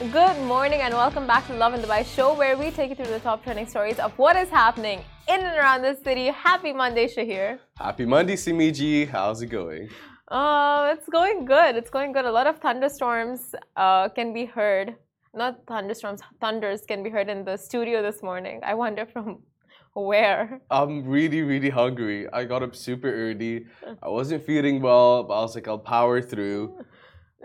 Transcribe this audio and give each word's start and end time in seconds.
Good 0.00 0.38
morning 0.42 0.80
and 0.80 0.92
welcome 0.92 1.24
back 1.24 1.46
to 1.46 1.54
Lovin 1.54 1.80
Dubai 1.80 2.04
show 2.04 2.34
where 2.34 2.56
we 2.56 2.72
take 2.72 2.90
you 2.90 2.96
through 2.96 3.14
the 3.16 3.20
top 3.20 3.44
trending 3.44 3.68
stories 3.68 4.00
of 4.00 4.10
what 4.18 4.34
is 4.34 4.48
happening 4.48 4.98
in 5.28 5.38
and 5.40 5.56
around 5.56 5.82
the 5.82 5.94
city. 6.02 6.26
Happy 6.26 6.72
Monday, 6.72 7.06
Shahir. 7.06 7.60
Happy 7.78 8.04
Monday, 8.04 8.34
Simiji. 8.34 9.08
How's 9.08 9.40
it 9.40 9.46
going? 9.46 9.88
Uh, 10.26 10.92
it's 10.96 11.08
going 11.08 11.44
good. 11.44 11.76
It's 11.76 11.90
going 11.90 12.10
good. 12.10 12.24
A 12.24 12.32
lot 12.32 12.48
of 12.48 12.58
thunderstorms 12.58 13.54
uh, 13.76 14.08
can 14.08 14.32
be 14.32 14.46
heard. 14.46 14.96
Not 15.32 15.60
thunderstorms, 15.68 16.22
thunders 16.40 16.82
can 16.84 17.04
be 17.04 17.08
heard 17.08 17.28
in 17.28 17.44
the 17.44 17.56
studio 17.56 18.02
this 18.02 18.20
morning. 18.20 18.60
I 18.64 18.74
wonder 18.74 19.06
from 19.06 19.42
where. 19.94 20.60
I'm 20.72 21.06
really, 21.06 21.42
really 21.42 21.70
hungry. 21.70 22.28
I 22.32 22.44
got 22.44 22.64
up 22.64 22.74
super 22.74 23.14
early. 23.14 23.66
I 24.02 24.08
wasn't 24.08 24.44
feeling 24.44 24.82
well, 24.82 25.22
but 25.22 25.34
I 25.34 25.42
was 25.42 25.54
like, 25.54 25.68
I'll 25.68 25.78
power 25.78 26.20
through. 26.20 26.84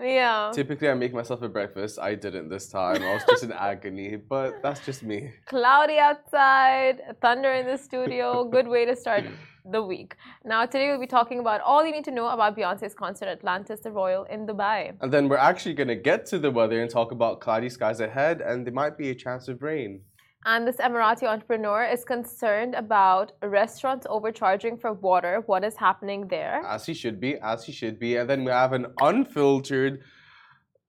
Yeah. 0.02 0.52
Typically, 0.54 0.90
I 0.90 0.94
make 0.94 1.14
myself 1.14 1.42
a 1.42 1.50
breakfast. 1.50 2.00
I 2.00 2.16
didn't 2.16 2.50
this 2.50 2.70
time. 2.70 3.04
I 3.04 3.14
was 3.14 3.24
just 3.30 3.44
in 3.44 3.52
agony, 3.52 4.16
but 4.16 4.62
that's 4.62 4.86
just 4.86 5.04
me. 5.04 5.32
Cloudy 5.46 5.98
outside, 5.98 7.02
thunder 7.22 7.52
in 7.52 7.66
the 7.66 7.78
studio. 7.78 8.46
Good 8.46 8.68
way 8.68 8.86
to 8.86 8.96
start 8.96 9.26
the 9.66 9.84
week. 9.84 10.16
Now, 10.46 10.66
today 10.66 10.88
we'll 10.90 11.00
be 11.00 11.08
talking 11.08 11.40
about 11.40 11.62
all 11.62 11.86
you 11.86 11.92
need 11.92 12.06
to 12.06 12.12
know 12.12 12.30
about 12.30 12.58
Beyonce's 12.58 12.94
concert 12.94 13.28
at 13.28 13.40
Atlantis 13.40 13.82
the 13.82 13.92
Royal 13.92 14.24
in 14.24 14.48
Dubai. 14.48 14.94
And 15.02 15.12
then 15.12 15.28
we're 15.30 15.38
actually 15.38 15.76
going 15.76 15.90
to 15.90 15.96
get 15.96 16.26
to 16.28 16.40
the 16.40 16.50
weather 16.50 16.82
and 16.82 16.90
talk 16.90 17.12
about 17.12 17.42
cloudy 17.42 17.70
skies 17.70 18.00
ahead, 18.00 18.42
and 18.42 18.66
there 18.66 18.74
might 18.74 18.98
be 18.98 19.10
a 19.10 19.16
chance 19.16 19.48
of 19.48 19.62
rain. 19.62 20.02
And 20.46 20.66
this 20.66 20.78
Emirati 20.78 21.24
entrepreneur 21.24 21.84
is 21.84 22.06
concerned 22.06 22.74
about 22.74 23.34
restaurants 23.44 24.08
overcharging 24.10 24.78
for 24.78 24.94
water. 24.94 25.44
What 25.46 25.66
is 25.66 25.76
happening 25.76 26.28
there? 26.30 26.62
As 26.66 26.86
he 26.86 26.94
should 26.94 27.20
be, 27.20 27.38
as 27.38 27.66
he 27.66 27.74
should 27.74 28.00
be. 28.00 28.16
And 28.16 28.30
then 28.30 28.46
we 28.46 28.52
have 28.52 28.72
an 28.72 28.88
unfiltered, 29.02 30.02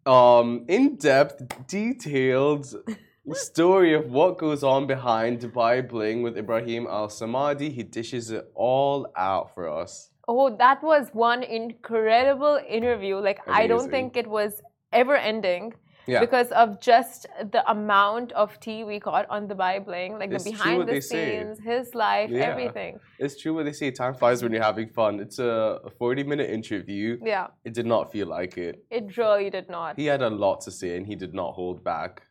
um, 0.06 0.66
in-depth, 0.68 1.66
detailed 1.66 2.72
story 3.32 3.92
of 3.94 4.10
what 4.12 4.38
goes 4.38 4.62
on 4.62 4.86
behind 4.86 5.41
Dubai 5.41 5.86
Bling 5.88 6.22
with 6.22 6.36
Ebraheem 6.36 6.86
Al 6.88 7.08
Samadi. 7.08 7.72
He 7.72 7.82
dishes 7.82 8.30
it 8.30 8.48
all 8.55 9.08
out 9.16 9.53
for 9.53 9.69
us. 9.69 10.10
Oh, 10.28 10.56
that 10.58 10.80
was 10.80 11.08
one 11.12 11.42
incredible 11.42 12.60
interview. 12.69 13.16
Like 13.16 13.41
I 13.48 13.66
don't 13.66 13.91
think 13.91 14.16
it 14.16 14.28
was 14.28 14.62
ever 14.92 15.16
ending. 15.16 15.75
Yeah. 16.06 16.20
Because 16.20 16.51
of 16.53 16.81
just 16.81 17.27
the 17.53 17.62
amount 17.70 18.33
of 18.33 18.59
tea 18.61 18.84
we 18.84 18.98
got 18.98 19.29
on 19.29 19.47
the 19.48 19.55
Dubai 19.55 19.84
Bling, 19.84 20.19
like 20.19 20.31
It's 20.33 20.45
the 20.45 20.51
behind 20.53 20.83
the 20.83 20.87
they 20.87 21.01
say. 21.01 21.39
scenes, 21.39 21.61
his 21.61 21.95
life, 21.95 22.31
Yeah. 22.31 22.43
everything. 22.51 22.98
It's 23.19 23.41
true 23.41 23.55
what 23.55 23.65
they 23.67 23.73
say, 23.73 23.91
time 23.91 24.15
flies 24.15 24.43
when 24.43 24.53
you're 24.53 24.62
having 24.62 24.89
fun. 24.89 25.21
It's 25.21 25.39
a 25.39 25.81
40 25.98 26.25
minute 26.25 26.51
interview. 26.51 27.19
Yeah, 27.23 27.48
It 27.65 27.75
did 27.75 27.87
not 27.87 28.11
feel 28.12 28.27
like 28.27 28.56
it. 28.59 28.84
it 28.91 29.17
really 29.17 29.51
did 29.51 29.69
not. 29.69 29.97
He 29.97 30.06
had 30.06 30.23
a 30.23 30.31
lot 30.31 30.61
to 30.62 30.71
say 30.71 30.97
and 30.97 31.06
he 31.06 31.15
did 31.15 31.34
not 31.34 31.53
hold 31.55 31.84
back. 31.84 32.23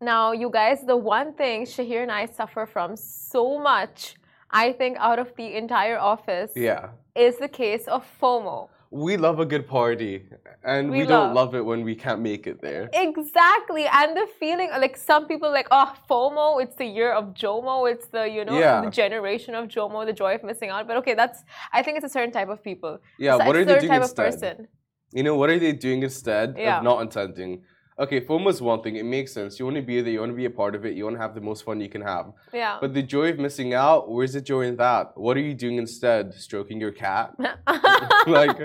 Now, 0.00 0.32
you 0.32 0.50
guys, 0.50 0.78
the 0.86 0.96
one 0.96 1.32
thing 1.34 1.64
Shahir 1.64 2.02
and 2.02 2.12
I 2.12 2.26
suffer 2.26 2.66
from 2.66 2.96
so 2.96 3.58
much, 3.58 4.14
I 4.50 4.72
think, 4.72 4.98
out 4.98 5.18
of 5.18 5.34
the 5.36 5.56
entire 5.56 5.98
office, 5.98 6.52
Yeah. 6.54 6.90
is 7.14 7.38
the 7.38 7.48
case 7.48 7.88
of 7.88 8.04
FOMO. 8.20 8.68
We 8.90 9.16
love 9.16 9.40
a 9.40 9.44
good 9.46 9.66
party 9.66 10.22
and 10.64 10.90
we, 10.90 11.00
We 11.00 11.06
don't 11.06 11.34
love- 11.34 11.34
love 11.34 11.54
it 11.54 11.64
when 11.64 11.82
we 11.84 11.94
can't 11.94 12.20
make 12.20 12.46
it 12.46 12.60
there. 12.62 12.88
Exactly, 12.92 13.86
and 13.86 14.16
the 14.16 14.26
feeling 14.40 14.70
like 14.70 14.96
some 14.96 15.26
people 15.26 15.50
like, 15.50 15.68
oh, 15.70 15.92
FOMO, 16.08 16.62
it's 16.62 16.76
the 16.76 16.84
year 16.86 17.12
of 17.12 17.34
JOMO, 17.34 17.90
it's 17.92 18.06
the 18.08 18.24
you 18.28 18.44
know 18.44 18.58
Yeah. 18.58 18.80
the 18.82 18.90
generation 18.90 19.54
of 19.54 19.68
JOMO, 19.68 20.06
the 20.06 20.12
joy 20.12 20.34
of 20.36 20.42
missing 20.44 20.70
out. 20.70 20.86
But 20.88 20.96
okay, 20.98 21.14
that's 21.14 21.42
I 21.72 21.82
think 21.82 21.96
it's 21.98 22.06
a 22.06 22.14
certain 22.18 22.32
type 22.32 22.48
of 22.48 22.62
people. 22.62 22.98
Yeah, 23.18 23.34
It's 23.34 23.42
a 23.44 23.46
what 23.46 23.56
are 23.56 23.64
they 23.64 23.72
certain 23.74 23.88
doing 23.88 24.00
type 24.00 24.02
instead? 24.08 24.26
of 24.26 24.32
person. 24.34 24.68
You 25.12 25.22
know, 25.22 25.36
what 25.36 25.50
are 25.50 25.58
they 25.58 25.72
doing 25.72 26.02
instead 26.02 26.56
Yeah. 26.56 26.78
of 26.78 26.84
not 26.84 26.98
attending? 27.06 27.62
Okay, 27.98 28.20
FOMO 28.20 28.50
is 28.50 28.60
one 28.60 28.82
thing. 28.82 28.96
It 28.96 29.06
makes 29.06 29.32
sense. 29.32 29.58
You 29.58 29.64
want 29.64 29.76
to 29.76 29.82
be 29.82 30.02
there. 30.02 30.12
You 30.12 30.20
want 30.20 30.32
to 30.32 30.36
be 30.36 30.44
a 30.44 30.50
part 30.50 30.74
of 30.74 30.84
it. 30.84 30.94
You 30.94 31.04
want 31.04 31.16
to 31.16 31.22
have 31.22 31.34
the 31.34 31.40
most 31.40 31.64
fun 31.64 31.80
you 31.80 31.88
can 31.88 32.02
have. 32.02 32.30
Yeah. 32.52 32.76
But 32.78 32.92
the 32.92 33.02
joy 33.02 33.30
of 33.30 33.38
missing 33.38 33.72
out, 33.72 34.10
where's 34.10 34.34
the 34.34 34.42
joy 34.42 34.62
in 34.66 34.76
that? 34.76 35.16
What 35.16 35.38
are 35.38 35.40
you 35.40 35.54
doing 35.54 35.78
instead? 35.78 36.34
Stroking 36.34 36.78
your 36.78 36.92
cat? 36.92 37.34
like, 38.26 38.58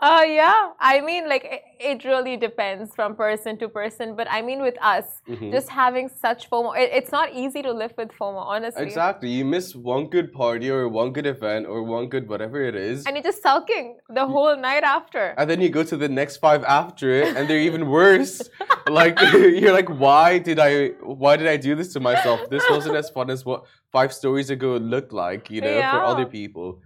uh 0.00 0.24
yeah 0.26 0.70
i 0.80 1.00
mean 1.00 1.28
like 1.28 1.44
it, 1.44 1.62
it 1.78 2.04
really 2.04 2.36
depends 2.36 2.94
from 2.94 3.14
person 3.14 3.58
to 3.58 3.68
person 3.68 4.14
but 4.16 4.26
i 4.30 4.40
mean 4.42 4.62
with 4.62 4.76
us 4.82 5.22
mhm. 5.28 5.50
just 5.50 5.68
having 5.68 6.08
such 6.08 6.48
fomo 6.50 6.76
it, 6.76 6.90
it's 6.92 7.12
not 7.12 7.32
easy 7.32 7.62
to 7.62 7.72
live 7.72 7.92
with 7.96 8.10
fomo 8.18 8.42
honestly 8.44 8.82
exactly. 8.82 9.30
You 9.30 9.44
miss 9.44 9.74
one 9.74 10.06
good 10.08 10.32
party 10.32 10.70
or 10.70 10.88
one 10.88 11.12
good 11.12 11.26
event 11.26 11.66
or 11.66 11.82
one 11.82 12.08
good 12.08 12.28
whatever 12.28 12.62
it 12.62 12.74
is. 12.74 13.06
and 13.06 13.16
you're 13.16 13.22
just 13.22 13.42
sulking 13.42 13.96
the 14.08 14.26
whole 14.26 14.56
night 14.56 14.82
after 14.82 15.34
And 15.36 15.48
then 15.48 15.60
you 15.60 15.70
go 15.70 15.82
to 15.82 15.96
the 15.96 16.08
next 16.08 16.36
five 16.36 16.64
after 16.64 17.10
it, 17.10 17.36
and 17.36 17.48
they're 17.48 17.60
even 17.70 17.88
worse. 17.88 18.42
like 18.88 19.20
you're 19.32 19.72
like, 19.72 19.88
why 19.88 20.38
did 20.38 20.58
I? 20.58 20.88
Why 21.22 21.36
did 21.36 21.46
I 21.46 21.56
do 21.56 21.74
this 21.74 21.92
to 21.94 22.00
myself? 22.00 22.40
This 22.50 22.64
wasn't 22.70 22.96
as 22.96 23.10
fun 23.10 23.30
as 23.30 23.44
what 23.44 23.64
five 23.92 24.12
stories 24.12 24.50
ago 24.50 24.76
looked 24.76 25.12
like, 25.12 25.50
you 25.50 25.60
know, 25.60 25.80
for 25.92 26.04
other 26.04 26.26
people. 26.26 26.80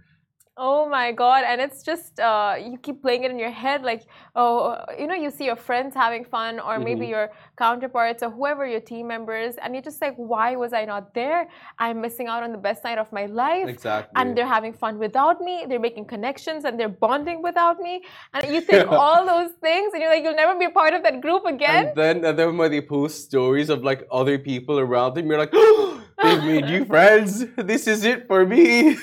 Oh 0.57 0.87
my 0.87 1.11
god! 1.11 1.43
And 1.45 1.59
it's 1.59 1.83
just 1.83 2.17
uh, 2.17 2.55
you 2.57 2.77
keep 2.77 3.01
playing 3.01 3.25
it 3.25 3.31
in 3.31 3.37
your 3.37 3.51
head, 3.51 3.83
like 3.83 4.03
oh, 4.37 4.77
you 4.97 5.05
know, 5.05 5.13
you 5.13 5.29
see 5.29 5.45
your 5.45 5.57
friends 5.57 5.93
having 5.93 6.23
fun, 6.23 6.61
or 6.61 6.79
maybe 6.79 7.05
Mhm. 7.07 7.09
your 7.09 7.25
counterparts 7.57 8.23
or 8.23 8.29
whoever 8.29 8.65
your 8.65 8.79
team 8.79 9.07
members, 9.07 9.55
and 9.61 9.73
you're 9.75 9.81
just 9.91 10.01
like, 10.01 10.15
why 10.15 10.55
was 10.55 10.71
I 10.71 10.85
not 10.85 11.13
there? 11.13 11.47
I'm 11.77 11.99
missing 11.99 12.27
out 12.27 12.41
on 12.43 12.51
the 12.53 12.57
best 12.57 12.83
night 12.85 12.97
of 12.97 13.11
my 13.11 13.25
life. 13.25 13.67
Exactly. 13.67 14.13
And 14.15 14.37
they're 14.37 14.45
having 14.57 14.71
fun 14.73 14.97
without 14.97 15.41
me. 15.41 15.65
They're 15.67 15.85
making 15.89 16.05
connections 16.05 16.63
and 16.63 16.79
they're 16.79 16.97
bonding 17.05 17.41
without 17.41 17.79
me. 17.79 18.03
And 18.33 18.47
you 18.53 18.61
think 18.69 18.89
all 18.89 19.25
those 19.25 19.51
things, 19.67 19.91
and 19.93 20.01
you're 20.01 20.11
like, 20.15 20.23
you'll 20.23 20.35
never 20.35 20.57
be 20.57 20.65
a 20.65 20.75
part 20.81 20.93
of 20.93 21.03
that 21.03 21.19
group 21.21 21.43
again. 21.45 21.87
And 21.87 21.97
then, 21.97 22.25
and 22.25 22.39
then 22.39 22.57
when 22.57 22.71
they 22.71 22.81
post 22.81 23.25
stories 23.25 23.69
of 23.69 23.83
like 23.83 24.07
other 24.09 24.37
people 24.39 24.79
around 24.79 25.15
them, 25.15 25.27
you're 25.27 25.37
like, 25.37 25.51
they've 26.23 26.43
made 26.43 26.65
new 26.65 26.85
friends. 26.85 27.45
This 27.57 27.87
is 27.87 28.05
it 28.05 28.27
for 28.27 28.45
me. 28.45 28.91
out 28.95 28.97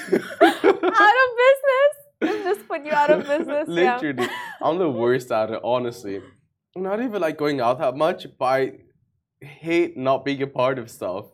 of 0.54 0.62
business. 0.62 0.92
It's 0.92 1.11
just 2.44 2.68
put 2.68 2.84
you 2.84 2.92
out 2.92 3.10
of 3.10 3.26
business. 3.26 3.68
yeah. 3.68 3.96
Literally, 3.96 4.28
I'm 4.60 4.78
the 4.78 4.90
worst 4.90 5.30
at 5.30 5.50
it. 5.50 5.60
Honestly, 5.62 6.20
not 6.76 7.02
even 7.02 7.20
like 7.20 7.36
going 7.36 7.60
out 7.60 7.78
that 7.78 7.96
much, 7.96 8.26
but 8.38 8.44
I 8.44 8.72
hate 9.40 9.96
not 9.96 10.24
being 10.24 10.42
a 10.42 10.46
part 10.46 10.78
of 10.78 10.90
stuff. 10.90 11.26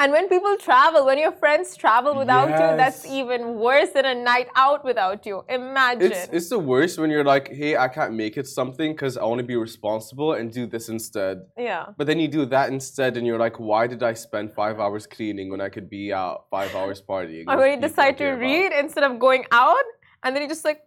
And 0.00 0.12
when 0.12 0.30
people 0.30 0.56
travel, 0.56 1.04
when 1.04 1.18
your 1.18 1.30
friends 1.30 1.76
travel 1.76 2.16
without 2.16 2.48
you, 2.48 2.76
that's 2.78 3.04
even 3.06 3.56
worse 3.56 3.90
than 3.90 4.06
a 4.06 4.14
night 4.14 4.48
out 4.56 4.82
without 4.82 5.26
you. 5.26 5.44
Imagine. 5.46 6.10
It's 6.10 6.28
it's 6.32 6.48
the 6.48 6.58
worst 6.58 6.98
when 6.98 7.10
you're 7.10 7.28
like, 7.34 7.48
hey, 7.52 7.76
I 7.76 7.86
can't 7.88 8.14
make 8.14 8.38
it 8.38 8.46
something 8.46 8.92
because 8.92 9.18
I 9.18 9.24
want 9.24 9.40
to 9.40 9.46
be 9.46 9.56
responsible 9.56 10.32
and 10.32 10.50
do 10.50 10.66
this 10.66 10.88
instead. 10.88 11.42
yeah. 11.58 11.88
But 11.98 12.06
then 12.06 12.18
you 12.18 12.28
do 12.28 12.46
that 12.46 12.70
instead, 12.70 13.18
and 13.18 13.26
you're 13.26 13.38
like, 13.38 13.60
why 13.60 13.86
did 13.86 14.02
I 14.02 14.14
spend 14.14 14.54
five 14.54 14.80
hours 14.80 15.06
cleaning 15.06 15.50
when 15.50 15.60
I 15.60 15.68
could 15.68 15.90
be 15.90 16.14
out 16.14 16.46
five 16.50 16.74
hours 16.74 17.02
partying? 17.06 17.44
Or 17.46 17.58
when 17.58 17.70
you 17.74 17.80
decide 17.88 18.16
to 18.18 18.28
about? 18.28 18.40
read 18.40 18.72
instead 18.72 19.04
of 19.04 19.18
going 19.18 19.44
out, 19.52 19.84
and 20.22 20.34
then 20.34 20.42
he 20.42 20.48
just 20.48 20.64
like, 20.64 20.82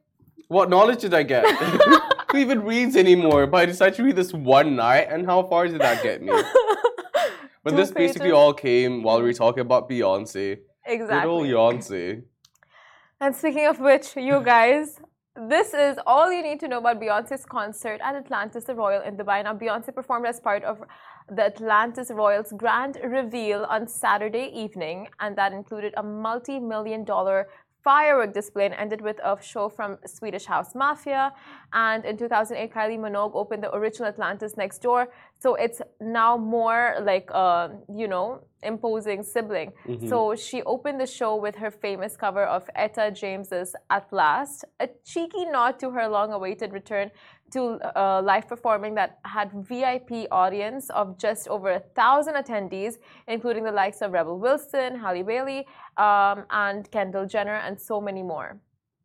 What 0.48 0.70
knowledge 0.70 1.02
did 1.02 1.14
I 1.14 1.24
get? 1.24 1.46
Who 2.32 2.38
even 2.38 2.64
reads 2.64 2.96
anymore? 2.96 3.48
But 3.48 3.58
I 3.58 3.66
decided 3.66 3.96
to 3.96 4.04
read 4.04 4.16
this 4.16 4.34
one 4.34 4.76
night, 4.76 5.08
and 5.10 5.26
how 5.26 5.44
far 5.44 5.68
did 5.68 5.82
that 5.82 6.04
get 6.04 6.22
me? 6.22 6.34
But 7.64 7.72
Two 7.72 7.78
this 7.78 7.92
basically 7.92 8.32
all 8.32 8.54
came 8.54 9.04
while 9.04 9.20
we 9.20 9.24
were 9.24 9.34
talking 9.34 9.62
about 9.62 9.90
Beyonce. 9.90 10.60
Good 10.86 11.26
old. 11.26 11.46
Beyonce. 11.48 12.24
And 13.22 13.34
speaking 13.34 13.68
of 13.68 13.80
which, 13.80 14.18
you 14.18 14.42
guys, 14.44 15.00
this 15.36 15.74
is 15.74 15.98
all 16.06 16.32
you 16.32 16.44
need 16.44 16.60
to 16.60 16.68
know 16.68 16.80
about 16.80 17.00
Beyonce's 17.02 17.46
concert 17.46 18.02
at 18.04 18.16
Atlantis 18.16 18.66
the 18.66 18.76
Royal 18.76 19.02
in 19.02 19.16
Dubai. 19.16 19.44
Now, 19.44 19.56
Beyonce 19.56 19.96
performed 19.96 20.26
as 20.28 20.40
part 20.42 20.64
of 20.64 20.84
the 21.30 21.46
Atlantis 21.46 22.12
Royal's 22.12 22.52
grand 22.52 23.00
reveal 23.04 23.64
on 23.64 23.88
Saturday 23.88 24.52
evening, 24.54 25.08
and 25.22 25.36
that 25.38 25.54
included 25.54 25.94
a 25.96 26.04
multi 26.04 26.60
million 26.60 27.06
dollar 27.06 27.48
firework 27.84 28.34
display 28.34 28.66
and 28.66 28.74
ended 28.74 29.02
with 29.02 29.20
a 29.24 29.38
show 29.42 29.68
from 29.70 29.98
Swedish 30.06 30.46
House 30.46 30.74
Mafia. 30.74 31.34
And 31.74 32.06
in 32.06 32.18
2008, 32.18 32.74
Kylie 32.74 33.00
Minogue 33.00 33.36
opened 33.36 33.64
the 33.64 33.76
original 33.76 34.08
Atlantis 34.08 34.56
next 34.58 34.82
door. 34.82 35.10
So 35.40 35.56
it's 35.56 35.82
now 36.00 36.38
more 36.38 36.96
like, 37.02 37.30
uh, 37.34 37.70
you 37.94 38.08
know, 38.08 38.44
imposing 38.62 39.24
sibling. 39.24 39.74
Mhm. 39.86 40.08
So 40.08 40.36
she 40.36 40.64
opened 40.64 41.00
the 41.02 41.06
show 41.20 41.36
with 41.36 41.56
her 41.56 41.72
famous 41.72 42.16
cover 42.16 42.46
of 42.46 42.70
Etta 42.76 43.12
James's 43.12 43.76
At 43.90 44.12
Last, 44.14 44.64
a 44.80 44.88
cheeky 45.04 45.46
nod 45.46 45.80
to 45.80 45.92
her 45.92 46.08
long 46.08 46.32
awaited 46.32 46.72
return 46.72 47.12
to 47.54 47.62
uh, 47.98 48.22
live 48.22 48.48
performing 48.48 48.94
that 48.96 49.20
had 49.26 49.52
VIP 49.54 50.28
audience 50.32 50.90
of 50.90 51.18
just 51.18 51.48
over 51.48 51.72
a 51.72 51.80
thousand 51.80 52.36
attendees, 52.36 52.98
including 53.28 53.64
the 53.64 53.72
likes 53.72 54.02
of 54.02 54.12
Rebel 54.12 54.38
Wilson, 54.40 54.96
Halle 55.00 55.24
Bailey, 55.24 55.66
um, 55.98 56.46
and 56.50 56.90
Kendall 56.92 57.26
Jenner, 57.26 57.56
and 57.66 57.80
so 57.80 58.02
many 58.02 58.24
more. 58.24 58.58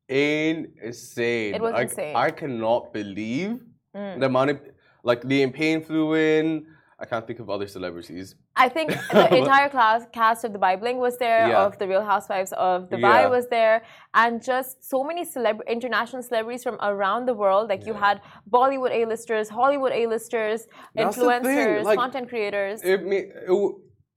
Insane. 0.09 1.55
It 1.55 1.61
was 1.61 1.75
I, 1.75 1.83
insane. 1.83 2.17
I 2.17 2.31
cannot 2.31 2.93
believe 2.93 3.61
Mm. 3.97 4.21
the 4.21 4.27
amount 4.27 4.51
of 4.51 4.61
like 5.03 5.23
Liam 5.23 5.53
Payne 5.53 5.83
flew 5.83 6.15
in. 6.15 6.67
I 7.01 7.05
can't 7.11 7.25
think 7.29 7.39
of 7.39 7.49
other 7.49 7.69
celebrities. 7.69 8.35
I 8.57 8.69
think 8.69 8.91
the 9.13 9.33
entire 9.37 9.69
class 9.69 10.01
cast 10.13 10.45
of 10.45 10.51
Dubai 10.53 10.73
Bling 10.81 10.99
was 10.99 11.17
there, 11.19 11.49
Yeah. 11.49 11.65
of 11.67 11.79
the 11.79 11.87
Real 11.87 12.05
Housewives 12.13 12.53
of 12.69 12.89
Dubai 12.91 13.19
Yeah. 13.23 13.29
was 13.37 13.47
there, 13.57 13.83
and 14.15 14.43
just 14.43 14.85
so 14.93 15.05
many 15.05 15.25
celeb- 15.25 15.65
international 15.69 16.23
celebrities 16.23 16.65
from 16.65 16.77
around 16.91 17.27
the 17.27 17.35
world. 17.35 17.69
Like 17.69 17.87
you 17.87 17.95
had 17.95 18.21
Bollywood 18.51 18.91
A-listers, 19.01 19.49
Hollywood 19.49 19.93
A-listers, 19.93 20.67
That's 20.95 21.17
influencers, 21.17 21.85
like, 21.85 21.99
content 21.99 22.29
creators. 22.29 22.83
It, 22.83 23.01
it, 23.19 23.25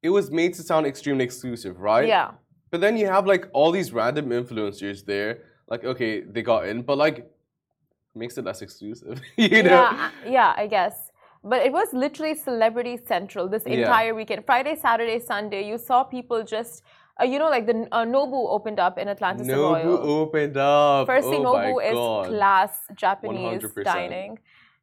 it 0.01 0.09
was 0.09 0.31
made 0.31 0.55
to 0.55 0.63
sound 0.63 0.87
extremely 0.87 1.23
exclusive, 1.23 1.79
right? 1.79 2.07
yeah, 2.07 2.31
But 2.71 2.81
then 2.81 2.97
you 2.97 3.05
have 3.07 3.27
like 3.27 3.47
all 3.53 3.71
these 3.71 3.93
random 3.93 4.29
influencers 4.29 5.05
there. 5.05 5.31
Like, 5.69 5.83
okay, 5.83 6.21
they 6.21 6.41
got 6.41 6.67
in, 6.67 6.81
but 6.81 6.97
like, 6.97 7.29
makes 8.15 8.37
it 8.39 8.43
less 8.43 8.61
exclusive. 8.63 9.21
you 9.37 9.61
know? 9.63 9.69
yeah, 9.69 10.09
yeah. 10.25 10.53
I 10.57 10.65
guess. 10.67 11.10
But 11.43 11.65
it 11.65 11.71
was 11.71 11.87
literally 11.91 12.35
celebrity 12.35 12.97
central 12.97 13.47
this 13.47 13.63
Yeah. 13.65 13.79
entire 13.79 14.13
weekend. 14.13 14.45
Friday, 14.45 14.75
Saturday, 14.75 15.19
Sunday, 15.19 15.63
you 15.67 15.77
saw 15.77 16.03
people 16.03 16.43
just, 16.43 16.83
uh, 17.19 17.23
you 17.25 17.39
know, 17.39 17.49
like 17.49 17.65
the 17.65 17.87
uh, 17.91 18.05
Nobu 18.05 18.47
opened 18.49 18.79
up 18.79 18.97
in 18.99 19.07
Atlantis 19.07 19.47
the 19.47 19.53
Nobu 19.53 19.97
opened 20.21 20.57
up. 20.57 21.07
Firstly, 21.07 21.37
oh 21.37 21.43
Nobu 21.43 21.83
is 21.83 21.93
God. 21.93 22.27
class 22.27 22.71
Japanese 22.95 23.63
100%. 23.63 23.83
dining, 23.83 24.39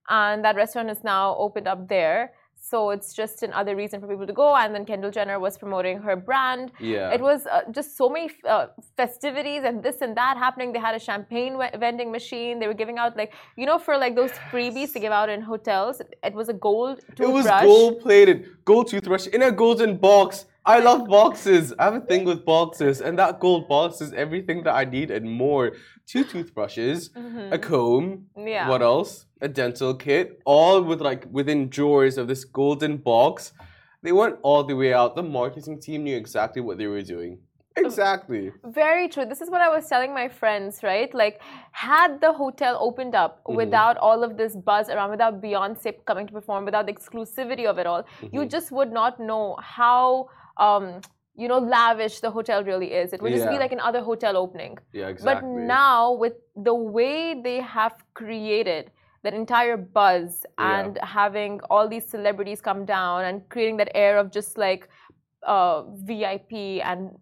and 0.09 0.45
that 0.45 0.57
restaurant 0.57 0.91
is 0.91 1.05
now 1.05 1.37
opened 1.37 1.69
up 1.69 1.87
there. 1.89 2.33
So 2.61 2.91
it's 2.91 3.15
just 3.15 3.43
another 3.43 3.75
reason 3.77 4.01
for 4.01 4.07
people 4.09 4.27
to 4.27 4.33
go. 4.33 4.55
And 4.55 4.75
then 4.75 4.85
Kendall 4.85 5.11
Jenner 5.11 5.39
was 5.41 5.57
promoting 5.57 5.99
her 6.03 6.17
brand. 6.17 6.73
Yeah. 6.81 7.11
It 7.11 7.21
was 7.21 7.47
uh, 7.47 7.63
just 7.71 7.97
so 7.97 8.09
many 8.11 8.31
uh, 8.47 8.67
festivities 8.97 9.63
and 9.65 9.83
this 9.83 10.01
and 10.03 10.17
that 10.17 10.37
happening. 10.37 10.73
They 10.73 10.79
had 10.79 10.95
a 10.95 10.99
champagne 10.99 11.57
vending 11.79 12.11
machine. 12.13 12.59
They 12.61 12.67
were 12.67 12.75
giving 12.83 12.99
out 12.99 13.17
like 13.17 13.33
you 13.57 13.65
know 13.65 13.79
for 13.79 13.97
like 13.97 14.15
those 14.21 14.33
freebies 14.51 14.93
to 14.95 15.01
give 15.05 15.13
out 15.13 15.29
in 15.29 15.41
hotels. 15.41 16.03
It 16.23 16.35
was 16.35 16.49
a 16.49 16.53
gold 16.53 16.99
It 16.99 17.21
was 17.21 17.45
toothbrush. 17.45 17.63
gold 17.65 18.01
plated, 18.01 18.37
gold 18.65 18.89
toothbrush 18.89 19.27
in 19.29 19.43
a 19.43 19.53
golden 19.53 19.97
box. 19.97 20.45
I 20.67 20.81
love 20.81 21.07
boxes. 21.09 21.73
I 21.79 21.85
have 21.85 21.95
a 21.95 22.01
thing 22.11 22.25
with 22.31 22.45
boxes, 22.45 23.01
and 23.01 23.19
that 23.19 23.41
gold 23.41 23.69
box 23.69 24.03
is 24.03 24.13
everything 24.13 24.65
that 24.65 24.75
I 24.75 24.85
need 24.85 25.11
and 25.11 25.25
more. 25.45 25.73
Two 26.07 26.25
toothbrushes, 26.25 27.09
Mhm. 27.11 27.53
a 27.57 27.59
comb. 27.59 28.27
Yeah. 28.37 28.69
What 28.69 28.83
else? 28.83 29.25
A 29.41 29.49
dental 29.49 29.95
kit, 29.95 30.41
all 30.45 30.83
with 30.83 31.01
like 31.01 31.27
within 31.31 31.69
drawers 31.69 32.19
of 32.19 32.27
this 32.29 32.45
golden 32.45 32.97
box. 32.97 33.53
They 34.03 34.13
went 34.13 34.37
all 34.43 34.65
the 34.65 34.75
way 34.75 34.93
out. 34.93 35.17
The 35.17 35.23
marketing 35.23 35.81
team 35.81 36.05
knew 36.05 36.17
exactly 36.17 36.61
what 36.63 36.79
they 36.79 36.87
were 36.87 37.03
doing. 37.03 37.39
Exactly. 37.77 38.53
Very 38.65 39.09
true. 39.09 39.25
This 39.25 39.41
is 39.41 39.51
what 39.51 39.61
I 39.61 39.69
was 39.69 39.87
telling 39.89 40.13
my 40.13 40.29
friends, 40.29 40.83
right? 40.83 41.13
Like, 41.15 41.41
had 41.71 42.21
the 42.21 42.33
hotel 42.33 42.77
opened 42.81 43.15
up 43.15 43.45
Mhm. 43.45 43.55
without 43.61 43.97
all 43.99 44.25
of 44.25 44.37
this 44.37 44.57
buzz 44.57 44.89
around, 44.89 45.11
without 45.11 45.41
Beyonce 45.41 45.95
coming 46.05 46.27
to 46.27 46.33
perform, 46.33 46.65
without 46.65 46.87
the 46.87 46.93
exclusivity 46.93 47.67
of 47.67 47.79
it 47.79 47.87
all, 47.87 48.03
you 48.33 48.41
Mhm. 48.43 48.51
just 48.51 48.73
would 48.73 48.93
not 48.93 49.21
know 49.21 49.57
how, 49.79 50.29
um, 50.57 51.01
you 51.37 51.47
know, 51.47 51.59
lavish 51.59 52.19
the 52.21 52.31
hotel 52.31 52.65
really 52.65 52.93
is. 52.93 53.13
It 53.13 53.23
would 53.23 53.33
just 53.33 53.49
be 53.49 53.59
like 53.59 53.73
another 53.81 54.01
hotel 54.01 54.37
opening. 54.37 54.79
Yeah, 54.93 55.09
exactly. 55.09 55.49
But 55.49 55.67
now, 55.79 56.13
with 56.13 56.37
the 56.57 56.75
way 56.75 57.41
they 57.41 57.61
have 57.61 57.95
created 58.15 58.91
that 59.23 59.35
entire 59.35 59.77
buzz 59.77 60.45
Yeah. 60.59 60.81
and 60.81 60.99
having 61.03 61.61
all 61.71 61.89
these 61.89 62.07
celebrities 62.09 62.61
come 62.61 62.85
down 62.85 63.25
and 63.25 63.49
creating 63.49 63.77
that 63.79 63.91
air 63.95 64.19
of 64.19 64.31
just 64.31 64.59
like 64.59 64.89
uh, 65.47 65.83
VIP 66.09 66.81
and 66.83 67.17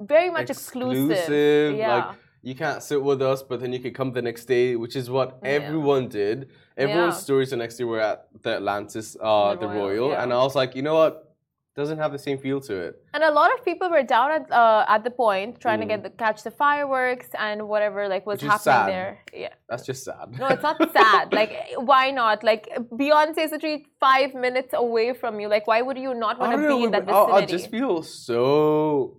very 0.00 0.30
much 0.30 0.50
exclusive. 0.50 1.10
Exclusive, 1.10 1.76
Yeah. 1.76 1.94
like, 1.96 2.16
you 2.42 2.54
can't 2.54 2.82
sit 2.82 3.02
with 3.02 3.22
us, 3.22 3.42
but 3.42 3.60
then 3.60 3.72
you 3.72 3.78
could 3.80 3.94
come 3.94 4.12
the 4.12 4.20
next 4.22 4.44
day, 4.44 4.76
which 4.76 4.94
is 4.94 5.08
what 5.08 5.38
Yeah. 5.42 5.48
everyone 5.50 6.08
did. 6.08 6.50
Everyone's 6.76 7.14
Yeah. 7.14 7.20
stories 7.20 7.50
the 7.50 7.56
next 7.56 7.76
day 7.78 7.84
were 7.84 8.00
at 8.00 8.28
the 8.42 8.56
Atlantis, 8.56 9.16
uh, 9.20 9.54
The 9.54 9.60
the, 9.60 9.66
Royal, 9.68 9.78
Royal, 9.86 10.10
yeah. 10.10 10.22
and 10.22 10.32
I 10.32 10.36
was 10.42 10.54
like, 10.54 10.74
you 10.76 10.82
know 10.82 10.94
what? 10.94 11.31
Doesn't 11.74 11.96
have 12.04 12.12
the 12.12 12.18
same 12.18 12.36
feel 12.38 12.60
to 12.68 12.74
it. 12.86 12.94
and 13.14 13.22
a 13.24 13.30
lot 13.40 13.50
of 13.54 13.64
people 13.64 13.88
were 13.94 14.02
down 14.02 14.28
at 14.38 14.44
uh, 14.62 14.84
at 14.94 15.04
the 15.04 15.10
point 15.24 15.50
trying 15.64 15.80
to 15.80 15.86
Mm. 15.86 15.92
get 15.92 16.00
the 16.06 16.10
catch 16.24 16.42
the 16.48 16.50
fireworks 16.64 17.28
and 17.46 17.66
whatever 17.72 18.00
like 18.14 18.24
was 18.26 18.40
happening 18.42 18.58
sad. 18.76 18.88
there. 18.92 19.10
Yeah. 19.44 19.54
That's 19.70 19.84
just 19.90 20.04
sad. 20.04 20.26
No, 20.38 20.46
it's 20.54 20.62
not 20.62 20.76
sad. 20.98 21.24
Like, 21.40 21.52
why 21.90 22.04
not? 22.10 22.44
Like, 22.50 22.64
Beyonce 23.00 23.38
is 23.46 23.52
literally 23.52 23.86
five 24.06 24.34
minutes 24.34 24.72
away 24.84 25.08
from 25.20 25.40
you. 25.40 25.48
Like, 25.48 25.66
why 25.66 25.80
would 25.86 25.96
you 26.06 26.12
not 26.24 26.38
want 26.38 26.52
to 26.52 26.58
be 26.58 26.64
know, 26.68 26.84
in 26.84 26.90
that 26.90 27.04
I- 27.08 27.12
vicinity? 27.12 27.42
I 27.42 27.46
just 27.56 27.70
feel 27.70 28.02
so 28.02 29.16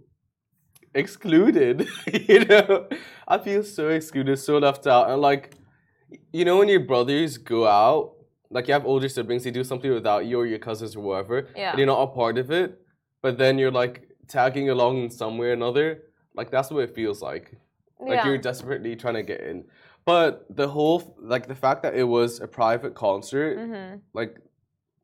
excluded. 0.93 1.87
you 2.29 2.45
know, 2.45 2.87
I 3.27 3.37
feel 3.39 3.63
so 3.63 3.89
excluded, 3.89 4.37
so 4.37 4.57
left 4.57 4.85
out, 4.87 5.09
and 5.09 5.21
like, 5.21 5.55
you 6.31 6.45
know, 6.45 6.57
when 6.59 6.69
your 6.69 6.81
brothers 6.81 7.37
go 7.37 7.65
out, 7.67 8.12
like 8.53 8.67
you 8.67 8.73
have 8.73 8.85
older 8.85 9.09
siblings, 9.09 9.43
they 9.43 9.51
do 9.51 9.63
something 9.63 9.91
without 9.91 10.25
you 10.25 10.39
or 10.39 10.45
your 10.45 10.59
cousins 10.59 10.95
or 10.95 11.01
whatever, 11.01 11.47
Yeah. 11.55 11.71
and 11.71 11.77
you're 11.79 11.87
not 11.95 12.01
a 12.01 12.07
part 12.07 12.37
of 12.37 12.51
it, 12.51 12.79
but 13.21 13.37
then 13.37 13.57
you're 13.59 13.71
like 13.83 14.07
tagging 14.27 14.69
along 14.69 15.03
in 15.03 15.09
some 15.09 15.37
way 15.39 15.47
or 15.47 15.53
another. 15.53 15.87
Like 16.35 16.49
that's 16.51 16.69
what 16.71 16.83
it 16.83 16.95
feels 16.95 17.21
like. 17.21 17.45
Like 17.99 18.17
yeah. 18.17 18.25
you're 18.27 18.37
desperately 18.37 18.95
trying 18.95 19.15
to 19.15 19.23
get 19.23 19.41
in. 19.41 19.65
But 20.05 20.45
the 20.49 20.67
whole 20.67 21.15
like 21.19 21.47
the 21.47 21.55
fact 21.55 21.83
that 21.83 21.95
it 21.95 22.03
was 22.03 22.39
a 22.41 22.47
private 22.47 22.93
concert, 22.95 23.53
hmm 23.59 23.95
like 24.13 24.37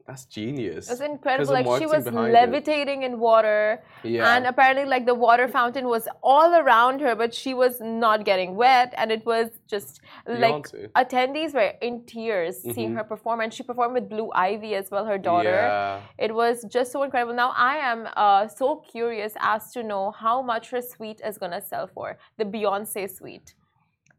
that's 0.10 0.26
genius. 0.26 0.88
It 0.88 0.92
was 0.94 1.02
incredible. 1.02 1.54
Like 1.54 1.68
she 1.82 1.86
was 1.86 2.04
behind 2.06 2.30
it. 2.30 2.34
levitating 2.34 3.04
in 3.04 3.20
water, 3.20 3.84
yeah. 4.04 4.36
and 4.36 4.48
apparently, 4.52 4.86
like 4.86 5.06
the 5.06 5.14
water 5.28 5.48
fountain 5.48 5.86
was 5.88 6.08
all 6.24 6.56
around 6.62 7.00
her, 7.02 7.14
but 7.16 7.34
she 7.42 7.54
was 7.54 7.80
not 7.80 8.26
getting 8.26 8.56
wet, 8.56 8.94
and 8.98 9.12
it 9.12 9.24
was 9.26 9.48
just 9.68 10.02
like 10.26 10.66
attendees 11.02 11.54
were 11.54 11.74
in 11.90 11.96
tears 12.14 12.56
seeing 12.74 12.92
Mhm. 12.94 12.98
her 12.98 13.04
perform, 13.14 13.42
and 13.42 13.54
she 13.54 13.64
performed 13.72 13.94
with 13.94 14.10
Blue 14.10 14.30
Ivy 14.34 14.74
as 14.82 14.90
well, 14.90 15.06
her 15.06 15.20
daughter. 15.30 15.60
Yeah. 15.68 16.02
It 16.26 16.34
was 16.42 16.64
just 16.78 16.92
so 16.92 17.04
incredible. 17.04 17.36
Now 17.46 17.52
I 17.56 17.76
am 17.92 18.08
uh, 18.16 18.48
so 18.48 18.68
curious 18.78 19.34
as 19.40 19.72
to 19.74 19.84
know 19.84 20.04
how 20.12 20.42
much 20.42 20.72
her 20.72 20.82
suite 20.82 21.22
is 21.24 21.38
gonna 21.38 21.62
sell 21.62 21.86
for 21.96 22.18
the 22.38 22.46
Beyonce 22.46 23.08
suite. 23.18 23.54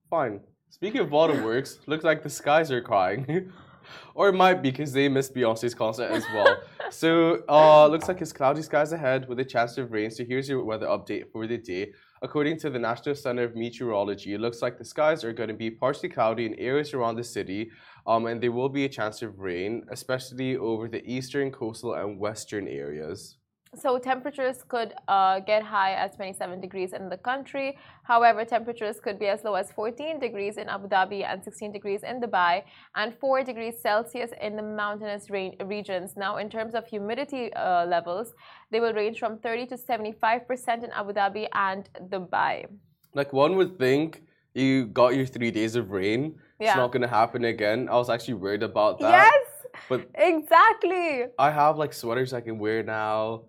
Fine. 0.10 0.42
Speaking 0.70 1.02
of 1.02 1.12
waterworks, 1.12 1.80
looks 1.88 2.04
like 2.04 2.24
the 2.24 2.30
skies 2.30 2.72
are 2.72 2.82
crying. 2.82 3.52
or 4.16 4.30
it 4.30 4.34
might 4.34 4.62
be 4.62 4.72
because 4.72 4.94
they 4.94 5.08
missed 5.10 5.34
Beyonce's 5.36 5.76
concert 5.76 6.10
as 6.12 6.24
well. 6.34 6.58
so, 6.90 7.44
uh, 7.50 7.88
looks 7.88 8.08
like 8.08 8.22
it's 8.22 8.34
cloudy 8.34 8.62
skies 8.62 8.92
ahead 8.94 9.28
with 9.28 9.40
a 9.40 9.46
chance 9.46 9.78
of 9.78 9.92
rain. 9.92 10.10
So, 10.12 10.24
here's 10.24 10.48
your 10.48 10.64
weather 10.64 10.88
update 10.88 11.32
for 11.32 11.48
the 11.48 11.58
day. 11.58 11.92
According 12.24 12.58
to 12.60 12.70
the 12.70 12.80
National 12.80 13.16
Center 13.16 13.44
of 13.44 13.54
Meteorology, 13.54 14.34
it 14.34 14.40
looks 14.40 14.62
like 14.62 14.78
the 14.78 14.86
skies 14.86 15.26
are 15.26 15.34
going 15.34 15.50
to 15.50 15.54
be 15.54 15.70
partially 15.70 16.08
cloudy 16.08 16.46
in 16.46 16.56
areas 16.56 16.94
around 16.94 17.18
the 17.18 17.24
city, 17.24 17.70
um, 18.08 18.28
and 18.28 18.42
there 18.42 18.54
will 18.54 18.70
be 18.70 18.86
a 18.86 18.90
chance 18.90 19.22
of 19.22 19.40
rain, 19.40 19.84
especially 19.92 20.56
over 20.56 20.88
the 20.88 21.06
eastern, 21.06 21.52
coastal, 21.52 21.96
and 21.96 22.18
western 22.18 22.70
areas. 22.70 23.40
So 23.76 23.98
temperatures 23.98 24.64
could 24.68 24.94
uh, 25.08 25.40
get 25.40 25.64
high 25.64 25.94
as 25.94 26.16
27 26.16 26.62
degrees 26.62 26.94
in 26.94 27.10
the 27.10 27.18
country. 27.18 27.78
However, 28.04 28.46
temperatures 28.46 29.00
could 29.00 29.18
be 29.18 29.28
as 29.28 29.44
low 29.44 29.56
as 29.56 29.72
14 29.72 30.20
degrees 30.20 30.58
in 30.58 30.70
Abu 30.70 30.88
Dhabi 30.88 31.26
and 31.26 31.44
16 31.44 31.72
degrees 31.72 32.04
in 32.04 32.22
Dubai 32.22 32.64
and 32.96 33.16
4 33.20 33.44
degrees 33.44 33.76
Celsius 33.82 34.32
in 34.42 34.56
the 34.56 34.62
mountainous 34.62 35.30
re- 35.32 35.58
regions. 35.66 36.16
Now, 36.16 36.38
in 36.38 36.50
terms 36.50 36.76
of 36.76 36.86
humidity 36.86 37.52
uh, 37.54 37.86
levels, 37.86 38.34
they 38.70 38.80
will 38.80 38.94
range 38.94 39.18
from 39.18 39.40
30 39.40 39.66
to 39.68 39.76
75% 39.78 40.84
in 40.84 40.92
Abu 40.92 41.14
Dhabi 41.14 41.48
and 41.54 41.90
Dubai. 42.10 42.68
Like 43.16 43.34
one 43.34 43.56
would 43.56 43.80
think 43.80 44.24
you 44.54 44.86
got 44.86 45.16
your 45.16 45.26
three 45.26 45.50
days 45.50 45.76
of 45.76 45.90
rain. 45.90 46.36
Yeah. 46.60 46.70
It's 46.70 46.78
not 46.78 46.92
going 46.92 47.02
to 47.02 47.08
happen 47.08 47.46
again. 47.46 47.90
I 47.90 47.96
was 47.96 48.10
actually 48.10 48.36
worried 48.36 48.64
about 48.64 49.00
that. 49.00 49.10
Yes, 49.10 49.82
But 49.90 50.08
exactly. 50.14 51.26
I 51.40 51.50
have 51.50 51.78
like 51.78 51.94
sweaters 51.94 52.34
I 52.34 52.42
can 52.42 52.60
wear 52.60 52.84
now. 52.84 53.46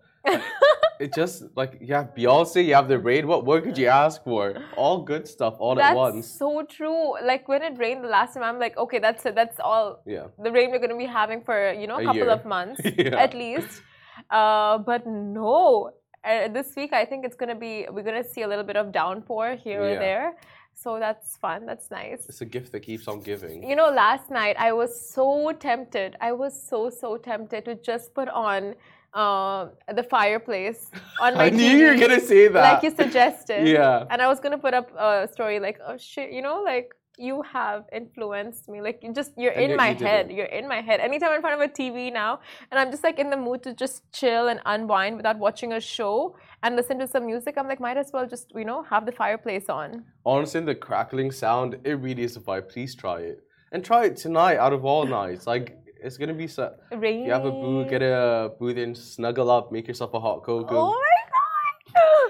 It 1.01 1.13
just 1.13 1.43
like 1.57 1.79
you 1.81 1.93
have 1.95 2.15
Beyonce, 2.15 2.65
you 2.65 2.75
have 2.75 2.89
the 2.89 2.99
rain. 2.99 3.27
What 3.27 3.45
more 3.45 3.61
could 3.61 3.77
you 3.77 3.89
ask 3.89 4.23
for? 4.23 4.55
All 4.77 5.03
good 5.03 5.27
stuff 5.27 5.55
all 5.59 5.75
That's 5.75 5.91
at 5.91 5.97
once. 5.97 6.15
That's 6.27 6.39
so 6.39 6.63
true. 6.63 7.15
Like 7.31 7.49
when 7.49 7.63
it 7.63 7.77
rained 7.79 8.05
the 8.05 8.09
last 8.09 8.35
time, 8.35 8.45
I'm 8.45 8.61
like, 8.61 8.77
okay, 8.79 9.01
that's 9.01 9.27
it. 9.27 9.35
That's 9.35 9.59
all 9.59 10.01
Yeah. 10.07 10.29
the 10.39 10.53
rain 10.53 10.71
we're 10.71 10.79
going 10.79 10.91
to 10.99 11.03
be 11.07 11.11
having 11.21 11.43
for 11.43 11.73
you 11.73 11.87
know 11.89 11.97
a 11.97 12.03
A 12.03 12.05
couple 12.05 12.21
year. 12.29 12.31
of 12.31 12.45
months 12.45 12.81
Yeah. 12.97 13.17
at 13.27 13.35
least. 13.35 13.83
Uh, 14.31 14.79
but 14.79 15.05
no, 15.07 15.91
uh, 16.25 16.49
this 16.49 16.69
week 16.77 16.93
I 16.93 17.05
think 17.05 17.25
it's 17.25 17.37
going 17.37 17.49
to 17.57 17.61
be 17.69 17.87
we're 17.91 18.05
going 18.11 18.23
to 18.23 18.29
see 18.29 18.43
a 18.43 18.49
little 18.49 18.65
bit 18.65 18.77
of 18.77 18.93
downpour 18.93 19.57
here 19.57 19.83
or 19.83 19.95
there. 20.09 20.37
So 20.77 20.99
that's 21.01 21.37
fun. 21.37 21.67
That's 21.67 21.91
nice. 21.91 22.27
It's 22.29 22.41
a 22.41 22.45
gift 22.57 22.71
that 22.73 22.81
keeps 22.81 23.09
on 23.09 23.21
giving. 23.21 23.63
You 23.69 23.75
know, 23.77 23.91
last 23.91 24.31
night 24.31 24.57
I 24.59 24.73
was 24.73 24.91
so 25.17 25.53
tempted. 25.53 26.17
I 26.21 26.31
was 26.33 26.53
so 26.71 26.89
so 26.89 27.17
tempted 27.17 27.65
to 27.65 27.75
just 27.75 28.15
put 28.15 28.29
on 28.29 28.75
uh, 29.15 29.69
the 29.95 30.03
fireplace 30.03 30.91
on 31.21 31.35
my 31.41 31.45
I 31.47 31.51
knew 31.51 31.71
TV, 31.73 31.79
you 31.79 31.87
were 31.89 31.97
gonna 31.99 32.21
say 32.21 32.49
that. 32.49 32.75
like 32.75 32.83
you 32.83 32.91
suggested. 32.95 33.67
Yeah. 33.75 34.05
And 34.11 34.21
I 34.21 34.27
was 34.27 34.41
gonna 34.41 34.59
put 34.59 34.75
up 34.75 34.91
a 34.99 35.29
story 35.33 35.61
like, 35.61 35.79
oh 35.87 35.97
shit, 35.97 36.33
you 36.33 36.43
know, 36.43 36.63
like 36.63 36.93
you 37.17 37.43
have 37.43 37.85
influenced 37.93 38.69
me. 38.69 38.81
Like 38.81 38.99
you 39.03 39.13
just 39.13 39.33
you're 39.37 39.53
And 39.53 39.71
in 39.73 39.77
my 39.77 39.91
you 39.91 40.05
head. 40.05 40.33
You're 40.33 40.47
in 40.47 40.67
my 40.67 40.81
head. 40.81 40.99
Anytime 41.01 41.31
I'm 41.31 41.37
in 41.37 41.41
front 41.43 41.63
of 41.63 41.71
a 41.71 41.73
TV 41.73 42.13
now, 42.13 42.41
and 42.71 42.79
I'm 42.81 42.91
just 42.91 43.05
like 43.05 43.19
in 43.21 43.31
the 43.31 43.37
mood 43.37 43.63
to 43.63 43.73
just 43.73 44.03
chill 44.13 44.49
and 44.49 44.61
unwind 44.67 45.17
without 45.17 45.39
watching 45.39 45.73
a 45.75 45.81
show 45.81 46.37
and 46.65 46.75
listen 46.75 46.99
to 46.99 47.07
some 47.07 47.25
music, 47.27 47.55
I'm 47.57 47.69
like, 47.69 47.79
might 47.79 47.97
as 47.97 48.11
well 48.13 48.27
just 48.27 48.53
you 48.57 48.65
know 48.65 48.83
have 48.83 49.07
the 49.07 49.13
fireplace 49.13 49.69
on. 49.69 50.05
Honestly, 50.27 50.61
the 50.63 50.75
crackling 50.75 51.31
sound, 51.31 51.79
it 51.85 51.95
really 52.01 52.25
is 52.25 52.37
a 52.37 52.41
vibe. 52.41 52.69
Please 52.69 52.97
try 52.97 53.21
it. 53.21 53.39
And 53.71 53.85
try 53.85 54.07
it 54.07 54.17
tonight 54.17 54.57
out 54.59 54.73
of 54.73 54.85
all 54.85 55.05
nights. 55.07 55.47
Like, 55.49 55.79
it's 56.05 56.17
gonna 56.19 56.35
be 56.35 56.47
so. 56.47 56.75
Rain. 56.93 57.25
You 57.25 57.33
have 57.33 57.45
a 57.45 57.51
boo, 57.51 57.85
get 57.89 58.03
a 58.03 58.53
booth 58.59 58.77
in, 58.77 58.95
snuggle 58.95 59.51
up, 59.51 59.73
make 59.73 59.89
yourself 59.89 60.13
a 60.15 60.21
hot 60.21 60.43
cocoa. 60.43 60.95
Oh 60.95 61.01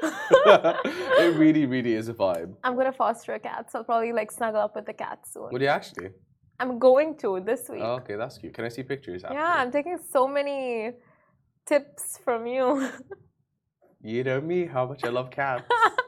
my 0.05 0.11
god. 0.45 0.77
it 0.85 1.37
really, 1.37 1.67
really 1.67 1.95
is 1.95 2.09
a 2.09 2.15
vibe. 2.15 2.55
I'm 2.65 2.77
gonna 2.77 2.93
foster 2.93 3.35
a 3.35 3.39
cat, 3.41 3.71
so 3.71 3.79
I'll 3.79 3.85
probably 3.85 4.13
like 4.13 4.31
snuggle 4.31 4.61
up 4.61 4.75
with 4.77 4.87
the 4.87 4.93
cat 4.93 5.19
soon. 5.31 5.45
What 5.45 5.59
do 5.59 5.65
you 5.65 5.71
actually? 5.71 6.11
I'm 6.61 6.79
going 6.79 7.17
to 7.19 7.41
this 7.45 7.69
week. 7.69 7.83
Oh, 7.83 7.95
okay, 8.01 8.15
that's 8.17 8.39
cute. 8.39 8.55
Can 8.55 8.65
I 8.65 8.69
see 8.69 8.85
pictures 8.85 9.25
after? 9.25 9.35
yeah, 9.35 9.55
I'm 9.59 9.73
taking 9.73 9.99
so 10.13 10.29
many 10.29 10.93
tips 11.67 12.19
from 12.25 12.47
you. 12.47 12.89
You 14.07 14.23
know 14.23 14.41
me, 14.41 14.67
how 14.67 14.87
much 14.87 15.03
I 15.03 15.09
love 15.09 15.31
cats. 15.31 15.65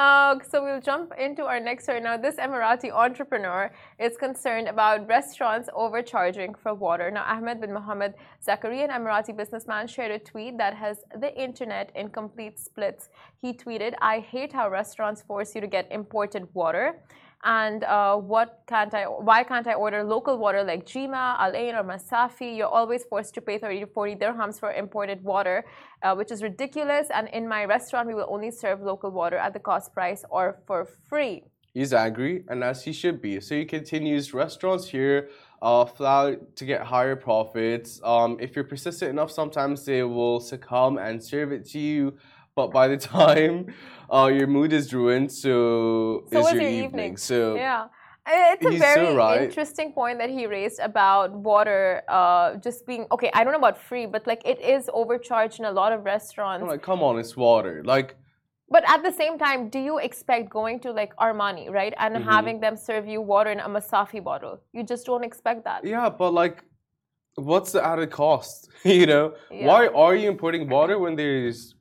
Uh, 0.00 0.38
so 0.50 0.64
we'll 0.64 0.80
jump 0.80 1.12
into 1.18 1.44
our 1.44 1.60
next 1.60 1.84
story 1.84 2.00
now. 2.00 2.16
This 2.16 2.36
Emirati 2.36 2.90
entrepreneur 2.90 3.70
is 3.98 4.16
concerned 4.16 4.66
about 4.66 5.06
restaurants 5.06 5.68
overcharging 5.74 6.54
for 6.54 6.72
water. 6.72 7.10
Now, 7.10 7.24
Ahmed 7.24 7.60
bin 7.60 7.70
Mohammed 7.74 8.14
Zakaria, 8.42 8.88
an 8.88 8.92
Emirati 8.98 9.36
businessman, 9.36 9.86
shared 9.86 10.10
a 10.10 10.18
tweet 10.18 10.56
that 10.56 10.72
has 10.72 11.04
the 11.20 11.30
internet 11.38 11.92
in 11.94 12.08
complete 12.08 12.58
splits. 12.58 13.10
He 13.42 13.52
tweeted, 13.52 13.92
"I 14.00 14.20
hate 14.20 14.54
how 14.54 14.70
restaurants 14.70 15.20
force 15.20 15.54
you 15.54 15.60
to 15.60 15.66
get 15.66 15.86
imported 15.92 16.48
water." 16.54 17.02
And 17.42 17.84
uh, 17.84 18.16
what 18.16 18.60
can't 18.66 18.92
I? 18.92 19.04
Why 19.04 19.44
can't 19.44 19.66
I 19.66 19.74
order 19.74 20.04
local 20.04 20.36
water 20.36 20.62
like 20.62 20.84
Jima, 20.84 21.38
Al 21.38 21.56
Ain, 21.56 21.74
or 21.74 21.82
Masafi? 21.82 22.54
You're 22.56 22.68
always 22.68 23.04
forced 23.04 23.32
to 23.34 23.40
pay 23.40 23.56
30 23.58 23.80
to 23.80 23.86
40 23.86 24.16
dirhams 24.16 24.60
for 24.60 24.72
imported 24.72 25.24
water, 25.24 25.64
uh, 26.02 26.14
which 26.14 26.30
is 26.30 26.42
ridiculous. 26.42 27.08
And 27.14 27.28
in 27.28 27.48
my 27.48 27.64
restaurant, 27.64 28.08
we 28.08 28.14
will 28.14 28.28
only 28.28 28.50
serve 28.50 28.82
local 28.82 29.10
water 29.10 29.36
at 29.36 29.54
the 29.54 29.58
cost 29.58 29.94
price 29.94 30.22
or 30.28 30.60
for 30.66 30.86
free. 31.08 31.44
He's 31.72 31.94
angry, 31.94 32.44
and 32.48 32.64
as 32.64 32.82
he 32.84 32.92
should 32.92 33.22
be. 33.22 33.40
So 33.40 33.54
he 33.54 33.64
continues. 33.64 34.34
Restaurants 34.34 34.88
here 34.88 35.30
uh, 35.62 35.84
fly 35.84 36.36
to 36.56 36.64
get 36.64 36.82
higher 36.82 37.14
profits. 37.16 38.00
Um, 38.02 38.36
if 38.40 38.56
you're 38.56 38.64
persistent 38.64 39.10
enough, 39.10 39.30
sometimes 39.30 39.84
they 39.84 40.02
will 40.02 40.40
succumb 40.40 40.98
and 40.98 41.22
serve 41.22 41.52
it 41.52 41.64
to 41.70 41.78
you. 41.78 42.18
But 42.54 42.72
by 42.72 42.88
the 42.88 42.96
time 43.14 43.72
uh, 44.12 44.30
your 44.32 44.46
mood 44.46 44.72
is 44.72 44.92
ruined, 44.92 45.32
so, 45.32 46.24
So 46.32 46.38
is 46.40 46.52
your, 46.52 46.62
your 46.62 46.70
evening. 46.70 46.84
evening. 46.84 47.16
So 47.16 47.54
Yeah. 47.56 47.86
It's 48.32 48.64
a 48.64 48.70
He's 48.70 48.80
so 48.80 48.86
very 48.94 49.14
right. 49.16 49.42
interesting 49.42 49.92
point 49.92 50.18
that 50.18 50.30
he 50.30 50.46
raised 50.46 50.78
about 50.78 51.32
water 51.32 52.02
uh, 52.08 52.56
just 52.56 52.86
being 52.86 53.06
okay. 53.10 53.30
I 53.34 53.42
don't 53.42 53.52
know 53.52 53.58
about 53.58 53.78
free, 53.78 54.06
but 54.06 54.26
like 54.26 54.42
it 54.44 54.60
is 54.60 54.90
overcharged 54.92 55.58
in 55.58 55.64
a 55.64 55.72
lot 55.72 55.92
of 55.92 56.04
restaurants. 56.04 56.62
I'm 56.62 56.68
like, 56.68 56.82
come 56.82 57.02
on, 57.02 57.18
it's 57.18 57.36
water. 57.36 57.82
Like, 57.84 58.16
But 58.68 58.84
at 58.86 59.02
the 59.02 59.10
same 59.10 59.36
time, 59.38 59.68
do 59.68 59.80
you 59.80 59.98
expect 59.98 60.48
going 60.50 60.78
to 60.80 60.92
like 60.92 61.12
Armani, 61.16 61.70
right, 61.72 61.94
and 61.98 62.14
Mhm. 62.14 62.24
having 62.34 62.60
them 62.60 62.76
serve 62.76 63.08
you 63.08 63.20
water 63.20 63.50
in 63.50 63.58
a 63.58 63.68
Masafi 63.68 64.20
bottle? 64.22 64.60
You 64.76 64.82
just 64.84 65.06
don't 65.06 65.24
expect 65.24 65.64
that. 65.64 65.80
yeah, 65.84 66.08
but 66.10 66.30
like, 66.42 66.62
what's 67.34 67.72
the 67.72 67.82
added 67.84 68.10
cost? 68.10 68.68
you 68.84 69.06
know, 69.06 69.34
Yeah. 69.50 69.66
why 69.66 69.80
are 69.88 70.14
you 70.14 70.28
importing 70.30 70.68
water 70.68 70.96
when 71.04 71.16
there's 71.16 71.74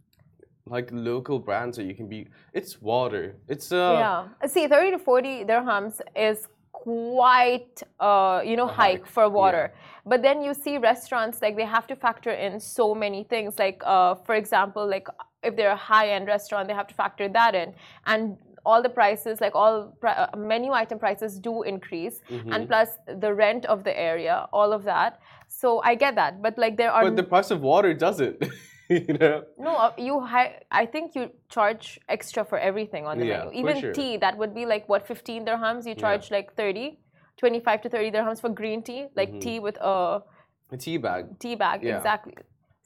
like 0.70 0.90
local 0.92 1.40
brands 1.40 1.78
that 1.78 1.86
you 1.86 1.96
can 1.96 2.08
be? 2.08 2.28
It's 2.54 2.82
water. 2.82 3.36
It's 3.48 3.72
uh, 3.72 4.28
yeah. 4.42 4.48
See, 4.48 4.68
30 4.68 4.92
to 4.92 5.00
40 5.00 5.46
dirhams 5.46 6.02
is 6.16 6.48
quite, 6.72 7.84
uh, 8.00 8.42
you 8.46 8.56
know, 8.56 8.68
hike 8.68 9.02
hike, 9.02 9.06
for 9.06 9.30
water. 9.30 9.74
But 10.06 10.22
then 10.22 10.42
you 10.42 10.54
see 10.54 10.78
restaurants 10.78 11.42
like 11.42 11.56
they 11.56 11.66
have 11.66 11.88
to 11.88 11.96
factor 11.96 12.32
in 12.32 12.60
so 12.60 12.96
many 12.96 13.24
things. 13.24 13.60
Like, 13.60 13.82
uh, 13.86 14.16
for 14.16 14.36
example, 14.36 14.88
like 14.88 15.08
if 15.44 15.56
they're 15.56 15.72
a 15.72 15.84
high-end 15.94 16.28
restaurant, 16.28 16.68
they 16.68 16.74
have 16.74 16.88
to 16.88 16.96
factor 16.96 17.28
that 17.30 17.56
in, 17.56 17.74
and 18.06 18.38
all 18.66 18.82
the 18.82 18.90
prices, 18.90 19.40
like 19.42 19.56
all 19.56 19.96
pri- 20.00 20.14
uh, 20.14 20.38
menu 20.38 20.72
item 20.72 21.00
prices, 21.00 21.40
do 21.40 21.64
increase, 21.64 22.22
mhm. 22.30 22.54
and 22.54 22.68
plus 22.68 22.90
the 23.24 23.34
rent 23.34 23.66
of 23.66 23.84
the 23.84 23.98
area, 23.98 24.48
all 24.52 24.74
of 24.74 24.84
that. 24.84 25.20
So 25.48 25.82
I 25.82 25.96
get 25.96 26.16
that, 26.16 26.42
but 26.42 26.58
like 26.58 26.78
there 26.78 26.92
are 26.92 27.04
But 27.04 27.16
the 27.16 27.24
price 27.24 27.52
of 27.52 27.62
water 27.62 27.94
doesn't. 27.94 28.44
you 29.08 29.14
know. 29.20 29.44
no, 29.58 29.76
uh, 29.78 29.94
you 29.98 30.20
hi- 30.20 30.62
I 30.72 30.86
think 30.86 31.14
you 31.16 31.30
charge 31.50 32.00
extra 32.10 32.44
for 32.44 32.58
everything 32.58 33.06
on 33.06 33.20
the 33.20 33.26
Yeah, 33.26 33.46
menu. 33.46 33.60
Even 33.60 33.82
sure. 33.82 33.94
tea, 33.94 34.18
that 34.18 34.38
would 34.38 34.54
be 34.56 34.66
like 34.66 34.90
what 34.90 35.06
15 35.08 35.46
dirhams. 35.46 35.86
You 35.86 35.94
charge 35.96 36.32
like 36.32 36.56
30, 36.56 37.00
25 37.38 37.82
to 37.84 37.90
30 37.90 38.10
dirhams 38.12 38.42
for 38.42 38.50
green 38.50 38.82
tea, 38.82 39.08
like 39.16 39.32
Mhm. 39.34 39.42
tea 39.42 39.60
with 39.60 39.78
a 39.82 40.24
A 40.72 40.78
tea 40.78 40.98
bag. 40.98 41.38
tea 41.40 41.56
bag. 41.56 41.84
Yeah. 41.84 41.98
Exactly. 41.98 42.34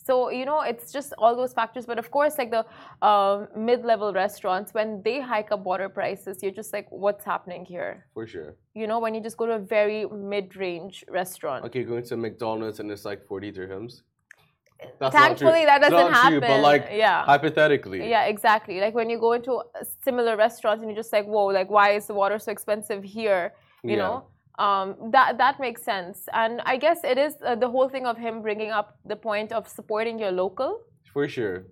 So 0.05 0.29
you 0.29 0.45
know, 0.45 0.59
it's 0.61 0.91
just 0.91 1.13
all 1.17 1.37
those 1.37 1.53
factors. 1.53 1.85
But 1.85 1.97
of 1.99 2.11
course, 2.11 2.37
like 2.37 2.51
the 2.51 2.65
um, 3.07 3.47
mid-level 3.55 4.11
restaurants, 4.11 4.73
when 4.73 5.01
they 5.03 5.21
hike 5.21 5.53
up 5.53 5.61
water 5.63 5.87
prices, 5.87 6.43
you're 6.43 6.51
just 6.61 6.73
like, 6.73 6.87
what's 6.91 7.23
happening 7.23 7.63
here? 7.63 8.07
For 8.13 8.27
sure. 8.27 8.55
You 8.73 8.87
know, 8.87 8.99
when 8.99 9.15
you 9.15 9.21
just 9.21 9.37
go 9.37 9.45
to 9.45 9.53
a 9.53 9.59
very 9.59 10.05
mid-range 10.05 11.05
restaurant. 11.07 11.63
Okay, 11.65 11.83
going 11.85 12.03
to 12.03 12.17
McDonald's 12.17 12.81
and 12.81 12.91
it's 12.91 13.05
like 13.05 13.25
40 13.25 13.53
dirhams. 13.53 14.01
That's 14.99 15.15
Thankfully, 15.15 15.65
that 15.65 15.81
doesn't 15.81 16.13
happen. 16.13 16.39
But 16.39 16.61
like 16.61 16.89
yeah. 16.91 17.23
hypothetically. 17.25 18.09
Yeah, 18.09 18.25
exactly. 18.25 18.79
Like 18.79 18.93
when 18.93 19.09
you 19.09 19.19
go 19.19 19.33
into 19.33 19.61
similar 20.03 20.35
restaurants 20.37 20.81
and 20.81 20.89
you're 20.89 21.01
just 21.03 21.13
like, 21.13 21.25
whoa, 21.25 21.47
like 21.47 21.69
why 21.69 21.91
is 21.91 22.07
the 22.07 22.13
water 22.13 22.37
so 22.39 22.51
expensive 22.51 23.03
here? 23.03 23.53
You 23.83 23.91
Yeah. 23.91 24.03
know, 24.03 24.15
um, 24.65 25.11
that 25.11 25.37
that 25.37 25.59
makes 25.59 25.81
sense. 25.83 26.27
And 26.33 26.61
I 26.65 26.77
guess 26.77 27.03
it 27.03 27.17
is 27.17 27.33
uh, 27.45 27.55
the 27.55 27.69
whole 27.69 27.89
thing 27.89 28.05
of 28.05 28.17
him 28.17 28.41
bringing 28.41 28.71
up 28.71 28.97
the 29.05 29.15
point 29.15 29.51
of 29.51 29.67
supporting 29.67 30.19
your 30.19 30.31
local. 30.31 30.79
For 31.13 31.27
sure. 31.27 31.65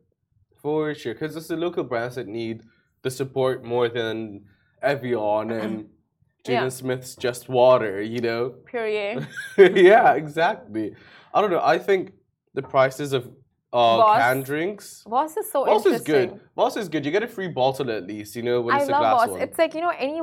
For 0.61 0.93
sure. 0.93 1.13
Because 1.13 1.35
it's 1.35 1.47
the 1.47 1.57
local 1.57 1.83
brands 1.83 2.15
that 2.15 2.27
need 2.27 2.63
the 3.01 3.09
support 3.11 3.63
more 3.63 3.89
than 3.89 4.45
Evian 4.81 5.51
and 5.61 5.85
Jaden 6.43 6.49
Yeah. 6.53 6.69
Smith's 6.69 7.15
Just 7.15 7.49
Water, 7.49 8.01
you 8.01 8.19
know? 8.19 8.49
Period. 8.65 9.27
yeah, 9.57 10.13
exactly. 10.13 10.95
I 11.33 11.41
don't 11.41 11.51
know. 11.51 11.61
I 11.63 11.77
think 11.77 12.13
the 12.53 12.61
prices 12.61 13.13
of 13.13 13.29
uh, 13.73 14.15
canned 14.17 14.45
drinks. 14.45 15.03
Voss 15.07 15.37
is 15.37 15.49
so 15.51 15.65
interesting. 15.67 15.91
Voss 15.91 15.99
is 15.99 16.05
good. 16.05 16.39
Voss 16.55 16.77
is 16.77 16.89
good. 16.89 17.05
You 17.05 17.11
get 17.11 17.23
a 17.23 17.27
free 17.27 17.47
bottle 17.47 17.89
at 17.91 18.05
least, 18.05 18.35
you 18.35 18.43
know, 18.43 18.61
when 18.61 18.75
I 18.75 18.79
it's 18.79 18.89
a 18.89 18.91
love 18.91 19.01
glass 19.01 19.19
Voss. 19.21 19.29
one. 19.29 19.41
It's 19.41 19.57
like 19.57 19.73
you 19.73 19.81
know 19.81 19.93
any. 19.97 20.21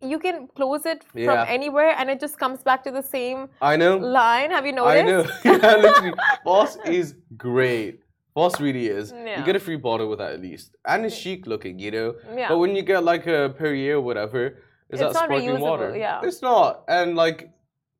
You 0.00 0.20
can 0.20 0.46
close 0.54 0.86
it 0.86 1.02
from 1.12 1.44
anywhere, 1.48 1.92
and 1.98 2.08
it 2.08 2.20
just 2.20 2.38
comes 2.38 2.62
back 2.62 2.84
to 2.84 2.92
the 2.92 3.02
same 3.02 3.48
I 3.60 3.74
know. 3.76 3.96
line. 3.96 4.52
Have 4.52 4.64
you 4.64 4.72
noticed? 4.72 4.96
I 4.96 5.02
know. 5.02 5.26
yeah, 5.44 5.76
literally. 5.76 6.12
Voss 6.44 6.76
is 6.86 7.14
great. 7.36 8.00
Voss 8.34 8.60
really 8.60 8.86
is. 8.86 9.12
Yeah. 9.12 9.40
You 9.40 9.44
get 9.44 9.56
a 9.56 9.60
free 9.60 9.74
bottle 9.74 10.08
with 10.08 10.20
that 10.20 10.32
at 10.34 10.40
least, 10.40 10.76
and 10.86 11.04
it's 11.04 11.16
chic 11.16 11.48
looking, 11.48 11.80
you 11.80 11.90
know. 11.90 12.14
Yeah. 12.32 12.48
But 12.48 12.58
when 12.58 12.76
you 12.76 12.82
get 12.82 13.02
like 13.02 13.26
a 13.26 13.52
Perrier 13.58 13.96
or 13.96 14.00
whatever, 14.00 14.46
is 14.46 14.54
It's 14.90 15.00
that 15.00 15.06
not 15.14 15.14
sparkling 15.24 15.48
reusable, 15.50 15.60
water? 15.60 15.96
yeah. 15.96 16.20
It's 16.22 16.42
not, 16.42 16.84
and 16.88 17.16
like. 17.16 17.50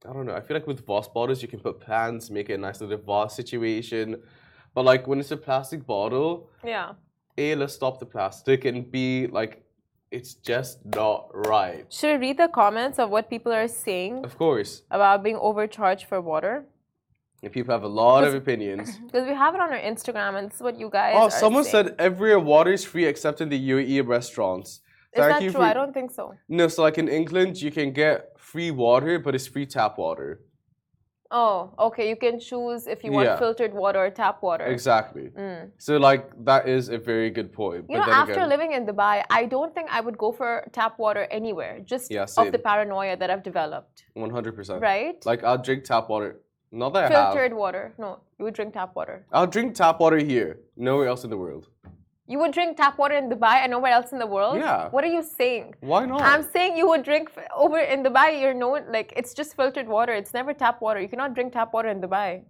I 0.06 0.12
don't 0.12 0.26
know. 0.26 0.34
I 0.34 0.40
feel 0.40 0.56
like 0.56 0.66
with 0.66 0.84
Voss 0.86 1.08
bottles, 1.08 1.42
you 1.42 1.48
can 1.48 1.60
put 1.60 1.80
plants, 1.80 2.30
make 2.30 2.50
it 2.50 2.54
a 2.54 2.58
nice 2.58 2.80
little 2.80 2.98
Voss 2.98 3.34
situation. 3.34 4.22
But 4.74 4.84
like 4.84 5.06
when 5.06 5.18
it's 5.18 5.30
a 5.30 5.36
plastic 5.36 5.86
bottle, 5.86 6.50
yeah. 6.64 6.92
A, 7.36 7.54
let's 7.54 7.74
stop 7.74 8.00
the 8.00 8.06
plastic, 8.06 8.64
and 8.64 8.90
B, 8.90 9.28
like, 9.28 9.62
it's 10.10 10.34
just 10.34 10.84
not 10.84 11.30
right. 11.32 11.86
Should 11.92 12.20
we 12.20 12.28
read 12.28 12.38
the 12.38 12.48
comments 12.48 12.98
of 12.98 13.10
what 13.10 13.30
people 13.30 13.52
are 13.52 13.68
saying 13.68 14.24
Of 14.24 14.36
course, 14.36 14.82
about 14.90 15.22
being 15.22 15.36
overcharged 15.36 16.06
for 16.06 16.20
water? 16.20 16.64
and 17.40 17.52
people 17.52 17.72
have 17.72 17.84
a 17.84 17.88
lot 17.88 18.24
of 18.24 18.34
opinions. 18.34 18.98
Because 19.06 19.26
we 19.28 19.34
have 19.34 19.54
it 19.54 19.60
on 19.60 19.72
our 19.72 19.78
Instagram, 19.78 20.36
and 20.38 20.48
this 20.48 20.56
is 20.56 20.62
what 20.62 20.78
you 20.78 20.90
guys. 20.90 21.14
Oh, 21.16 21.28
someone 21.28 21.64
saying. 21.64 21.86
said 21.88 21.96
everywhere 21.98 22.40
water 22.40 22.72
is 22.72 22.84
free 22.84 23.04
except 23.04 23.40
in 23.40 23.48
the 23.48 23.70
UAE 23.70 24.06
restaurants. 24.06 24.80
Is 25.18 25.26
that 25.32 25.52
true? 25.52 25.62
I 25.62 25.74
don't 25.74 25.92
think 25.92 26.10
so. 26.10 26.34
No, 26.48 26.68
so 26.68 26.82
like 26.82 26.98
in 26.98 27.08
England, 27.08 27.60
you 27.60 27.70
can 27.70 27.92
get 27.92 28.38
free 28.38 28.70
water, 28.70 29.18
but 29.18 29.34
it's 29.34 29.46
free 29.46 29.66
tap 29.66 29.98
water. 29.98 30.40
Oh, 31.30 31.74
okay. 31.86 32.08
You 32.08 32.16
can 32.16 32.40
choose 32.40 32.86
if 32.86 33.04
you 33.04 33.12
want 33.12 33.26
Yeah. 33.26 33.36
filtered 33.36 33.74
water 33.74 33.98
or 34.04 34.10
tap 34.10 34.42
water. 34.42 34.64
Exactly. 34.64 35.26
Mm. 35.36 35.70
So 35.76 35.98
like 35.98 36.22
that 36.50 36.66
is 36.66 36.88
a 36.88 36.96
very 37.10 37.30
good 37.38 37.52
point. 37.52 37.84
You 37.90 37.98
know, 37.98 38.06
then 38.06 38.14
after 38.14 38.32
again, 38.32 38.48
living 38.48 38.72
in 38.72 38.86
Dubai, 38.86 39.16
I 39.28 39.44
don't 39.44 39.74
think 39.74 39.90
I 39.98 40.00
would 40.00 40.16
go 40.16 40.32
for 40.32 40.50
tap 40.72 40.98
water 40.98 41.24
anywhere, 41.30 41.74
just 41.92 42.10
Yeah, 42.10 42.24
of 42.38 42.50
the 42.50 42.58
paranoia 42.58 43.14
that 43.20 43.28
I've 43.28 43.42
developed. 43.42 44.04
one 44.14 44.30
hundred 44.30 44.56
percent. 44.56 44.80
Right? 44.80 45.18
Like 45.26 45.44
I'll 45.44 45.62
drink 45.68 45.84
tap 45.84 46.08
water. 46.08 46.40
Not 46.72 46.94
that 46.94 47.04
I 47.04 47.08
have. 47.14 47.34
Filtered 47.34 47.54
water. 47.64 47.84
No, 47.98 48.10
you 48.38 48.44
would 48.46 48.54
drink 48.54 48.72
tap 48.72 48.96
water. 48.96 49.16
I'll 49.30 49.46
drink 49.56 49.74
tap 49.74 50.00
water 50.00 50.20
here, 50.32 50.50
nowhere 50.76 51.08
else 51.08 51.24
in 51.24 51.30
the 51.34 51.40
world. 51.44 51.64
You 52.30 52.38
would 52.40 52.52
drink 52.52 52.76
tap 52.76 52.98
water 52.98 53.16
in 53.16 53.30
Dubai 53.30 53.54
and 53.62 53.70
nowhere 53.70 53.92
else 53.92 54.12
in 54.12 54.18
the 54.18 54.26
world? 54.26 54.58
Yeah. 54.58 54.90
What 54.90 55.02
are 55.02 55.12
you 55.18 55.22
saying? 55.22 55.74
Why 55.80 56.04
not? 56.04 56.20
I'm 56.20 56.42
saying 56.42 56.76
you 56.76 56.86
would 56.88 57.02
drink 57.02 57.30
over 57.56 57.78
in 57.78 58.02
Dubai. 58.04 58.38
You're 58.40 58.52
known 58.52 58.92
like 58.92 59.14
it's 59.16 59.32
just 59.32 59.56
filtered 59.56 59.88
water. 59.88 60.12
It's 60.12 60.34
never 60.34 60.52
tap 60.52 60.82
water. 60.82 61.00
You 61.00 61.08
cannot 61.08 61.32
drink 61.34 61.54
tap 61.54 61.72
water 61.72 61.88
in 61.88 62.02
Dubai. 62.02 62.42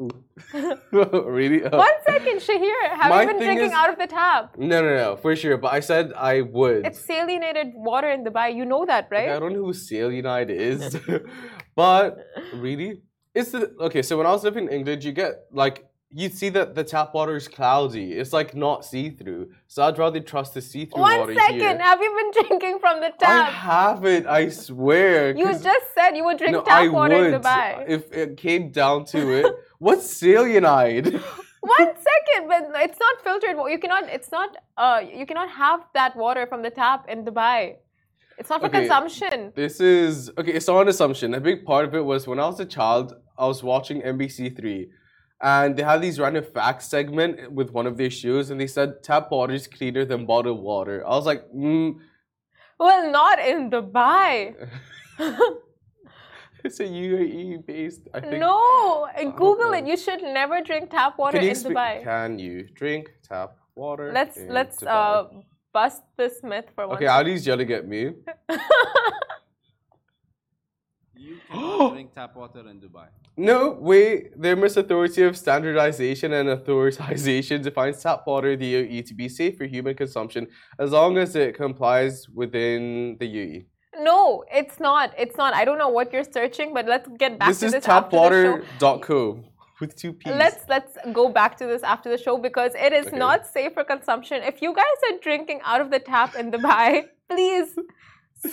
really? 0.92 1.62
Uh, 1.64 1.76
One 1.76 1.98
second, 2.06 2.38
Shahir. 2.40 2.78
Have 3.00 3.20
you 3.20 3.26
been 3.28 3.42
drinking 3.42 3.66
is- 3.66 3.72
out 3.72 3.90
of 3.90 3.98
the 3.98 4.06
tap? 4.06 4.56
No, 4.58 4.82
no, 4.82 4.96
no, 4.96 5.16
for 5.16 5.36
sure. 5.36 5.56
But 5.56 5.72
I 5.72 5.80
said 5.80 6.12
I 6.14 6.40
would. 6.40 6.86
It's 6.86 7.00
salinated 7.06 7.72
water 7.74 8.10
in 8.10 8.24
Dubai. 8.24 8.54
You 8.56 8.64
know 8.64 8.86
that, 8.86 9.08
right? 9.10 9.28
I 9.28 9.38
don't 9.38 9.52
know 9.52 9.66
who 9.66 9.72
Salinite 9.72 10.50
is, 10.50 10.96
but 11.76 12.18
really, 12.54 13.02
it's 13.34 13.52
the 13.52 13.72
okay. 13.88 14.02
So 14.02 14.16
when 14.18 14.26
I 14.26 14.32
was 14.32 14.42
living 14.42 14.64
in 14.66 14.72
England, 14.72 15.04
you 15.04 15.12
get 15.12 15.44
like 15.52 15.84
you'd 16.12 16.34
see 16.34 16.48
that 16.50 16.74
the 16.74 16.82
tap 16.84 17.14
water 17.14 17.36
is 17.36 17.48
cloudy. 17.48 18.12
It's 18.12 18.32
like 18.32 18.54
not 18.54 18.84
see 18.84 19.10
through. 19.10 19.50
So 19.68 19.82
I'd 19.84 19.98
rather 19.98 20.20
trust 20.20 20.54
the 20.54 20.60
see 20.62 20.84
through 20.86 21.02
One 21.02 21.18
water 21.20 21.34
second. 21.34 21.60
here. 21.60 21.78
Have 21.78 22.00
you 22.00 22.10
been 22.32 22.42
drinking 22.48 22.78
from 22.80 23.00
the 23.00 23.10
tap? 23.18 23.48
I 23.48 23.50
haven't. 23.50 24.26
I 24.26 24.48
swear. 24.48 25.34
You 25.40 25.46
just 25.52 25.86
said 25.94 26.16
you 26.16 26.24
would 26.24 26.38
drink 26.38 26.52
no, 26.52 26.62
tap 26.62 26.82
I 26.82 26.88
water 26.88 27.16
would 27.16 27.34
in 27.34 27.40
Dubai. 27.40 27.84
if 27.88 28.12
it 28.12 28.36
came 28.36 28.70
down 28.70 29.04
to 29.06 29.18
it. 29.38 29.46
What's 29.78 30.06
Salinite? 30.20 31.12
One 31.62 31.92
second, 32.10 32.48
but 32.48 32.62
it's 32.86 32.98
not 32.98 33.14
filtered. 33.22 33.56
You 33.70 33.78
cannot. 33.78 34.04
It's 34.08 34.30
not. 34.32 34.56
Uh, 34.76 35.02
you 35.20 35.26
cannot 35.26 35.50
have 35.50 35.80
that 35.94 36.16
water 36.16 36.46
from 36.46 36.62
the 36.62 36.70
tap 36.70 37.06
in 37.08 37.24
Dubai. 37.24 37.76
It's 38.38 38.48
not 38.48 38.60
for 38.60 38.66
Okay. 38.68 38.80
consumption. 38.80 39.52
This 39.54 39.80
is 39.80 40.30
okay. 40.38 40.52
It's 40.52 40.66
not 40.66 40.80
an 40.82 40.88
assumption. 40.88 41.34
A 41.34 41.40
big 41.40 41.64
part 41.64 41.84
of 41.84 41.94
it 41.94 42.04
was 42.12 42.26
when 42.26 42.40
I 42.40 42.46
was 42.46 42.58
a 42.60 42.64
child, 42.64 43.14
I 43.38 43.46
was 43.46 43.62
watching 43.62 44.00
BBC 44.00 44.56
Three, 44.56 44.88
and 45.40 45.76
they 45.76 45.82
had 45.82 46.00
these 46.02 46.18
random 46.18 46.44
facts 46.44 46.86
segment 46.86 47.50
with 47.52 47.70
one 47.70 47.86
of 47.86 47.96
their 47.96 48.10
shows, 48.10 48.50
and 48.50 48.60
they 48.60 48.66
said 48.66 49.02
tap 49.02 49.30
water 49.30 49.54
is 49.54 49.66
cleaner 49.66 50.04
than 50.04 50.26
bottled 50.26 50.60
water. 50.60 51.06
I 51.06 51.10
was 51.10 51.26
like, 51.26 51.44
mm, 51.52 51.96
Well, 52.78 53.10
not 53.10 53.38
in 53.38 53.70
Dubai. 53.70 54.54
it's 56.64 56.80
a 56.80 56.84
UAE 56.84 57.66
based. 57.66 58.08
I 58.14 58.20
think. 58.20 58.40
No, 58.40 59.08
Google 59.36 59.72
it. 59.72 59.86
You 59.86 59.96
should 59.96 60.22
never 60.22 60.60
drink 60.60 60.90
tap 60.90 61.18
water 61.18 61.38
in 61.38 61.54
Dubai. 61.54 62.04
Can 62.04 62.38
you 62.38 62.68
drink 62.74 63.10
tap 63.22 63.56
water? 63.74 64.12
Let's 64.12 64.36
in 64.36 64.48
let's 64.48 64.78
Dubai? 64.82 64.88
uh, 64.88 65.24
bust 65.72 66.02
this 66.16 66.42
myth 66.42 66.66
for 66.74 66.86
one. 66.86 66.96
Okay, 66.96 67.06
second. 67.06 67.26
Ali's 67.26 67.46
yelling 67.46 67.72
at 67.72 67.86
me. 67.86 68.12
You 71.20 71.36
cannot 71.46 71.92
drink 71.92 72.14
tap 72.14 72.34
water 72.34 72.66
in 72.66 72.80
Dubai. 72.80 73.08
No, 73.36 73.70
way, 73.70 74.28
The 74.36 74.48
Emirates 74.48 74.76
Authority 74.76 75.22
of 75.22 75.36
Standardization 75.36 76.32
and 76.32 76.48
Authorization 76.50 77.62
defines 77.68 78.02
tap 78.02 78.26
water, 78.26 78.54
the 78.56 78.74
UAE, 78.74 79.06
to 79.06 79.14
be 79.14 79.28
safe 79.28 79.56
for 79.56 79.64
human 79.64 79.94
consumption 79.94 80.46
as 80.78 80.90
long 80.92 81.16
as 81.16 81.34
it 81.36 81.54
complies 81.54 82.28
within 82.28 83.16
the 83.18 83.26
E. 83.26 83.36
UAE. 83.36 83.64
No, 84.02 84.44
it's 84.52 84.78
not. 84.80 85.12
It's 85.18 85.36
not. 85.36 85.54
I 85.54 85.64
don't 85.64 85.78
know 85.78 85.88
what 85.88 86.12
you're 86.12 86.30
searching, 86.38 86.72
but 86.74 86.86
let's 86.86 87.08
get 87.18 87.38
back 87.38 87.48
this 87.48 87.60
to 87.60 87.66
is 87.66 87.72
this 87.72 87.84
the 87.84 87.90
show. 87.90 88.08
tapwater.co 88.08 89.44
with 89.80 89.96
two 89.96 90.12
P's. 90.12 90.32
Let's 90.32 90.62
let's 90.68 90.96
go 91.12 91.28
back 91.30 91.56
to 91.58 91.66
this 91.66 91.82
after 91.82 92.08
the 92.10 92.18
show 92.18 92.36
because 92.38 92.72
it 92.74 92.92
is 92.92 93.06
Okay. 93.06 93.16
not 93.16 93.46
safe 93.46 93.72
for 93.74 93.84
consumption. 93.84 94.42
If 94.42 94.60
you 94.62 94.74
guys 94.74 94.98
are 95.10 95.18
drinking 95.22 95.60
out 95.64 95.80
of 95.80 95.90
the 95.90 95.98
tap 95.98 96.34
in 96.36 96.50
Dubai, 96.50 97.06
please 97.30 97.70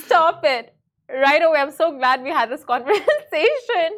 stop 0.06 0.44
it 0.46 0.74
right 1.10 1.42
away. 1.44 1.60
I'm 1.60 1.72
so 1.72 1.92
glad 1.98 2.24
we 2.24 2.30
had 2.30 2.50
this 2.50 2.64
conversation. 2.74 3.90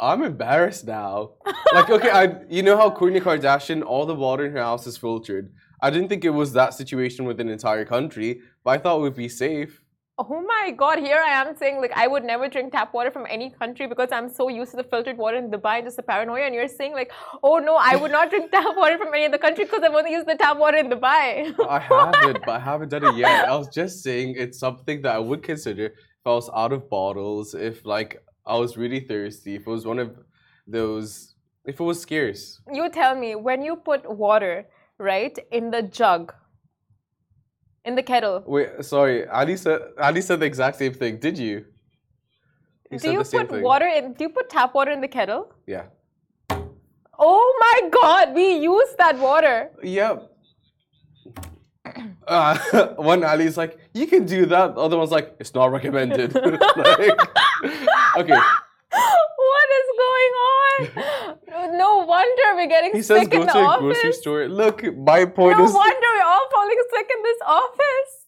I'm 0.00 0.22
embarrassed 0.22 0.86
now. 0.86 1.34
like, 1.72 1.88
okay, 1.88 2.10
I 2.10 2.42
you 2.48 2.62
know 2.62 2.76
how 2.76 2.90
Kourtney 2.90 3.20
Kardashian, 3.20 3.82
all 3.84 4.06
the 4.06 4.14
water 4.14 4.44
in 4.46 4.52
her 4.52 4.62
house 4.62 4.86
is 4.86 4.96
filtered. 4.96 5.52
I 5.80 5.90
didn't 5.90 6.08
think 6.08 6.24
it 6.24 6.30
was 6.30 6.52
that 6.54 6.74
situation 6.74 7.24
with 7.26 7.40
an 7.40 7.48
entire 7.48 7.84
country, 7.84 8.40
but 8.64 8.70
I 8.70 8.78
thought 8.78 9.00
we'd 9.02 9.14
be 9.14 9.28
safe. 9.28 9.80
Oh 10.16 10.40
my 10.46 10.70
god, 10.70 11.00
here 11.00 11.20
I 11.20 11.30
am 11.40 11.56
saying 11.56 11.80
like 11.80 11.92
I 11.94 12.06
would 12.06 12.22
never 12.22 12.48
drink 12.48 12.70
tap 12.70 12.94
water 12.94 13.10
from 13.10 13.26
any 13.28 13.50
country 13.50 13.88
because 13.88 14.10
I'm 14.12 14.28
so 14.28 14.48
used 14.48 14.70
to 14.70 14.76
the 14.76 14.84
filtered 14.84 15.16
water 15.18 15.36
in 15.36 15.50
Dubai 15.50 15.78
and 15.78 15.86
just 15.86 15.96
the 15.96 16.04
paranoia. 16.04 16.44
And 16.46 16.54
you're 16.54 16.68
saying 16.68 16.92
like, 16.92 17.10
oh 17.42 17.58
no, 17.58 17.76
I 17.80 17.96
would 17.96 18.12
not 18.12 18.30
drink 18.30 18.50
tap 18.56 18.76
water 18.76 18.96
from 18.96 19.12
any 19.12 19.26
other 19.26 19.38
country 19.38 19.64
because 19.64 19.82
I've 19.82 19.92
only 19.92 20.12
used 20.12 20.28
the 20.28 20.36
tap 20.36 20.56
water 20.56 20.76
in 20.76 20.88
Dubai. 20.88 21.52
I 21.68 21.78
haven't, 21.90 22.38
but 22.46 22.48
I 22.48 22.60
haven't 22.60 22.90
done 22.90 23.04
it 23.04 23.16
yet. 23.16 23.48
I 23.48 23.56
was 23.56 23.68
just 23.68 24.04
saying 24.04 24.34
it's 24.36 24.58
something 24.58 25.02
that 25.02 25.16
I 25.16 25.18
would 25.18 25.42
consider 25.42 25.86
if 25.86 26.24
I 26.24 26.30
was 26.30 26.48
out 26.54 26.72
of 26.72 26.88
bottles, 26.88 27.54
if 27.54 27.84
like 27.84 28.22
I 28.46 28.56
was 28.56 28.76
really 28.76 29.00
thirsty, 29.00 29.54
if 29.56 29.62
it 29.62 29.70
was 29.70 29.86
one 29.86 29.98
of 29.98 30.18
those, 30.66 31.34
if 31.64 31.80
it 31.80 31.82
was 31.82 32.00
scarce. 32.00 32.60
you 32.72 32.88
tell 32.90 33.16
me 33.16 33.34
when 33.34 33.62
you 33.62 33.76
put 33.76 34.10
water 34.10 34.66
right 34.98 35.38
in 35.50 35.70
the 35.70 35.82
jug, 35.82 36.34
in 37.84 37.94
the 37.94 38.02
kettle. 38.02 38.42
Wait, 38.46 38.84
sorry, 38.84 39.26
Ali 39.28 39.56
said 39.56 39.80
Ali 39.98 40.20
said 40.20 40.40
the 40.40 40.46
exact 40.46 40.76
same 40.76 40.92
thing. 40.92 41.18
Did 41.18 41.38
you? 41.38 41.64
He 42.90 42.98
do 42.98 43.12
you 43.12 43.18
put 43.24 43.50
thing. 43.50 43.62
water 43.62 43.86
in? 43.86 44.12
Do 44.12 44.24
you 44.24 44.30
put 44.30 44.50
tap 44.50 44.74
water 44.74 44.90
in 44.90 45.00
the 45.00 45.08
kettle? 45.08 45.52
Yeah. 45.66 45.86
Oh 47.18 47.56
my 47.60 47.88
god, 47.88 48.34
we 48.34 48.56
use 48.56 48.94
that 48.98 49.18
water. 49.18 49.70
Yep. 49.82 50.33
Uh, 52.26 52.86
one 52.96 53.24
Ali's 53.24 53.56
like, 53.56 53.78
you 53.92 54.06
can 54.06 54.24
do 54.26 54.46
that. 54.46 54.74
The 54.74 54.80
other 54.80 54.96
one's 54.98 55.10
like, 55.10 55.36
it's 55.38 55.54
not 55.54 55.70
recommended. 55.72 56.34
like, 56.34 56.46
okay. 58.16 58.40
what 58.90 59.68
is 59.80 59.88
going 60.04 60.32
on? 60.34 61.78
No 61.78 62.04
wonder 62.04 62.42
we're 62.54 62.66
getting 62.68 62.92
He 62.92 63.02
says 63.02 63.22
sick 63.22 63.30
go 63.30 63.42
in 63.42 63.46
to 63.48 63.52
the 63.52 63.58
a 63.58 63.64
office. 63.64 63.80
grocery 63.80 64.12
store. 64.12 64.48
Look, 64.48 64.82
my 64.96 65.24
point 65.24 65.58
No 65.58 65.64
is 65.64 65.72
wonder 65.72 66.06
we're 66.16 66.22
all 66.24 66.48
falling 66.50 66.76
sick 66.92 67.10
in 67.16 67.22
this 67.22 67.38
office. 67.46 68.23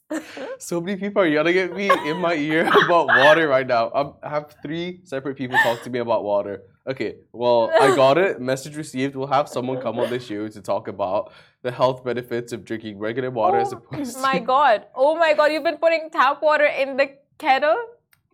So 0.58 0.80
many 0.80 0.96
people 0.98 1.22
are 1.22 1.26
yelling 1.26 1.56
at 1.58 1.74
me 1.74 1.90
in 2.08 2.18
my 2.18 2.34
ear 2.34 2.66
about 2.84 3.06
water 3.08 3.48
right 3.48 3.66
now. 3.66 3.90
I'm, 3.94 4.14
I 4.22 4.28
have 4.30 4.54
three 4.62 5.00
separate 5.04 5.36
people 5.36 5.58
talk 5.58 5.82
to 5.82 5.90
me 5.90 5.98
about 5.98 6.22
water. 6.24 6.62
Okay, 6.86 7.16
well, 7.32 7.70
I 7.80 7.94
got 8.02 8.16
it. 8.18 8.40
Message 8.40 8.76
received. 8.76 9.16
We'll 9.16 9.26
have 9.26 9.48
someone 9.48 9.80
come 9.80 9.98
on 9.98 10.08
the 10.10 10.20
show 10.20 10.46
to 10.48 10.60
talk 10.62 10.86
about 10.88 11.32
the 11.62 11.72
health 11.72 12.04
benefits 12.04 12.52
of 12.52 12.64
drinking 12.64 12.98
regular 12.98 13.30
water 13.30 13.58
as 13.58 13.72
Oh 13.72 13.78
opposed 13.78 14.20
my 14.20 14.34
to. 14.34 14.38
My 14.40 14.44
God. 14.46 14.86
Oh 14.94 15.16
my 15.16 15.34
god, 15.34 15.46
you've 15.46 15.64
been 15.64 15.78
putting 15.78 16.08
tap 16.10 16.40
water 16.42 16.66
in 16.66 16.96
the 16.96 17.10
kettle? 17.38 17.76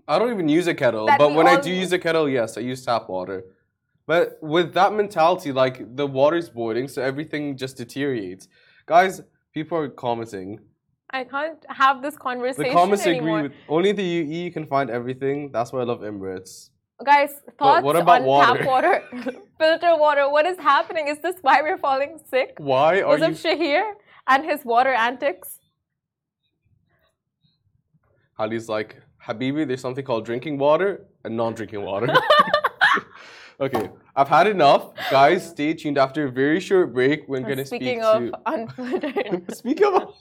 I 0.07 0.19
don't 0.19 0.31
even 0.33 0.49
use 0.49 0.67
a 0.67 0.75
kettle, 0.75 1.07
That 1.07 1.19
but 1.19 1.33
when 1.33 1.47
I 1.47 1.59
do 1.61 1.71
use. 1.71 1.79
use 1.85 1.93
a 1.93 1.99
kettle, 1.99 2.29
yes, 2.29 2.59
I 2.59 2.61
use 2.61 2.85
tap 2.85 3.09
water. 3.09 3.45
But 4.07 4.37
with 4.43 4.75
that 4.75 4.93
mentality, 4.93 5.53
like 5.53 5.97
the 5.97 6.07
water's 6.07 6.51
boiling, 6.51 6.89
so 6.89 7.01
everything 7.01 7.57
just 7.57 7.77
deteriorates. 7.77 8.49
Guys, 8.85 9.23
people 9.55 9.79
are 9.79 9.89
commenting. 9.89 10.59
I 11.13 11.25
can't 11.25 11.65
have 11.69 12.03
this 12.03 12.17
conversation. 12.17 12.71
The 12.71 12.79
comments 12.79 13.07
anymore. 13.07 13.39
agree 13.39 13.49
with 13.49 13.59
only 13.69 13.93
the 13.93 14.03
UAE 14.03 14.45
you 14.45 14.53
can 14.53 14.67
find 14.67 14.89
everything. 14.91 15.53
That's 15.53 15.73
why 15.73 15.81
I 15.81 15.85
love 15.85 16.01
Emirates. 16.01 16.71
Guys, 17.05 17.33
thoughts 17.59 17.85
what 17.85 17.97
about 17.97 18.23
on 18.23 18.57
tap 18.57 18.67
water? 18.67 19.03
water, 19.13 19.35
filter 19.59 19.97
water. 19.97 20.31
What 20.31 20.47
is 20.47 20.59
happening? 20.59 21.09
Is 21.09 21.19
this 21.21 21.37
why 21.43 21.61
we're 21.61 21.79
falling 21.79 22.19
sick? 22.31 22.55
Why 22.59 23.03
are 23.03 23.19
Because 23.19 23.45
you 23.45 23.51
of 23.53 23.59
Shahir 23.59 23.93
and 24.29 24.45
his 24.45 24.65
water 24.65 24.93
antics? 24.93 25.59
Ali's 28.39 28.69
like, 28.69 29.03
Habibi, 29.27 29.67
there's 29.67 29.81
something 29.81 30.05
called 30.05 30.25
drinking 30.25 30.59
water 30.59 31.07
and 31.25 31.37
non-drinking 31.37 31.83
water. 31.83 32.09
okay. 33.61 33.91
I've 34.17 34.29
had 34.29 34.47
enough. 34.47 34.93
Guys, 35.11 35.49
stay 35.51 35.75
tuned 35.75 35.99
after 35.99 36.27
a 36.27 36.31
very 36.31 36.61
short 36.61 36.93
break. 36.93 37.29
We're 37.29 37.41
going 37.41 37.59
to 37.59 37.67
speak 37.67 37.81
to... 37.81 37.87
Speaking 37.87 38.03
of 38.03 38.35
unfiltered, 38.47 39.55
Speak 39.55 39.83
of. 39.83 40.15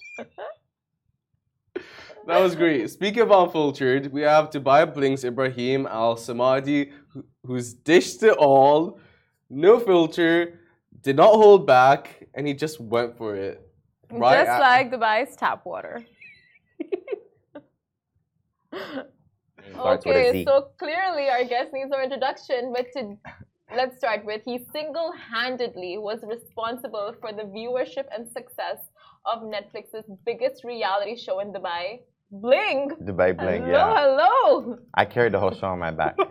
That 2.27 2.39
was 2.39 2.55
great. 2.55 2.89
Speaking 2.89 3.21
of 3.23 3.31
unfiltered, 3.31 4.11
we 4.11 4.21
have 4.21 4.49
Dubai 4.51 4.91
Bling's 4.93 5.23
Ebraheem 5.23 5.89
Al 5.89 6.15
Samadi, 6.15 6.91
who- 7.09 7.25
who's 7.45 7.73
dished 7.73 8.21
it 8.23 8.37
all, 8.37 8.99
no 9.49 9.79
filter, 9.79 10.59
did 11.01 11.15
not 11.15 11.33
hold 11.35 11.65
back, 11.65 12.27
and 12.35 12.47
he 12.47 12.53
just 12.53 12.79
went 12.79 13.17
for 13.17 13.35
it. 13.35 13.67
Right 14.11 14.45
just 14.45 14.49
at- 14.51 14.59
like 14.59 14.91
Dubai's 14.91 15.35
tap 15.35 15.65
water. 15.65 16.05
Starts 19.73 20.05
with 20.05 20.15
a 20.15 20.29
okay, 20.29 20.45
so 20.45 20.69
clearly 20.77 21.29
our 21.29 21.43
guest 21.43 21.73
needs 21.73 21.89
no 21.89 21.99
introduction, 22.01 22.71
but 22.73 22.85
to 22.93 23.17
let's 23.75 23.97
start 23.97 24.25
with 24.25 24.41
he 24.43 24.59
single-handedly 24.73 25.97
was 25.97 26.19
responsible 26.23 27.13
for 27.19 27.31
the 27.31 27.43
viewership 27.43 28.05
and 28.15 28.29
success 28.29 28.79
of 29.25 29.43
Netflix's 29.43 30.05
biggest 30.25 30.63
reality 30.63 31.15
show 31.15 31.39
in 31.39 31.53
Dubai, 31.53 32.01
Bling. 32.31 32.91
Dubai 33.03 33.37
Bling, 33.37 33.63
hello, 33.63 33.71
yeah. 33.73 33.93
hello. 33.93 34.77
I 34.93 35.03
carried 35.03 35.33
the 35.33 35.39
whole 35.39 35.51
show 35.51 35.67
on 35.67 35.79
my 35.79 35.91
back. 35.91 36.15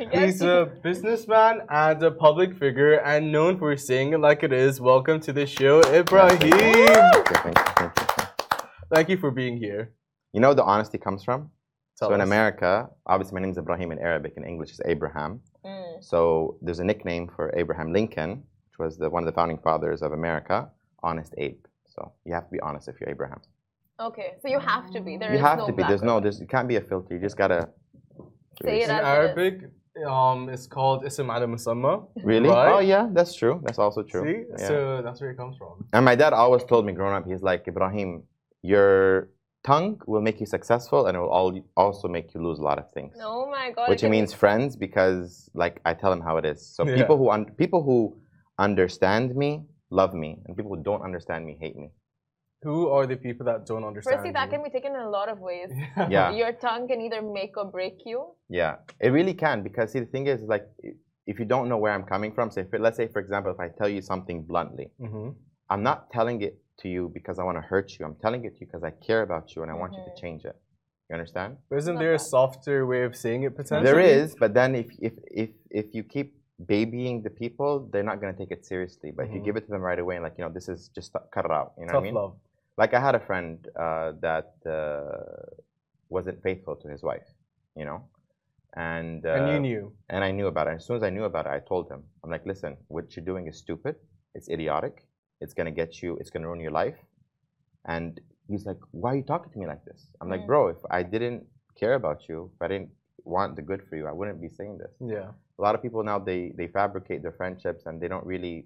Yes, 0.00 0.12
He's 0.12 0.42
a 0.42 0.70
businessman 0.84 1.62
and 1.68 2.00
a 2.00 2.12
public 2.12 2.56
figure 2.56 3.00
and 3.00 3.32
known 3.32 3.58
for 3.58 3.76
saying 3.76 4.12
it 4.12 4.20
like 4.20 4.44
it 4.44 4.52
is. 4.52 4.80
Welcome 4.80 5.18
to 5.22 5.32
the 5.32 5.46
show, 5.46 5.80
Ibrahim. 5.92 6.38
Thank 6.38 6.44
you, 6.44 7.34
thank 7.34 7.58
you, 7.58 7.64
thank 7.76 7.98
you. 7.98 8.06
Thank 8.94 9.08
you 9.08 9.16
for 9.16 9.32
being 9.32 9.56
here. 9.56 9.90
You 10.32 10.38
know 10.38 10.50
where 10.50 10.54
the 10.54 10.62
honesty 10.62 10.98
comes 10.98 11.24
from? 11.24 11.50
Tell 11.98 12.10
so 12.10 12.14
in. 12.14 12.20
America, 12.20 12.88
obviously 13.06 13.34
my 13.34 13.40
name 13.40 13.50
is 13.50 13.58
Ibrahim 13.58 13.90
in 13.90 13.98
Arabic, 13.98 14.34
in 14.36 14.44
English 14.44 14.70
is 14.70 14.80
Abraham. 14.84 15.40
Mm. 15.66 16.04
So 16.04 16.58
there's 16.62 16.78
a 16.78 16.84
nickname 16.84 17.28
for 17.34 17.52
Abraham 17.56 17.92
Lincoln, 17.92 18.44
which 18.68 18.78
was 18.78 18.96
the, 18.96 19.10
one 19.10 19.24
of 19.24 19.26
the 19.26 19.34
founding 19.34 19.58
fathers 19.58 20.02
of 20.02 20.12
America, 20.12 20.70
Honest 21.02 21.34
Abe. 21.38 21.66
So 21.88 22.12
you 22.24 22.34
have 22.34 22.44
to 22.44 22.52
be 22.52 22.60
honest 22.60 22.86
if 22.86 23.00
you're 23.00 23.10
Abraham. 23.10 23.40
Okay, 24.00 24.34
so 24.40 24.48
you 24.48 24.60
have 24.60 24.90
to 24.92 25.00
be. 25.00 25.16
There 25.16 25.30
you 25.30 25.36
is 25.36 25.40
have 25.42 25.58
no 25.58 25.66
to 25.66 25.72
be. 25.72 25.82
There's 25.82 26.02
no. 26.02 26.16
or 26.16 26.20
There's. 26.20 26.40
You 26.40 26.46
can't 26.46 26.68
be 26.68 26.76
a 26.76 26.80
filter. 26.80 27.14
You 27.14 27.20
just 27.20 27.36
gotta. 27.36 27.68
Say 28.62 28.80
it 28.82 28.84
In 28.84 28.90
as 28.90 28.98
it 28.98 29.02
is. 29.02 29.08
Arabic, 29.08 29.56
um, 30.06 30.48
it's 30.48 30.66
called 30.66 31.04
Ism 31.04 31.30
al 31.30 31.40
Musamma. 31.42 32.06
Really? 32.22 32.48
Right? 32.48 32.74
Oh 32.74 32.78
yeah, 32.78 33.08
that's 33.12 33.34
true. 33.34 33.60
That's 33.64 33.78
also 33.78 34.02
true. 34.02 34.22
See? 34.24 34.44
Yeah. 34.62 34.68
So 34.68 35.00
that's 35.04 35.20
where 35.20 35.30
it 35.30 35.36
comes 35.36 35.56
from. 35.56 35.84
And 35.92 36.04
my 36.04 36.14
dad 36.14 36.32
always 36.32 36.64
told 36.64 36.86
me 36.86 36.92
growing 36.92 37.14
up, 37.14 37.26
he's 37.26 37.42
like, 37.42 37.66
Ibrahim, 37.66 38.22
your 38.62 39.30
tongue 39.64 40.00
will 40.06 40.20
make 40.20 40.38
you 40.40 40.46
successful 40.46 41.06
and 41.06 41.16
it 41.16 41.20
will 41.20 41.34
al- 41.34 41.64
also 41.76 42.06
make 42.08 42.34
you 42.34 42.40
lose 42.42 42.58
a 42.60 42.62
lot 42.62 42.78
of 42.78 42.90
things. 42.92 43.14
Oh 43.22 43.48
my 43.50 43.70
god. 43.72 43.88
Which 43.88 44.00
it 44.00 44.06
can 44.06 44.10
means 44.12 44.32
friends 44.32 44.76
because 44.76 45.50
like 45.54 45.80
I 45.84 45.94
tell 45.94 46.12
him 46.12 46.20
how 46.20 46.36
it 46.36 46.44
is. 46.44 46.64
So 46.64 46.84
Yeah. 46.86 46.94
people 46.94 47.16
who 47.16 47.30
un- 47.30 47.50
people 47.56 47.82
who 47.82 48.16
understand 48.58 49.34
me 49.34 49.64
love 49.90 50.14
me 50.14 50.38
and 50.46 50.56
people 50.56 50.74
who 50.74 50.82
don't 50.82 51.02
understand 51.02 51.44
me 51.44 51.56
hate 51.60 51.76
me. 51.76 51.90
Who 52.62 52.88
are 52.88 53.06
the 53.06 53.16
people 53.16 53.46
that 53.46 53.66
don't 53.66 53.84
understand? 53.84 54.16
Firstly, 54.16 54.32
that 54.32 54.46
you? 54.46 54.50
can 54.50 54.64
be 54.64 54.70
taken 54.70 54.94
in 54.94 55.00
a 55.00 55.08
lot 55.08 55.28
of 55.28 55.38
ways. 55.38 55.70
Yeah. 56.10 56.30
Your 56.32 56.52
tongue 56.52 56.88
can 56.88 57.00
either 57.00 57.22
make 57.22 57.56
or 57.56 57.64
break 57.70 57.98
you. 58.04 58.18
Yeah, 58.48 58.76
it 59.00 59.10
really 59.10 59.34
can 59.34 59.62
because 59.62 59.92
see 59.92 60.00
the 60.00 60.06
thing 60.06 60.26
is 60.26 60.42
like 60.42 60.66
if 61.26 61.38
you 61.38 61.44
don't 61.44 61.68
know 61.68 61.76
where 61.78 61.92
I'm 61.92 62.04
coming 62.04 62.32
from, 62.32 62.50
say 62.50 62.64
let's 62.78 62.96
say 62.96 63.06
for 63.08 63.20
example 63.20 63.52
if 63.52 63.60
I 63.60 63.68
tell 63.68 63.88
you 63.88 64.02
something 64.02 64.42
bluntly, 64.42 64.90
Mhm. 65.00 65.34
I'm 65.70 65.82
not 65.82 66.10
telling 66.10 66.40
it 66.42 66.54
to 66.78 66.88
you 66.88 67.10
because 67.14 67.38
I 67.38 67.44
want 67.44 67.58
to 67.58 67.66
hurt 67.72 67.96
you. 67.98 68.06
I'm 68.06 68.16
telling 68.16 68.44
it 68.44 68.54
to 68.56 68.60
you 68.60 68.66
because 68.66 68.82
I 68.82 68.90
care 68.90 69.22
about 69.22 69.54
you 69.54 69.62
and 69.62 69.70
I 69.70 69.74
want 69.74 69.92
you 69.96 70.02
to 70.08 70.10
Mhm. 70.10 70.20
change 70.22 70.44
it. 70.44 70.56
You 71.08 71.14
understand? 71.14 71.58
But 71.68 71.76
isn't 71.78 71.94
Not 71.94 72.00
there 72.00 72.14
a 72.14 72.18
softer 72.18 72.86
way 72.86 73.02
of 73.04 73.14
saying 73.16 73.42
it 73.44 73.54
potentially? 73.56 73.84
There 73.90 74.00
is, 74.00 74.34
but 74.42 74.50
then 74.54 74.74
if 74.74 74.88
if 75.08 75.14
if 75.44 75.50
if 75.70 75.86
you 75.94 76.02
keep 76.02 76.28
babying 76.74 77.22
the 77.22 77.30
people, 77.42 77.72
they're 77.90 78.08
not 78.10 78.20
gonna 78.20 78.38
take 78.42 78.50
it 78.50 78.62
seriously. 78.66 79.10
But 79.12 79.26
if 79.26 79.32
you 79.34 79.40
Mhm. 79.40 79.44
give 79.46 79.56
it 79.58 79.64
to 79.66 79.70
them 79.74 79.82
right 79.90 79.98
away 80.04 80.14
and 80.16 80.24
like 80.26 80.36
you 80.38 80.44
know 80.44 80.50
this 80.58 80.68
is 80.68 80.88
just 80.88 81.12
cut 81.34 81.44
it 81.44 81.52
out. 81.60 81.68
You 81.78 81.84
know 81.86 81.92
Tough 81.92 82.02
what 82.02 82.08
I 82.08 82.10
mean? 82.10 82.14
love. 82.22 82.34
Like 82.80 82.94
I 82.94 83.00
had 83.00 83.14
a 83.14 83.20
friend 83.28 83.58
uh, 83.84 84.12
that 84.26 84.54
uh, 84.66 85.46
wasn't 86.08 86.42
faithful 86.42 86.76
to 86.76 86.88
his 86.88 87.02
wife. 87.02 87.28
You 87.80 87.84
know, 87.88 88.00
and 88.74 89.24
uh, 89.26 89.34
and 89.38 89.48
you 89.52 89.58
knew. 89.60 89.92
and 90.08 90.24
I 90.24 90.30
knew 90.36 90.46
about 90.48 90.66
it. 90.68 90.74
As 90.78 90.86
soon 90.86 90.96
as 90.96 91.02
I 91.08 91.10
knew 91.10 91.24
about 91.24 91.46
it, 91.46 91.52
I 91.58 91.60
told 91.60 91.84
him, 91.92 92.02
I'm 92.24 92.30
like, 92.30 92.44
listen, 92.52 92.76
what 92.88 93.14
you're 93.14 93.24
doing 93.32 93.46
is 93.46 93.56
stupid. 93.58 93.94
It's 94.34 94.48
idiotic. 94.56 94.94
It's 95.42 95.54
gonna 95.54 95.76
get 95.82 96.02
you. 96.02 96.16
It's 96.20 96.30
gonna 96.30 96.48
ruin 96.48 96.60
your 96.60 96.72
life. 96.82 96.98
And 97.86 98.20
he's 98.48 98.66
like, 98.66 98.80
why 98.90 99.10
are 99.12 99.16
you 99.16 99.22
talking 99.22 99.52
to 99.52 99.58
me 99.58 99.66
like 99.66 99.84
this? 99.84 100.00
I'm 100.20 100.28
like, 100.28 100.42
Mm. 100.42 100.46
bro, 100.50 100.68
if 100.68 100.78
I 100.90 101.02
didn't 101.02 101.46
care 101.80 101.94
about 101.94 102.28
you, 102.28 102.50
if 102.54 102.60
I 102.62 102.68
didn't 102.72 102.90
want 103.24 103.56
the 103.56 103.62
good 103.70 103.82
for 103.88 103.96
you, 103.96 104.06
I 104.06 104.12
wouldn't 104.18 104.40
be 104.40 104.48
saying 104.48 104.78
this. 104.78 104.94
Yeah. 105.16 105.30
A 105.58 105.62
lot 105.66 105.74
of 105.76 105.82
people 105.82 106.02
now 106.02 106.18
they 106.30 106.40
they 106.58 106.68
fabricate 106.80 107.20
their 107.22 107.36
friendships 107.40 107.82
and 107.86 107.94
they 108.00 108.08
don't 108.12 108.26
really 108.34 108.58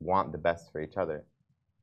want 0.00 0.32
the 0.32 0.38
best 0.48 0.70
for 0.72 0.80
each 0.86 0.96
other. 1.02 1.24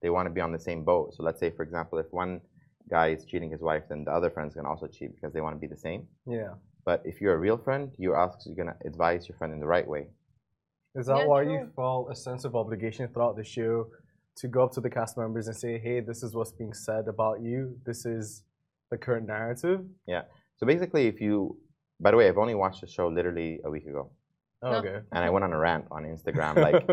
They 0.01 0.09
want 0.09 0.25
to 0.27 0.31
be 0.31 0.41
on 0.41 0.51
the 0.51 0.59
same 0.59 0.83
boat. 0.83 1.13
So 1.15 1.23
let's 1.23 1.39
say, 1.39 1.51
for 1.51 1.63
example, 1.63 1.99
if 1.99 2.07
one 2.11 2.41
guy 2.89 3.09
is 3.09 3.25
cheating 3.25 3.51
his 3.51 3.61
wife, 3.61 3.83
then 3.89 4.03
the 4.03 4.11
other 4.11 4.29
friend's 4.29 4.55
gonna 4.55 4.69
also 4.69 4.87
cheat 4.87 5.15
because 5.15 5.33
they 5.33 5.41
want 5.41 5.55
to 5.55 5.59
be 5.59 5.67
the 5.67 5.77
same. 5.77 6.07
Yeah. 6.25 6.53
But 6.85 7.01
if 7.05 7.21
you're 7.21 7.35
a 7.35 7.37
real 7.37 7.57
friend, 7.57 7.91
you 7.97 8.15
ask, 8.15 8.39
you're 8.45 8.55
also 8.55 8.55
gonna 8.55 8.75
advise 8.85 9.29
your 9.29 9.37
friend 9.37 9.53
in 9.53 9.59
the 9.59 9.67
right 9.67 9.87
way. 9.87 10.07
Is 10.95 11.05
that 11.05 11.19
Yeah, 11.19 11.25
why 11.25 11.43
you 11.43 11.71
felt 11.75 12.11
a 12.11 12.15
sense 12.15 12.43
of 12.43 12.55
obligation 12.55 13.07
throughout 13.07 13.37
the 13.37 13.43
show 13.43 13.87
to 14.37 14.47
go 14.47 14.63
up 14.63 14.71
to 14.73 14.81
the 14.81 14.89
cast 14.89 15.17
members 15.17 15.47
and 15.47 15.55
say, 15.55 15.77
hey, 15.77 15.99
this 15.99 16.23
is 16.23 16.35
what's 16.35 16.51
being 16.51 16.73
said 16.73 17.07
about 17.07 17.41
you. 17.41 17.77
This 17.85 18.05
is 18.05 18.43
the 18.89 18.97
current 18.97 19.27
narrative? 19.27 19.85
Yeah. 20.07 20.23
So 20.57 20.65
basically, 20.65 21.07
if 21.07 21.21
you, 21.21 21.57
by 21.99 22.11
the 22.11 22.17
way, 22.17 22.27
I've 22.27 22.37
only 22.37 22.55
watched 22.55 22.81
the 22.81 22.87
show 22.87 23.07
literally 23.07 23.61
a 23.63 23.69
week 23.69 23.85
ago, 23.85 24.11
Oh, 24.63 24.75
okay. 24.75 24.99
and 25.11 25.23
I 25.23 25.29
went 25.31 25.43
on 25.43 25.53
a 25.53 25.57
rant 25.57 25.85
on 25.89 26.03
Instagram, 26.03 26.55
like 26.67 26.85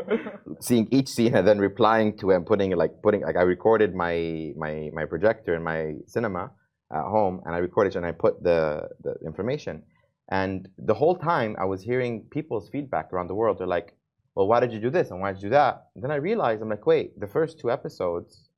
seeing 0.61 0.89
each 0.91 1.09
scene 1.09 1.35
and 1.35 1.47
then 1.47 1.59
replying 1.59 2.17
to 2.19 2.31
it 2.31 2.37
and 2.37 2.47
putting 2.47 2.75
like 2.77 3.03
putting 3.03 3.21
like 3.21 3.37
I 3.37 3.43
recorded 3.43 3.95
my 3.95 4.53
my 4.57 4.91
my 4.95 5.05
projector 5.05 5.55
in 5.55 5.63
my 5.63 5.95
cinema 6.07 6.51
at 6.93 7.03
home, 7.03 7.43
and 7.45 7.55
I 7.55 7.59
recorded 7.59 7.95
and 7.97 8.07
I 8.07 8.13
put 8.13 8.43
the 8.43 8.89
the 9.03 9.17
information, 9.25 9.83
and 10.31 10.69
the 10.79 10.95
whole 10.95 11.17
time 11.17 11.57
I 11.59 11.67
was 11.67 11.83
hearing 11.83 12.25
people's 12.31 12.71
feedback 12.71 13.13
around 13.13 13.29
the 13.29 13.35
world. 13.35 13.59
They're 13.59 13.67
like, 13.67 13.95
"Well, 14.35 14.49
why 14.49 14.61
did 14.61 14.73
you 14.73 14.81
do 14.81 14.91
this 14.91 15.11
and 15.11 15.21
why 15.21 15.33
did 15.33 15.43
you 15.43 15.49
do 15.51 15.55
that?" 15.55 15.89
And 15.95 16.03
then 16.03 16.11
I 16.11 16.17
realized 16.17 16.63
I'm 16.63 16.71
like, 16.71 16.87
"Wait, 16.87 17.21
the 17.21 17.27
first 17.27 17.61
two 17.61 17.71
episodes, 17.71 18.49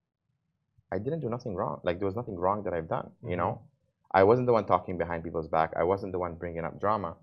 I 0.93 0.99
didn't 0.99 1.21
do 1.21 1.29
nothing 1.29 1.55
wrong. 1.55 1.81
Like 1.85 1.99
there 1.99 2.07
was 2.07 2.17
nothing 2.17 2.37
wrong 2.37 2.63
that 2.65 2.75
I've 2.75 2.89
done. 2.89 3.11
You 3.23 3.31
mm-hmm. 3.31 3.39
know, 3.39 3.63
I 4.13 4.23
wasn't 4.25 4.47
the 4.47 4.53
one 4.53 4.67
talking 4.67 4.99
behind 4.99 5.25
people's 5.25 5.49
back. 5.49 5.73
I 5.77 5.85
wasn't 5.85 6.13
the 6.13 6.19
one 6.19 6.35
bringing 6.35 6.65
up 6.65 6.81
drama. 6.81 7.17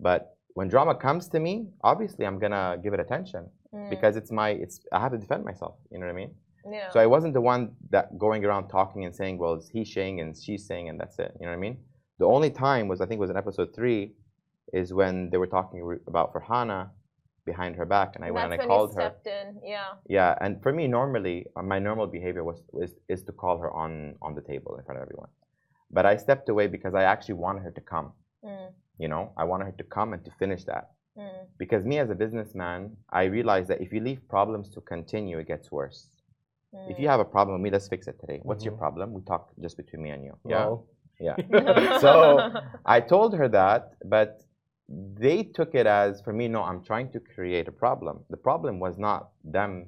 But 0.00 0.36
when 0.54 0.68
drama 0.68 0.94
comes 0.94 1.28
to 1.28 1.38
me, 1.40 1.68
obviously 1.82 2.24
I'm 2.26 2.38
gonna 2.38 2.78
give 2.82 2.94
it 2.94 3.00
attention 3.00 3.44
Mm, 3.74 3.90
because 3.90 4.14
it's 4.20 4.30
my 4.30 4.50
it's 4.50 4.76
I 4.92 5.00
have 5.00 5.10
to 5.12 5.18
defend 5.18 5.44
myself. 5.44 5.74
You 5.90 5.98
know 5.98 6.06
what 6.06 6.12
I 6.12 6.22
mean? 6.22 6.32
yeah. 6.70 6.90
So 6.92 7.00
I 7.00 7.06
wasn't 7.06 7.34
the 7.34 7.40
one 7.40 7.62
that 7.90 8.16
going 8.24 8.44
around 8.44 8.68
talking 8.68 9.04
and 9.04 9.12
saying, 9.20 9.36
well, 9.38 9.54
it's 9.54 9.68
he 9.68 9.84
saying 9.84 10.20
and 10.20 10.28
she's 10.44 10.64
saying 10.70 10.88
and 10.90 10.96
that's 11.00 11.18
it. 11.18 11.32
You 11.40 11.46
know 11.46 11.52
what 11.52 11.58
I 11.62 11.66
mean? 11.66 11.76
The 12.22 12.26
only 12.36 12.50
time 12.50 12.86
was 12.86 13.00
I 13.00 13.06
think 13.06 13.20
was 13.20 13.30
in 13.30 13.36
episode 13.36 13.70
three, 13.74 14.14
is 14.72 14.94
when 15.00 15.28
they 15.30 15.38
were 15.42 15.48
talking 15.58 15.80
about 16.06 16.32
Farhana 16.32 16.90
behind 17.44 17.72
her 17.76 17.84
back, 17.84 18.14
and 18.16 18.24
I 18.24 18.30
went 18.30 18.52
and 18.52 18.62
I 18.62 18.66
called 18.66 18.90
her. 18.94 19.00
stepped 19.02 19.26
in. 19.26 19.46
Yeah. 19.74 19.90
Yeah, 20.06 20.38
and 20.40 20.62
for 20.62 20.72
me, 20.72 20.84
normally 20.86 21.36
uh, 21.56 21.62
my 21.62 21.78
normal 21.88 22.06
behavior 22.06 22.44
was 22.44 22.62
is, 22.84 22.92
is 23.08 23.20
to 23.24 23.32
call 23.32 23.58
her 23.58 23.70
on 23.72 24.14
on 24.22 24.34
the 24.38 24.40
table 24.52 24.76
in 24.78 24.84
front 24.84 24.98
of 24.98 25.02
everyone, 25.02 25.30
but 25.90 26.06
I 26.06 26.14
stepped 26.16 26.48
away 26.48 26.66
because 26.76 26.94
I 26.94 27.02
actually 27.12 27.38
wanted 27.44 27.62
her 27.66 27.72
to 27.72 27.80
come. 27.92 28.12
Mm, 28.44 28.68
You 28.98 29.08
know, 29.08 29.32
I 29.36 29.44
wanted 29.44 29.66
her 29.66 29.72
to 29.72 29.84
come 29.84 30.12
and 30.12 30.24
to 30.24 30.30
finish 30.38 30.64
that 30.64 30.90
mm, 31.18 31.46
because 31.58 31.84
me 31.84 31.98
as 31.98 32.10
a 32.10 32.14
businessman, 32.14 32.96
I 33.10 33.24
realized 33.24 33.68
that 33.68 33.80
if 33.80 33.92
you 33.92 34.00
leave 34.00 34.26
problems 34.28 34.68
to 34.70 34.80
continue, 34.80 35.38
it 35.38 35.48
gets 35.48 35.70
worse. 35.72 36.08
If 36.86 36.98
you 36.98 37.06
mm. 37.06 37.10
have 37.10 37.20
a 37.20 37.24
problem 37.24 37.54
with 37.54 37.62
me, 37.64 37.70
let's 37.70 37.88
fix 37.88 38.06
it 38.08 38.18
today. 38.20 38.40
What's 38.42 38.64
your 38.64 38.74
Mhm. 38.74 38.78
problem? 38.78 39.12
We 39.12 39.22
talk 39.22 39.50
just 39.60 39.76
between 39.76 40.02
me 40.02 40.10
and 40.10 40.24
you. 40.24 40.36
Yeah, 40.44 40.66
Well, 40.66 40.86
yeah. 41.20 41.36
So 42.00 42.50
I 42.86 43.00
told 43.00 43.34
her 43.36 43.48
that, 43.48 43.94
but 44.04 44.42
they 44.88 45.44
took 45.44 45.74
it 45.74 45.86
as 45.86 46.20
for 46.22 46.32
me. 46.32 46.48
No, 46.48 46.62
I'm 46.62 46.82
trying 46.84 47.10
to 47.12 47.20
create 47.20 47.68
a 47.68 47.72
problem. 47.72 48.24
The 48.30 48.36
problem 48.36 48.80
was 48.80 48.98
not 48.98 49.30
them, 49.44 49.86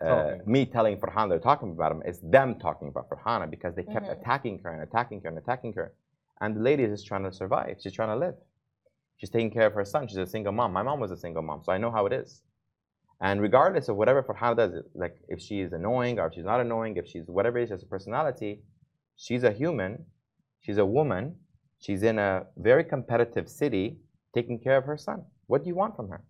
uh, 0.00 0.08
Talking. 0.08 0.42
me 0.46 0.66
telling 0.66 0.96
Farhana 0.98 1.30
they're 1.30 1.38
talking 1.52 1.72
about 1.72 1.92
him. 1.92 2.02
It's 2.04 2.20
them 2.20 2.58
talking 2.58 2.88
about 2.88 3.08
Farhana 3.10 3.48
because 3.50 3.74
they 3.74 3.84
kept 3.84 4.08
Mhm. 4.08 4.20
attacking 4.20 4.58
her 4.64 4.70
and 4.70 4.82
attacking 4.82 5.20
her 5.22 5.28
and 5.28 5.38
attacking 5.38 5.72
her. 5.74 5.94
And 6.42 6.56
the 6.56 6.60
lady 6.60 6.82
is 6.82 6.90
just 6.90 7.06
trying 7.06 7.22
to 7.22 7.32
survive. 7.32 7.76
She's 7.80 7.92
trying 7.92 8.08
to 8.08 8.16
live. 8.16 8.34
She's 9.16 9.30
taking 9.30 9.52
care 9.52 9.66
of 9.66 9.74
her 9.74 9.84
son. 9.84 10.08
She's 10.08 10.16
a 10.18 10.26
single 10.26 10.52
mom. 10.52 10.72
My 10.72 10.82
mom 10.82 10.98
was 10.98 11.12
a 11.12 11.16
single 11.16 11.42
mom, 11.42 11.62
so 11.64 11.70
I 11.70 11.78
know 11.78 11.92
how 11.92 12.04
it 12.06 12.12
is. 12.12 12.42
And 13.20 13.40
regardless 13.40 13.88
of 13.88 13.94
whatever 13.94 14.20
Farhana 14.24 14.56
does, 14.56 14.72
like 14.94 15.16
if 15.28 15.40
she 15.40 15.60
is 15.60 15.72
annoying 15.72 16.18
or 16.18 16.26
if 16.26 16.34
she's 16.34 16.44
not 16.52 16.60
annoying, 16.60 16.96
if 16.96 17.06
she's 17.06 17.26
whatever 17.28 17.58
it 17.58 17.64
is, 17.64 17.70
as 17.70 17.84
a 17.84 17.86
personality, 17.86 18.62
she's 19.16 19.44
a 19.44 19.52
human. 19.52 20.04
She's 20.60 20.78
a 20.78 20.84
woman. 20.84 21.36
She's 21.78 22.02
in 22.02 22.18
a 22.18 22.46
very 22.56 22.82
competitive 22.82 23.48
city 23.48 23.98
taking 24.34 24.58
care 24.58 24.76
of 24.76 24.84
her 24.84 24.96
son. 24.96 25.22
What 25.46 25.62
do 25.62 25.68
you 25.68 25.76
want 25.76 25.94
from 25.94 26.08
her? 26.08 26.24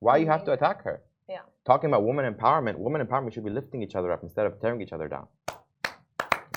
Why 0.00 0.16
you 0.16 0.26
have 0.26 0.44
to 0.46 0.52
attack 0.52 0.82
her? 0.82 1.02
Yeah. 1.28 1.42
Talking 1.64 1.90
about 1.90 2.02
woman 2.02 2.24
empowerment, 2.32 2.76
woman 2.76 3.06
empowerment 3.06 3.32
should 3.32 3.44
be 3.44 3.50
lifting 3.50 3.80
each 3.84 3.94
other 3.94 4.10
up 4.10 4.24
instead 4.24 4.46
of 4.46 4.60
tearing 4.60 4.80
each 4.82 4.92
other 4.92 5.06
down. 5.06 5.28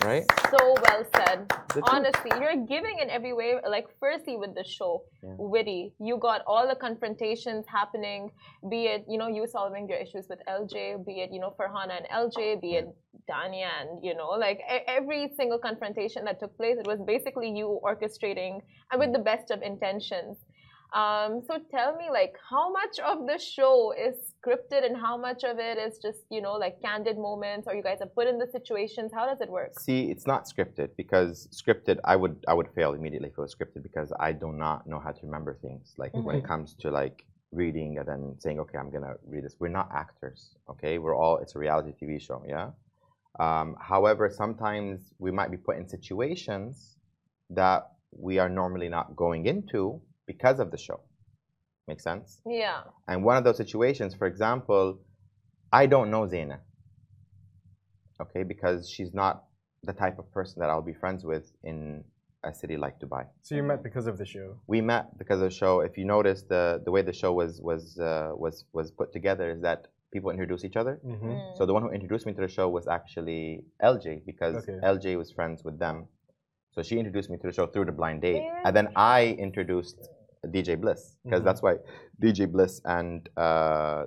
Right? 0.06 0.26
So 0.52 0.76
well 0.86 1.04
said. 1.16 1.52
Honestly, 1.82 2.32
you're 2.40 2.66
giving 2.68 3.00
in 3.00 3.10
every 3.10 3.34
way. 3.34 3.56
Like, 3.68 3.88
firstly, 4.00 4.38
with 4.38 4.54
the 4.54 4.64
show, 4.64 5.04
Yeah. 5.24 5.34
witty. 5.38 5.94
You 6.00 6.18
got 6.18 6.42
all 6.46 6.68
the 6.68 6.76
confrontations 6.76 7.66
happening, 7.68 8.32
be 8.70 8.86
it, 8.94 9.06
you 9.10 9.18
know, 9.18 9.28
you 9.28 9.48
solving 9.48 9.90
your 9.90 9.98
issues 9.98 10.28
with 10.30 10.40
LJ, 10.48 10.98
be 10.98 11.22
it, 11.24 11.32
you 11.34 11.40
know, 11.40 11.52
Farhana 11.58 11.98
and 11.98 12.08
LJ, 12.12 12.56
be 12.62 12.76
it 12.76 12.88
Dania 13.30 13.70
and, 13.82 14.04
you 14.06 14.14
know, 14.14 14.30
like 14.30 14.60
every 14.88 15.34
single 15.36 15.58
confrontation 15.58 16.24
that 16.26 16.40
took 16.40 16.56
place, 16.56 16.78
it 16.78 16.88
was 16.88 17.02
basically 17.02 17.50
you 17.50 17.80
orchestrating 17.84 18.62
and 18.92 19.00
with 19.00 19.12
the 19.12 19.24
best 19.32 19.50
of 19.50 19.62
intentions. 19.64 20.38
Um, 20.94 21.42
so 21.48 21.58
tell 21.72 21.96
me, 21.98 22.06
like, 22.12 22.36
how 22.50 22.72
much 22.72 23.00
of 23.00 23.28
the 23.28 23.38
show 23.38 23.94
is 23.94 24.16
scripted 24.40 24.86
and 24.86 24.96
how 24.96 25.18
much 25.18 25.44
of 25.44 25.60
it 25.60 25.78
is 25.78 25.98
just, 25.98 26.20
you 26.30 26.42
know, 26.42 26.54
like 26.54 26.82
candid 26.82 27.18
moments 27.18 27.68
or 27.68 27.76
you 27.76 27.84
guys 27.84 27.98
are 28.02 28.08
put 28.08 28.28
in 28.28 28.38
the 28.38 28.48
situations? 28.48 29.12
How 29.14 29.26
does 29.26 29.42
it 29.42 29.50
work? 29.50 29.80
See, 29.80 30.12
it's 30.12 30.26
not 30.26 30.46
scripted 30.46 30.90
because 30.96 31.50
scripted, 31.52 32.00
I 32.06 32.16
would 32.16 32.44
I 32.48 32.54
would 32.54 32.70
fail 32.76 32.94
immediately 32.94 33.30
if 33.30 33.38
it 33.38 33.42
was 33.42 33.54
scripted 33.54 33.84
because 33.84 34.14
I 34.20 34.32
do 34.32 34.52
not 34.52 34.88
know 34.88 35.00
how 35.00 35.12
to 35.12 35.20
remember 35.24 35.58
things. 35.62 35.94
Like 35.98 36.14
when 36.14 36.36
it 36.38 36.46
comes 36.46 36.76
to 36.82 36.92
like 36.92 37.26
reading 37.52 37.98
and 37.98 38.08
then 38.08 38.36
saying, 38.40 38.60
okay, 38.60 38.78
I'm 38.78 38.92
gonna 38.92 39.16
read 39.28 39.44
this. 39.44 39.56
We're 39.60 39.70
not 39.70 39.90
actors, 39.94 40.56
okay? 40.70 40.98
We're 40.98 41.16
all 41.16 41.38
it's 41.38 41.56
a 41.56 41.60
reality 41.60 41.94
TV 42.02 42.22
show, 42.22 42.44
yeah. 42.48 42.70
Um, 43.40 43.76
however, 43.82 44.30
sometimes 44.30 45.14
we 45.20 45.32
might 45.32 45.52
be 45.52 45.58
put 45.58 45.78
in 45.78 45.88
situations 45.88 46.96
that 47.50 47.92
we 48.12 48.40
are 48.40 48.50
normally 48.50 48.88
not 48.88 49.16
going 49.16 49.46
into 49.46 50.02
because 50.28 50.60
of 50.60 50.72
the 50.72 50.78
show. 50.78 51.02
Make 51.88 52.02
sense? 52.02 52.42
Yeah. 52.46 52.82
And 53.08 53.24
one 53.24 53.38
of 53.38 53.44
those 53.44 53.58
situations, 53.58 54.16
for 54.16 54.28
example, 54.28 55.00
I 55.72 55.86
don't 55.86 56.10
know 56.10 56.22
Zaina. 56.26 56.60
Okay, 58.20 58.44
because 58.44 58.90
she's 58.90 59.14
not 59.14 59.44
the 59.84 59.94
type 59.94 60.18
of 60.20 60.32
person 60.32 60.62
that 60.62 60.70
I'll 60.70 60.82
be 60.82 60.94
friends 60.94 61.24
with 61.24 61.52
in 61.64 62.04
a 62.44 62.54
city 62.54 62.78
like 62.78 63.00
Dubai. 63.00 63.26
So 63.42 63.56
you 63.56 63.64
met 63.64 63.84
because 63.84 64.08
of 64.08 64.18
the 64.18 64.26
show. 64.26 64.58
We 64.68 64.82
met 64.82 65.18
because 65.18 65.42
of 65.42 65.50
the 65.50 65.56
show. 65.56 65.82
If 65.82 65.98
you 65.98 66.06
notice, 66.06 66.44
the 66.44 66.82
the 66.86 66.92
way 66.92 67.02
the 67.02 67.14
show 67.14 67.34
was 67.34 67.60
was 67.62 68.00
uh, 68.00 68.32
was 68.36 68.66
was 68.74 68.92
put 68.92 69.12
together 69.12 69.52
is 69.52 69.62
that 69.62 69.88
people 70.14 70.32
introduce 70.32 70.64
each 70.64 70.78
other. 70.78 71.00
Mm-hmm. 71.06 71.28
Mm. 71.30 71.58
So 71.58 71.66
the 71.66 71.74
one 71.74 71.84
who 71.84 71.90
introduced 71.90 72.26
me 72.26 72.34
to 72.34 72.42
the 72.42 72.48
show 72.48 72.70
was 72.70 72.88
actually 72.88 73.66
LJ 73.84 74.26
because 74.26 74.56
Okay. 74.56 74.80
LJ 74.94 75.18
was 75.18 75.32
friends 75.32 75.64
with 75.64 75.78
them. 75.78 76.08
So 76.74 76.82
she 76.84 76.98
introduced 76.98 77.30
me 77.30 77.38
to 77.38 77.48
the 77.48 77.54
show 77.54 77.68
through 77.68 77.86
the 77.86 77.98
blind 78.00 78.22
date, 78.22 78.44
and 78.66 78.76
then 78.76 78.90
I 78.96 79.36
introduced 79.48 80.10
DJ 80.48 80.76
Bliss 80.80 81.16
because 81.24 81.42
Mhm. 81.42 81.46
that's 81.46 81.62
why 81.62 81.78
DJ 82.22 82.46
Bliss 82.52 82.82
and 82.86 83.28
uh, 83.38 84.06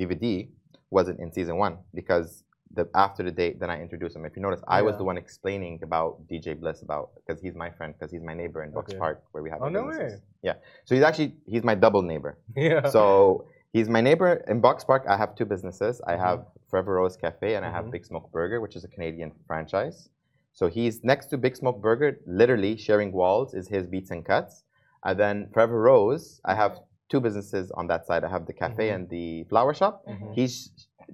DVD 0.00 0.48
wasn't 0.90 1.18
in 1.20 1.32
season 1.32 1.56
one 1.58 1.78
because 1.94 2.44
the 2.74 2.88
after 2.94 3.22
the 3.22 3.30
date 3.30 3.58
then 3.60 3.70
I 3.70 3.80
introduced 3.80 4.14
him. 4.16 4.24
If 4.26 4.36
you 4.36 4.42
notice, 4.42 4.62
I 4.68 4.82
was 4.82 4.96
the 4.96 5.04
one 5.04 5.16
explaining 5.16 5.80
about 5.82 6.26
DJ 6.28 6.58
Bliss 6.58 6.82
about 6.82 7.10
because 7.16 7.40
he's 7.40 7.54
my 7.54 7.70
friend 7.70 7.94
because 7.96 8.10
he's 8.12 8.22
my 8.22 8.34
neighbor 8.34 8.62
in 8.64 8.70
Bucks 8.72 8.90
Okay. 8.92 8.98
Park 8.98 9.22
where 9.32 9.42
we 9.42 9.50
have. 9.50 9.60
Oh, 9.62 9.68
no 9.68 9.86
businesses. 9.86 10.20
way. 10.20 10.26
Yeah, 10.42 10.54
so 10.84 10.94
he's 10.94 11.04
actually 11.04 11.36
he's 11.46 11.64
my 11.64 11.74
double 11.74 12.02
neighbor. 12.02 12.38
Yeah. 12.56 12.86
So 12.88 13.46
he's 13.72 13.88
my 13.88 14.00
neighbor 14.00 14.44
in 14.48 14.60
Box 14.60 14.84
Park. 14.84 15.04
I 15.08 15.16
have 15.16 15.34
two 15.34 15.46
businesses. 15.46 16.00
I 16.06 16.14
Mhm. 16.14 16.18
have 16.26 16.46
Forever 16.68 16.94
Rose 16.94 17.16
Cafe 17.16 17.54
and 17.54 17.64
I 17.64 17.70
have 17.70 17.84
Mhm. 17.86 17.92
Big 17.92 18.04
Smoke 18.04 18.30
Burger, 18.32 18.60
which 18.60 18.74
is 18.76 18.84
a 18.84 18.88
Canadian 18.88 19.30
franchise. 19.46 20.08
So 20.52 20.68
he's 20.68 21.04
next 21.04 21.26
to 21.30 21.38
Big 21.38 21.54
Smoke 21.56 21.80
Burger, 21.80 22.18
literally 22.26 22.76
sharing 22.76 23.12
walls 23.12 23.54
is 23.54 23.68
his 23.68 23.86
Beats 23.86 24.10
and 24.10 24.24
Cuts. 24.24 24.64
And 25.04 25.18
then 25.18 25.48
Forever 25.52 25.80
Rose, 25.80 26.40
I 26.44 26.54
have 26.54 26.78
two 27.08 27.20
businesses 27.20 27.70
on 27.72 27.86
that 27.88 28.06
side. 28.06 28.24
I 28.24 28.28
have 28.28 28.46
the 28.46 28.52
cafe 28.52 28.88
Mhm. 28.88 28.94
and 28.94 29.08
the 29.10 29.44
flower 29.44 29.72
shop. 29.74 30.04
Mhm. 30.08 30.34
He's 30.34 30.56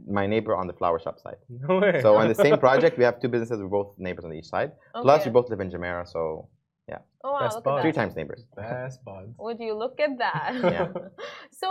my 0.08 0.26
neighbor 0.26 0.56
on 0.56 0.66
the 0.66 0.72
flower 0.72 0.98
shop 0.98 1.18
side. 1.18 1.36
no 1.68 1.78
way. 1.80 2.00
So 2.00 2.16
on 2.16 2.28
the 2.28 2.34
same 2.34 2.58
project, 2.58 2.96
we 2.96 3.04
have 3.04 3.20
two 3.20 3.28
businesses. 3.28 3.60
We're 3.60 3.68
both 3.68 3.92
neighbors 3.98 4.24
on 4.24 4.32
each 4.32 4.46
side. 4.46 4.72
Plus, 4.94 5.20
Okay. 5.20 5.28
we 5.30 5.32
both 5.34 5.50
live 5.50 5.60
in 5.60 5.70
Jumeirah, 5.70 6.08
so 6.08 6.48
yeah. 6.88 6.98
Oh 7.22 7.32
wow, 7.32 7.40
Best 7.40 7.56
look 7.56 7.64
bud. 7.64 7.76
at 7.76 7.82
three 7.82 7.92
that. 7.92 8.00
times 8.00 8.16
neighbors. 8.16 8.46
Best 8.56 9.04
buds. 9.04 9.34
Would 9.38 9.60
you 9.60 9.74
look 9.74 10.00
at 10.00 10.16
that? 10.18 10.50
Yeah. 10.76 10.88
so, 11.62 11.68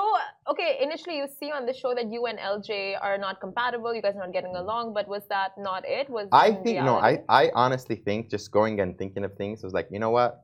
okay, 0.52 0.78
initially 0.82 1.18
you 1.18 1.28
see 1.40 1.52
on 1.52 1.66
the 1.66 1.74
show 1.74 1.94
that 1.96 2.08
you 2.14 2.26
and 2.28 2.38
LJ 2.40 2.96
are 3.02 3.18
not 3.18 3.42
compatible, 3.42 3.94
you 3.96 4.02
guys 4.04 4.16
are 4.16 4.20
not 4.28 4.34
getting 4.34 4.56
along, 4.56 4.94
but 4.94 5.08
was 5.08 5.24
that 5.30 5.52
not 5.58 5.84
it? 5.88 6.08
Was 6.10 6.28
I 6.32 6.48
in 6.50 6.64
think 6.64 6.84
no. 6.86 6.96
I. 6.98 7.24
I 7.28 7.52
honestly 7.56 7.96
think 7.96 8.30
just 8.30 8.52
going 8.52 8.80
and 8.82 8.98
thinking 8.98 9.24
of 9.24 9.34
things 9.34 9.64
was 9.64 9.74
like 9.74 9.88
you 9.92 10.00
know 10.00 10.12
what, 10.12 10.44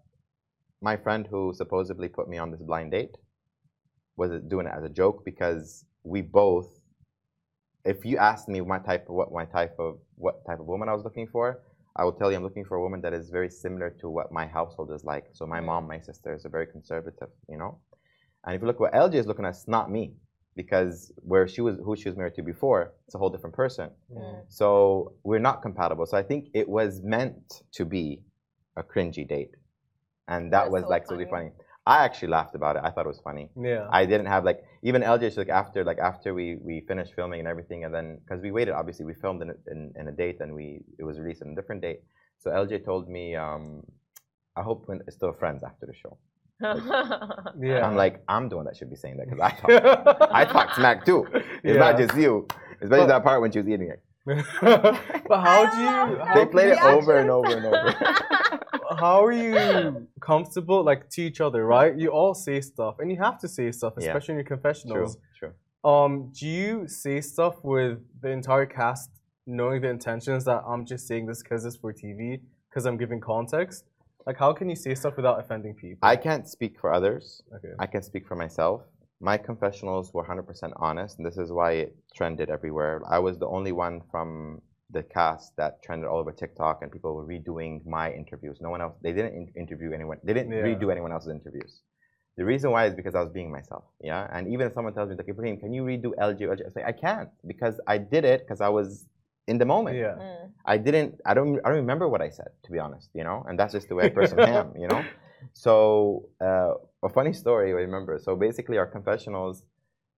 my 0.81 0.97
friend 0.97 1.27
who 1.29 1.53
supposedly 1.53 2.07
put 2.07 2.29
me 2.29 2.37
on 2.37 2.51
this 2.51 2.61
blind 2.61 2.91
date 2.91 3.15
was 4.15 4.31
doing 4.47 4.67
it 4.67 4.73
as 4.75 4.83
a 4.83 4.89
joke 4.89 5.23
because 5.25 5.85
we 6.03 6.21
both. 6.21 6.79
If 7.85 8.03
you 8.03 8.17
asked 8.17 8.49
me 8.49 8.59
my 8.61 8.79
type 8.79 9.05
of 9.07 9.15
what 9.15 9.31
my 9.31 9.45
type 9.45 9.75
of 9.79 9.99
what 10.15 10.45
type 10.45 10.59
of 10.59 10.65
woman 10.65 10.89
I 10.89 10.93
was 10.93 11.03
looking 11.03 11.27
for, 11.27 11.61
I 11.95 12.03
would 12.03 12.17
tell 12.17 12.29
you 12.29 12.37
I'm 12.37 12.43
looking 12.43 12.65
for 12.65 12.75
a 12.75 12.81
woman 12.81 13.01
that 13.01 13.13
is 13.13 13.29
very 13.29 13.49
similar 13.49 13.89
to 14.01 14.09
what 14.09 14.31
my 14.31 14.45
household 14.45 14.91
is 14.93 15.03
like. 15.03 15.25
So 15.33 15.45
my 15.45 15.61
mom, 15.61 15.87
my 15.87 15.99
sisters 15.99 16.45
are 16.45 16.49
very 16.49 16.67
conservative, 16.67 17.29
you 17.49 17.57
know. 17.57 17.79
And 18.45 18.55
if 18.55 18.61
you 18.61 18.67
look 18.67 18.79
what 18.79 18.93
LJ 18.93 19.15
is 19.15 19.25
looking 19.25 19.45
at, 19.45 19.49
it's 19.49 19.67
not 19.67 19.89
me 19.89 20.13
because 20.55 21.11
where 21.17 21.47
she 21.47 21.61
was, 21.61 21.77
who 21.83 21.95
she 21.95 22.09
was 22.09 22.17
married 22.17 22.35
to 22.35 22.41
before, 22.41 22.93
it's 23.05 23.15
a 23.15 23.17
whole 23.17 23.29
different 23.29 23.55
person. 23.55 23.89
Mm. 24.11 24.43
So 24.47 25.13
we're 25.23 25.39
not 25.39 25.61
compatible. 25.61 26.05
So 26.05 26.17
I 26.17 26.23
think 26.23 26.47
it 26.53 26.67
was 26.67 27.01
meant 27.03 27.61
to 27.73 27.85
be 27.85 28.21
a 28.75 28.83
cringy 28.83 29.27
date. 29.27 29.55
And 30.27 30.51
that 30.53 30.63
That's 30.63 30.71
was 30.71 30.83
so 30.83 30.89
like 30.89 31.09
really 31.09 31.25
funny. 31.25 31.49
funny. 31.49 31.63
I 31.85 32.03
actually 32.03 32.27
laughed 32.29 32.53
about 32.53 32.75
it. 32.75 32.81
I 32.83 32.89
thought 32.91 33.05
it 33.05 33.13
was 33.15 33.21
funny. 33.23 33.49
Yeah. 33.55 33.87
I 33.89 34.05
didn't 34.05 34.25
have 34.27 34.43
like 34.43 34.59
even 34.83 35.01
LJ 35.03 35.37
like 35.37 35.47
after 35.49 35.85
like 35.85 35.99
after 35.99 36.33
we 36.33 36.57
we 36.61 36.81
finished 36.87 37.13
filming 37.15 37.39
and 37.39 37.47
everything 37.47 37.85
and 37.85 37.93
then 37.95 38.19
because 38.25 38.41
we 38.41 38.51
waited 38.51 38.73
obviously 38.73 39.05
we 39.05 39.13
filmed 39.13 39.41
in, 39.41 39.49
a- 39.51 39.71
in 39.71 39.93
in 39.99 40.07
a 40.09 40.11
date 40.11 40.37
and 40.41 40.53
we 40.53 40.81
it 40.99 41.05
was 41.05 41.17
released 41.17 41.41
on 41.43 41.49
a 41.53 41.55
different 41.55 41.81
date. 41.81 42.01
So 42.39 42.49
LJ 42.51 42.83
told 42.83 43.07
me 43.09 43.35
um 43.37 43.83
I 44.57 44.63
hope 44.63 44.85
we're 44.87 44.99
still 45.09 45.31
friends 45.33 45.63
after 45.63 45.85
the 45.85 45.93
show. 45.93 46.17
yeah. 47.61 47.87
I'm 47.87 47.95
like 47.95 48.21
I'm 48.27 48.49
the 48.49 48.57
one 48.57 48.65
that 48.65 48.75
should 48.75 48.89
be 48.89 48.97
saying 48.97 49.15
that 49.17 49.29
because 49.29 49.39
I 49.39 49.51
talk 49.61 50.29
I 50.39 50.43
talk 50.55 50.75
smack 50.75 51.05
too. 51.05 51.25
It's 51.63 51.79
not 51.79 51.97
just 51.97 52.15
you. 52.17 52.47
Especially 52.81 53.05
But- 53.07 53.13
that 53.15 53.23
part 53.23 53.39
when 53.41 53.51
she 53.53 53.59
was 53.59 53.67
eating 53.69 53.89
it. 53.95 54.01
but 54.27 55.39
how 55.47 55.59
do 55.71 55.77
you 55.81 55.87
how, 56.25 56.33
They 56.35 56.45
played 56.45 56.71
it 56.73 56.81
over 56.81 57.17
and 57.17 57.29
over 57.29 57.47
and 57.55 57.65
over. 57.65 58.59
How 58.99 59.23
are 59.25 59.31
you 59.31 60.07
comfortable 60.19 60.83
like 60.83 61.09
to 61.11 61.21
each 61.21 61.41
other, 61.41 61.65
right? 61.65 61.95
You 61.97 62.09
all 62.09 62.33
say 62.33 62.61
stuff 62.61 62.95
and 62.99 63.11
you 63.11 63.17
have 63.17 63.37
to 63.39 63.47
say 63.47 63.71
stuff, 63.71 63.93
Yeah. 63.97 64.07
especially 64.07 64.33
in 64.33 64.37
your 64.37 64.45
True, 64.45 64.55
confessionals. 64.57 65.17
true. 65.39 65.53
Um, 65.83 66.31
do 66.37 66.47
you 66.47 66.87
say 66.87 67.21
stuff 67.21 67.55
with 67.63 67.99
the 68.21 68.29
entire 68.29 68.65
cast 68.65 69.09
knowing 69.45 69.81
the 69.81 69.89
intentions 69.89 70.45
that 70.45 70.63
I'm 70.67 70.85
just 70.85 71.07
saying 71.07 71.25
this 71.27 71.41
because 71.43 71.63
it's 71.65 71.77
for 71.77 71.93
TV, 71.93 72.41
because 72.69 72.85
I'm 72.85 72.97
giving 72.97 73.19
context? 73.21 73.85
Like, 74.25 74.37
how 74.37 74.51
can 74.51 74.69
you 74.69 74.75
say 74.75 74.93
stuff 74.95 75.15
without 75.15 75.39
offending 75.39 75.73
people? 75.73 75.99
I 76.01 76.17
can't 76.17 76.47
speak 76.49 76.79
for 76.81 76.91
others. 76.93 77.41
okay. 77.55 77.73
I 77.79 77.85
can 77.87 78.01
speak 78.03 78.27
for 78.27 78.35
myself. 78.35 78.81
My 79.21 79.37
confessionals 79.37 80.13
were 80.13 80.23
100% 80.25 80.73
honest, 80.75 81.17
and 81.17 81.25
this 81.25 81.37
is 81.37 81.51
why 81.51 81.71
it 81.83 81.95
trended 82.13 82.49
everywhere. 82.49 83.01
I 83.07 83.19
was 83.19 83.37
the 83.39 83.47
only 83.47 83.71
one 83.71 84.01
from 84.11 84.61
the 84.91 85.03
cast 85.03 85.55
that 85.57 85.83
trended 85.83 86.07
all 86.07 86.19
over 86.19 86.31
TikTok, 86.31 86.81
and 86.81 86.91
people 86.91 87.13
were 87.13 87.25
redoing 87.25 87.85
my 87.85 88.11
interviews. 88.11 88.59
No 88.61 88.69
one 88.69 88.81
else. 88.81 88.95
They 89.01 89.11
didn't 89.11 89.33
in- 89.33 89.51
interview 89.55 89.91
anyone. 89.91 90.17
They 90.23 90.33
didn't 90.33 90.51
Yeah. 90.51 90.63
redo 90.63 90.91
anyone 90.91 91.11
else's 91.11 91.29
interviews. 91.31 91.81
The 92.37 92.45
reason 92.45 92.71
why 92.71 92.85
is 92.85 92.93
because 92.93 93.15
I 93.15 93.21
was 93.21 93.31
being 93.31 93.51
myself. 93.51 93.83
Yeah, 93.99 94.27
and 94.31 94.47
even 94.47 94.67
if 94.67 94.73
someone 94.73 94.93
tells 94.93 95.09
me 95.09 95.15
like 95.15 95.27
Ibrahim, 95.27 95.57
can 95.57 95.73
you 95.73 95.83
redo 95.83 96.13
LG? 96.19 96.39
LG? 96.47 96.65
I 96.65 96.69
say 96.69 96.83
I 96.85 96.91
can't 96.91 97.29
because 97.45 97.79
I 97.87 97.97
did 97.97 98.23
it 98.25 98.41
because 98.41 98.61
I 98.61 98.69
was 98.69 99.07
in 99.47 99.57
the 99.57 99.65
moment. 99.65 99.97
Yeah. 99.97 100.15
Mm. 100.19 100.51
I 100.65 100.77
didn't. 100.77 101.19
I 101.25 101.33
don't. 101.33 101.59
I 101.65 101.69
don't 101.69 101.77
remember 101.85 102.07
what 102.07 102.21
I 102.21 102.29
said, 102.29 102.51
to 102.65 102.71
be 102.71 102.79
honest. 102.79 103.09
You 103.13 103.23
know, 103.23 103.43
and 103.47 103.57
that's 103.59 103.73
just 103.73 103.89
the 103.89 103.95
way 103.95 104.05
I 104.05 104.09
person 104.21 104.39
am. 104.39 104.73
You 104.77 104.87
know. 104.87 105.03
So 105.53 106.29
uh, 106.41 106.73
a 107.03 107.09
funny 107.09 107.33
story 107.33 107.71
I 107.71 107.75
remember. 107.87 108.19
So 108.19 108.35
basically, 108.35 108.77
our 108.77 108.87
confessionals, 108.87 109.63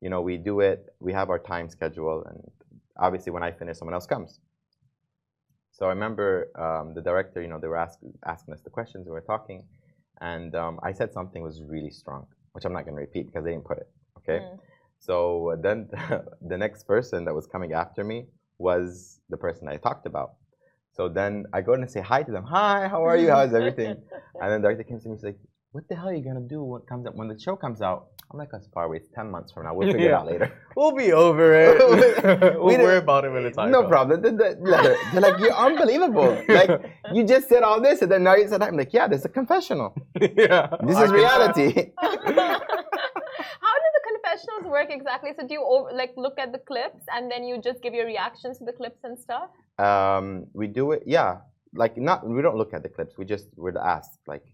you 0.01 0.09
know, 0.09 0.21
we 0.21 0.37
do 0.37 0.59
it. 0.59 0.85
We 0.99 1.13
have 1.13 1.29
our 1.29 1.39
time 1.39 1.69
schedule, 1.69 2.23
and 2.29 2.39
obviously, 2.97 3.31
when 3.31 3.43
I 3.43 3.51
finish, 3.51 3.77
someone 3.77 3.93
else 3.93 4.05
comes. 4.05 4.39
So 5.79 5.85
I 5.85 5.89
remember 5.89 6.51
um, 6.59 6.93
the 6.93 7.01
director. 7.01 7.41
You 7.41 7.47
know, 7.47 7.57
they 7.57 7.69
were 7.69 7.77
ask, 7.77 7.99
asking 8.25 8.53
us 8.53 8.61
the 8.61 8.69
questions. 8.69 9.07
We 9.07 9.13
were 9.13 9.21
talking, 9.21 9.63
and 10.19 10.53
um, 10.53 10.77
I 10.83 10.91
said 10.91 11.13
something 11.13 11.41
was 11.41 11.63
really 11.63 11.89
strong, 11.89 12.27
which 12.51 12.65
I'm 12.65 12.73
not 12.73 12.83
going 12.83 12.95
to 12.95 13.01
repeat 13.01 13.27
because 13.27 13.45
they 13.45 13.51
didn't 13.51 13.63
put 13.65 13.77
it. 13.77 13.89
Okay. 14.17 14.39
Mm. 14.43 14.59
So 14.99 15.57
then 15.63 15.89
the 16.41 16.57
next 16.57 16.83
person 16.83 17.23
that 17.25 17.33
was 17.33 17.47
coming 17.47 17.71
after 17.71 18.03
me 18.03 18.25
was 18.57 19.21
the 19.29 19.37
person 19.37 19.69
I 19.69 19.77
talked 19.77 20.05
about. 20.05 20.33
So 20.91 21.07
then 21.07 21.45
I 21.53 21.61
go 21.61 21.73
in 21.75 21.81
and 21.81 21.89
say 21.89 22.01
hi 22.01 22.23
to 22.23 22.31
them. 22.31 22.43
Hi, 22.43 22.89
how 22.89 23.05
are 23.05 23.15
you? 23.15 23.29
How's 23.29 23.53
everything? 23.53 23.95
And 24.41 24.51
then 24.51 24.61
the 24.61 24.67
director 24.67 24.83
came 24.83 24.99
to 25.01 25.07
me 25.07 25.13
and 25.13 25.21
said, 25.21 25.35
What 25.71 25.87
the 25.89 25.95
hell 25.95 26.09
are 26.09 26.13
you 26.13 26.23
gonna 26.23 26.39
do 26.55 26.63
when 26.63 26.81
comes 26.81 27.05
up 27.05 27.15
when 27.15 27.27
the 27.27 27.39
show 27.39 27.55
comes 27.57 27.81
out? 27.81 28.07
I'm 28.31 28.37
like, 28.37 28.49
that's 28.51 28.67
far 28.67 28.83
away. 28.85 28.97
It's 28.97 29.09
ten 29.09 29.31
months 29.31 29.51
from 29.51 29.63
now. 29.63 29.73
We'll 29.73 29.87
figure 29.91 30.09
it 30.09 30.13
out 30.13 30.27
later. 30.27 30.51
We'll 30.75 30.95
be 30.95 31.11
over 31.11 31.51
it. 31.53 31.77
we'll 32.57 32.65
We 32.65 32.77
worry 32.77 32.97
about 32.97 33.25
it 33.25 33.31
when 33.33 33.43
the 33.43 33.51
time 33.51 33.69
no 33.71 33.81
comes. 33.81 33.89
problem. 33.89 34.21
The- 34.21 34.31
the- 34.31 34.55
the- 34.61 34.97
They're 35.11 35.21
like, 35.21 35.39
you're 35.39 35.51
unbelievable. 35.67 36.41
Like 36.47 36.69
you 37.13 37.23
just 37.25 37.49
said 37.49 37.63
all 37.63 37.81
this, 37.81 38.01
and 38.01 38.09
then 38.11 38.23
now 38.23 38.35
you 38.35 38.47
said 38.47 38.61
that. 38.61 38.69
I'm 38.69 38.77
like, 38.77 38.93
yeah, 38.93 39.07
this 39.07 39.19
is 39.21 39.25
a 39.25 39.29
confessional. 39.29 39.93
yeah. 40.21 40.67
This 40.87 40.95
I 40.95 41.03
is 41.05 41.11
can- 41.11 41.19
reality. 41.23 41.91
How 41.97 43.75
do 43.83 43.87
the 43.97 44.03
confessionals 44.11 44.65
work 44.71 44.87
exactly? 44.89 45.31
So 45.37 45.45
do 45.47 45.53
you 45.53 45.63
over, 45.63 45.91
like 45.93 46.13
look 46.15 46.37
at 46.39 46.51
the 46.51 46.59
clips 46.59 47.03
and 47.13 47.29
then 47.31 47.43
you 47.43 47.59
just 47.61 47.81
give 47.81 47.93
your 47.93 48.05
reactions 48.05 48.57
to 48.59 48.65
the 48.65 48.73
clips 48.73 48.99
and 49.03 49.17
stuff? 49.19 49.49
um, 49.79 50.45
we 50.53 50.67
do 50.67 50.91
it. 50.91 51.03
Yeah, 51.05 51.37
like 51.73 51.97
not 51.97 52.27
we 52.27 52.41
don't 52.41 52.57
look 52.57 52.73
at 52.73 52.83
the 52.83 52.89
clips. 52.89 53.17
We 53.17 53.25
just 53.25 53.47
would 53.57 53.77
ask 53.77 54.11
like 54.27 54.45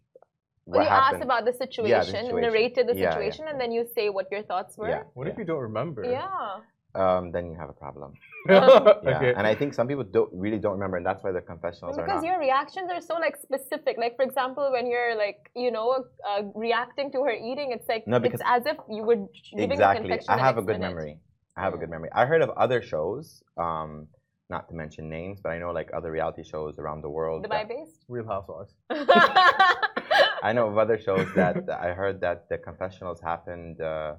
Well, 0.68 0.80
what 0.80 0.84
you 0.84 0.90
happened. 0.90 1.16
asked 1.16 1.24
about 1.24 1.46
the 1.46 1.54
situation, 1.54 2.06
situation. 2.06 2.42
narrated 2.42 2.88
the 2.88 2.96
Yeah, 2.96 3.02
yeah. 3.02 3.10
situation, 3.12 3.44
and 3.50 3.58
then 3.62 3.72
you 3.72 3.86
say 3.98 4.10
what 4.10 4.26
your 4.32 4.44
thoughts 4.44 4.78
were. 4.78 4.90
Yeah. 4.90 5.04
What 5.14 5.28
if 5.28 5.38
you 5.38 5.46
don't 5.46 5.62
remember? 5.72 6.04
Yeah. 6.04 6.60
um, 7.04 7.24
then 7.36 7.44
you 7.50 7.56
have 7.62 7.70
a 7.76 7.78
problem. 7.86 8.10
okay. 8.50 9.28
Yeah, 9.28 9.38
and 9.38 9.46
I 9.52 9.54
think 9.60 9.70
some 9.80 9.88
people 9.92 10.06
don't 10.18 10.32
really 10.44 10.60
don't 10.66 10.76
remember, 10.80 10.98
and 10.98 11.06
that's 11.06 11.22
why 11.24 11.32
their 11.38 11.42
confessionals 11.54 11.98
are 11.98 12.06
Because 12.06 12.24
your 12.24 12.40
reactions 12.40 12.88
are 12.96 13.02
so 13.10 13.16
like 13.26 13.36
specific. 13.48 13.94
Like 14.04 14.14
for 14.16 14.24
example, 14.30 14.66
when 14.76 14.86
you're 14.92 15.14
like 15.26 15.40
you 15.64 15.72
know 15.76 15.88
uh, 16.30 16.42
reacting 16.66 17.12
to 17.16 17.20
her 17.28 17.36
eating, 17.50 17.68
it's 17.76 17.88
like 17.94 18.04
No, 18.08 18.18
because- 18.20 18.40
it's 18.40 18.50
as 18.58 18.64
if 18.74 18.78
you 18.98 19.04
were 19.10 19.20
giving 19.52 19.70
the 19.70 19.74
exactly. 19.74 20.08
confection 20.10 20.30
I 20.36 20.38
have 20.48 20.58
a 20.58 20.62
good 20.70 20.80
minute. 20.80 20.88
memory. 20.96 21.14
I 21.58 21.62
have 21.66 21.74
a 21.74 21.78
good 21.82 21.90
memory. 21.96 22.10
I 22.22 22.26
heard 22.32 22.42
of 22.48 22.50
other 22.66 22.80
shows, 22.82 23.44
um, 23.66 24.08
not 24.50 24.64
to 24.70 24.74
mention 24.84 25.04
names, 25.10 25.38
but 25.44 25.50
I 25.56 25.58
know 25.60 25.72
like 25.80 25.90
other 25.98 26.12
reality 26.18 26.44
shows 26.54 26.74
around 26.80 27.00
the 27.08 27.10
world. 27.18 27.40
Dubai 27.46 27.50
that- 27.50 27.70
based. 27.76 28.00
Real 28.08 28.28
Housewives. 28.34 28.74
I 30.48 30.54
know 30.54 30.68
of 30.72 30.78
other 30.78 30.98
shows 31.08 31.28
that 31.42 31.58
I 31.88 31.90
heard 32.02 32.18
that 32.26 32.38
the 32.52 32.58
confessionals 32.70 33.20
happened 33.32 33.82
uh, 33.82 34.14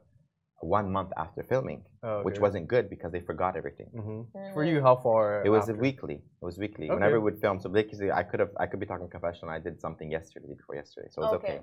one 0.61 0.89
month 0.97 1.13
after 1.25 1.43
filming, 1.53 1.81
Oh, 2.03 2.23
which 2.27 2.39
wasn't 2.47 2.67
good 2.75 2.85
because 2.95 3.11
they 3.15 3.23
forgot 3.31 3.53
everything. 3.61 3.89
Mhm. 4.01 4.19
Mm. 4.37 4.53
For 4.55 4.65
you, 4.71 4.79
how 4.89 4.97
far? 5.07 5.25
It 5.49 5.53
was 5.59 5.69
after? 5.69 5.85
weekly. 5.87 6.19
It 6.41 6.45
was 6.51 6.57
weekly. 6.65 6.87
Okay. 6.87 6.95
Whenever 6.97 7.17
we 7.21 7.25
would 7.29 7.41
film, 7.47 7.57
so 7.65 7.69
basically, 7.81 8.11
I 8.21 8.23
could 8.29 8.41
have, 8.45 8.53
I 8.63 8.67
could 8.69 8.81
be 8.85 8.89
talking 8.93 9.09
confessional. 9.17 9.51
I 9.59 9.61
did 9.69 9.77
something 9.87 10.09
yesterday, 10.19 10.49
before 10.59 10.75
yesterday, 10.83 11.09
so 11.13 11.17
it 11.23 11.25
was 11.27 11.35
Okay. 11.41 11.59
okay. 11.59 11.61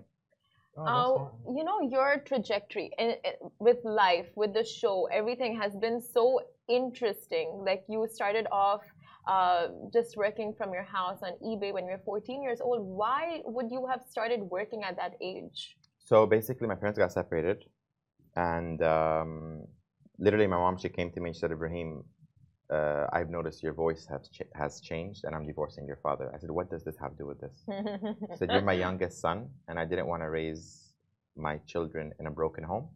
Oh, 0.78 0.86
that's 0.86 1.12
Oh, 1.47 1.54
you 1.58 1.63
know 1.69 1.80
your 1.95 2.10
trajectory 2.30 2.88
in, 3.04 3.10
in, 3.28 3.34
with 3.67 3.80
life, 4.06 4.30
with 4.41 4.52
the 4.60 4.65
show, 4.80 4.95
everything 5.19 5.54
has 5.63 5.73
been 5.86 5.99
so 6.15 6.26
interesting. 6.80 7.47
Like 7.69 7.84
you 7.93 7.99
started 8.17 8.45
off 8.52 8.82
uh, 9.27 9.67
just 9.91 10.17
working 10.17 10.53
from 10.57 10.73
your 10.73 10.83
house 10.83 11.19
on 11.21 11.33
eBay 11.43 11.73
when 11.73 11.86
you 11.86 11.91
were 11.91 12.01
14 12.03 12.43
years 12.43 12.59
old. 12.62 12.81
Why 12.81 13.41
would 13.45 13.71
you 13.71 13.88
have 13.89 14.01
started 14.09 14.41
working 14.41 14.83
at 14.83 14.95
that 14.97 15.13
age? 15.21 15.77
So 15.99 16.25
basically, 16.25 16.67
my 16.67 16.75
parents 16.75 16.99
got 16.99 17.12
separated, 17.13 17.63
and 18.36 18.81
um, 18.83 19.63
literally, 20.19 20.47
my 20.47 20.57
mom 20.57 20.77
she 20.77 20.89
came 20.89 21.12
to 21.12 21.19
me 21.21 21.29
and 21.29 21.36
she 21.36 21.39
said, 21.39 21.51
"Ebraheem, 21.51 22.03
uh, 22.69 23.07
I've 23.13 23.29
noticed 23.29 23.63
your 23.63 23.73
voice 23.73 24.05
has 24.09 24.27
ch- 24.27 24.51
has 24.53 24.81
changed, 24.81 25.23
and 25.23 25.33
I'm 25.33 25.45
divorcing 25.47 25.86
your 25.88 25.99
father." 26.03 26.29
I 26.36 26.39
said, 26.39 26.51
"What 26.51 26.69
does 26.69 26.83
this 26.83 26.97
have 26.99 27.12
to 27.12 27.17
do 27.17 27.27
with 27.27 27.39
this?" 27.39 27.63
She 28.31 28.38
said, 28.38 28.51
"You're 28.51 28.62
my 28.62 28.73
youngest 28.88 29.21
son, 29.21 29.49
and 29.69 29.79
I 29.79 29.86
didn't 29.86 30.07
want 30.07 30.23
to 30.23 30.29
raise 30.29 30.93
my 31.38 31.57
children 31.65 32.12
in 32.19 32.27
a 32.27 32.31
broken 32.31 32.63
home. 32.63 32.89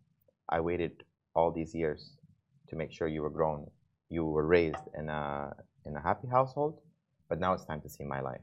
I 0.49 0.59
waited 0.59 1.03
all 1.33 1.51
these 1.51 1.73
years 1.73 2.17
to 2.69 2.75
make 2.75 2.91
sure 2.91 3.07
you 3.07 3.21
were 3.21 3.29
grown, 3.29 3.67
you 4.09 4.25
were 4.25 4.45
raised 4.45 4.87
in 4.97 5.09
a 5.09 5.53
in 5.87 5.95
a 5.95 6.01
happy 6.01 6.27
household, 6.27 6.79
but 7.29 7.39
now 7.39 7.53
it's 7.53 7.65
time 7.65 7.81
to 7.81 7.89
see 7.89 8.03
my 8.03 8.21
life." 8.21 8.41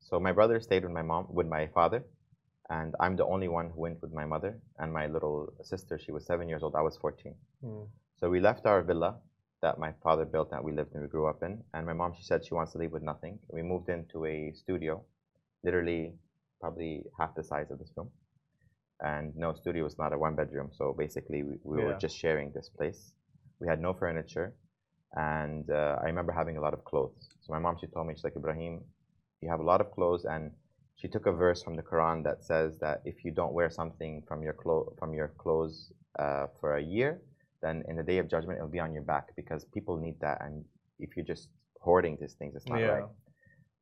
So 0.00 0.18
my 0.18 0.32
brother 0.32 0.60
stayed 0.60 0.84
with 0.84 0.92
my 0.92 1.02
mom, 1.02 1.26
with 1.28 1.46
my 1.46 1.66
father, 1.68 2.04
and 2.70 2.94
I'm 3.00 3.16
the 3.16 3.24
only 3.26 3.48
one 3.48 3.70
who 3.70 3.80
went 3.80 4.00
with 4.02 4.12
my 4.12 4.24
mother 4.24 4.60
and 4.78 4.92
my 4.92 5.06
little 5.06 5.52
sister. 5.62 5.98
She 5.98 6.12
was 6.12 6.26
seven 6.26 6.48
years 6.48 6.62
old. 6.62 6.74
I 6.74 6.82
was 6.82 6.96
14. 6.98 7.34
Hmm. 7.62 7.84
So 8.18 8.28
we 8.28 8.40
left 8.40 8.66
our 8.66 8.82
villa 8.82 9.16
that 9.62 9.78
my 9.78 9.92
father 10.02 10.24
built 10.24 10.50
that 10.50 10.62
we 10.62 10.72
lived 10.72 10.92
and 10.94 11.02
we 11.02 11.08
grew 11.08 11.26
up 11.26 11.42
in. 11.42 11.62
And 11.74 11.86
my 11.86 11.92
mom, 11.92 12.14
she 12.16 12.22
said 12.22 12.44
she 12.44 12.54
wants 12.54 12.72
to 12.72 12.78
leave 12.78 12.92
with 12.92 13.02
nothing. 13.02 13.38
We 13.48 13.62
moved 13.62 13.88
into 13.88 14.26
a 14.26 14.52
studio, 14.54 15.02
literally 15.64 16.14
probably 16.60 17.04
half 17.18 17.34
the 17.34 17.42
size 17.42 17.70
of 17.70 17.78
this 17.78 17.90
room. 17.96 18.10
And 19.00 19.34
no, 19.36 19.54
studio 19.54 19.84
was 19.84 19.96
not 19.98 20.12
a 20.12 20.18
one 20.18 20.34
bedroom. 20.34 20.70
So 20.72 20.94
basically, 20.96 21.42
we, 21.42 21.54
we 21.64 21.78
were 21.82 21.94
just 21.94 22.16
sharing 22.18 22.52
this 22.52 22.68
place. 22.68 23.12
We 23.60 23.68
had 23.68 23.80
no 23.80 23.94
furniture. 23.94 24.54
And 25.14 25.70
uh, 25.70 25.98
I 26.02 26.06
remember 26.06 26.32
having 26.32 26.56
a 26.56 26.60
lot 26.60 26.74
of 26.74 26.84
clothes. 26.84 27.30
So 27.40 27.52
my 27.52 27.58
mom, 27.58 27.76
she 27.80 27.86
told 27.86 28.06
me, 28.06 28.14
she's 28.14 28.24
like, 28.24 28.34
Ebraheem, 28.34 28.82
you 29.40 29.50
have 29.50 29.60
a 29.60 29.64
lot 29.64 29.80
of 29.80 29.90
clothes. 29.90 30.24
And 30.24 30.52
she 30.96 31.08
took 31.08 31.26
a 31.26 31.32
verse 31.32 31.62
from 31.62 31.76
the 31.76 31.82
Quran 31.82 32.24
that 32.24 32.44
says 32.44 32.78
that 32.80 33.02
if 33.04 33.24
you 33.24 33.32
don't 33.32 33.52
wear 33.52 33.70
something 33.70 34.22
from 34.28 34.42
your, 34.42 34.52
clo- 34.54 34.92
from 34.98 35.14
your 35.14 35.28
clothes 35.38 35.92
uh, 36.18 36.46
for 36.60 36.76
a 36.76 36.82
year, 36.82 37.22
then 37.62 37.82
in 37.88 37.96
the 37.96 38.02
day 38.02 38.18
of 38.18 38.28
judgment 38.28 38.58
it'll 38.58 38.68
be 38.68 38.80
on 38.80 38.92
your 38.92 39.02
back 39.02 39.34
because 39.36 39.64
people 39.66 39.96
need 39.96 40.20
that. 40.20 40.38
And 40.42 40.64
if 40.98 41.16
you're 41.16 41.24
just 41.26 41.48
hoarding 41.80 42.18
these 42.20 42.34
things 42.34 42.54
it's 42.56 42.66
not 42.66 42.78
Yeah. 42.80 42.88
right 42.88 43.04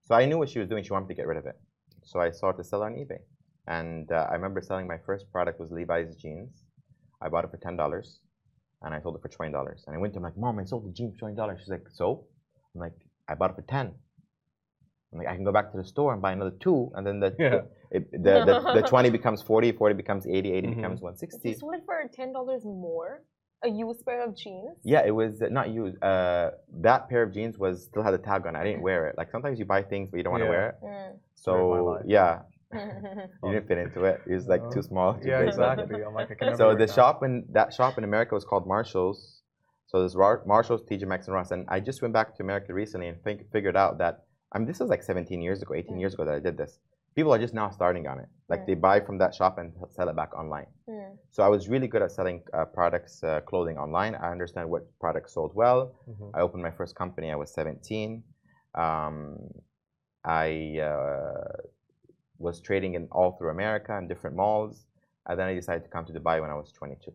so 0.05 0.15
i 0.15 0.25
knew 0.27 0.39
what 0.39 0.49
she 0.51 0.59
was 0.59 0.69
doing. 0.69 0.85
She 0.85 0.93
wanted 0.93 1.09
me 1.09 1.15
to 1.15 1.21
get 1.21 1.27
rid 1.27 1.39
of 1.39 1.47
it. 1.47 1.59
So 2.05 2.21
i 2.21 2.31
started 2.31 2.59
to 2.63 2.69
sell 2.69 2.83
on 2.83 2.95
ebay. 2.95 3.21
And 3.67 4.11
uh, 4.13 4.27
i 4.31 4.35
remember 4.35 4.61
selling 4.61 4.87
my 4.87 4.99
first 5.07 5.31
product 5.33 5.61
was 5.61 5.71
levi's 5.73 6.17
jeans. 6.17 6.65
I 7.23 7.29
bought 7.29 7.45
it 7.45 7.51
for 7.51 7.59
$10 7.59 8.21
and 8.83 8.95
i 8.95 9.01
sold 9.01 9.17
it 9.17 9.23
for 9.23 9.29
$20 9.29 9.85
and 9.87 9.97
i 9.97 9.99
went 9.99 10.13
to 10.15 10.21
her 10.21 10.25
like 10.25 10.37
mom 10.37 10.59
i 10.59 10.65
sold 10.65 10.87
the 10.87 10.93
jeans 10.93 11.15
for 11.19 11.31
$20 11.31 11.59
she's 11.61 11.69
like 11.69 11.87
so 11.93 12.25
i'm 12.75 12.81
like 12.81 12.93
i 13.29 13.35
bought 13.35 13.51
it 13.51 13.57
for 13.57 13.63
10 13.63 13.93
I'm 15.13 15.21
like, 15.21 15.29
I 15.29 15.37
can 15.37 15.45
go 15.45 15.53
back 15.53 15.71
to 15.71 15.79
the 15.79 15.85
store 15.85 16.13
and 16.13 16.21
buy 16.21 16.33
another 16.33 16.51
two, 16.61 16.91
and 16.95 17.07
then 17.07 17.21
the 17.21 17.35
Yeah. 17.39 17.61
it, 17.93 18.11
the, 18.11 18.35
the, 18.49 18.73
the 18.83 18.83
20 18.83 19.09
becomes 19.11 19.41
40, 19.41 19.73
40 19.73 19.95
becomes 19.95 20.27
80, 20.27 20.53
80 20.53 20.67
Mhm. 20.69 20.75
becomes 20.77 21.01
You 21.01 21.05
160. 21.07 21.55
sold 21.55 21.75
it 21.75 21.83
for 21.87 21.97
ten 22.13 22.33
dollars 22.33 22.65
more, 22.65 23.23
a 23.65 23.69
used 23.69 24.05
pair 24.05 24.25
of 24.27 24.37
jeans. 24.37 24.77
Yeah, 24.83 25.03
it 25.07 25.13
was 25.13 25.41
uh, 25.41 25.49
not 25.49 25.71
used. 25.71 26.03
Uh, 26.03 26.51
that 26.83 27.09
pair 27.09 27.23
of 27.23 27.33
jeans 27.33 27.57
was 27.57 27.85
still 27.85 28.03
had 28.03 28.15
a 28.15 28.19
tag 28.19 28.47
on. 28.47 28.57
it. 28.57 28.59
I 28.59 28.65
didn't 28.65 28.83
wear 28.83 29.07
it. 29.09 29.17
Like 29.17 29.31
sometimes 29.31 29.61
you 29.61 29.65
buy 29.65 29.83
things 29.85 30.11
but 30.11 30.17
you 30.19 30.25
don't 30.25 30.33
want 30.33 30.43
to 30.43 30.47
Yeah. 30.47 30.51
wear 30.51 30.69
it. 30.71 30.77
Mm. 30.85 31.19
So 31.37 32.03
yeah, 32.05 32.41
Mm. 32.41 32.45
you 33.45 33.53
didn't 33.53 33.69
fit 33.69 33.79
into 33.79 34.05
it. 34.05 34.21
It 34.27 34.35
was 34.35 34.47
like 34.47 34.63
too 34.73 34.83
small. 34.83 35.15
Too 35.15 35.29
Yeah, 35.29 35.41
big. 35.41 35.49
exactly. 35.49 36.03
I'm 36.03 36.15
like, 36.15 36.31
I 36.31 36.35
can 36.35 36.47
never 36.51 36.57
So 36.57 36.67
wear 36.69 36.77
the 36.77 36.93
shop 36.93 37.23
in 37.23 37.45
that 37.53 37.73
shop 37.73 37.97
in 37.99 38.05
America 38.05 38.35
was 38.35 38.45
called 38.45 38.67
Marshalls. 38.67 39.43
So 39.87 40.01
there's 40.01 40.17
Ra- 40.17 40.43
Marshalls, 40.45 40.83
TJ 40.83 41.07
Maxx, 41.07 41.27
and 41.29 41.35
Ross. 41.35 41.53
And 41.53 41.65
I 41.69 41.79
just 41.81 42.03
went 42.03 42.13
back 42.13 42.35
to 42.37 42.43
America 42.43 42.75
recently 42.75 43.09
and 43.09 43.23
think, 43.23 43.51
figured 43.53 43.77
out 43.77 43.99
that 43.99 44.25
I 44.53 44.59
mean 44.59 44.67
this 44.67 44.81
was 44.81 44.91
like 44.91 45.03
17 45.03 45.41
years 45.41 45.63
ago, 45.63 45.75
18 45.75 45.95
Mm. 45.97 46.01
years 46.01 46.15
ago 46.15 46.25
that 46.25 46.35
I 46.35 46.41
did 46.41 46.57
this. 46.57 46.79
People 47.15 47.33
are 47.33 47.39
just 47.39 47.55
now 47.55 47.71
starting 47.71 48.07
on 48.09 48.19
it. 48.19 48.29
Like 48.49 48.63
Mm. 48.63 48.67
they 48.67 48.75
buy 48.75 49.01
from 49.01 49.19
that 49.19 49.33
shop 49.35 49.59
and 49.59 49.73
sell 49.91 50.09
it 50.09 50.17
back 50.17 50.35
online. 50.37 50.67
Mm. 50.89 51.17
So 51.31 51.43
I 51.45 51.49
was 51.49 51.69
really 51.69 51.87
good 51.87 52.03
at 52.03 52.11
selling 52.13 52.43
uh, 52.53 52.65
products, 52.67 53.23
uh, 53.23 53.41
clothing 53.43 53.79
online. 53.79 54.15
I 54.17 54.31
understand 54.33 54.69
what 54.69 54.83
products 54.99 55.35
sold 55.35 55.53
well. 55.55 55.95
Mhm. 56.11 56.31
I 56.35 56.41
opened 56.41 56.63
my 56.63 56.73
first 56.73 56.95
company. 56.97 57.31
I 57.31 57.37
was 57.37 57.53
17. 57.55 58.23
Um, 58.75 59.39
I 60.25 60.79
uh, 60.83 61.57
was 62.39 62.61
trading 62.61 62.95
in 62.95 63.09
all 63.11 63.33
through 63.37 63.51
America 63.51 63.97
and 63.97 64.09
different 64.09 64.37
malls. 64.37 64.87
And 65.27 65.39
then 65.39 65.49
I 65.49 65.55
decided 65.55 65.83
to 65.85 65.91
come 65.91 66.05
to 66.07 66.13
Dubai 66.13 66.41
when 66.41 66.51
I 66.51 66.55
was 66.55 66.73
22. 66.73 67.13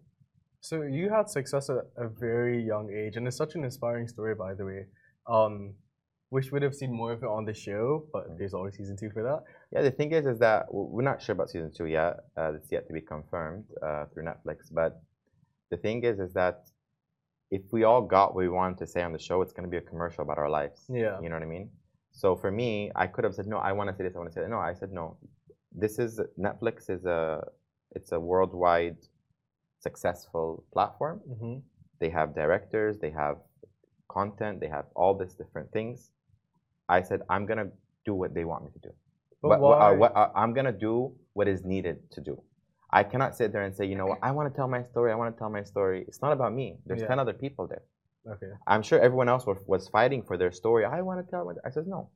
So 0.60 0.84
you 0.84 1.10
had 1.10 1.30
success 1.30 1.70
at 1.70 1.78
a 1.98 2.08
very 2.08 2.64
young 2.64 2.92
age, 2.94 3.16
and 3.18 3.28
it's 3.28 3.38
such 3.38 3.56
an 3.56 3.64
inspiring 3.64 4.08
story, 4.08 4.36
by 4.36 4.54
the 4.54 4.66
way. 4.66 4.86
Um, 5.28 5.74
wish 6.30 6.52
we'd 6.52 6.64
have 6.64 6.76
seen 6.76 6.94
more 6.94 7.12
of 7.12 7.24
it 7.24 7.28
on 7.28 7.46
the 7.46 7.54
show, 7.54 8.06
but 8.14 8.38
there's 8.38 8.54
always 8.54 8.76
season 8.78 8.96
two 8.96 9.10
for 9.12 9.24
that. 9.24 9.44
Yeah, 9.72 9.82
the 9.82 9.92
thing 9.92 10.12
is, 10.12 10.26
is 10.26 10.40
that 10.40 10.66
we're 10.70 11.04
not 11.04 11.22
sure 11.22 11.34
about 11.34 11.50
season 11.50 11.72
two 11.76 11.86
yet. 11.86 12.18
Uh, 12.38 12.54
it's 12.54 12.72
yet 12.72 12.88
to 12.88 12.94
be 12.94 13.02
confirmed 13.02 13.66
uh, 13.82 14.06
through 14.14 14.24
Netflix. 14.24 14.58
But 14.72 15.02
the 15.72 15.78
thing 15.78 16.04
is, 16.04 16.20
is 16.20 16.34
that 16.34 16.70
if 17.50 17.64
we 17.72 17.84
all 17.84 18.02
got 18.02 18.34
what 18.34 18.44
we 18.44 18.50
wanted 18.50 18.78
to 18.80 18.88
say 18.88 19.02
on 19.02 19.14
the 19.14 19.20
show, 19.20 19.42
it's 19.42 19.52
going 19.52 19.66
to 19.66 19.70
be 19.70 19.78
a 19.78 19.82
commercial 19.82 20.24
about 20.24 20.38
our 20.38 20.50
lives. 20.50 20.86
Yeah. 20.90 21.20
You 21.22 21.30
know 21.30 21.36
what 21.36 21.44
I 21.44 21.48
mean? 21.48 21.70
So 22.12 22.36
for 22.36 22.52
me, 22.52 22.92
I 22.96 23.08
could 23.08 23.24
have 23.24 23.34
said, 23.36 23.48
no, 23.48 23.58
I 23.58 23.72
want 23.72 23.90
to 23.90 23.96
say 23.96 24.04
this, 24.04 24.16
I 24.16 24.20
want 24.20 24.30
to 24.32 24.34
say 24.34 24.42
that. 24.42 24.50
No, 24.50 24.60
I 24.60 24.74
said, 24.74 24.92
no. 24.92 25.18
This 25.72 26.00
is 26.00 26.20
Netflix 26.40 26.90
is 26.90 27.06
a 27.06 27.44
it's 27.96 28.12
a 28.12 28.20
worldwide 28.20 28.98
successful 29.80 30.64
platform. 30.74 31.20
hmm 31.20 31.58
They 32.00 32.10
have 32.10 32.36
directors, 32.36 32.98
they 33.00 33.12
have 33.12 33.38
content, 34.10 34.60
they 34.60 34.68
have 34.68 34.86
all 34.96 35.14
these 35.18 35.34
different 35.34 35.72
things. 35.72 36.12
I 36.90 37.02
said, 37.02 37.22
I'm 37.30 37.46
gonna 37.46 37.70
do 38.06 38.14
what 38.14 38.34
they 38.34 38.44
want 38.44 38.64
me 38.66 38.72
to 38.74 38.80
do. 38.90 38.94
But 39.42 39.60
what, 39.62 39.82
uh, 39.82 39.94
what, 39.96 40.16
uh, 40.16 40.30
I'm 40.36 40.54
gonna 40.54 40.72
do 40.72 41.14
what 41.34 41.48
is 41.48 41.64
needed 41.64 41.98
to 42.12 42.22
do. 42.22 42.42
I 42.92 43.04
cannot 43.04 43.36
sit 43.38 43.54
there 43.54 43.64
and 43.64 43.74
say, 43.76 43.86
you 43.86 43.96
know 43.96 44.06
what, 44.06 44.20
I 44.22 44.32
want 44.32 44.52
to 44.52 44.56
tell 44.56 44.68
my 44.68 44.84
story. 44.84 45.12
I 45.12 45.16
want 45.16 45.34
to 45.34 45.40
tell 45.40 45.50
my 45.50 45.64
story. 45.64 46.04
It's 46.08 46.22
not 46.22 46.34
about 46.34 46.54
me. 46.54 46.78
There's 46.86 47.02
Yeah. 47.02 47.08
ten 47.08 47.20
other 47.20 47.34
people 47.34 47.66
there. 47.68 47.84
Okay. 48.30 48.52
I'm 48.68 48.84
sure 48.84 49.00
everyone 49.00 49.30
else 49.30 49.46
was, 49.46 49.58
was 49.68 49.88
fighting 49.90 50.22
for 50.24 50.38
their 50.38 50.52
story. 50.52 50.86
I 50.86 51.02
want 51.02 51.26
to 51.26 51.30
tell. 51.30 51.46
My, 51.46 51.54
I 51.66 51.70
says 51.72 51.88
no. 51.88 52.10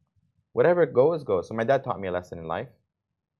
Whatever 0.53 0.85
goes 0.85 1.23
goes. 1.23 1.47
So 1.47 1.53
my 1.55 1.63
dad 1.63 1.83
taught 1.83 1.99
me 1.99 2.07
a 2.07 2.11
lesson 2.11 2.37
in 2.39 2.47
life. 2.47 2.67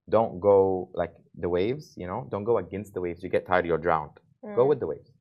Don't 0.10 0.40
go 0.40 0.90
like 0.94 1.14
the 1.38 1.50
waves. 1.50 1.94
You 1.96 2.08
know, 2.08 2.28
don't 2.32 2.44
go 2.44 2.58
against 2.58 2.94
the 2.94 3.02
waves. 3.02 3.24
You 3.24 3.30
get 3.30 3.46
tired, 3.48 3.66
you're 3.66 3.78
drowned. 3.78 4.12
Go 4.56 4.66
Mm. 4.66 4.70
with 4.70 4.80
the 4.80 4.88
waves. 4.88 5.12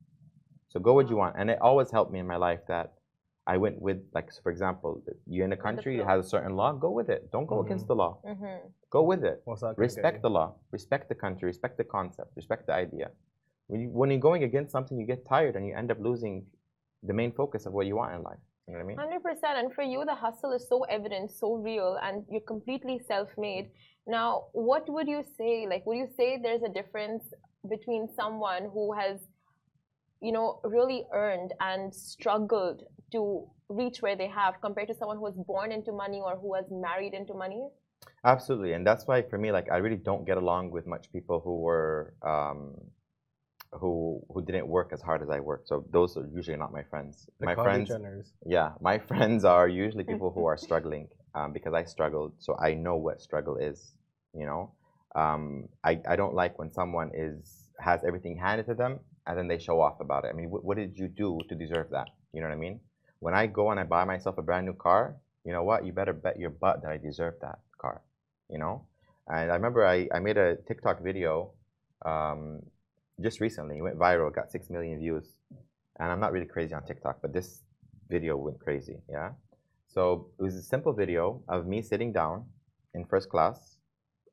So 0.69 0.79
go 0.79 0.93
what 0.93 1.09
you 1.09 1.15
want. 1.15 1.35
And 1.37 1.49
it 1.49 1.59
always 1.61 1.89
helped 1.91 2.11
me 2.11 2.19
in 2.19 2.27
my 2.27 2.35
life 2.35 2.59
that 2.67 2.93
I 3.47 3.57
went 3.57 3.79
with, 3.79 3.99
like, 4.13 4.31
so 4.31 4.41
for 4.41 4.51
example, 4.51 5.01
you're 5.27 5.45
in 5.45 5.53
a 5.53 5.57
country 5.57 5.97
has 6.09 6.25
a 6.25 6.29
certain 6.29 6.55
law, 6.55 6.73
go 6.73 6.89
with 6.91 7.09
it. 7.09 7.31
Don't 7.31 7.45
go 7.45 7.61
against 7.61 7.87
the 7.87 7.95
law. 7.95 8.19
Mhm. 8.25 8.59
Go 8.89 9.03
with 9.03 9.23
it. 9.23 9.43
Respect 9.77 10.21
the 10.23 10.29
law. 10.29 10.55
Respect 10.71 11.09
the 11.09 11.15
country. 11.15 11.45
Respect 11.47 11.77
the 11.77 11.83
concept. 11.83 12.35
Respect 12.35 12.65
the 12.67 12.73
idea. 12.73 13.11
When, 13.67 13.81
you, 13.81 13.89
when 13.89 14.09
you're 14.11 14.19
going 14.19 14.43
against 14.43 14.71
something, 14.71 14.97
you 14.99 15.05
get 15.05 15.25
tired 15.25 15.55
and 15.55 15.65
you 15.67 15.75
end 15.75 15.91
up 15.91 15.99
losing 15.99 16.45
the 17.05 17.13
main 17.13 17.31
focus 17.31 17.65
of 17.65 17.73
what 17.73 17.85
you 17.85 17.95
want 17.95 18.15
in 18.15 18.21
life. 18.23 18.39
You 18.67 18.73
know 18.73 18.79
what 18.79 18.85
I 18.85 18.87
mean? 18.87 18.97
Hundred 18.97 19.23
percent. 19.23 19.57
And 19.57 19.73
for 19.73 19.83
you, 19.83 20.03
the 20.05 20.15
hustle 20.15 20.51
is 20.53 20.67
so 20.67 20.83
evident, 20.83 21.31
so 21.31 21.53
real, 21.55 21.97
and 22.01 22.25
you're 22.29 22.41
completely 22.41 22.99
self-made. 23.07 23.69
Now, 24.07 24.45
what 24.53 24.89
would 24.89 25.07
you 25.07 25.23
say? 25.37 25.67
Like, 25.69 25.85
would 25.85 25.97
you 25.97 26.09
say 26.17 26.39
there's 26.41 26.63
a 26.63 26.69
difference 26.69 27.23
between 27.67 28.07
someone 28.15 28.69
who 28.73 28.93
has 28.93 29.19
you 30.21 30.31
know, 30.31 30.59
really 30.63 31.05
earned 31.13 31.53
and 31.59 31.93
struggled 31.93 32.83
to 33.11 33.45
reach 33.69 34.01
where 34.01 34.15
they 34.15 34.27
have 34.27 34.55
compared 34.61 34.87
to 34.87 34.95
someone 34.95 35.17
who 35.17 35.23
was 35.23 35.35
born 35.35 35.71
into 35.71 35.91
money 35.91 36.21
or 36.23 36.35
who 36.35 36.47
was 36.47 36.65
married 36.71 37.13
into 37.13 37.33
money? 37.33 37.67
Absolutely, 38.23 38.73
and 38.73 38.85
that's 38.85 39.05
why 39.07 39.21
for 39.21 39.37
me, 39.37 39.51
like 39.51 39.71
I 39.71 39.77
really 39.77 39.97
don't 39.97 40.25
get 40.25 40.37
along 40.37 40.71
with 40.71 40.87
much 40.87 41.11
people 41.11 41.41
who 41.43 41.57
were 41.61 42.15
um, 42.23 42.75
who 43.71 44.21
who 44.29 44.43
didn't 44.43 44.67
work 44.67 44.91
as 44.93 45.01
hard 45.01 45.21
as 45.21 45.29
I 45.29 45.39
worked. 45.39 45.67
So 45.67 45.85
those 45.91 46.17
are 46.17 46.27
usually 46.33 46.57
not 46.57 46.71
my 46.71 46.83
friends. 46.83 47.27
The 47.39 47.45
my 47.47 47.55
friends, 47.55 47.89
Jenners. 47.89 48.27
yeah, 48.45 48.71
my 48.81 48.97
friends 49.09 49.45
are 49.45 49.67
usually 49.67 50.03
people 50.11 50.31
who 50.31 50.45
are 50.45 50.57
struggling 50.57 51.07
um, 51.33 51.53
because 51.53 51.73
I 51.73 51.83
struggled, 51.83 52.33
so 52.39 52.57
I 52.57 52.73
know 52.73 52.95
what 52.97 53.21
struggle 53.21 53.57
is. 53.57 53.93
You 54.33 54.45
know, 54.45 54.71
um, 55.15 55.69
I 55.83 56.01
I 56.07 56.15
don't 56.15 56.33
like 56.33 56.57
when 56.59 56.71
someone 56.71 57.11
is 57.13 57.71
has 57.79 58.03
everything 58.03 58.37
handed 58.37 58.65
to 58.67 58.73
them 58.73 58.99
and 59.27 59.37
then 59.37 59.47
they 59.47 59.59
show 59.59 59.81
off 59.81 59.99
about 59.99 60.25
it. 60.25 60.29
I 60.29 60.33
mean, 60.33 60.49
what, 60.49 60.63
what 60.63 60.77
did 60.77 60.97
you 60.97 61.07
do 61.07 61.39
to 61.49 61.55
deserve 61.55 61.89
that? 61.91 62.09
You 62.33 62.41
know 62.41 62.47
what 62.47 62.53
I 62.53 62.59
mean? 62.59 62.79
When 63.19 63.33
I 63.33 63.47
go 63.47 63.71
and 63.71 63.79
I 63.79 63.83
buy 63.83 64.05
myself 64.05 64.37
a 64.37 64.41
brand 64.41 64.65
new 64.65 64.73
car, 64.73 65.15
you 65.43 65.51
know 65.51 65.63
what? 65.63 65.85
You 65.85 65.93
better 65.93 66.13
bet 66.13 66.39
your 66.39 66.49
butt 66.51 66.81
that 66.83 66.91
I 66.91 66.97
deserve 66.97 67.35
that 67.41 67.59
car. 67.79 68.01
You 68.49 68.59
know. 68.59 68.85
And 69.27 69.51
I 69.51 69.55
remember 69.55 69.85
I, 69.85 70.07
I 70.13 70.19
made 70.19 70.37
a 70.37 70.57
TikTok 70.67 71.01
video 71.01 71.51
um, 72.05 72.61
just 73.21 73.39
recently. 73.39 73.77
It 73.77 73.81
went 73.81 73.97
viral, 73.97 74.33
got 74.33 74.51
six 74.51 74.69
million 74.69 74.99
views. 74.99 75.25
And 75.99 76.11
I'm 76.11 76.19
not 76.19 76.31
really 76.33 76.45
crazy 76.45 76.73
on 76.73 76.83
TikTok, 76.85 77.21
but 77.21 77.31
this 77.33 77.61
video 78.09 78.35
went 78.37 78.59
crazy. 78.59 78.97
Yeah. 79.09 79.31
So 79.87 80.27
it 80.39 80.43
was 80.43 80.55
a 80.55 80.61
simple 80.61 80.93
video 80.93 81.41
of 81.47 81.65
me 81.67 81.81
sitting 81.81 82.11
down 82.11 82.45
in 82.93 83.05
first 83.05 83.29
class 83.29 83.77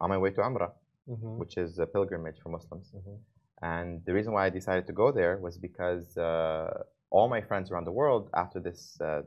on 0.01 0.09
my 0.11 0.19
way 0.19 0.31
to 0.31 0.41
Umrah, 0.41 0.73
Mhm, 1.09 1.39
which 1.39 1.57
is 1.57 1.79
a 1.79 1.87
pilgrimage 1.87 2.39
for 2.43 2.49
Muslims. 2.49 2.93
mhm. 2.93 3.19
And 3.63 4.05
the 4.05 4.13
reason 4.13 4.33
why 4.33 4.47
I 4.47 4.51
decided 4.51 4.87
to 4.89 4.93
go 4.93 5.13
there 5.13 5.39
was 5.39 5.57
because 5.57 6.17
uh, 6.17 6.83
all 7.11 7.29
my 7.29 7.41
friends 7.41 7.71
around 7.71 7.85
the 7.85 7.93
world, 7.93 8.29
after 8.35 8.59
this 8.59 9.01
uh, 9.01 9.23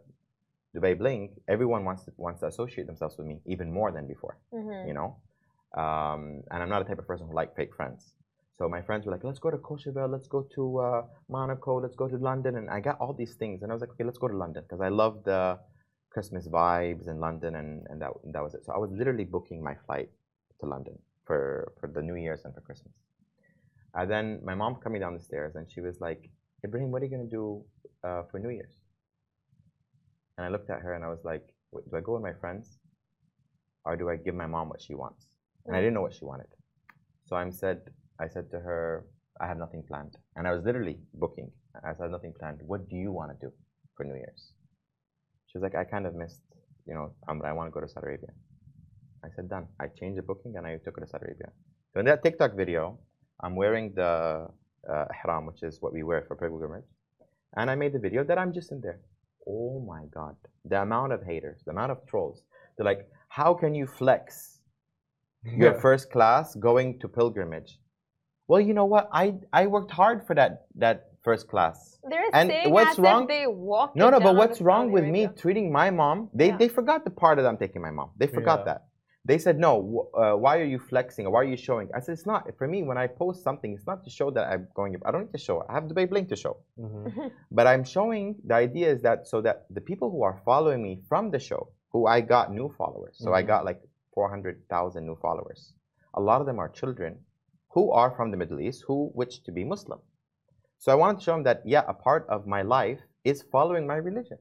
Dubai 0.76 0.98
Bling, 0.98 1.30
everyone 1.48 1.86
wants 1.86 2.04
to, 2.06 2.12
wants 2.18 2.42
to 2.42 2.48
associate 2.48 2.86
themselves 2.88 3.18
with 3.18 3.28
me 3.28 3.40
even 3.46 3.72
more 3.72 3.92
than 3.92 4.06
before 4.08 4.38
Mm-hmm. 4.54 4.88
you 4.90 4.94
know. 4.94 5.16
Um, 5.82 6.44
and 6.52 6.62
I'm 6.64 6.70
not 6.70 6.82
a 6.82 6.86
type 6.86 7.00
of 7.00 7.08
person 7.08 7.28
who 7.28 7.34
like 7.34 7.56
fake 7.56 7.74
friends. 7.76 8.14
So 8.58 8.70
my 8.70 8.82
friends 8.82 9.06
were 9.06 9.12
like, 9.12 9.24
let's 9.24 9.40
go 9.40 9.52
to 9.52 9.58
Courchevel, 9.58 10.12
let's 10.12 10.28
go 10.28 10.48
to 10.56 10.80
uh, 10.80 11.02
Monaco, 11.30 11.82
let's 11.82 11.96
go 11.96 12.08
to 12.08 12.18
London. 12.18 12.56
And 12.56 12.70
I 12.70 12.80
got 12.80 12.98
all 13.00 13.14
these 13.14 13.36
things. 13.36 13.62
And 13.62 13.72
I 13.72 13.76
was 13.76 13.82
like, 13.82 13.92
okay, 13.92 14.04
let's 14.04 14.18
go 14.18 14.28
to 14.28 14.38
London 14.38 14.64
because 14.64 14.82
I 14.82 14.90
love 14.90 15.24
the 15.26 15.60
Christmas 16.10 16.48
vibes 16.48 17.08
in 17.10 17.20
London. 17.20 17.56
And, 17.56 17.86
and 17.90 18.02
that, 18.02 18.12
that 18.34 18.42
was 18.42 18.54
it. 18.54 18.66
So 18.66 18.72
I 18.74 18.78
was 18.78 18.92
literally 18.92 19.26
booking 19.26 19.62
my 19.64 19.76
flight 19.86 20.10
to 20.62 20.66
London 20.66 20.98
for, 21.26 21.74
for 21.80 21.88
the 21.90 22.02
New 22.02 22.16
Year's 22.16 22.46
and 22.46 22.54
for 22.54 22.62
Christmas. 22.62 22.94
And 23.94 24.10
then 24.10 24.40
my 24.44 24.56
mom 24.56 24.76
coming 24.76 25.02
down 25.02 25.14
the 25.14 25.24
stairs 25.24 25.56
and 25.56 25.70
she 25.70 25.82
was 25.82 26.00
like, 26.00 26.30
Ebraheem, 26.66 26.90
what 26.90 27.02
are 27.02 27.06
you 27.06 27.12
going 27.12 27.30
to 27.30 27.36
do 27.36 27.64
uh, 28.04 28.24
for 28.32 28.40
New 28.40 28.50
Year's? 28.50 28.74
And 30.38 30.46
I 30.46 30.50
looked 30.50 30.70
at 30.70 30.82
her 30.82 30.94
and 30.94 31.04
I 31.04 31.10
was 31.10 31.20
like, 31.24 31.44
do 31.74 31.98
I 31.98 32.02
go 32.02 32.14
with 32.14 32.24
my 32.24 32.34
friends? 32.40 32.78
or 33.86 33.96
do 33.96 34.10
I 34.10 34.18
give 34.18 34.36
my 34.36 34.48
mom 34.48 34.70
what 34.70 34.82
she 34.82 34.96
wants? 34.96 35.28
And 35.66 35.76
I 35.76 35.80
didn't 35.80 35.94
know 35.94 36.02
what 36.02 36.14
she 36.14 36.26
wanted. 36.26 36.48
So 37.28 37.36
I 37.36 37.50
said, 37.52 37.82
I 38.20 38.28
said 38.30 38.50
to 38.52 38.60
her, 38.60 39.06
I 39.42 39.48
have 39.48 39.58
nothing 39.58 39.84
planned. 39.88 40.16
And 40.36 40.48
I 40.48 40.54
was 40.54 40.64
literally 40.66 41.00
booking. 41.14 41.52
I 41.84 41.94
said, 41.98 42.12
nothing 42.12 42.34
planned. 42.40 42.60
What 42.66 42.90
do 42.90 42.96
you 42.96 43.12
want 43.12 43.32
to 43.32 43.48
do 43.48 43.54
for 43.98 44.06
New 44.06 44.16
Year's? 44.16 44.52
She 45.48 45.58
was 45.58 45.64
like, 45.64 45.76
I 45.76 45.84
kind 45.84 46.08
of 46.08 46.16
missed, 46.16 46.42
you 46.88 46.94
know, 46.94 47.14
um, 47.30 47.42
I 47.46 47.54
want 47.54 47.68
to 47.68 47.72
go 47.72 47.82
to 47.82 47.88
Saudi 47.90 48.08
Arabia. 48.08 48.30
I 49.24 49.30
said, 49.36 49.50
done. 49.50 49.68
I 49.80 49.88
changed 50.00 50.18
the 50.20 50.24
booking 50.24 50.56
and 50.58 50.68
I 50.68 50.78
took 50.86 50.96
her 50.98 51.02
to 51.06 51.08
Saudi 51.08 51.26
Arabia. 51.28 51.50
So 51.94 52.00
in 52.02 52.06
that 52.08 52.24
TikTok 52.24 52.56
video, 52.56 53.00
I'm 53.44 53.56
wearing 53.56 53.94
the 53.96 54.48
uh, 54.90 55.06
ihram, 55.24 55.46
which 55.48 55.64
is 55.64 55.82
what 55.82 55.94
we 55.94 56.04
wear 56.04 56.24
for 56.28 56.36
pilgrimage. 56.36 56.86
And 57.58 57.72
I 57.72 57.76
made 57.76 57.94
the 57.94 58.00
video 58.00 58.24
that 58.26 58.38
I'm 58.38 58.54
just 58.54 58.72
in 58.72 58.82
there. 58.82 59.02
Oh 59.48 59.80
my 59.88 60.06
God. 60.14 60.36
The 60.66 60.82
amount 60.82 61.14
of 61.14 61.24
haters, 61.24 61.62
the 61.66 61.72
amount 61.72 61.92
of 61.92 62.06
trolls. 62.08 62.44
They're 62.78 62.86
like, 62.86 63.08
how 63.30 63.54
can 63.54 63.76
you 63.76 63.88
flex 63.88 64.60
your 65.58 65.74
Yeah. 65.74 65.82
first 65.82 66.12
class 66.12 66.56
going 66.56 67.00
to 67.00 67.08
pilgrimage? 67.08 67.80
Well, 68.48 68.62
you 68.62 68.74
know 68.74 68.86
what? 68.86 69.10
I, 69.12 69.36
I 69.52 69.68
worked 69.68 69.92
hard 69.92 70.26
for 70.28 70.36
that, 70.36 70.66
that 70.76 71.10
first 71.24 71.48
class. 71.48 71.98
They're 72.10 72.22
And 72.34 72.50
saying 72.50 72.72
what's 72.72 72.92
as 72.92 73.00
wrong- 73.00 73.24
if 73.24 73.28
they 73.30 73.48
walked 73.48 73.96
No, 73.96 74.10
no, 74.12 74.20
but 74.20 74.36
what's 74.36 74.62
wrong 74.62 74.86
Saudi 74.90 74.94
with 74.94 75.04
me 75.06 75.24
Arabia. 75.26 75.42
treating 75.42 75.72
my 75.72 75.90
mom? 75.90 76.30
They, 76.34 76.48
Yeah. 76.50 76.58
they 76.58 76.68
forgot 76.68 77.04
the 77.04 77.10
part 77.10 77.38
that 77.38 77.48
I'm 77.48 77.58
taking 77.58 77.82
my 77.82 77.90
mom. 77.92 78.12
They 78.18 78.28
forgot 78.28 78.60
Yeah. 78.60 78.66
that. 78.66 78.82
They 79.28 79.40
said, 79.40 79.58
no, 79.58 80.08
uh, 80.14 80.36
why 80.44 80.60
are 80.60 80.70
you 80.74 80.78
flexing 80.78 81.26
why 81.32 81.40
are 81.40 81.50
you 81.54 81.58
showing? 81.58 81.90
I 81.96 82.00
said, 82.00 82.14
it's 82.14 82.28
not. 82.28 82.42
For 82.60 82.68
me, 82.68 82.84
when 82.84 83.00
I 83.00 83.08
post 83.08 83.42
something, 83.44 83.74
it's 83.74 83.88
not 83.88 84.04
to 84.04 84.12
show 84.12 84.30
that 84.30 84.46
I'm 84.52 84.68
going, 84.76 84.96
I 85.04 85.10
don't 85.12 85.22
need 85.26 85.32
to 85.32 85.40
show 85.40 85.62
it. 85.62 85.66
I 85.68 85.74
have 85.74 85.90
the 85.90 85.96
Dubai 85.96 86.08
Bling 86.12 86.28
to 86.28 86.36
show. 86.36 86.58
Mhm. 86.80 87.32
But 87.58 87.66
I'm 87.66 87.84
showing 87.84 88.36
the 88.46 88.54
idea 88.54 88.88
is 88.96 89.02
that 89.02 89.26
so 89.26 89.42
that 89.42 89.66
the 89.72 89.82
people 89.82 90.12
who 90.12 90.22
are 90.22 90.38
following 90.46 90.84
me 90.84 91.02
from 91.10 91.32
the 91.32 91.40
show, 91.40 91.70
who 91.92 92.06
I 92.06 92.22
got 92.22 92.54
new 92.54 92.70
followers, 92.78 93.16
so 93.18 93.34
I 93.34 93.42
Mhm. 93.42 93.48
got 93.48 93.66
like 93.66 93.82
400,000 94.14 95.04
new 95.10 95.16
followers. 95.16 95.74
A 96.14 96.22
lot 96.22 96.40
of 96.42 96.46
them 96.46 96.60
are 96.60 96.70
children 96.70 97.18
who 97.76 97.92
are 97.92 98.12
from 98.16 98.32
the 98.32 98.38
Middle 98.38 98.60
East 98.60 98.84
who 98.88 99.12
wish 99.14 99.40
to 99.46 99.52
be 99.52 99.64
Muslim. 99.64 100.00
So 100.80 100.92
I 100.92 100.96
wanted 100.96 101.20
to 101.20 101.24
show 101.26 101.34
them 101.34 101.44
that, 101.44 101.62
yeah, 101.66 101.84
a 101.88 101.94
part 101.94 102.26
of 102.30 102.48
my 102.48 102.62
life 102.62 103.02
is 103.24 103.44
following 103.52 103.86
my 103.86 103.98
religion. 104.10 104.40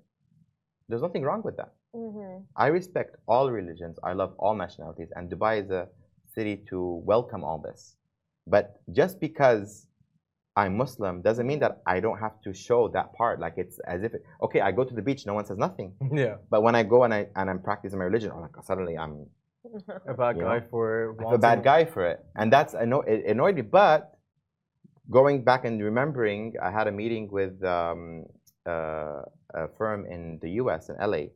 There's 0.88 1.02
nothing 1.02 1.24
wrong 1.24 1.42
with 1.42 1.56
that. 1.56 1.72
Mhm. 1.94 2.44
I 2.64 2.66
respect 2.78 3.16
all 3.26 3.50
religions. 3.50 3.98
I 4.02 4.12
love 4.20 4.32
all 4.38 4.54
nationalities, 4.54 5.10
and 5.16 5.30
Dubai 5.32 5.52
is 5.64 5.70
a 5.70 5.88
city 6.36 6.56
to 6.70 6.78
welcome 7.12 7.42
all 7.44 7.58
this. 7.68 7.96
But 8.54 8.64
just 8.92 9.20
because 9.20 9.86
I'm 10.56 10.76
Muslim 10.76 11.14
doesn't 11.22 11.46
mean 11.50 11.60
that 11.64 11.82
I 11.94 11.96
don't 12.04 12.18
have 12.26 12.36
to 12.46 12.50
show 12.66 12.80
that 12.96 13.12
part. 13.14 13.40
Like 13.44 13.56
it's 13.56 13.78
as 13.94 14.00
if, 14.06 14.14
it, 14.14 14.22
okay, 14.44 14.60
I 14.60 14.70
go 14.78 14.84
to 14.84 14.94
the 14.94 15.02
beach, 15.08 15.22
no 15.26 15.34
one 15.38 15.46
says 15.50 15.58
nothing. 15.66 15.90
Yeah. 16.24 16.36
But 16.52 16.62
when 16.66 16.74
I 16.80 16.82
go 16.94 16.98
and 17.06 17.12
I 17.18 17.20
and 17.38 17.46
I'm 17.50 17.62
practicing 17.68 17.98
my 17.98 18.04
religion, 18.10 18.30
oh, 18.34 18.40
like 18.46 18.56
suddenly 18.70 18.96
I'm 19.02 19.14
A 20.06 20.14
bad 20.14 20.38
guy 20.38 20.58
know, 20.58 20.66
for 20.70 21.16
I'm 21.18 21.34
a 21.34 21.38
bad 21.38 21.64
guy 21.64 21.84
for 21.84 22.06
it, 22.06 22.24
and 22.36 22.52
that's 22.52 22.74
anno- 22.74 23.00
it 23.02 23.24
annoyed 23.26 23.56
me. 23.56 23.62
But 23.62 24.14
going 25.10 25.44
back 25.44 25.64
and 25.64 25.82
remembering, 25.82 26.54
I 26.62 26.70
had 26.70 26.86
a 26.86 26.92
meeting 26.92 27.28
with 27.30 27.62
um, 27.64 28.26
uh, 28.66 29.22
a 29.54 29.68
firm 29.78 30.06
in 30.06 30.38
the 30.42 30.50
U.S. 30.62 30.90
in 30.90 30.96
LA 30.96 31.32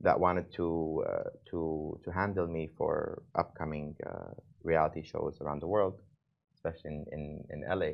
that 0.00 0.18
wanted 0.18 0.52
to 0.54 1.04
uh, 1.08 1.30
to 1.50 1.98
to 2.04 2.10
handle 2.12 2.46
me 2.46 2.70
for 2.76 3.22
upcoming 3.34 3.96
uh, 4.06 4.32
reality 4.62 5.02
shows 5.02 5.38
around 5.40 5.60
the 5.60 5.66
world, 5.66 6.00
especially 6.54 6.90
in, 6.90 7.04
in, 7.12 7.44
in 7.50 7.78
LA. 7.78 7.92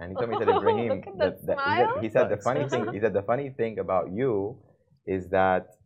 And 0.00 0.12
he 0.12 0.16
told 0.16 0.30
me 0.30 0.36
that 0.36 0.48
Ebraheem, 0.48 1.04
Look 1.06 1.08
at 1.08 1.18
that 1.18 1.38
he, 1.40 1.46
said, 1.46 1.54
smile. 1.54 1.98
he 2.02 2.08
said 2.08 2.28
the 2.28 2.36
funny 2.36 2.68
thing. 2.70 2.92
He 2.92 3.00
said 3.00 3.12
the 3.12 3.22
funny 3.22 3.50
thing 3.50 3.78
about 3.80 4.12
you 4.12 4.58
is 5.06 5.28
that 5.30 5.77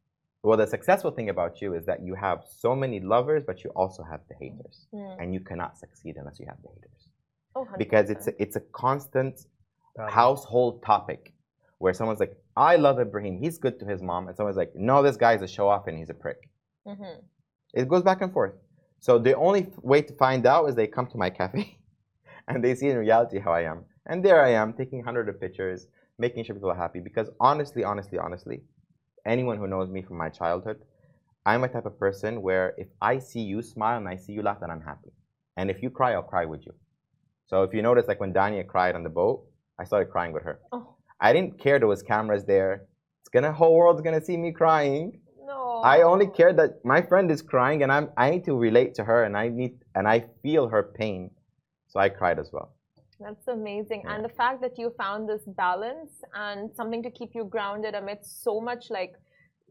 well, 0.43 0.57
the 0.59 0.67
successful 0.67 1.11
thing 1.13 1.29
about 1.29 1.61
you 1.63 1.75
is 1.75 1.85
that 1.87 2.03
you 2.03 2.15
have 2.15 2.45
so 2.49 2.75
many 2.75 2.99
lovers, 3.01 3.43
but 3.47 3.63
you 3.65 3.71
also 3.71 4.03
have 4.03 4.21
the 4.29 4.35
haters, 4.35 4.87
Mm. 4.93 5.17
and 5.21 5.35
you 5.35 5.41
cannot 5.41 5.79
succeed 5.79 6.17
unless 6.17 6.39
you 6.41 6.47
have 6.47 6.61
the 6.63 6.69
haters 6.69 7.09
Oh, 7.55 7.67
because 7.79 8.11
it's 8.11 8.27
a, 8.29 8.43
it's 8.43 8.57
a 8.57 8.61
constant 8.85 9.47
household 10.09 10.83
topic 10.83 11.33
where 11.79 11.93
someone's 11.93 12.21
like, 12.21 12.37
I 12.57 12.77
love 12.77 12.97
Ebraheem, 12.99 13.39
he's 13.39 13.59
good 13.59 13.79
to 13.81 13.87
his 13.87 14.03
mom, 14.03 14.29
and 14.29 14.37
someone's 14.37 14.57
like, 14.57 14.73
No, 14.75 15.03
this 15.03 15.17
guy's 15.17 15.43
a 15.43 15.49
show 15.49 15.69
off 15.69 15.87
and 15.87 15.99
he's 15.99 16.11
a 16.11 16.15
prick. 16.15 16.49
Mhm. 16.87 17.23
It 17.75 17.89
goes 17.89 18.03
back 18.03 18.21
and 18.23 18.33
forth. 18.33 18.55
So 19.01 19.19
the 19.19 19.35
only 19.37 19.63
f- 19.63 19.79
way 19.83 20.03
to 20.03 20.13
find 20.15 20.47
out 20.47 20.67
is 20.69 20.75
they 20.75 20.87
come 20.87 21.07
to 21.09 21.19
my 21.19 21.31
cafe 21.31 21.77
and 22.49 22.63
they 22.63 22.75
see 22.75 22.89
in 22.89 22.99
reality 22.99 23.39
how 23.39 23.53
I 23.53 23.63
am. 23.63 23.85
And 24.07 24.25
there 24.25 24.43
I 24.45 24.51
am 24.51 24.73
taking 24.75 25.03
hundreds 25.03 25.29
of 25.29 25.41
pictures, 25.41 25.87
making 26.19 26.45
sure 26.45 26.55
people 26.55 26.71
are 26.71 26.77
happy. 26.77 27.01
Because 27.01 27.31
honestly, 27.41 27.83
honestly, 27.85 28.19
honestly, 28.19 28.63
anyone 29.27 29.59
who 29.59 29.67
knows 29.67 29.89
me 29.91 30.03
from 30.03 30.17
my 30.17 30.29
childhood, 30.29 30.79
I'm 31.45 31.65
a 31.65 31.69
type 31.69 31.87
of 31.87 31.99
person 31.99 32.43
where 32.43 32.75
if 32.79 32.89
I 33.01 33.19
see 33.19 33.41
you 33.41 33.63
smile 33.63 33.99
and 33.99 34.09
I 34.09 34.17
see 34.17 34.33
you 34.33 34.43
laugh, 34.43 34.61
then 34.61 34.71
I'm 34.71 34.83
happy. 34.83 35.11
And 35.57 35.71
if 35.71 35.83
you 35.83 35.91
cry, 35.91 36.13
I'll 36.13 36.23
cry 36.23 36.45
with 36.45 36.65
you. 36.67 36.75
So 37.47 37.63
if 37.65 37.75
you 37.75 37.83
notice, 37.83 38.07
like 38.09 38.21
when 38.21 38.33
Danya 38.33 38.67
cried 38.67 38.95
on 38.95 39.03
the 39.03 39.11
boat, 39.11 39.45
I 39.79 39.85
started 39.85 40.11
crying 40.11 40.33
with 40.33 40.45
her. 40.45 40.61
Oh, 40.73 40.95
I 41.21 41.33
didn't 41.33 41.59
care 41.59 41.79
there 41.79 41.89
was 41.89 42.03
cameras 42.03 42.45
there. 42.45 42.87
It's 43.21 43.29
gonna 43.29 43.53
whole 43.53 43.77
world's 43.77 44.03
gonna 44.03 44.25
see 44.25 44.37
me 44.37 44.53
crying. 44.53 45.21
no. 45.47 45.81
I 45.85 46.03
only 46.03 46.29
care 46.29 46.53
that 46.53 46.85
my 46.85 47.03
friend 47.03 47.31
is 47.31 47.43
crying 47.43 47.83
and 47.83 47.93
I'm 47.93 48.11
I 48.17 48.31
need 48.31 48.45
to 48.45 48.57
relate 48.57 48.95
to 48.97 49.05
her 49.05 49.25
and 49.25 49.37
I 49.37 49.49
need 49.49 49.73
and 49.95 50.09
I 50.09 50.27
feel 50.43 50.69
her 50.69 50.83
pain. 50.83 51.31
So 51.89 52.01
I 52.01 52.09
cried 52.09 52.39
as 52.39 52.51
well. 52.53 52.75
That's 53.25 53.47
amazing. 53.49 54.03
Yeah. 54.05 54.15
And 54.15 54.25
the 54.25 54.29
fact 54.43 54.61
that 54.63 54.79
you 54.79 54.93
found 55.05 55.29
this 55.29 55.43
balance 55.47 56.13
and 56.35 56.71
something 56.75 57.03
to 57.03 57.11
keep 57.11 57.31
you 57.35 57.45
grounded 57.45 57.95
amidst 57.95 58.43
so 58.43 58.61
much 58.61 58.91
like 58.91 59.15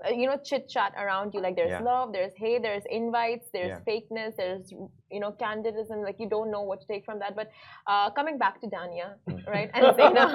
uh, 0.03 0.09
you 0.09 0.25
know 0.29 0.37
chit 0.43 0.67
chat 0.73 0.91
around 0.97 1.27
you 1.33 1.39
like 1.45 1.55
there's 1.55 1.69
Yeah. 1.79 1.81
love 1.91 2.11
there's 2.11 2.33
hate 2.43 2.61
there's 2.67 2.85
invites 2.89 3.45
there's 3.53 3.77
Yeah. 3.77 3.87
fakeness 3.87 4.35
there's 4.41 4.71
you 5.15 5.19
know 5.23 5.31
candidism 5.43 5.97
like 6.07 6.17
you 6.23 6.27
don't 6.35 6.49
know 6.55 6.61
what 6.69 6.81
to 6.81 6.87
take 6.87 7.03
from 7.05 7.19
that 7.19 7.35
but 7.35 7.47
uh, 7.91 8.09
coming 8.19 8.37
back 8.43 8.55
to 8.61 8.67
Danya 8.75 9.07
right 9.55 9.69
and 9.75 9.83
Zeina, 9.97 10.25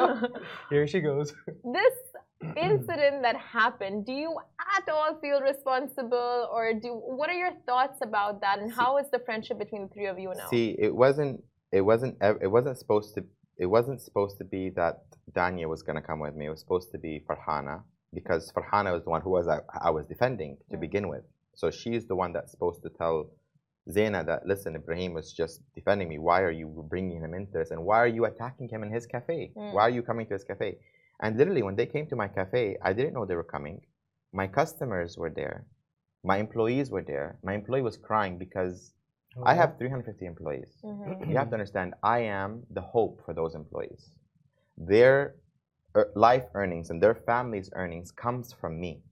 Here 0.71 0.87
she 0.87 1.01
goes. 1.01 1.35
this 1.79 1.97
incident 2.57 3.23
that 3.23 3.37
happened 3.37 4.07
do 4.07 4.13
you 4.13 4.31
at 4.77 4.87
all 4.95 5.19
feel 5.21 5.41
responsible 5.41 6.49
or 6.53 6.73
do 6.75 6.91
what 7.19 7.29
are 7.31 7.39
your 7.45 7.53
thoughts 7.67 7.99
about 8.03 8.41
that 8.43 8.59
and 8.61 8.69
See- 8.71 8.77
how 8.81 8.99
is 8.99 9.07
the 9.11 9.19
friendship 9.27 9.59
between 9.59 9.83
the 9.89 9.89
three 9.95 10.07
of 10.07 10.19
you 10.19 10.31
now 10.37 10.49
See, 10.49 10.77
it 10.79 10.95
wasn't 10.95 11.43
it 11.73 11.81
wasn't 11.81 12.17
it 12.21 12.51
wasn't 12.51 12.79
supposed 12.79 13.15
to 13.15 13.25
it 13.59 13.67
wasn't 13.67 14.01
supposed 14.01 14.39
to 14.39 14.45
be 14.45 14.71
that 14.71 15.05
Danya 15.33 15.69
was 15.69 15.83
gonna 15.83 16.03
come 16.03 16.21
with 16.21 16.35
me. 16.35 16.47
It 16.47 16.51
was 16.51 16.61
supposed 16.61 16.91
to 16.93 16.99
be 16.99 17.25
Farhana 17.29 17.83
because 18.15 18.53
Farhana 18.53 18.93
was 18.93 19.05
the 19.05 19.11
one 19.11 19.23
who 19.23 19.31
was 19.31 19.49
I, 19.49 19.61
I 19.83 19.91
was 19.91 20.07
defending 20.07 20.59
to 20.71 20.77
Mm. 20.77 20.81
begin 20.81 21.09
with. 21.09 21.25
So 21.55 21.71
she's 21.71 22.07
the 22.07 22.15
one 22.17 22.33
that's 22.33 22.51
supposed 22.53 22.83
to 22.83 22.91
tell 22.91 23.31
Zeina 23.89 24.25
that 24.27 24.47
listen, 24.47 24.75
Ebraheem 24.77 25.13
was 25.15 25.33
just 25.33 25.61
defending 25.75 26.09
me. 26.09 26.19
Why 26.19 26.43
are 26.43 26.51
you 26.51 26.67
bringing 26.89 27.21
him 27.21 27.35
into 27.35 27.53
this? 27.53 27.71
And 27.71 27.85
why 27.85 27.99
are 27.99 28.09
you 28.19 28.25
attacking 28.27 28.69
him 28.69 28.83
in 28.83 28.91
his 28.93 29.07
cafe? 29.07 29.53
Mm. 29.57 29.73
Why 29.75 29.83
are 29.83 29.91
you 29.91 30.03
coming 30.03 30.27
to 30.27 30.35
his 30.35 30.45
cafe? 30.45 30.79
And 31.21 31.37
literally, 31.39 31.63
when 31.63 31.77
they 31.77 31.87
came 31.87 32.07
to 32.09 32.17
my 32.17 32.29
cafe, 32.29 32.77
I 32.83 32.93
didn't 32.93 33.15
know 33.15 33.25
they 33.25 33.37
were 33.37 33.45
coming. 33.57 33.81
My 34.33 34.47
customers 34.49 35.17
were 35.17 35.31
there. 35.31 35.65
My 36.25 36.37
employees 36.39 36.91
were 36.91 37.03
there. 37.03 37.39
My 37.43 37.55
employee 37.55 37.83
was 37.83 37.97
crying 37.97 38.37
because 38.39 38.93
I 39.45 39.55
have 39.55 39.79
350 39.79 40.27
employees. 40.27 40.81
Mhm. 40.83 41.29
You 41.29 41.37
have 41.37 41.49
to 41.51 41.55
understand, 41.55 41.95
I 42.03 42.21
am 42.21 42.67
the 42.71 42.81
hope 42.81 43.23
for 43.25 43.35
those 43.35 43.55
employees. 43.55 44.17
Their 44.77 45.37
life 46.15 46.45
earnings 46.55 46.91
and 46.91 47.03
their 47.03 47.15
family's 47.15 47.71
earnings 47.75 48.11
comes 48.13 48.53
from 48.53 48.79
me. 48.79 49.03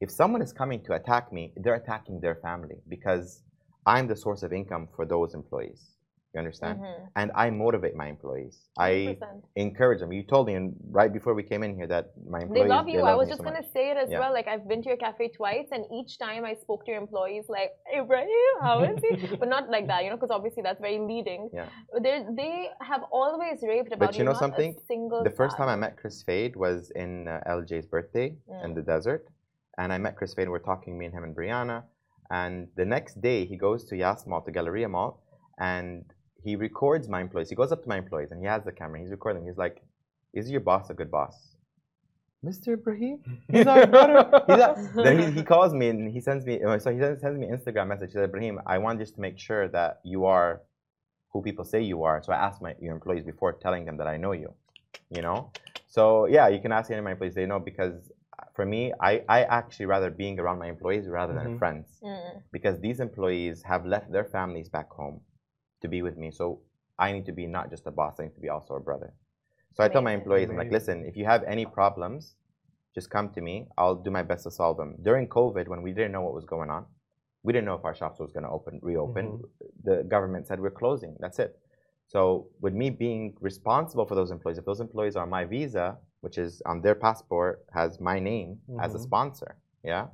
If 0.00 0.10
someone 0.10 0.42
is 0.42 0.52
coming 0.52 0.82
to 0.84 0.94
attack 0.94 1.32
me, 1.32 1.52
they're 1.56 1.74
attacking 1.74 2.20
their 2.20 2.36
family 2.36 2.80
because 2.88 3.42
I'm 3.86 4.06
the 4.08 4.16
source 4.16 4.42
of 4.42 4.52
income 4.52 4.88
for 4.96 5.04
those 5.04 5.34
employees. 5.34 5.91
You 6.34 6.38
understand? 6.38 6.80
Mhm. 6.80 7.08
And 7.20 7.30
I 7.34 7.50
motivate 7.50 7.94
my 7.94 8.06
employees. 8.08 8.56
I 8.78 8.90
100%. 9.20 9.44
encourage 9.56 10.00
them. 10.00 10.12
You 10.18 10.22
told 10.34 10.46
me 10.46 10.54
and 10.54 10.74
right 10.90 11.12
before 11.12 11.34
we 11.34 11.42
came 11.42 11.62
in 11.62 11.74
here 11.78 11.86
that 11.88 12.04
my 12.34 12.40
employees. 12.40 12.62
They 12.62 12.68
love 12.76 12.88
you. 12.88 13.00
I 13.02 13.14
was 13.14 13.28
just 13.28 13.40
so 13.40 13.44
gonna 13.48 13.60
much. 13.60 13.72
say 13.76 13.90
it 13.92 13.98
as 13.98 14.08
Yeah. 14.10 14.20
well. 14.20 14.32
Like 14.32 14.48
I've 14.48 14.66
been 14.66 14.80
to 14.84 14.88
your 14.92 14.96
cafe 14.96 15.28
twice, 15.28 15.68
and 15.72 15.84
each 15.98 16.12
time 16.18 16.42
I 16.46 16.54
spoke 16.54 16.80
to 16.86 16.90
your 16.92 17.00
employees, 17.06 17.44
like 17.50 17.72
Ebraheem, 17.94 18.54
how 18.66 18.76
is 18.82 18.98
he? 19.04 19.10
but 19.42 19.48
not 19.56 19.68
like 19.68 19.86
that, 19.88 20.04
you 20.04 20.10
know, 20.10 20.16
because 20.16 20.30
obviously 20.38 20.62
that's 20.62 20.80
very 20.80 21.00
leading. 21.12 21.50
Yeah. 21.52 21.66
But 21.92 22.02
they 22.06 22.16
they 22.40 22.54
have 22.92 23.02
always 23.20 23.56
raved 23.62 23.92
about 23.92 24.06
But 24.12 24.18
you 24.18 24.24
know 24.24 24.32
something? 24.44 24.70
single 24.88 25.22
The 25.30 25.36
first 25.42 25.54
time 25.58 25.68
I 25.68 25.76
met 25.84 25.92
Kris 26.00 26.22
Fade 26.22 26.56
was 26.56 26.90
in 27.04 27.28
uh, 27.28 27.42
LJ's 27.58 27.86
birthday 27.94 28.28
in 28.64 28.70
Mm. 28.70 28.74
the 28.78 28.82
desert. 28.94 29.22
And 29.80 29.92
I 29.92 29.98
met 29.98 30.16
Kris 30.18 30.32
Fade, 30.34 30.48
we're 30.54 30.66
talking, 30.72 30.92
me 30.98 31.04
and 31.08 31.14
him 31.14 31.24
and 31.24 31.34
Brianna. 31.36 31.78
And 32.30 32.68
the 32.80 32.86
next 32.96 33.14
day, 33.20 33.44
he 33.44 33.56
goes 33.66 33.84
to 33.88 33.96
Yas 34.02 34.26
Mall, 34.26 34.40
to 34.46 34.50
Galleria 34.50 34.88
Mall, 34.88 35.20
and 35.58 36.04
he 36.44 36.56
records 36.56 37.08
my 37.08 37.20
employees. 37.20 37.48
He 37.48 37.54
goes 37.56 37.72
up 37.72 37.82
to 37.82 37.88
my 37.88 37.98
employees 37.98 38.30
and 38.32 38.40
he 38.40 38.46
has 38.46 38.64
the 38.64 38.72
camera. 38.72 39.00
He's 39.00 39.10
recording. 39.10 39.44
He's 39.46 39.58
like, 39.58 39.82
Is 40.32 40.50
your 40.50 40.60
boss 40.60 40.90
a 40.90 40.94
good 40.94 41.10
boss? 41.10 41.34
Mr. 42.44 42.76
Ebraheem? 42.76 43.18
He's 43.48 43.66
our 43.66 43.86
brother. 43.94 44.42
He's 44.48 44.58
our... 44.60 44.74
Then 45.04 45.18
he, 45.20 45.30
he 45.38 45.42
calls 45.44 45.72
me 45.72 45.88
and 45.88 46.10
he 46.12 46.20
sends 46.20 46.44
me, 46.44 46.60
uh, 46.62 46.78
so 46.78 46.90
he 46.92 46.98
sends, 46.98 47.20
sends 47.20 47.38
me 47.38 47.46
an 47.46 47.56
Instagram 47.56 47.86
message. 47.88 48.10
He 48.10 48.14
said, 48.14 48.32
Ebraheem, 48.32 48.56
I 48.66 48.78
want 48.78 48.98
just 48.98 49.14
to 49.14 49.20
make 49.20 49.38
sure 49.38 49.68
that 49.68 50.00
you 50.04 50.24
are 50.24 50.62
who 51.32 51.40
people 51.42 51.64
say 51.64 51.80
you 51.80 52.02
are. 52.02 52.20
So 52.22 52.32
I 52.32 52.36
asked 52.36 52.60
my 52.60 52.74
your 52.80 52.94
employees 52.94 53.24
before 53.24 53.52
telling 53.52 53.84
them 53.84 53.96
that 53.98 54.08
I 54.08 54.16
know 54.16 54.32
you. 54.32 54.52
You 55.10 55.22
know? 55.22 55.52
So 55.86 56.26
yeah, 56.26 56.48
you 56.48 56.60
can 56.60 56.72
ask 56.72 56.90
any 56.90 56.98
of 56.98 57.04
my 57.04 57.12
employees. 57.12 57.34
They 57.34 57.46
know 57.46 57.60
because 57.60 58.10
for 58.56 58.66
me, 58.66 58.92
I, 59.00 59.22
I 59.28 59.44
actually 59.44 59.86
rather 59.86 60.10
being 60.10 60.38
around 60.40 60.58
my 60.58 60.68
employees 60.68 61.06
rather 61.08 61.32
than 61.34 61.46
Mhm. 61.54 61.58
friends. 61.58 61.86
Mm. 62.02 62.42
Because 62.52 62.80
these 62.80 62.98
employees 63.00 63.62
have 63.62 63.86
left 63.86 64.10
their 64.10 64.24
families 64.24 64.68
back 64.68 64.90
home 64.90 65.20
to 65.82 65.88
be 65.88 66.02
with 66.02 66.16
me. 66.16 66.30
So 66.30 66.60
I 66.98 67.12
need 67.12 67.26
to 67.26 67.32
be 67.32 67.46
not 67.46 67.70
just 67.70 67.86
a 67.86 67.90
boss, 67.90 68.18
I 68.18 68.24
need 68.24 68.34
to 68.34 68.40
be 68.40 68.48
also 68.48 68.74
a 68.74 68.80
brother. 68.80 69.12
So 69.74 69.82
I 69.82 69.88
tell 69.88 70.02
my 70.02 70.12
employees, 70.12 70.50
I'm 70.50 70.56
like, 70.56 70.70
listen, 70.70 71.04
if 71.06 71.16
you 71.16 71.24
have 71.24 71.42
any 71.44 71.64
problems, 71.64 72.36
just 72.94 73.08
come 73.10 73.30
to 73.30 73.40
me. 73.40 73.68
I'll 73.78 73.94
do 73.94 74.10
my 74.10 74.22
best 74.22 74.44
to 74.44 74.50
solve 74.50 74.76
them. 74.76 74.96
During 75.02 75.26
COVID, 75.28 75.66
when 75.66 75.80
we 75.82 75.92
didn't 75.92 76.12
know 76.12 76.20
what 76.20 76.34
was 76.34 76.44
going 76.44 76.68
on, 76.68 76.84
we 77.42 77.52
didn't 77.52 77.64
know 77.64 77.74
if 77.74 77.84
our 77.84 77.94
shops 77.94 78.20
was 78.20 78.32
going 78.32 78.44
to 78.44 78.50
open, 78.50 78.78
reopen. 78.82 79.24
Mhm. 79.26 79.42
The 79.84 80.04
government 80.04 80.46
said 80.46 80.60
we're 80.60 80.70
closing. 80.82 81.16
That's 81.18 81.38
it. 81.38 81.58
So 82.06 82.48
with 82.60 82.74
me 82.74 82.90
being 82.90 83.34
responsible 83.40 84.04
for 84.04 84.14
those 84.14 84.30
employees, 84.30 84.58
if 84.58 84.66
those 84.66 84.80
employees 84.80 85.16
are 85.16 85.26
my 85.26 85.44
visa, 85.46 85.96
which 86.20 86.36
is 86.36 86.60
on 86.66 86.82
their 86.82 86.94
passport 86.94 87.64
has 87.72 87.98
my 87.98 88.20
name 88.20 88.60
as 88.78 88.94
a 88.94 88.98
Mhm. 88.98 89.02
sponsor, 89.02 89.56
yeah, 89.82 90.08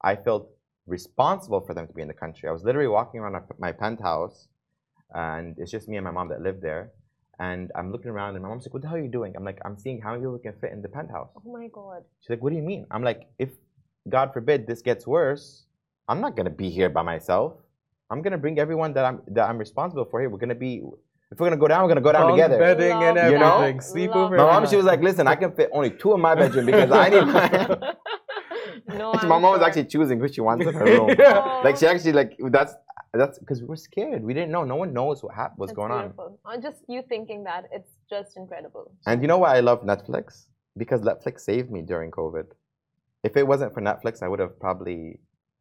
I 0.00 0.14
felt 0.14 0.48
responsible 0.86 1.60
for 1.60 1.74
them 1.74 1.86
to 1.88 1.92
be 1.92 2.02
in 2.02 2.08
the 2.08 2.14
country. 2.14 2.48
I 2.48 2.52
was 2.52 2.64
literally 2.64 2.88
walking 2.88 3.20
around 3.20 3.34
my 3.58 3.72
penthouse, 3.72 4.48
and 5.14 5.56
it's 5.58 5.70
just 5.70 5.88
me 5.88 5.96
and 5.96 6.04
my 6.04 6.10
mom 6.10 6.28
that 6.28 6.40
live 6.42 6.60
there. 6.60 6.90
And 7.38 7.72
I'm 7.74 7.90
looking 7.90 8.10
around, 8.10 8.34
and 8.34 8.42
my 8.42 8.48
mom's 8.48 8.66
like, 8.66 8.74
"What 8.74 8.82
the 8.82 8.88
hell 8.88 8.96
are 8.98 9.00
you 9.00 9.08
doing?" 9.08 9.34
I'm 9.36 9.44
like, 9.44 9.58
"I'm 9.64 9.76
seeing 9.76 10.00
how 10.00 10.10
many 10.12 10.22
people 10.22 10.38
can 10.38 10.52
fit 10.60 10.70
in 10.72 10.82
the 10.82 10.88
penthouse." 10.88 11.30
Oh 11.36 11.52
my 11.52 11.68
god. 11.68 12.04
She's 12.20 12.30
like, 12.30 12.42
"What 12.42 12.50
do 12.50 12.56
you 12.56 12.62
mean?" 12.62 12.86
I'm 12.90 13.02
like, 13.02 13.26
"If 13.38 13.50
God 14.08 14.32
forbid 14.32 14.66
this 14.66 14.82
gets 14.82 15.06
worse, 15.06 15.64
I'm 16.08 16.20
not 16.20 16.36
gonna 16.36 16.50
be 16.50 16.70
here 16.70 16.88
by 16.88 17.02
myself. 17.02 17.54
I'm 18.10 18.20
gonna 18.22 18.38
bring 18.38 18.58
everyone 18.58 18.92
that 18.94 19.04
I'm 19.04 19.22
that 19.28 19.48
I'm 19.48 19.58
responsible 19.58 20.04
for 20.04 20.20
here. 20.20 20.28
We're 20.30 20.38
gonna 20.38 20.54
be 20.54 20.82
if 21.32 21.40
we're 21.40 21.46
gonna 21.46 21.56
go 21.56 21.66
down, 21.68 21.82
we're 21.82 21.88
gonna 21.88 22.00
go 22.02 22.12
down 22.12 22.26
Bunk 22.28 22.36
together." 22.36 22.58
bedding 22.58 22.92
and 23.02 23.16
Love 23.16 23.32
You 23.32 23.38
know? 23.38 23.56
everything. 23.58 23.80
Sleep 23.80 24.14
Love. 24.14 24.30
My 24.30 24.36
mom, 24.36 24.66
she 24.66 24.76
was 24.76 24.84
like, 24.84 25.00
"Listen, 25.00 25.26
I 25.26 25.34
can 25.34 25.52
fit 25.52 25.70
only 25.72 25.90
two 25.90 26.12
in 26.14 26.20
my 26.20 26.34
bedroom 26.34 26.66
because 26.66 26.90
I 26.90 27.08
need." 27.08 27.24
My... 28.86 28.96
no, 28.98 29.12
my 29.14 29.20
I'm 29.20 29.28
mom 29.28 29.42
was 29.42 29.62
actually 29.62 29.84
choosing 29.84 30.18
who 30.20 30.28
she 30.28 30.40
wants 30.40 30.66
in 30.66 30.74
her 30.74 30.84
room. 30.98 31.14
yeah. 31.18 31.60
Like 31.64 31.76
she 31.76 31.86
actually 31.86 32.12
like 32.12 32.36
that's 32.50 32.74
that's 33.20 33.38
because 33.38 33.60
we 33.60 33.66
were 33.68 33.76
scared. 33.76 34.22
We 34.22 34.32
didn't 34.34 34.50
know. 34.52 34.64
No 34.64 34.76
one 34.76 34.92
knows 34.92 35.22
what 35.22 35.34
hap- 35.34 35.54
what's 35.56 35.70
that's 35.70 35.76
going 35.76 35.92
on. 35.92 36.00
beautiful. 36.02 36.38
on. 36.44 36.62
Just 36.62 36.78
you 36.88 37.02
thinking 37.08 37.44
that 37.44 37.64
it's 37.72 37.90
just 38.08 38.36
incredible. 38.36 38.90
And 39.06 39.20
you 39.22 39.28
know 39.28 39.38
why 39.38 39.56
I 39.56 39.60
love 39.60 39.82
Netflix? 39.82 40.46
Because 40.76 41.02
Netflix 41.02 41.40
saved 41.40 41.70
me 41.70 41.82
during 41.82 42.10
COVID. 42.10 42.46
If 43.22 43.36
it 43.36 43.46
wasn't 43.46 43.74
for 43.74 43.82
Netflix, 43.82 44.22
I 44.22 44.28
would 44.28 44.40
have 44.40 44.58
probably 44.58 45.18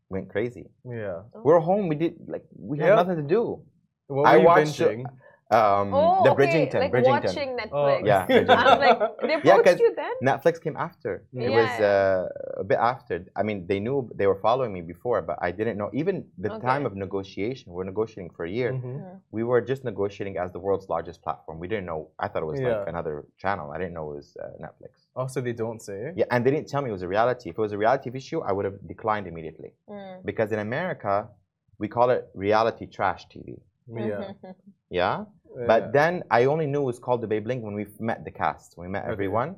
went 0.09 0.29
crazy. 0.29 0.65
Yeah. 0.85 1.21
Oh. 1.35 1.41
We're 1.43 1.59
home. 1.59 1.87
We 1.89 1.95
did 1.95 2.15
like 2.27 2.45
we 2.57 2.79
had 2.79 2.87
Yeah. 2.87 2.95
nothing 2.95 3.17
to 3.17 3.21
do. 3.23 3.61
What 4.07 4.27
I 4.27 4.35
were 4.35 4.41
you 4.41 4.47
watched- 4.47 4.79
binging? 4.79 5.05
Um, 5.51 5.93
Oh, 5.93 6.23
the 6.23 6.31
okay, 6.31 6.39
Bridgerton. 6.41 6.79
like 6.83 6.91
Bridgerton. 6.93 7.23
watching 7.25 7.49
Oh, 7.71 7.77
Netflix. 7.77 8.05
Yeah, 8.05 8.25
I 8.29 8.69
was 8.71 8.79
like, 8.87 8.99
they 9.21 9.27
Yeah, 9.27 9.37
approached 9.37 9.65
'cause- 9.65 9.79
you 9.85 9.93
then? 10.01 10.13
Netflix 10.29 10.55
came 10.65 10.77
after. 10.87 11.13
It 11.33 11.49
was 11.59 11.71
uh, 11.91 12.29
a 12.63 12.63
bit 12.71 12.79
after. 12.93 13.15
I 13.35 13.43
mean, 13.43 13.67
they 13.71 13.79
knew 13.85 13.97
they 14.19 14.27
were 14.31 14.39
following 14.47 14.71
me 14.77 14.81
before, 14.93 15.21
but 15.29 15.37
I 15.47 15.51
didn't 15.59 15.77
know. 15.77 15.89
Even 16.01 16.15
the 16.37 16.51
Okay. 16.53 16.67
time 16.71 16.83
of 16.85 16.95
negotiation, 16.95 17.65
we're 17.73 17.83
negotiating 17.93 18.31
for 18.37 18.43
a 18.45 18.49
year. 18.59 18.71
Mhm. 18.73 19.19
We 19.37 19.43
were 19.49 19.61
just 19.71 19.81
negotiating 19.91 20.35
as 20.43 20.49
the 20.55 20.59
world's 20.65 20.87
largest 20.95 21.21
platform. 21.25 21.55
We 21.63 21.67
didn't 21.67 21.85
know. 21.91 22.01
I 22.23 22.27
thought 22.29 22.43
it 22.43 22.51
was 22.53 22.61
like 22.61 22.87
another 22.93 23.15
channel. 23.43 23.65
I 23.75 23.77
didn't 23.81 23.95
know 23.97 24.05
it 24.11 24.15
was 24.21 24.37
uh, 24.43 24.47
Netflix. 24.65 24.91
Also, 25.21 25.37
they 25.47 25.55
don't 25.63 25.81
say. 25.89 26.13
Yeah, 26.15 26.25
and 26.31 26.39
they 26.45 26.51
didn't 26.55 26.69
tell 26.73 26.81
me 26.83 26.87
it 26.91 26.97
was 26.99 27.05
a 27.09 27.11
reality. 27.17 27.49
If 27.49 27.55
it 27.59 27.61
was 27.67 27.73
a 27.73 27.81
reality 27.85 28.09
issue, 28.21 28.39
I 28.49 28.51
would 28.55 28.65
have 28.69 28.77
declined 28.87 29.25
immediately. 29.27 29.71
Mm. 29.89 30.23
Because 30.29 30.49
in 30.55 30.59
America, 30.59 31.27
we 31.81 31.87
call 31.89 32.09
it 32.15 32.21
reality 32.47 32.85
trash 32.97 33.27
TV. 33.33 33.59
Yeah. 33.87 34.33
Yeah. 34.89 35.25
But 35.67 35.91
then 35.93 36.23
I 36.31 36.45
only 36.45 36.67
knew 36.67 36.81
it 36.81 36.85
was 36.85 36.99
called 36.99 37.21
the 37.21 37.27
Dubai 37.27 37.43
Bling 37.43 37.61
when 37.61 37.73
we 37.73 37.85
met 37.99 38.23
the 38.23 38.31
cast. 38.31 38.75
We 38.77 38.87
met 38.87 39.03
Okay. 39.03 39.11
everyone. 39.11 39.55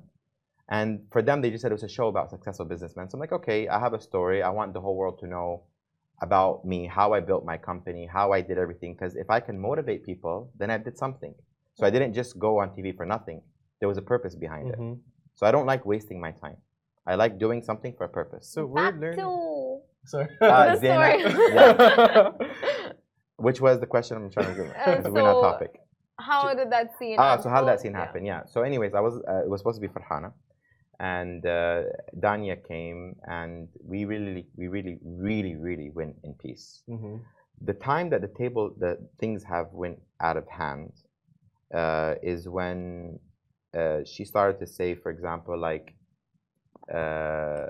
And 0.70 1.06
for 1.12 1.22
them, 1.22 1.42
they 1.42 1.50
just 1.52 1.62
said 1.62 1.72
it 1.72 1.76
was 1.82 1.84
a 1.84 1.90
show 1.90 2.08
about 2.08 2.30
successful 2.30 2.66
businessmen. 2.66 3.10
So 3.10 3.16
I'm 3.16 3.20
like, 3.20 3.34
okay, 3.34 3.68
I 3.68 3.80
have 3.80 3.94
a 3.94 4.02
story. 4.02 4.42
I 4.42 4.50
want 4.50 4.74
the 4.74 4.82
whole 4.82 4.96
world 4.96 5.20
to 5.20 5.28
know 5.28 5.64
about 6.22 6.66
me, 6.66 6.88
how 6.88 7.14
I 7.14 7.20
built 7.20 7.44
my 7.46 7.58
company, 7.58 8.08
how 8.12 8.32
I 8.32 8.42
did 8.42 8.58
everything. 8.58 8.94
Because 8.94 9.16
if 9.16 9.30
I 9.30 9.40
can 9.40 9.60
motivate 9.60 10.04
people, 10.06 10.52
then 10.58 10.70
I 10.72 10.78
did 10.78 10.98
something. 10.98 11.36
So 11.76 11.86
I 11.86 11.90
didn't 11.90 12.14
just 12.14 12.40
go 12.40 12.60
on 12.62 12.70
TV 12.76 12.96
for 12.96 13.06
nothing. 13.06 13.42
There 13.80 13.90
was 13.90 13.98
a 13.98 14.02
purpose 14.02 14.36
behind 14.36 14.70
it. 14.74 14.80
Mhm. 14.80 15.00
So 15.36 15.46
I 15.46 15.52
don't 15.52 15.66
like 15.66 15.86
wasting 15.86 16.20
my 16.22 16.32
time. 16.32 16.58
I 17.06 17.16
like 17.16 17.38
doing 17.38 17.62
something 17.62 17.94
for 17.98 18.06
a 18.06 18.10
purpose. 18.10 18.48
So 18.48 18.66
we're 18.66 18.82
That 18.92 19.00
learning. 19.00 19.20
too. 19.20 19.82
Sorry. 20.06 20.28
Uh, 20.42 20.66
The 20.76 20.78
Zainab, 20.80 21.20
story. 21.20 21.54
yeah. 21.54 22.32
Which 23.48 23.60
was 23.66 23.76
the 23.84 23.90
question 23.94 24.14
I'm 24.18 24.30
trying 24.36 24.52
to 24.56 24.58
do? 24.64 24.68
Uh, 24.86 24.96
Because 24.98 25.12
we're 25.14 25.22
not 25.32 25.40
so- 25.42 25.50
topic. 25.52 25.74
How 26.30 26.54
did 26.60 26.70
that 26.76 26.88
scene? 26.98 27.18
Ah, 27.20 27.36
so 27.42 27.48
how 27.54 27.60
did 27.62 27.70
that 27.72 27.82
scene 27.82 27.96
happen? 28.04 28.22
Yeah. 28.32 28.42
So, 28.54 28.58
anyways, 28.70 28.94
I 29.00 29.02
was 29.08 29.16
uh, 29.32 29.44
it 29.46 29.50
was 29.54 29.60
supposed 29.62 29.80
to 29.82 29.86
be 29.88 29.92
Farhana, 29.98 30.30
and 31.16 31.40
uh, 31.58 31.82
Danya 32.26 32.56
came, 32.72 33.00
and 33.40 33.68
we 33.92 34.00
really, 34.12 34.46
we 34.60 34.66
really, 34.76 34.96
really, 35.30 35.56
really 35.68 35.90
went 36.00 36.16
in 36.28 36.32
peace. 36.44 36.66
Mhm. 36.96 37.16
The 37.70 37.76
time 37.92 38.08
that 38.12 38.22
the 38.28 38.34
table, 38.42 38.66
the 38.86 38.92
things 39.22 39.40
have 39.56 39.68
went 39.84 39.98
out 40.28 40.38
of 40.42 40.46
hand, 40.62 40.92
uh, 41.80 42.12
is 42.34 42.40
when 42.58 43.20
uh, 43.80 44.00
she 44.12 44.24
started 44.34 44.56
to 44.64 44.68
say, 44.78 44.90
for 45.04 45.10
example, 45.16 45.56
like, 45.70 45.88
uh, 47.00 47.68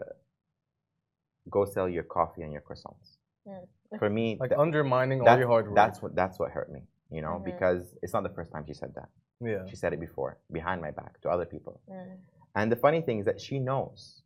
"Go 1.56 1.62
sell 1.76 1.88
your 1.98 2.04
coffee 2.18 2.42
and 2.46 2.52
your 2.56 2.62
croissants." 2.68 3.08
Mm. 3.48 3.66
For 4.00 4.10
me, 4.10 4.38
Like 4.40 4.50
tha- 4.52 4.60
undermining 4.60 5.20
all 5.20 5.26
that's, 5.26 5.40
your 5.40 5.48
hard 5.48 5.66
work. 5.68 5.76
that's 5.76 6.02
what 6.02 6.16
that's 6.16 6.40
what 6.40 6.52
hurt 6.52 6.72
me. 6.72 6.82
You 7.10 7.22
know, 7.22 7.36
Mhm. 7.40 7.46
because 7.46 7.96
it's 8.02 8.14
not 8.14 8.24
the 8.24 8.34
first 8.38 8.52
time 8.52 8.66
she 8.66 8.74
said 8.74 8.94
that. 8.96 9.10
yeah. 9.40 9.66
She 9.66 9.76
said 9.76 9.92
it 9.94 10.00
before, 10.00 10.32
behind 10.52 10.82
my 10.82 10.92
back, 10.92 11.20
to 11.22 11.30
other 11.30 11.46
people. 11.46 11.82
Mm. 11.90 12.18
And 12.56 12.72
the 12.72 12.76
funny 12.86 13.02
thing 13.02 13.20
is 13.20 13.26
that 13.26 13.40
she 13.42 13.60
knows 13.60 14.24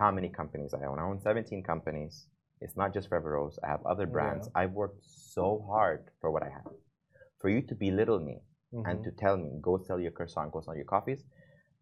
how 0.00 0.10
many 0.12 0.28
companies 0.28 0.72
I 0.74 0.84
own. 0.86 0.98
I 0.98 1.02
own 1.10 1.18
17 1.18 1.62
companies. 1.62 2.28
It's 2.60 2.76
not 2.76 2.92
just 2.94 3.08
Forever 3.08 3.30
Rose. 3.32 3.58
I 3.64 3.68
have 3.74 3.84
other 3.92 4.06
brands. 4.06 4.46
Yeah. 4.46 4.60
I've 4.62 4.72
worked 4.72 5.02
so 5.04 5.46
hard 5.72 6.10
for 6.20 6.30
what 6.30 6.42
I 6.42 6.50
have. 6.50 6.70
For 7.40 7.48
you 7.48 7.62
to 7.62 7.74
belittle 7.74 8.20
me 8.20 8.36
and 8.72 8.98
Mhm. 9.00 9.04
to 9.04 9.10
tell 9.12 9.36
me, 9.36 9.50
go 9.68 9.78
sell 9.78 9.98
your 10.00 10.12
croissant, 10.12 10.52
go 10.52 10.60
sell 10.60 10.76
your 10.76 10.84
coffees. 10.84 11.24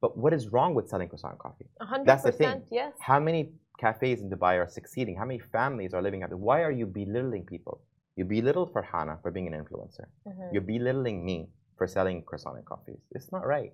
But 0.01 0.17
what 0.23 0.33
is 0.33 0.53
wrong 0.53 0.75
with 0.75 0.89
selling 0.89 1.09
croissant 1.09 1.39
coffee? 1.39 1.69
A 1.81 1.85
hundred 1.87 2.07
That's 2.07 2.23
the 2.25 2.33
thing. 2.33 2.47
percent, 2.49 2.69
Yes. 2.71 2.93
How 3.01 3.19
many 3.21 3.53
cafes 3.79 4.21
in 4.23 4.31
Dubai 4.31 4.55
are 4.63 4.69
succeeding? 4.69 5.17
How 5.17 5.25
many 5.25 5.39
families 5.39 5.93
are 5.95 6.03
living 6.03 6.23
out 6.23 6.31
there. 6.31 6.39
Why 6.39 6.63
are 6.63 6.71
you 6.81 6.87
belittling 6.87 7.45
people? 7.45 7.81
You 8.17 8.25
belittle 8.25 8.67
Farhana 8.75 9.21
for 9.23 9.31
being 9.31 9.47
an 9.53 9.55
influencer. 9.63 10.07
Mhm. 10.27 10.53
You're 10.53 10.69
belittling 10.75 11.25
me 11.25 11.49
for 11.77 11.87
selling 11.87 12.23
croissant 12.23 12.57
and 12.57 12.65
coffees. 12.65 13.01
It's 13.13 13.31
not 13.33 13.47
right. 13.47 13.73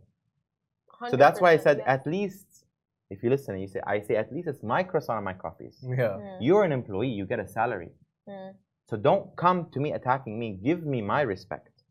So 1.11 1.17
that's 1.17 1.41
why 1.41 1.51
I 1.53 1.57
said 1.57 1.79
yeah. 1.79 1.95
at 1.95 2.07
least 2.07 2.65
if 3.11 3.23
you 3.23 3.31
listen, 3.31 3.55
and 3.55 3.63
you 3.63 3.69
say 3.69 3.81
I 3.87 4.01
say 4.01 4.17
at 4.17 4.33
least 4.33 4.49
it's 4.49 4.63
my 4.63 4.83
croissant 4.83 5.19
and 5.19 5.25
my 5.25 5.35
coffees. 5.35 5.77
Yeah. 5.83 6.17
Mm, 6.19 6.37
You're 6.41 6.65
an 6.65 6.73
employee, 6.73 7.09
you 7.19 7.27
get 7.27 7.41
a 7.41 7.47
salary. 7.47 7.93
mm, 8.29 8.55
So 8.89 8.97
don't 8.97 9.27
come 9.37 9.59
to 9.73 9.79
me 9.81 9.93
attacking 9.93 10.39
me. 10.39 10.49
Give 10.69 10.85
me 10.85 11.01
my 11.03 11.23
respect 11.23 11.83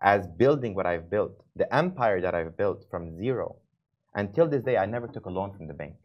as 0.00 0.26
building 0.26 0.74
what 0.74 0.86
I've 0.86 1.08
built, 1.10 1.34
the 1.56 1.72
empire 1.74 2.20
that 2.22 2.34
I've 2.34 2.56
built 2.56 2.86
from 2.90 3.16
zero. 3.16 3.56
Until 4.14 4.48
this 4.48 4.62
day, 4.64 4.76
I 4.76 4.86
never 4.86 5.06
took 5.06 5.26
a 5.26 5.30
loan 5.38 5.52
from 5.56 5.66
the 5.68 5.74
bank. 5.74 5.96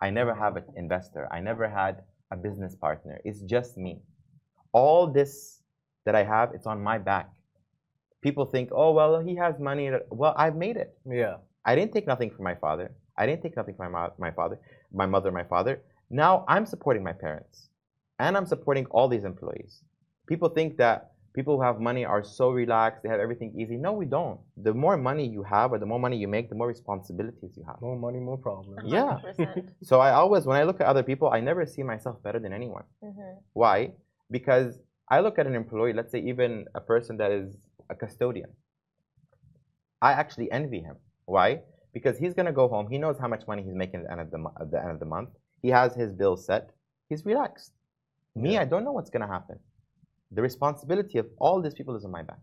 I 0.00 0.10
never 0.10 0.34
have 0.34 0.56
an 0.56 0.64
investor. 0.76 1.28
I 1.32 1.40
never 1.40 1.68
had 1.68 2.02
a 2.30 2.36
business 2.36 2.74
partner. 2.74 3.20
It's 3.24 3.42
just 3.42 3.76
me. 3.76 4.02
All 4.72 5.06
this 5.06 5.62
that 6.06 6.14
I 6.14 6.22
have, 6.24 6.52
it's 6.54 6.66
on 6.66 6.82
my 6.82 6.98
back. 6.98 7.30
People 8.22 8.46
think, 8.46 8.70
oh, 8.72 8.92
well, 8.92 9.20
he 9.20 9.34
has 9.36 9.58
money. 9.58 9.90
Well, 10.10 10.34
I've 10.36 10.56
made 10.56 10.76
it. 10.76 10.96
Yeah. 11.06 11.36
I 11.64 11.74
didn't 11.74 11.92
take 11.92 12.06
nothing 12.06 12.30
from 12.30 12.44
my 12.44 12.54
father. 12.54 12.92
I 13.18 13.26
didn't 13.26 13.42
take 13.42 13.56
nothing 13.56 13.74
from 13.74 13.92
my, 13.92 14.08
my 14.18 14.30
father, 14.30 14.58
my 14.92 15.06
mother, 15.06 15.30
my 15.30 15.44
father. 15.44 15.82
Now 16.08 16.44
I'm 16.48 16.66
supporting 16.66 17.04
my 17.04 17.12
parents, 17.12 17.68
and 18.18 18.36
I'm 18.36 18.46
supporting 18.46 18.86
all 18.86 19.08
these 19.08 19.24
employees. 19.24 19.82
People 20.26 20.48
think 20.48 20.76
that 20.78 21.12
people 21.34 21.56
who 21.56 21.62
have 21.62 21.80
money 21.80 22.04
are 22.04 22.22
so 22.24 22.50
relaxed, 22.50 23.02
they 23.02 23.08
have 23.08 23.20
everything 23.20 23.54
easy. 23.60 23.76
No, 23.76 23.92
we 23.92 24.06
don't. 24.06 24.40
The 24.56 24.74
more 24.74 24.96
money 24.96 25.26
you 25.26 25.42
have, 25.44 25.72
or 25.72 25.78
the 25.78 25.86
more 25.86 25.98
money 25.98 26.16
you 26.16 26.28
make, 26.28 26.48
the 26.48 26.54
more 26.56 26.66
responsibilities 26.68 27.52
you 27.56 27.64
have. 27.66 27.80
More 27.80 27.96
money, 27.96 28.18
more 28.18 28.36
problems. 28.38 28.80
Yeah. 28.84 29.18
100%. 29.38 29.68
So 29.82 30.00
I 30.00 30.10
always, 30.12 30.44
when 30.44 30.56
I 30.56 30.64
look 30.64 30.80
at 30.80 30.86
other 30.86 31.02
people, 31.02 31.28
I 31.30 31.40
never 31.40 31.64
see 31.66 31.82
myself 31.82 32.22
better 32.22 32.38
than 32.40 32.52
anyone. 32.52 32.84
Mhm. 33.04 33.36
Why? 33.52 33.92
Because 34.30 34.78
I 35.08 35.20
look 35.20 35.38
at 35.38 35.46
an 35.46 35.54
employee, 35.54 35.92
let's 35.92 36.12
say 36.12 36.20
even 36.20 36.66
a 36.74 36.80
person 36.80 37.16
that 37.18 37.30
is 37.32 37.56
a 37.88 37.94
custodian. 37.94 38.50
I 40.02 40.12
actually 40.12 40.50
envy 40.50 40.80
him. 40.80 40.96
Why? 41.26 41.62
Because 41.92 42.16
he's 42.18 42.34
gonna 42.34 42.52
go 42.52 42.68
home. 42.68 42.88
He 42.88 42.98
knows 42.98 43.18
how 43.18 43.28
much 43.28 43.46
money 43.46 43.62
he's 43.62 43.74
making 43.74 44.00
at 44.00 44.06
the 44.06 44.12
end 44.12 44.20
of 44.20 44.30
the, 44.30 44.40
at 44.60 44.70
the 44.70 44.80
end 44.80 44.90
of 44.92 45.00
the 45.00 45.06
month. 45.16 45.30
He 45.62 45.68
has 45.68 45.94
his 45.94 46.12
bills 46.12 46.44
set. 46.46 46.70
He's 47.08 47.24
relaxed. 47.26 47.72
Me, 48.34 48.56
I 48.58 48.64
don't 48.64 48.84
know 48.84 48.92
what's 48.92 49.10
gonna 49.10 49.26
happen. 49.26 49.58
The 50.32 50.42
responsibility 50.42 51.18
of 51.18 51.26
all 51.38 51.60
these 51.60 51.74
people 51.74 51.96
is 51.96 52.04
on 52.04 52.10
my 52.10 52.22
back. 52.22 52.38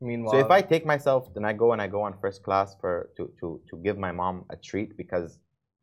Meanwhile, 0.00 0.32
So 0.32 0.38
if 0.38 0.50
I 0.50 0.60
take 0.62 0.84
myself, 0.84 1.32
then 1.34 1.44
I 1.44 1.52
go 1.52 1.72
and 1.72 1.80
I 1.80 1.86
go 1.86 2.02
on 2.02 2.18
first 2.20 2.42
class 2.42 2.74
for 2.80 3.10
to, 3.16 3.30
to, 3.40 3.60
to 3.70 3.76
give 3.78 3.96
my 3.96 4.10
mom 4.10 4.44
a 4.50 4.56
treat 4.56 4.96
because 4.96 5.38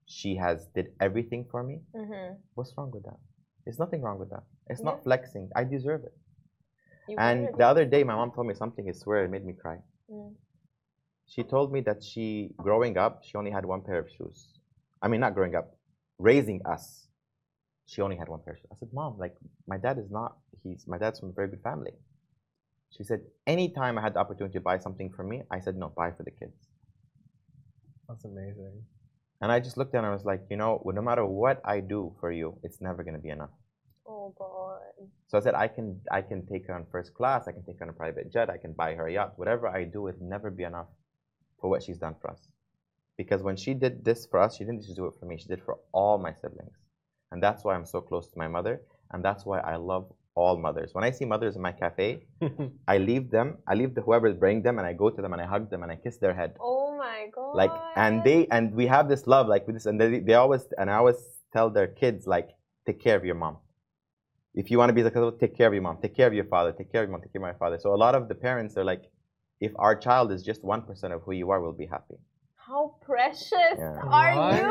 she 0.05 0.35
has 0.35 0.67
did 0.75 0.87
everything 0.99 1.45
for 1.49 1.63
me. 1.63 1.81
Mhm. 1.95 2.37
What's 2.55 2.73
wrong 2.77 2.91
with 2.91 3.03
that? 3.03 3.17
There's 3.63 3.79
nothing 3.79 4.01
wrong 4.01 4.19
with 4.19 4.29
that. 4.31 4.43
It's 4.67 4.81
Yeah. 4.81 4.85
not 4.91 5.03
flexing. 5.03 5.49
I 5.55 5.63
deserve 5.63 6.03
it. 6.03 6.13
You 7.07 7.15
And 7.17 7.47
the 7.57 7.65
other 7.65 7.85
day, 7.85 8.03
my 8.03 8.15
mom 8.15 8.31
told 8.31 8.47
me 8.47 8.53
something. 8.53 8.87
I 8.89 8.91
swear, 8.91 9.23
it 9.25 9.29
made 9.29 9.45
me 9.45 9.53
cry. 9.53 9.77
Mm. 10.11 10.35
She 11.25 11.43
told 11.43 11.71
me 11.71 11.79
that 11.81 12.03
she, 12.03 12.53
growing 12.57 12.97
up, 12.97 13.23
she 13.23 13.37
only 13.37 13.51
had 13.51 13.63
one 13.65 13.81
pair 13.81 13.99
of 13.99 14.09
shoes. 14.09 14.59
I 15.01 15.07
mean, 15.07 15.21
not 15.21 15.33
growing 15.35 15.55
up, 15.55 15.77
raising 16.17 16.59
us, 16.65 17.07
she 17.85 18.01
only 18.01 18.17
had 18.17 18.27
one 18.27 18.41
pair 18.43 18.53
of 18.53 18.59
shoes. 18.59 18.71
I 18.71 18.75
said, 18.75 18.91
Mom, 18.93 19.17
like, 19.17 19.35
my 19.67 19.77
dad 19.77 19.97
is 19.97 20.09
not, 20.11 20.37
he's, 20.63 20.85
my 20.87 20.97
dad's 20.97 21.19
from 21.19 21.29
a 21.29 21.33
very 21.33 21.47
good 21.49 21.61
family. 21.63 21.91
She 22.97 23.03
said, 23.03 23.21
anytime 23.47 23.97
I 23.97 24.01
had 24.01 24.15
the 24.15 24.19
opportunity 24.19 24.53
to 24.53 24.61
buy 24.61 24.77
something 24.79 25.11
for 25.11 25.23
me, 25.23 25.43
I 25.51 25.59
said, 25.59 25.75
no, 25.77 25.89
buy 25.95 26.11
for 26.11 26.23
the 26.23 26.31
kids. 26.31 26.67
that's 28.07 28.25
amazing. 28.25 28.83
And 29.41 29.51
I 29.51 29.59
just 29.59 29.77
looked 29.77 29.95
at 29.95 29.99
her 29.99 30.05
and 30.05 30.07
I 30.07 30.13
was 30.13 30.25
like, 30.25 30.43
you 30.49 30.57
know, 30.57 30.81
well, 30.83 30.95
no 30.95 31.01
matter 31.01 31.25
what 31.25 31.61
I 31.65 31.79
do 31.79 32.13
for 32.19 32.31
you, 32.31 32.57
it's 32.63 32.81
never 32.81 33.03
going 33.03 33.13
to 33.13 33.21
be 33.21 33.29
enough. 33.29 33.51
Oh 34.07 34.33
God. 34.37 34.79
So 35.27 35.37
I 35.37 35.41
said, 35.41 35.55
I 35.55 35.67
can, 35.67 36.01
I 36.11 36.21
can 36.21 36.45
take 36.45 36.67
her 36.67 36.73
on 36.73 36.85
first 36.91 37.13
class, 37.13 37.47
I 37.47 37.51
can 37.51 37.63
take 37.63 37.79
her 37.79 37.85
on 37.85 37.89
a 37.89 37.93
private 37.93 38.31
jet, 38.31 38.49
I 38.49 38.57
can 38.57 38.73
buy 38.73 38.95
her 38.95 39.07
a 39.07 39.13
yacht. 39.13 39.33
Whatever 39.37 39.67
I 39.67 39.83
do, 39.83 40.07
it'll 40.07 40.27
never 40.27 40.49
be 40.49 40.63
enough 40.63 40.87
for 41.61 41.69
what 41.69 41.83
she's 41.83 41.97
done 41.97 42.15
for 42.19 42.31
us. 42.31 42.47
Because 43.17 43.43
when 43.43 43.55
she 43.55 43.73
did 43.73 44.03
this 44.03 44.25
for 44.25 44.39
us, 44.39 44.57
she 44.57 44.63
didn't 44.63 44.81
just 44.81 44.95
do 44.95 45.05
it 45.05 45.13
for 45.19 45.25
me, 45.25 45.37
she 45.37 45.47
did 45.47 45.59
it 45.59 45.65
for 45.65 45.77
all 45.91 46.17
my 46.17 46.33
siblings. 46.33 46.77
And 47.31 47.43
that's 47.43 47.63
why 47.63 47.75
I'm 47.75 47.85
so 47.85 48.01
close 48.01 48.27
to 48.27 48.37
my 48.37 48.47
mother, 48.47 48.81
and 49.11 49.23
that's 49.23 49.45
why 49.45 49.59
I 49.59 49.75
love 49.75 50.11
all 50.41 50.57
mothers. 50.57 50.89
When 50.95 51.03
I 51.09 51.11
see 51.17 51.25
mothers 51.33 51.55
in 51.57 51.61
my 51.61 51.71
cafe, 51.83 52.09
I 52.93 52.97
leave 53.09 53.25
them, 53.37 53.57
I 53.71 53.73
leave 53.79 53.93
the 53.95 54.01
whoever's 54.07 54.35
bringing 54.43 54.63
them, 54.67 54.77
and 54.79 54.87
I 54.91 54.93
go 54.93 55.09
to 55.15 55.21
them 55.23 55.33
and 55.33 55.41
I 55.41 55.47
hug 55.53 55.69
them 55.73 55.83
and 55.83 55.91
I 55.91 55.97
kiss 56.05 56.17
their 56.25 56.33
head. 56.41 56.51
Oh 56.59 56.95
my 56.97 57.19
God. 57.35 57.55
Like, 57.61 57.71
and 58.05 58.23
they, 58.27 58.39
and 58.57 58.73
we 58.81 58.85
have 58.95 59.09
this 59.13 59.23
love, 59.33 59.47
like 59.53 59.65
with 59.67 59.75
this, 59.77 59.85
and 59.85 59.99
they, 60.01 60.19
they 60.27 60.35
always, 60.43 60.63
and 60.77 60.89
I 60.89 60.95
always 61.01 61.17
tell 61.55 61.69
their 61.69 61.87
kids, 62.01 62.27
like, 62.35 62.49
take 62.87 62.99
care 63.07 63.17
of 63.17 63.25
your 63.25 63.35
mom. 63.43 63.57
If 64.61 64.71
you 64.71 64.77
want 64.79 64.89
to 64.89 64.93
be 64.99 65.03
successful, 65.03 65.31
take 65.43 65.55
care 65.57 65.67
of 65.67 65.73
your 65.73 65.83
mom, 65.83 65.97
take 66.01 66.15
care 66.19 66.27
of 66.27 66.33
your 66.33 66.45
father, 66.55 66.71
take 66.79 66.91
care 66.91 67.01
of 67.03 67.07
your 67.09 67.13
mom, 67.15 67.21
take 67.25 67.33
care 67.33 67.41
of 67.41 67.47
my 67.53 67.57
father. 67.63 67.77
So 67.79 67.93
a 67.93 67.99
lot 68.05 68.15
of 68.15 68.27
the 68.31 68.35
parents 68.47 68.77
are 68.77 68.83
like, 68.93 69.03
if 69.67 69.71
our 69.77 69.95
child 69.95 70.31
is 70.31 70.41
just 70.43 70.63
1% 70.63 71.13
of 71.15 71.21
who 71.23 71.33
you 71.33 71.51
are, 71.51 71.61
we'll 71.61 71.73
be 71.85 71.85
happy. 71.97 72.15
How 72.55 72.95
precious 73.01 73.77
Yeah. 73.77 73.99
are 74.19 74.33
What? 74.35 74.55
you? 74.55 74.67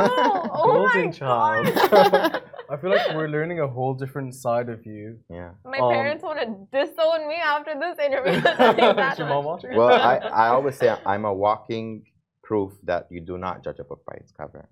Oh 0.60 0.90
my 0.94 1.02
Golden 1.02 1.12
child. 1.12 1.66
God. 1.90 2.42
I 2.70 2.76
feel 2.76 2.90
like 2.90 3.14
we're 3.14 3.28
learning 3.28 3.60
a 3.60 3.66
whole 3.68 3.94
different 3.94 4.34
side 4.34 4.68
of 4.68 4.84
you. 4.84 5.18
Yeah. 5.30 5.50
My 5.64 5.78
Um, 5.78 5.90
parents 5.92 6.22
want 6.22 6.38
to 6.40 6.46
disown 6.76 7.26
me 7.28 7.36
after 7.36 7.72
this 7.84 7.96
interview. 8.06 8.40
Your 9.18 9.28
mom 9.28 9.44
Well, 9.78 9.88
I, 10.12 10.16
I 10.44 10.48
always 10.48 10.76
say 10.76 10.94
I'm 11.06 11.24
a 11.24 11.32
walking 11.32 12.04
proof 12.42 12.72
that 12.84 13.06
you 13.10 13.20
do 13.20 13.36
not 13.38 13.64
judge 13.64 13.78
a 13.78 13.84
book 13.84 14.02
by 14.06 14.14
its 14.22 14.32
cover. 14.32 14.68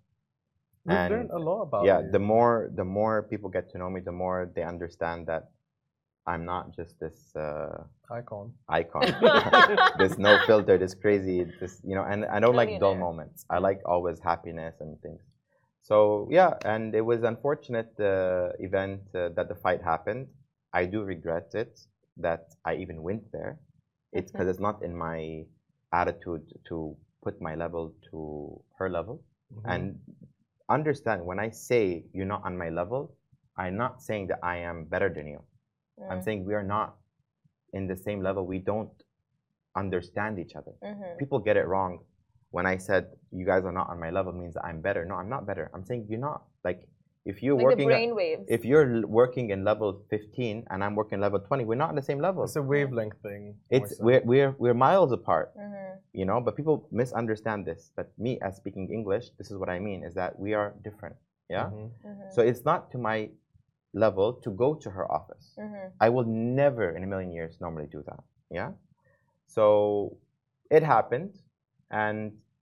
We've 0.84 0.96
and- 0.96 1.12
learned 1.14 1.30
a 1.30 1.38
lot 1.38 1.62
about 1.62 1.84
yeah 1.84 2.00
you. 2.00 2.10
the 2.12 2.18
more 2.32 2.70
the 2.80 2.84
more 2.84 3.22
people 3.30 3.48
get 3.50 3.64
to 3.72 3.78
know 3.78 3.90
me 3.90 4.00
the 4.00 4.12
more 4.22 4.38
they 4.54 4.62
understand 4.62 5.26
that 5.26 5.50
i'm 6.28 6.44
not 6.44 6.64
just 6.78 6.92
this 7.00 7.18
uh, 7.34 7.82
icon. 8.18 8.52
icon 8.68 9.02
this 9.98 10.16
no 10.16 10.38
filter 10.46 10.78
this 10.78 10.94
crazy 10.94 11.38
this 11.60 11.80
you 11.88 11.94
know 11.96 12.04
and 12.10 12.24
i 12.26 12.38
don't 12.38 12.54
like 12.54 12.70
dull 12.78 12.94
moments 12.94 13.44
i 13.50 13.58
like 13.58 13.80
always 13.84 14.20
happiness 14.20 14.74
and 14.80 14.90
things 15.02 15.20
so 15.88 16.28
yeah 16.30 16.52
and 16.64 16.94
it 16.94 17.04
was 17.10 17.22
unfortunate 17.22 17.92
uh, 18.00 18.50
event 18.68 19.00
uh, 19.14 19.28
that 19.36 19.48
the 19.48 19.54
fight 19.64 19.82
happened 19.82 20.26
i 20.72 20.84
do 20.94 21.02
regret 21.02 21.48
it 21.54 21.72
that 22.26 22.44
i 22.64 22.74
even 22.74 23.02
went 23.08 23.24
there 23.32 23.58
it's 24.12 24.30
because 24.32 24.48
it's 24.48 24.60
not 24.68 24.82
in 24.82 24.94
my 24.96 25.44
attitude 25.92 26.44
to 26.68 26.96
put 27.22 27.40
my 27.40 27.54
level 27.54 27.84
to 28.10 28.20
her 28.78 28.88
level 28.98 29.16
Mhm. 29.54 29.70
and 29.74 29.84
understand 30.68 31.24
when 31.24 31.38
I 31.38 31.50
say 31.50 32.04
you're 32.12 32.26
not 32.34 32.44
on 32.44 32.56
my 32.58 32.70
level, 32.70 33.14
I'm 33.56 33.76
not 33.76 34.02
saying 34.02 34.28
that 34.28 34.40
I 34.42 34.56
am 34.70 34.84
better 34.84 35.08
than 35.16 35.26
you. 35.28 35.40
I'm 36.10 36.18
Mm, 36.20 36.24
saying 36.24 36.44
we 36.44 36.54
are 36.54 36.64
not 36.76 36.96
in 37.72 37.86
the 37.86 37.96
same 37.96 38.20
level. 38.22 38.46
We 38.46 38.58
don't 38.58 38.92
understand 39.76 40.38
each 40.38 40.54
other. 40.56 40.72
mhm. 40.82 41.18
People 41.18 41.38
get 41.38 41.56
it 41.56 41.66
wrong. 41.66 42.00
When 42.56 42.66
I 42.74 42.76
said 42.88 43.02
you 43.38 43.44
guys 43.52 43.62
are 43.68 43.76
not 43.80 43.88
on 43.92 43.98
my 44.04 44.10
level 44.18 44.32
means 44.42 44.54
that 44.56 44.64
I'm 44.68 44.80
better. 44.88 45.02
No, 45.10 45.14
I'm 45.20 45.28
not 45.36 45.42
better. 45.50 45.64
I'm 45.74 45.84
saying 45.88 46.02
you're 46.10 46.26
not. 46.30 46.40
Like 46.68 46.80
if 47.30 47.36
you're 47.42 47.56
Like 47.56 47.62
the 47.62 47.66
working 47.70 47.88
at- 47.90 47.96
brain 47.96 48.12
waves. 48.22 48.44
if 48.56 48.60
you're 48.70 48.88
working 49.20 49.46
in 49.54 49.58
level 49.70 49.88
15 50.10 50.64
and 50.70 50.78
I'm 50.84 50.94
working 51.00 51.18
level 51.26 51.40
20, 51.40 51.64
we're 51.68 51.82
not 51.84 51.90
on 51.92 51.96
the 52.02 52.06
same 52.10 52.20
level. 52.26 52.40
It's 52.44 52.56
a 52.56 52.66
wavelength 52.74 53.18
thing. 53.28 53.42
It's 53.76 53.90
so. 53.98 54.04
we're 54.06 54.22
we're 54.32 54.52
we're 54.62 54.78
miles 54.88 55.12
apart 55.20 55.48
Mhm. 55.64 55.98
you 56.20 56.24
know 56.28 56.38
but 56.46 56.52
people 56.60 56.76
misunderstand 57.02 57.60
this 57.70 57.82
but 57.98 58.06
me 58.24 58.32
as 58.46 58.52
speaking 58.60 58.84
english 58.98 59.24
this 59.38 59.48
is 59.52 59.56
what 59.62 59.70
i 59.76 59.78
mean 59.88 59.98
is 60.08 60.12
that 60.20 60.30
we 60.44 60.50
are 60.60 60.68
different 60.86 61.16
yeah 61.56 61.66
Mhm. 61.68 61.90
Mhm. 62.10 62.26
so 62.34 62.38
it's 62.50 62.62
not 62.70 62.80
to 62.92 62.98
my 63.10 63.18
level 64.04 64.28
to 64.44 64.50
go 64.64 64.68
to 64.84 64.88
her 64.96 65.06
office 65.18 65.46
Mhm. 65.64 65.84
i 66.06 66.08
will 66.14 66.28
never 66.62 66.86
in 66.96 67.02
a 67.06 67.08
million 67.12 67.30
years 67.38 67.52
normally 67.64 67.88
do 67.96 68.00
that 68.10 68.20
yeah 68.58 68.70
so 69.56 69.64
it 70.76 70.82
happened 70.94 71.32
and 72.04 72.18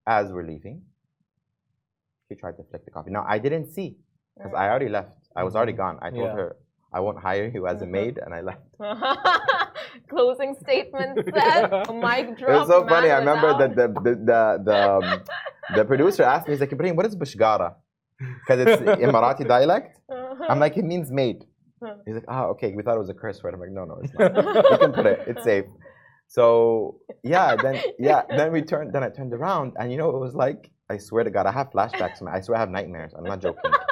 as 0.07 0.33
we're 0.33 0.47
leaving 0.47 0.83
she 2.29 2.35
tried 2.35 2.57
to 2.57 2.65
flick 2.71 2.85
the 2.85 2.91
coffee 2.91 3.11
now 3.11 3.25
i 3.29 3.39
didn't 3.39 3.67
see 3.73 3.97
because 4.37 4.53
i 4.55 4.69
already 4.69 4.89
left 4.89 5.17
i 5.37 5.43
was 5.43 5.55
already 5.57 5.73
gone 5.73 5.99
i 6.03 6.11
told 6.11 6.23
Yeah. 6.31 6.35
her 6.41 6.57
i 6.93 7.01
won't 7.01 7.19
hire 7.19 7.51
you 7.55 7.67
as 7.67 7.83
a 7.83 7.87
Mhm. 7.87 7.91
maid 7.91 8.19
and 8.19 8.35
i 8.35 8.41
left 8.41 8.63
Closing 10.09 10.55
statement 10.61 11.19
said. 11.35 11.71
Mic 12.07 12.27
it 12.41 12.47
was 12.49 12.69
so 12.69 12.87
funny 12.87 13.11
i 13.11 13.19
remember 13.19 13.51
that 13.61 13.75
the 13.77 13.87
the 14.07 14.13
the, 14.31 14.41
the, 14.69 14.79
um, 14.95 15.23
the 15.77 15.85
producer 15.85 16.23
asked 16.25 16.47
me 16.49 16.53
he's 16.55 16.61
like 16.61 16.71
Ebraheem 16.71 16.97
what 16.97 17.07
is 17.07 17.17
bashgara 17.17 17.75
because 18.19 18.59
it's 18.65 18.83
emirati 19.05 19.47
dialect 19.47 19.99
I'm 20.51 20.59
like, 20.59 20.77
it 20.77 20.85
means 20.85 21.11
maid. 21.11 21.39
He's 22.05 22.15
like, 22.17 22.25
oh, 22.29 22.45
okay. 22.55 22.73
We 22.77 22.83
thought 22.83 22.97
it 22.97 22.99
was 23.07 23.09
a 23.09 23.15
curse 23.15 23.43
word. 23.43 23.55
I'm 23.55 23.61
like, 23.61 23.71
no, 23.71 23.85
no, 23.85 24.01
it's 24.03 24.13
not. 24.13 24.35
you 24.73 24.79
can 24.79 24.93
put 24.93 25.07
it. 25.07 25.21
It's 25.27 25.43
safe. 25.43 25.65
So 26.29 27.01
yeah, 27.23 27.55
then 27.57 27.81
yeah, 27.99 28.23
then 28.29 28.53
we 28.53 28.63
turned. 28.63 28.93
Then 28.93 29.03
I 29.05 29.09
turned 29.11 29.33
around, 29.33 29.75
and 29.79 29.91
you 29.93 29.99
know, 29.99 30.11
it 30.11 30.19
was 30.19 30.35
like, 30.35 30.71
I 30.91 30.99
swear 30.99 31.25
to 31.25 31.31
God, 31.31 31.47
I 31.47 31.53
have 31.53 31.71
flashbacks. 31.71 32.21
Man. 32.23 32.35
I 32.35 32.41
swear 32.41 32.57
I 32.57 32.61
have 32.61 32.71
nightmares. 32.71 33.13
I'm 33.17 33.25
not 33.25 33.41
joking. 33.41 33.71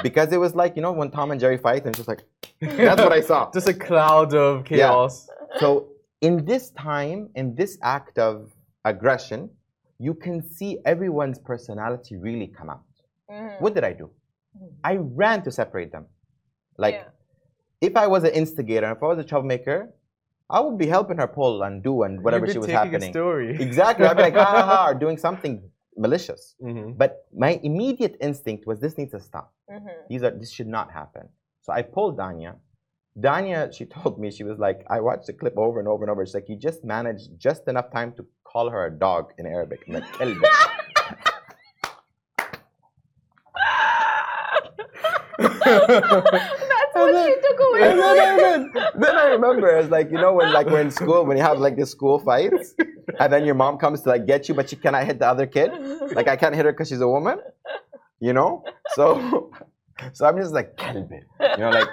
Because 0.00 0.32
it 0.32 0.36
was 0.36 0.54
like, 0.54 0.76
you 0.76 0.82
know, 0.82 0.92
when 0.92 1.10
Tom 1.10 1.32
and 1.32 1.40
Jerry 1.40 1.56
fight, 1.58 1.84
and 1.84 1.92
just 1.92 2.06
like, 2.06 2.22
that's 2.60 3.02
what 3.02 3.10
I 3.10 3.20
saw. 3.20 3.50
Just 3.50 3.66
a 3.68 3.74
cloud 3.74 4.32
of 4.32 4.64
chaos. 4.64 5.28
Yeah. 5.54 5.58
So 5.58 5.88
in 6.20 6.44
this 6.44 6.70
time, 6.70 7.30
in 7.34 7.56
this 7.56 7.78
act 7.82 8.16
of 8.16 8.52
aggression, 8.84 9.50
you 9.98 10.14
can 10.14 10.40
see 10.40 10.78
everyone's 10.84 11.40
personality 11.40 12.16
really 12.16 12.46
come 12.46 12.70
out. 12.70 12.84
Mhm. 13.28 13.60
What 13.60 13.74
did 13.74 13.82
I 13.82 13.92
do? 13.92 14.08
I 14.84 14.98
ran 14.98 15.42
to 15.42 15.50
separate 15.50 15.90
them. 15.90 16.06
Like, 16.76 16.94
Yeah. 16.94 17.08
if 17.80 17.96
I 17.96 18.06
was 18.06 18.22
an 18.22 18.30
instigator, 18.30 18.88
if 18.92 19.02
I 19.02 19.06
was 19.06 19.18
a 19.18 19.24
troublemaker, 19.24 19.92
I 20.50 20.60
would 20.60 20.78
be 20.78 20.86
helping 20.86 21.18
her 21.18 21.26
pull 21.26 21.62
and 21.62 21.82
do 21.82 22.02
and 22.04 22.22
whatever 22.24 22.46
she 22.50 22.58
was 22.58 22.70
happening. 22.70 23.12
Story. 23.12 23.56
Exactly. 23.60 24.06
I'd 24.06 24.16
be 24.16 24.22
like, 24.22 24.34
ha 24.34 24.44
ha 24.44 24.62
ha, 24.62 24.86
or 24.88 24.94
doing 25.04 25.18
something 25.18 25.62
malicious. 25.96 26.54
Mhm. 26.62 26.96
But 26.96 27.26
my 27.36 27.60
immediate 27.62 28.16
instinct 28.20 28.66
was 28.66 28.80
this 28.80 28.96
needs 28.96 29.12
to 29.12 29.20
stop. 29.20 29.52
Mhm. 29.70 29.88
These 30.08 30.22
are 30.22 30.30
this 30.30 30.50
should 30.50 30.68
not 30.68 30.90
happen. 30.90 31.28
So 31.62 31.72
I 31.72 31.82
pulled 31.82 32.16
Danya. 32.16 32.56
Danya, 33.20 33.72
she 33.76 33.84
told 33.96 34.18
me 34.18 34.30
she 34.30 34.44
was 34.44 34.58
like, 34.58 34.86
I 34.88 35.00
watched 35.00 35.26
the 35.26 35.32
clip 35.34 35.58
over 35.58 35.78
and 35.80 35.88
over 35.88 36.04
and 36.04 36.10
over. 36.10 36.24
She's 36.24 36.34
like, 36.34 36.48
you 36.48 36.56
just 36.56 36.82
managed 36.84 37.38
just 37.38 37.68
enough 37.68 37.90
time 37.92 38.12
to 38.16 38.24
call 38.44 38.70
her 38.70 38.86
a 38.86 38.90
dog 38.90 39.32
in 39.38 39.44
Arabic. 39.46 39.80
I'm 39.86 39.94
like, 39.94 40.04
"Kelb." 40.14 40.42
That's 46.94 47.12
what 47.12 47.26
she 47.26 47.34
took 47.46 47.60
away. 47.68 47.90
And 47.90 47.98
then, 47.98 48.18
I, 48.20 48.36
then, 48.36 48.72
then 49.00 49.16
I 49.16 49.24
remember 49.26 49.68
it's 49.76 49.90
like 49.90 50.10
you 50.10 50.18
know 50.18 50.32
when 50.34 50.52
like 50.52 50.66
we're 50.66 50.80
in 50.80 50.90
school 50.90 51.24
when 51.24 51.36
you 51.36 51.42
have 51.42 51.58
like 51.58 51.76
the 51.76 51.86
school 51.86 52.18
fights 52.18 52.74
and 53.20 53.32
then 53.32 53.44
your 53.44 53.54
mom 53.54 53.78
comes 53.78 54.02
to 54.02 54.08
like 54.10 54.26
get 54.26 54.48
you 54.48 54.54
but 54.54 54.68
she 54.70 54.76
cannot 54.76 55.04
hit 55.04 55.18
the 55.18 55.26
other 55.26 55.46
kid? 55.46 55.70
Like 56.12 56.28
I 56.28 56.36
can't 56.36 56.54
hit 56.54 56.64
her 56.64 56.72
because 56.72 56.88
she's 56.88 57.00
a 57.00 57.08
woman? 57.08 57.38
You 58.20 58.32
know? 58.32 58.64
So 58.94 59.50
so 60.12 60.26
I'm 60.26 60.36
just 60.38 60.52
like 60.52 60.76
"Kelb," 60.76 61.10
you 61.12 61.58
know 61.58 61.70
like 61.70 61.88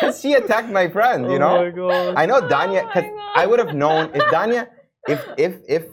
'cause 0.00 0.20
she 0.20 0.34
attacked 0.34 0.68
my 0.70 0.88
friend 0.88 1.24
you 1.30 1.36
Oh 1.36 1.38
know? 1.38 1.64
my 1.64 1.70
God. 1.70 2.14
I 2.16 2.26
know 2.26 2.36
Oh 2.38 2.48
Danya 2.48 2.82
because 2.86 3.04
God. 3.10 3.32
I 3.36 3.46
would 3.46 3.58
have 3.58 3.74
known 3.74 4.10
if 4.14 4.22
Danya 4.32 4.68
if 5.08 5.20
if 5.36 5.56
if 5.68 5.84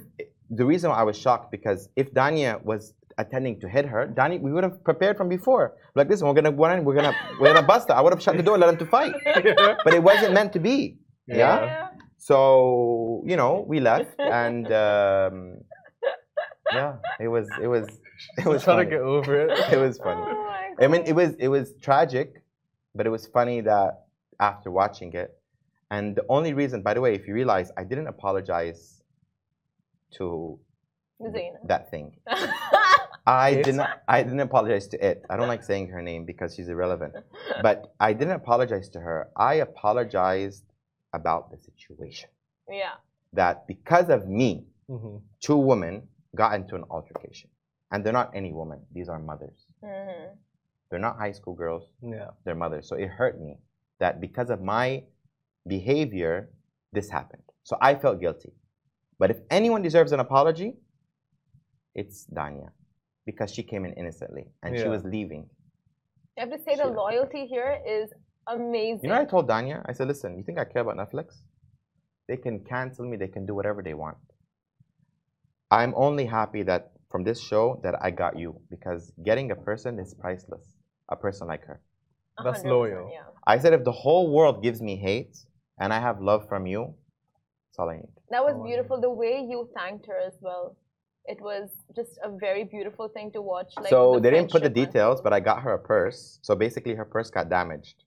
the 0.49 0.66
reason 0.66 0.89
why 0.91 0.97
I 0.97 1.03
was 1.03 1.18
shocked 1.18 1.49
because 1.51 1.89
if 1.95 2.14
Danya 2.14 2.64
was 2.64 2.93
attending 3.18 3.59
to 3.61 3.70
hit 3.70 3.86
her, 3.86 4.07
Danya 4.07 4.41
we 4.41 4.51
would 4.51 4.63
have 4.63 4.84
prepared 4.84 5.18
from 5.18 5.30
before. 5.30 5.74
Like 5.95 6.07
this, 6.09 6.22
we're 6.22 6.34
gonna 6.34 6.51
go 6.51 6.66
in, 6.66 6.84
we're 6.84 6.95
gonna 6.95 7.16
we're 7.39 7.53
gonna 7.53 7.66
bust 7.66 7.88
her. 7.89 7.95
I 7.95 8.01
would 8.01 8.13
have 8.13 8.22
shut 8.22 8.38
the 8.38 8.43
door 8.43 8.55
and 8.55 8.61
let 8.61 8.70
him 8.70 8.78
to 8.78 8.86
fight. 8.86 9.13
But 9.86 9.93
it 9.93 10.03
wasn't 10.03 10.34
meant 10.34 10.53
to 10.53 10.59
be. 10.59 10.97
Yeah. 11.28 11.36
Yeah. 11.38 11.88
So 12.18 13.24
you 13.26 13.36
know 13.38 13.66
we 13.68 13.80
left 13.80 14.20
and 14.20 14.66
um, 14.72 15.57
yeah, 16.74 16.95
it 17.20 17.28
was 17.28 17.47
it 17.61 17.68
was 17.68 17.88
it 18.38 18.45
was 18.45 18.63
trying 18.63 18.78
to 18.78 18.84
funny. 18.84 18.89
get 18.89 19.01
over 19.01 19.47
it. 19.47 19.74
It 19.74 19.80
was 19.80 19.97
funny. 19.97 20.22
Oh 20.26 20.45
I 20.82 20.88
mean, 20.88 21.03
it 21.05 21.13
was 21.13 21.36
it 21.39 21.47
was 21.47 21.74
tragic, 21.82 22.43
but 22.93 23.05
it 23.05 23.09
was 23.09 23.28
funny 23.28 23.61
that 23.61 24.05
after 24.39 24.72
watching 24.72 25.13
it, 25.13 25.32
and 25.91 26.16
the 26.16 26.26
only 26.30 26.53
reason, 26.53 26.82
by 26.82 26.93
the 26.93 27.01
way, 27.01 27.16
if 27.16 27.28
you 27.28 27.34
realize, 27.34 27.72
I 27.78 27.84
didn't 27.84 28.07
apologize 28.07 29.01
to 30.18 30.59
Zeina. 31.22 31.57
that 31.68 31.91
thing. 31.91 32.18
I 33.28 33.49
Yes. 33.49 33.65
didn't. 33.65 33.88
I 34.07 34.23
didn't 34.23 34.39
apologize 34.41 34.88
to 34.89 34.97
it. 35.05 35.26
I 35.30 35.36
don't 35.38 35.47
like 35.47 35.63
saying 35.63 35.88
her 35.89 36.01
name 36.01 36.26
because 36.26 36.53
she's 36.55 36.69
irrelevant. 36.69 37.15
But 37.61 37.93
I 37.99 38.13
didn't 38.13 38.36
apologize 38.36 38.88
to 38.89 38.99
her. 38.99 39.32
I 39.36 39.55
apologized 39.55 40.65
about 41.13 41.49
the 41.51 41.57
situation. 41.57 42.30
yeah. 42.69 42.95
That 43.34 43.67
because 43.67 44.09
of 44.09 44.28
me, 44.28 44.65
Mhm. 44.89 45.21
two 45.39 45.57
women 45.57 46.07
got 46.36 46.53
into 46.55 46.76
an 46.76 46.84
altercation, 46.89 47.49
and 47.91 48.03
they're 48.05 48.13
not 48.21 48.34
any 48.36 48.53
woman. 48.53 48.86
These 48.91 49.09
are 49.09 49.19
mothers. 49.19 49.65
Mhm. 49.84 50.38
They're 50.89 50.99
not 51.07 51.17
high 51.17 51.32
school 51.34 51.53
girls. 51.53 51.89
Yeah. 52.01 52.32
They're 52.43 52.55
mothers. 52.55 52.88
So 52.88 52.95
it 52.95 53.09
hurt 53.09 53.39
me 53.41 53.59
that 53.99 54.21
because 54.21 54.49
of 54.49 54.61
my 54.61 55.03
behavior, 55.67 56.49
this 56.91 57.09
happened. 57.09 57.43
So 57.63 57.78
I 57.82 57.95
felt 57.95 58.19
guilty. 58.19 58.53
But 59.19 59.32
if 59.32 59.39
anyone 59.49 59.82
deserves 59.82 60.11
an 60.11 60.19
apology, 60.19 60.78
it's 61.93 62.28
Danya 62.28 62.71
because 63.26 63.51
she 63.53 63.63
came 63.63 63.86
in 63.86 63.93
innocently 63.93 64.47
and 64.63 64.78
she 64.78 64.88
was 64.88 65.03
leaving. 65.03 65.49
You 66.38 66.41
have 66.47 66.51
to 66.51 66.59
say 66.63 66.76
the 66.76 66.84
Shit. 66.84 66.93
loyalty 66.93 67.45
here 67.47 67.80
is 67.88 68.11
amazing. 68.47 68.99
You 69.03 69.09
know, 69.09 69.15
I 69.21 69.26
told 69.26 69.47
Danya, 69.49 69.82
I 69.88 69.93
said, 69.93 70.07
listen, 70.07 70.38
you 70.38 70.43
think 70.43 70.59
I 70.59 70.65
care 70.65 70.82
about 70.82 70.97
Netflix? 70.97 71.28
They 72.28 72.38
can 72.38 72.59
cancel 72.59 73.05
me, 73.05 73.17
they 73.17 73.28
can 73.28 73.45
do 73.45 73.55
whatever 73.55 73.82
they 73.82 73.93
want. 73.93 74.17
I'm 75.71 75.93
only 75.95 76.26
happy 76.26 76.63
that 76.63 76.91
from 77.09 77.23
this 77.23 77.41
show 77.41 77.80
that 77.84 77.95
I 78.01 78.11
got 78.11 78.38
you 78.38 78.59
because 78.69 79.11
getting 79.23 79.51
a 79.51 79.55
person 79.55 79.99
is 79.99 80.13
priceless. 80.13 80.65
A 81.09 81.15
person 81.15 81.47
like 81.47 81.65
her. 81.65 81.82
That's 82.43 82.63
loyal. 82.63 83.09
Yeah. 83.13 83.21
I 83.47 83.59
said, 83.59 83.73
if 83.73 83.84
the 83.84 83.91
whole 83.91 84.32
world 84.32 84.61
gives 84.61 84.82
me 84.82 84.95
hate 84.97 85.38
and 85.80 85.93
I 85.93 85.99
have 85.99 86.19
love 86.19 86.47
from 86.49 86.65
you, 86.65 86.93
that's 87.69 87.80
all 87.80 87.89
I 87.89 87.97
need. 87.97 88.09
That 88.30 88.43
was 88.43 88.55
Oh, 88.57 88.63
beautiful. 88.63 88.99
The 88.99 89.09
way 89.09 89.45
you 89.47 89.69
thanked 89.78 90.07
her 90.07 90.19
as 90.19 90.34
well. 90.41 90.76
It 91.28 91.41
was 91.41 91.69
just 91.95 92.19
a 92.23 92.30
very 92.30 92.63
beautiful 92.63 93.07
thing 93.07 93.32
to 93.32 93.41
watch. 93.41 93.73
Like 93.78 93.89
so 93.89 94.15
the 94.15 94.19
they 94.21 94.32
didn't 94.32 94.51
put 94.51 94.61
the 94.61 94.69
details, 94.69 95.21
but 95.21 95.34
I 95.34 95.39
got 95.39 95.61
her 95.63 95.73
a 95.73 95.80
purse. 95.80 96.39
So 96.41 96.55
basically, 96.55 96.93
her 96.95 97.05
purse 97.05 97.30
got 97.32 97.49
damaged, 97.49 98.03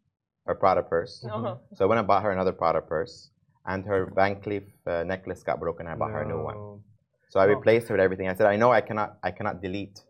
her 0.47 0.55
Prada 0.55 0.83
purse. 0.83 1.25
Uh-huh. 1.25 1.57
So 1.75 1.85
I 1.85 1.89
went 1.89 1.99
and 1.99 2.07
bought 2.07 2.23
her 2.23 2.31
another 2.31 2.53
Prada 2.53 2.81
purse, 2.81 3.31
and 3.67 3.85
her 3.87 4.13
Van 4.15 4.37
Cleef 4.37 4.65
uh, 4.87 5.03
necklace 5.05 5.43
got 5.43 5.59
broken. 5.59 5.87
I 5.89 5.95
bought 5.97 6.13
her 6.13 6.23
a 6.23 6.29
new 6.29 6.43
one. 6.43 6.81
So 7.31 7.41
I 7.41 7.45
Oh. 7.47 7.49
replaced 7.57 7.89
her 7.89 7.95
with 7.95 8.01
everything. 8.01 8.29
I 8.29 8.35
said, 8.35 8.47
I 8.47 8.57
know 8.57 8.71
I 8.73 8.81
cannot, 8.81 9.19
I 9.23 9.31
cannot 9.33 9.61
delete. 9.61 10.01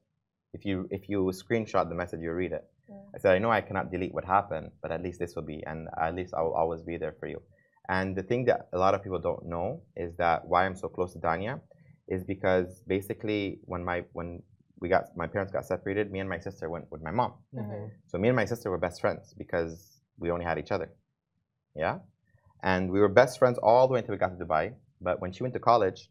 If 0.53 0.65
you 0.65 0.87
if 0.91 1.09
you 1.09 1.21
screenshot 1.43 1.89
the 1.89 1.95
message, 1.95 2.21
you 2.21 2.33
read 2.33 2.53
it. 2.53 2.65
Mm. 2.91 3.15
I 3.15 3.19
said, 3.19 3.33
I 3.35 3.39
know 3.39 3.51
I 3.51 3.61
cannot 3.61 3.91
delete 3.91 4.13
what 4.15 4.25
happened, 4.25 4.71
but 4.83 4.91
at 4.93 5.03
least 5.03 5.19
this 5.19 5.35
will 5.35 5.43
be, 5.55 5.63
and 5.67 5.89
at 6.01 6.15
least 6.15 6.33
I 6.35 6.43
will 6.43 6.55
always 6.55 6.83
be 6.83 6.97
there 6.97 7.15
for 7.21 7.27
you. 7.27 7.41
And 7.89 8.15
the 8.15 8.23
thing 8.23 8.45
that 8.47 8.69
a 8.73 8.79
lot 8.79 8.95
of 8.95 9.03
people 9.03 9.19
don't 9.19 9.47
know 9.47 9.83
is 9.97 10.15
that 10.17 10.47
why 10.47 10.67
I'm 10.67 10.77
so 10.77 10.89
close 10.89 11.13
to 11.15 11.19
Danya 11.19 11.61
is 12.09 12.25
because 12.25 12.83
basically 12.87 13.61
when 13.65 13.85
my 13.85 14.05
when 14.13 14.43
we 14.81 14.89
got 14.89 15.17
my 15.17 15.27
parents 15.27 15.53
got 15.53 15.65
separated, 15.65 16.11
me 16.11 16.21
and 16.21 16.29
my 16.29 16.39
sister 16.39 16.69
went 16.71 16.91
with 16.91 17.03
my 17.03 17.11
mom. 17.11 17.35
Mhm. 17.55 17.91
So 18.07 18.19
me 18.19 18.29
and 18.29 18.37
my 18.37 18.45
sister 18.45 18.71
were 18.71 18.79
best 18.79 19.01
friends 19.01 19.35
because 19.35 20.01
we 20.19 20.31
only 20.31 20.45
had 20.45 20.59
each 20.59 20.73
other. 20.73 20.91
Yeah? 21.75 21.99
And 22.63 22.91
we 22.91 23.01
were 23.01 23.09
best 23.09 23.39
friends 23.39 23.59
all 23.59 23.87
the 23.87 23.95
way 23.95 24.01
until 24.01 24.15
we 24.15 24.19
got 24.19 24.37
to 24.39 24.45
Dubai. 24.45 24.75
But 25.01 25.21
when 25.21 25.33
she 25.33 25.43
went 25.43 25.55
to 25.55 25.61
college, 25.61 26.11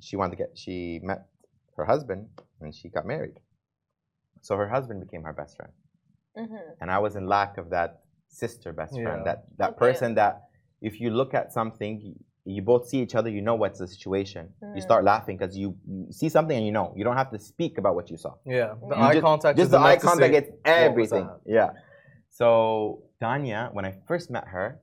she 0.00 0.16
wanted 0.16 0.32
to 0.36 0.36
get 0.36 0.50
she 0.56 1.00
met 1.02 1.26
her 1.76 1.84
husband 1.84 2.28
and 2.60 2.74
she 2.74 2.88
got 2.88 3.04
married. 3.06 3.40
So 4.42 4.56
her 4.56 4.68
husband 4.68 5.00
became 5.00 5.22
her 5.24 5.32
best 5.32 5.56
friend. 5.56 5.72
Mhm. 6.36 6.76
And 6.80 6.90
I 6.90 6.98
was 6.98 7.16
in 7.16 7.26
lack 7.26 7.58
of 7.58 7.70
that 7.70 8.02
sister 8.28 8.72
best 8.72 8.94
friend. 8.94 9.20
Yeah. 9.20 9.24
That 9.24 9.38
that 9.58 9.70
Okay. 9.70 9.78
person 9.78 10.14
that 10.14 10.48
if 10.80 11.00
you 11.00 11.10
look 11.10 11.34
at 11.34 11.52
something 11.52 12.24
you, 12.46 12.54
you 12.56 12.62
both 12.62 12.88
see 12.88 13.00
each 13.00 13.14
other, 13.14 13.28
you 13.28 13.42
know 13.42 13.54
what's 13.56 13.78
the 13.78 13.88
situation. 13.88 14.52
You 14.62 14.68
Mhm. 14.80 14.82
start 14.82 15.04
laughing 15.04 15.36
because 15.36 15.56
you, 15.56 15.76
you 15.88 16.12
see 16.12 16.28
something 16.28 16.56
and 16.56 16.64
you 16.66 16.72
know. 16.72 16.92
You 16.96 17.04
don't 17.04 17.16
have 17.16 17.30
to 17.30 17.38
speak 17.38 17.78
about 17.78 17.94
what 17.94 18.10
you 18.10 18.16
saw. 18.16 18.34
Yeah. 18.44 18.74
The 18.88 18.94
You 18.96 19.02
eye 19.02 19.14
just, 19.14 19.22
contact. 19.24 19.56
Just 19.58 19.66
is 19.66 19.70
the 19.72 19.78
eye 19.78 19.96
contact 19.96 20.32
say, 20.32 20.40
gets 20.40 20.50
everything. 20.64 21.28
Yeah. 21.44 21.70
So 22.30 23.02
Danya, 23.20 23.72
when 23.72 23.84
I 23.84 23.92
first 24.06 24.30
met 24.30 24.46
her, 24.48 24.80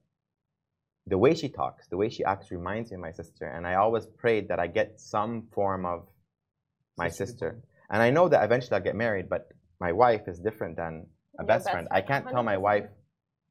the 1.08 1.18
way 1.18 1.34
she 1.34 1.50
talks, 1.50 1.88
the 1.88 1.98
way 1.98 2.10
she 2.10 2.24
acts 2.24 2.52
reminds 2.52 2.92
me 2.92 2.96
of 2.96 3.02
my 3.02 3.12
sister. 3.12 3.46
And 3.46 3.68
I 3.68 3.76
always 3.76 4.06
prayed 4.06 4.48
that 4.50 4.60
I 4.60 4.68
get 4.68 5.00
some 5.00 5.48
form 5.52 5.86
of 5.86 6.08
my 6.98 7.10
Sister 7.10 7.26
sister. 7.26 7.64
And 7.90 8.02
I 8.02 8.10
know 8.10 8.30
that 8.30 8.44
eventually 8.44 8.76
I'll 8.78 8.84
get 8.84 8.96
married, 8.96 9.28
but 9.30 9.50
my 9.80 9.92
wife 9.92 10.28
is 10.28 10.40
different 10.40 10.78
than 10.78 11.08
a 11.40 11.44
Your 11.44 11.48
best 11.48 11.66
best 11.66 11.72
friend. 11.72 11.88
I 11.92 12.02
can't 12.02 12.28
tell 12.30 12.44
my 12.44 12.58
wife 12.58 12.88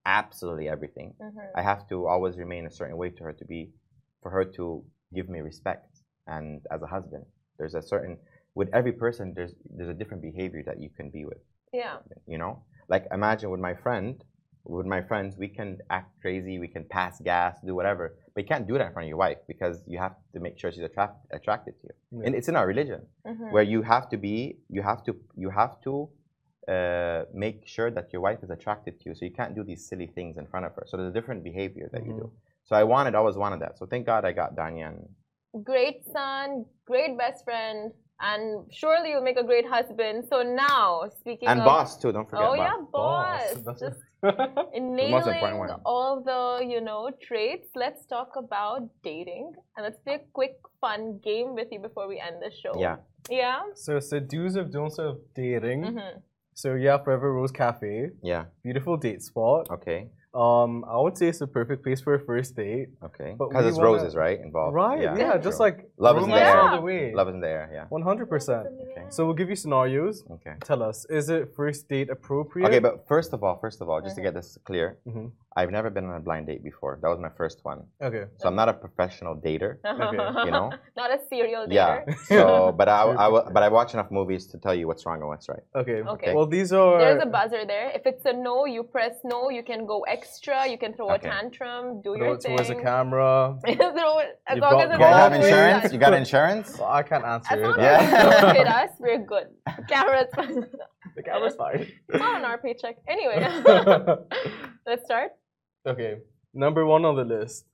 absolutely 0.06 0.68
everything. 0.68 1.14
Mhm. 1.20 1.50
I 1.54 1.62
have 1.62 1.86
to 1.88 2.06
always 2.06 2.38
remain 2.38 2.66
a 2.66 2.70
certain 2.70 2.96
way 2.96 3.10
to 3.10 3.24
her 3.24 3.32
to 3.34 3.44
be, 3.44 3.70
for 4.22 4.30
her 4.30 4.44
to 4.44 4.84
give 5.14 5.28
me 5.28 5.40
respect. 5.40 5.98
And 6.26 6.60
as 6.70 6.82
a 6.82 6.86
husband, 6.86 7.24
there's 7.58 7.74
a 7.74 7.82
certain, 7.82 8.16
with 8.54 8.68
every 8.72 8.92
person, 8.92 9.32
there's 9.34 9.54
there's 9.76 9.88
a 9.88 9.94
different 9.94 10.22
behavior 10.22 10.62
that 10.66 10.80
you 10.80 10.90
can 10.98 11.10
be 11.10 11.24
with. 11.24 11.42
Yeah. 11.72 11.96
You 12.26 12.38
know, 12.38 12.62
like 12.88 13.06
imagine 13.12 13.50
with 13.50 13.60
my 13.60 13.74
friend, 13.74 14.22
with 14.64 14.86
my 14.86 15.02
friends, 15.02 15.36
we 15.36 15.48
can 15.48 15.78
act 15.90 16.10
crazy, 16.20 16.58
we 16.58 16.68
can 16.68 16.84
pass 16.84 17.20
gas, 17.20 17.58
do 17.66 17.74
whatever, 17.74 18.04
but 18.34 18.44
you 18.44 18.48
can't 18.48 18.66
do 18.68 18.74
that 18.78 18.86
in 18.88 18.92
front 18.92 19.06
of 19.06 19.08
your 19.08 19.16
wife 19.26 19.38
because 19.48 19.82
you 19.86 19.98
have 19.98 20.14
to 20.34 20.40
make 20.40 20.58
sure 20.58 20.70
she's 20.70 20.82
attract, 20.82 21.16
attracted 21.32 21.74
to 21.80 21.88
you. 21.88 21.94
Yeah. 22.18 22.26
And 22.26 22.34
it's 22.36 22.48
in 22.48 22.56
our 22.56 22.66
religion 22.66 23.00
Mhm. 23.26 23.50
where 23.54 23.64
you 23.74 23.82
have 23.82 24.08
to 24.10 24.16
be, 24.16 24.58
you 24.68 24.82
have 24.82 25.02
to, 25.06 25.16
you 25.36 25.50
have 25.50 25.80
to 25.86 26.08
uh, 26.68 27.24
make 27.34 27.66
sure 27.66 27.90
that 27.90 28.12
your 28.12 28.22
wife 28.22 28.40
is 28.44 28.50
attracted 28.50 29.00
to 29.00 29.08
you. 29.08 29.14
So 29.16 29.24
you 29.24 29.32
can't 29.32 29.54
do 29.54 29.64
these 29.64 29.82
silly 29.88 30.06
things 30.06 30.36
in 30.36 30.46
front 30.46 30.64
of 30.66 30.72
her. 30.76 30.84
So 30.86 30.96
there's 30.96 31.10
a 31.10 31.12
different 31.18 31.42
behavior 31.42 31.88
that 31.92 32.06
you 32.06 32.12
do. 32.22 32.32
So 32.64 32.76
I 32.76 32.84
wanted, 32.84 33.14
I 33.14 33.18
always 33.18 33.36
wanted 33.36 33.60
that. 33.60 33.78
So 33.78 33.86
thank 33.86 34.06
God 34.06 34.24
I 34.24 34.32
got 34.32 34.54
Danyan. 34.56 35.08
Great 35.64 36.04
son, 36.12 36.64
great 36.86 37.18
best 37.18 37.44
friend, 37.44 37.92
and 38.20 38.64
surely 38.72 39.10
you'll 39.10 39.22
make 39.22 39.36
a 39.36 39.44
great 39.44 39.66
husband. 39.68 40.24
So 40.30 40.42
now, 40.42 41.02
speaking 41.20 41.48
and 41.48 41.60
of 41.60 41.66
boss 41.66 41.98
too. 41.98 42.12
Don't 42.12 42.28
forget 42.30 42.46
Oh 42.46 42.56
boss. 42.56 42.58
yeah, 42.58 42.84
boss. 42.92 43.62
That's 43.66 43.80
Just 43.80 44.00
a- 44.22 44.80
most 45.16 45.26
important 45.26 45.40
nailing 45.42 45.58
one. 45.58 45.80
all 45.84 46.22
the 46.24 46.64
you 46.64 46.80
know 46.80 47.10
traits. 47.20 47.68
Let's 47.74 48.06
talk 48.06 48.30
about 48.36 48.88
dating 49.02 49.52
and 49.76 49.84
let's 49.84 49.98
play 50.04 50.14
a 50.14 50.20
quick 50.32 50.56
fun 50.80 51.20
game 51.22 51.54
with 51.54 51.68
you 51.70 51.80
before 51.80 52.08
we 52.08 52.18
end 52.20 52.36
the 52.40 52.50
show. 52.62 52.80
Yeah. 52.80 52.96
Yeah. 53.30 53.60
so 53.74 53.96
it's 53.98 54.10
the 54.10 54.20
do's 54.20 54.56
of 54.56 54.72
don'ts 54.72 54.98
of 54.98 55.18
dating. 55.34 55.82
Mhm. 55.82 56.22
So 56.54 56.74
yeah, 56.74 56.96
Forever 56.98 57.32
Rose 57.34 57.52
Cafe, 57.52 58.10
Yeah. 58.22 58.44
beautiful 58.62 58.96
date 58.96 59.22
spot. 59.22 59.68
Okay. 59.70 60.08
Um, 60.34 60.82
I 60.88 60.96
would 60.98 61.18
say 61.18 61.28
it's 61.28 61.42
a 61.42 61.46
perfect 61.46 61.82
place 61.84 62.00
for 62.00 62.14
a 62.14 62.20
first 62.20 62.56
date. 62.56 62.88
Okay. 63.04 63.36
Because 63.38 63.66
it's 63.66 63.76
wanna- 63.76 63.90
roses, 63.90 64.16
right? 64.16 64.40
Involved. 64.40 64.74
Right? 64.74 65.02
Yeah, 65.02 65.36
just 65.36 65.60
like 65.60 65.90
Love 65.98 66.16
is 66.18 66.24
in 66.24 66.30
the 66.30 66.36
air. 66.40 66.58
all 66.58 66.76
the 66.76 66.80
way. 66.80 67.12
love 67.14 67.28
is 67.28 67.34
in 67.34 67.40
the 67.40 67.48
air. 67.48 67.68
Yeah. 67.72 67.84
One 67.90 68.00
hundred 68.02 68.30
percent. 68.30 68.66
Okay. 68.92 69.04
So 69.10 69.26
we'll 69.26 69.34
give 69.34 69.50
you 69.50 69.56
scenarios. 69.56 70.24
Okay. 70.30 70.54
Tell 70.64 70.82
us, 70.82 71.04
is 71.10 71.28
it 71.28 71.54
first 71.54 71.86
date 71.88 72.08
appropriate? 72.08 72.66
Okay, 72.68 72.78
but 72.78 73.06
first 73.06 73.34
of 73.34 73.44
all, 73.44 73.58
first 73.58 73.82
of 73.82 73.90
all, 73.90 74.00
just 74.00 74.16
to 74.16 74.22
get 74.22 74.32
this 74.32 74.56
clear, 74.64 74.96
Mhm. 75.06 75.32
I've 75.54 75.70
never 75.70 75.90
been 75.90 76.06
on 76.06 76.16
a 76.16 76.20
blind 76.20 76.46
date 76.46 76.62
before. 76.64 76.98
That 77.02 77.08
was 77.08 77.18
my 77.20 77.28
first 77.36 77.58
one. 77.62 77.80
Okay. 78.02 78.24
So 78.38 78.48
I'm 78.48 78.54
not 78.56 78.68
a 78.68 78.72
professional 78.74 79.34
dater. 79.36 79.76
Okay. 79.84 80.16
you 80.46 80.50
know? 80.50 80.72
Not 80.96 81.10
a 81.10 81.18
serial 81.30 81.66
dater. 81.66 81.72
Yeah. 81.80 82.00
dater. 82.06 82.18
So, 82.28 82.72
but 82.80 82.88
I, 82.88 83.02
Sure, 83.02 83.18
I, 83.18 83.50
but 83.54 83.62
I 83.62 83.68
watch 83.68 83.92
enough 83.94 84.10
movies 84.10 84.46
to 84.52 84.58
tell 84.58 84.74
you 84.74 84.86
what's 84.88 85.04
wrong 85.06 85.20
and 85.20 85.28
what's 85.28 85.48
right. 85.48 85.64
Okay. 85.76 85.98
Okay. 86.14 86.32
Well, 86.34 86.46
these 86.46 86.72
are. 86.72 86.98
There's 86.98 87.22
a 87.22 87.26
buzzer 87.26 87.64
there. 87.66 87.90
If 87.94 88.02
it's 88.06 88.24
a 88.24 88.32
no, 88.32 88.64
you 88.66 88.82
press 88.82 89.14
no. 89.24 89.50
You 89.50 89.62
can 89.62 89.84
go 89.86 89.98
extra. 90.16 90.66
You 90.72 90.78
can 90.78 90.94
throw 90.94 91.10
Okay. 91.12 91.28
a 91.28 91.30
tantrum. 91.32 92.00
Do 92.02 92.16
throw 92.16 92.26
your 92.26 92.34
it 92.36 92.42
thing. 92.42 92.56
towards 92.56 92.68
the 92.68 92.76
camera. 92.76 93.58
throw 93.64 94.18
it 94.24 94.40
as 94.48 94.56
You've 94.56 94.62
long 94.62 94.72
got 94.72 94.80
as 94.80 94.90
it's 94.90 94.92
You 94.92 94.98
guys 94.98 95.22
have 95.24 95.32
insurance? 95.34 95.92
You 95.92 95.98
got 95.98 96.14
insurance? 96.14 96.78
Well, 96.78 96.88
I 97.00 97.02
can't 97.02 97.24
answer 97.24 97.54
As 97.54 97.60
it. 97.60 97.64
long 97.66 97.78
Yeah. 97.78 97.98
as 98.00 98.08
it 98.08 98.40
don't 98.40 98.56
hit 98.56 98.66
us, 98.68 98.90
we're 98.98 99.18
good. 99.34 99.46
Camera's 99.88 100.30
fine. 100.34 100.66
The 101.16 101.22
camera's 101.22 101.56
fine. 101.56 101.80
It's 102.08 102.18
not 102.18 102.36
on 102.36 102.44
our 102.44 102.56
paycheck. 102.58 102.96
Anyway, 103.08 103.36
let's 104.86 105.04
start. 105.04 105.32
Okay. 105.86 106.16
Number 106.54 106.84
one 106.84 107.04
on 107.04 107.16
the 107.16 107.24
list. 107.24 107.64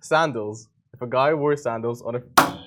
Sandals. 0.00 0.68
If 0.92 1.02
a 1.02 1.06
guy 1.06 1.34
wore 1.34 1.56
sandals 1.56 2.02
on 2.02 2.16
a. 2.16 2.22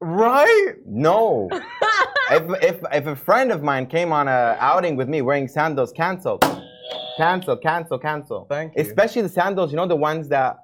Right? 0.00 0.74
No. 0.84 1.48
if, 2.30 2.62
if, 2.62 2.80
if 2.92 3.06
a 3.06 3.16
friend 3.16 3.50
of 3.50 3.62
mine 3.62 3.86
came 3.86 4.12
on 4.12 4.28
a 4.28 4.54
outing 4.60 4.96
with 4.96 5.08
me 5.08 5.22
wearing 5.22 5.48
sandals, 5.48 5.92
cancel. 5.92 6.38
Cancel, 7.16 7.56
cancel, 7.56 7.98
cancel. 7.98 8.46
Thank 8.50 8.74
you. 8.76 8.82
Especially 8.82 9.22
the 9.22 9.30
sandals, 9.30 9.70
you 9.70 9.76
know, 9.76 9.86
the 9.86 9.96
ones 9.96 10.28
that 10.28 10.58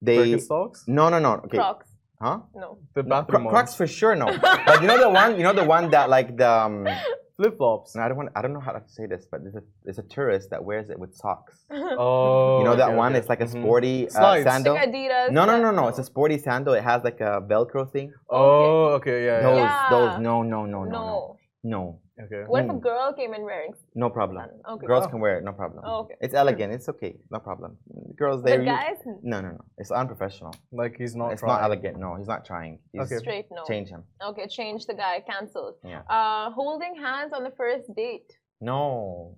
they. 0.00 0.16
Birkenstocks? 0.32 0.86
No, 0.86 1.10
no, 1.10 1.18
no. 1.18 1.32
Okay. 1.44 1.58
Crocs. 1.58 1.90
Huh? 2.20 2.40
No. 2.54 2.78
The 2.94 3.02
No, 3.02 3.08
bathroom 3.08 3.42
Cro- 3.42 3.50
Crocs 3.50 3.74
for 3.74 3.86
sure, 3.86 4.14
no. 4.16 4.26
but 4.38 4.80
you 4.80 4.88
know 4.88 4.98
the 4.98 5.10
one, 5.10 5.36
you 5.36 5.42
know 5.42 5.52
the 5.52 5.64
one 5.64 5.90
that 5.90 6.08
like 6.08 6.36
the. 6.36 6.50
Um, 6.50 6.86
Flip 7.38 7.56
flops. 7.56 7.94
no, 7.94 8.02
I 8.02 8.08
don't 8.08 8.16
want. 8.16 8.30
I 8.34 8.42
don't 8.42 8.52
know 8.52 8.58
how 8.58 8.72
to 8.72 8.82
say 8.88 9.06
this, 9.06 9.26
but 9.30 9.42
there's 9.44 9.54
a, 9.54 9.62
there's 9.84 9.98
a 9.98 10.02
tourist 10.02 10.50
that 10.50 10.64
wears 10.64 10.90
it 10.90 10.98
with 10.98 11.14
socks. 11.14 11.64
Oh. 12.00 12.58
you 12.58 12.64
know 12.64 12.74
that 12.76 12.88
okay, 12.88 12.96
one? 12.96 13.12
okay. 13.12 13.18
It's 13.20 13.28
like 13.28 13.40
a 13.40 13.44
Mhm. 13.46 13.62
sporty 13.62 14.08
uh, 14.10 14.42
sandal. 14.42 14.74
Like 14.74 14.88
Adidas. 14.90 15.30
No, 15.30 15.44
no, 15.46 15.60
no, 15.60 15.70
no. 15.70 15.86
It's 15.88 15.98
a 16.00 16.04
sporty 16.04 16.36
sandal. 16.36 16.74
It 16.74 16.82
has 16.82 17.04
like 17.04 17.20
a 17.20 17.40
Velcro 17.50 17.90
thing. 17.90 18.12
Oh, 18.28 18.86
okay, 18.98 19.24
yeah, 19.24 19.40
Those, 19.42 19.56
yeah. 19.58 19.88
Yeah. 19.90 19.90
those. 19.90 20.20
No, 20.20 20.42
no, 20.42 20.66
no, 20.66 20.82
no, 20.84 20.90
no, 20.90 21.36
No. 21.62 22.00
No. 22.18 22.24
Okay. 22.24 22.42
What 22.46 22.64
if 22.64 22.70
a 22.70 22.74
Mm. 22.74 22.80
girl 22.80 23.12
came 23.12 23.32
in 23.34 23.42
wearing? 23.42 23.72
No 23.94 24.10
problem. 24.10 24.44
Okay. 24.72 24.86
Girls 24.86 25.06
Oh. 25.06 25.10
can 25.10 25.20
wear 25.20 25.38
it, 25.38 25.44
no 25.44 25.52
problem. 25.52 25.82
Oh, 25.86 26.00
okay. 26.02 26.16
It's 26.20 26.34
elegant. 26.34 26.72
It's 26.72 26.88
okay, 26.88 27.12
no 27.30 27.38
problem. 27.38 27.78
Girls, 28.16 28.42
they. 28.42 28.56
But 28.56 28.64
guys, 28.66 28.98
No, 29.22 29.40
no, 29.40 29.48
no. 29.58 29.60
It's 29.78 29.90
unprofessional. 29.90 30.54
Like 30.72 30.96
he's 31.00 31.14
not 31.14 31.32
it's 31.32 31.40
trying. 31.40 31.52
not 31.54 31.62
elegant. 31.62 31.98
No, 31.98 32.16
he's 32.18 32.26
not 32.34 32.44
trying. 32.44 32.78
He's 32.92 33.02
Okay. 33.02 33.18
straight 33.24 33.46
no. 33.50 33.62
Change 33.72 33.88
him. 33.94 34.02
Okay, 34.30 34.46
change 34.48 34.86
the 34.86 34.94
guy. 34.94 35.20
Cancelled. 35.32 35.76
Yeah. 35.84 36.02
Uh, 36.16 36.50
holding 36.50 36.94
hands 36.96 37.32
on 37.32 37.42
the 37.44 37.52
first 37.60 37.86
date. 37.94 38.28
No. 38.60 39.36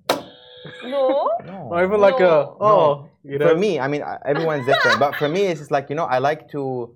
No. 0.85 1.31
No. 1.47 1.69
Not 1.71 1.85
even 1.85 2.01
like 2.01 2.21
a. 2.21 2.35
No. 2.45 2.57
Oh. 2.61 3.09
You 3.23 3.39
know? 3.39 3.49
for 3.49 3.57
me, 3.57 3.79
I 3.81 3.87
mean, 3.89 4.03
everyone's 4.27 4.67
different, 4.67 4.99
but 4.99 5.15
for 5.17 5.29
me, 5.29 5.43
it's 5.51 5.61
just 5.61 5.71
like 5.71 5.89
you 5.91 5.97
know, 5.97 6.05
I 6.05 6.19
like 6.19 6.49
to, 6.55 6.95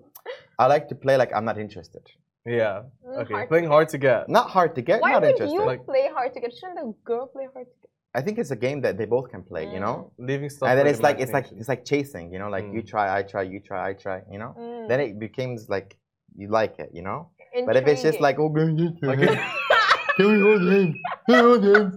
I 0.59 0.66
like 0.66 0.89
to 0.89 0.95
play 0.95 1.16
like 1.16 1.30
I'm 1.37 1.45
not 1.45 1.59
interested. 1.59 2.03
Yeah. 2.47 2.83
Mm, 3.07 3.23
Okay. 3.23 3.35
hard 3.35 3.49
Playing 3.49 3.65
to 3.65 3.71
hard 3.71 3.89
to 3.91 3.99
get. 3.99 4.29
Not 4.29 4.51
hard 4.51 4.75
to 4.75 4.83
get, 4.83 5.01
Why 5.01 5.13
not 5.13 5.23
would 5.23 5.31
interested. 5.31 5.55
you 5.55 5.65
Like- 5.65 5.85
play 5.85 6.09
hard 6.13 6.35
to 6.35 6.41
get? 6.41 6.53
Shouldn't 6.53 6.77
the 6.79 6.95
girl 7.05 7.27
play 7.27 7.49
hard 7.53 7.67
to 7.67 7.73
get? 7.81 7.91
I 8.17 8.21
think 8.21 8.39
it's 8.39 8.51
a 8.53 8.57
game 8.57 8.81
that 8.83 8.97
they 8.97 9.07
both 9.07 9.31
can 9.31 9.43
play. 9.43 9.65
You 9.73 9.81
know. 9.81 10.13
Leaving 10.19 10.49
stuff. 10.51 10.69
and 10.69 10.79
then 10.79 10.87
it's 10.87 11.01
like 11.03 11.19
it's 11.21 11.33
like 11.33 11.47
it's 11.51 11.69
like 11.69 11.85
chasing. 11.85 12.33
You 12.33 12.39
know, 12.39 12.49
like 12.49 12.65
you 12.73 12.83
Mm. 12.83 12.87
try, 12.87 13.07
I 13.19 13.23
try, 13.23 13.43
you 13.43 13.59
try, 13.61 13.89
I 13.91 13.93
try. 13.95 14.23
You 14.31 14.39
know. 14.39 14.55
Mm, 14.59 14.89
Then 14.89 15.01
it 15.01 15.19
becomes 15.19 15.69
like 15.69 15.97
you 16.37 16.49
like 16.49 16.79
it. 16.79 16.91
You 16.93 17.03
know. 17.03 17.31
But 17.67 17.77
if 17.77 17.87
it's 17.89 18.03
just 18.03 18.21
like 18.21 18.39
oh, 18.39 18.49
girl, 18.51 18.69
you 18.71 18.91
try. 19.03 19.13
Okay. 19.15 19.35
can 20.17 20.27
we 20.33 20.41
hold 20.41 20.63
hands? 20.71 20.97
Can 21.29 21.35
we 21.45 21.51
hold 21.51 21.65
hands? 21.65 21.95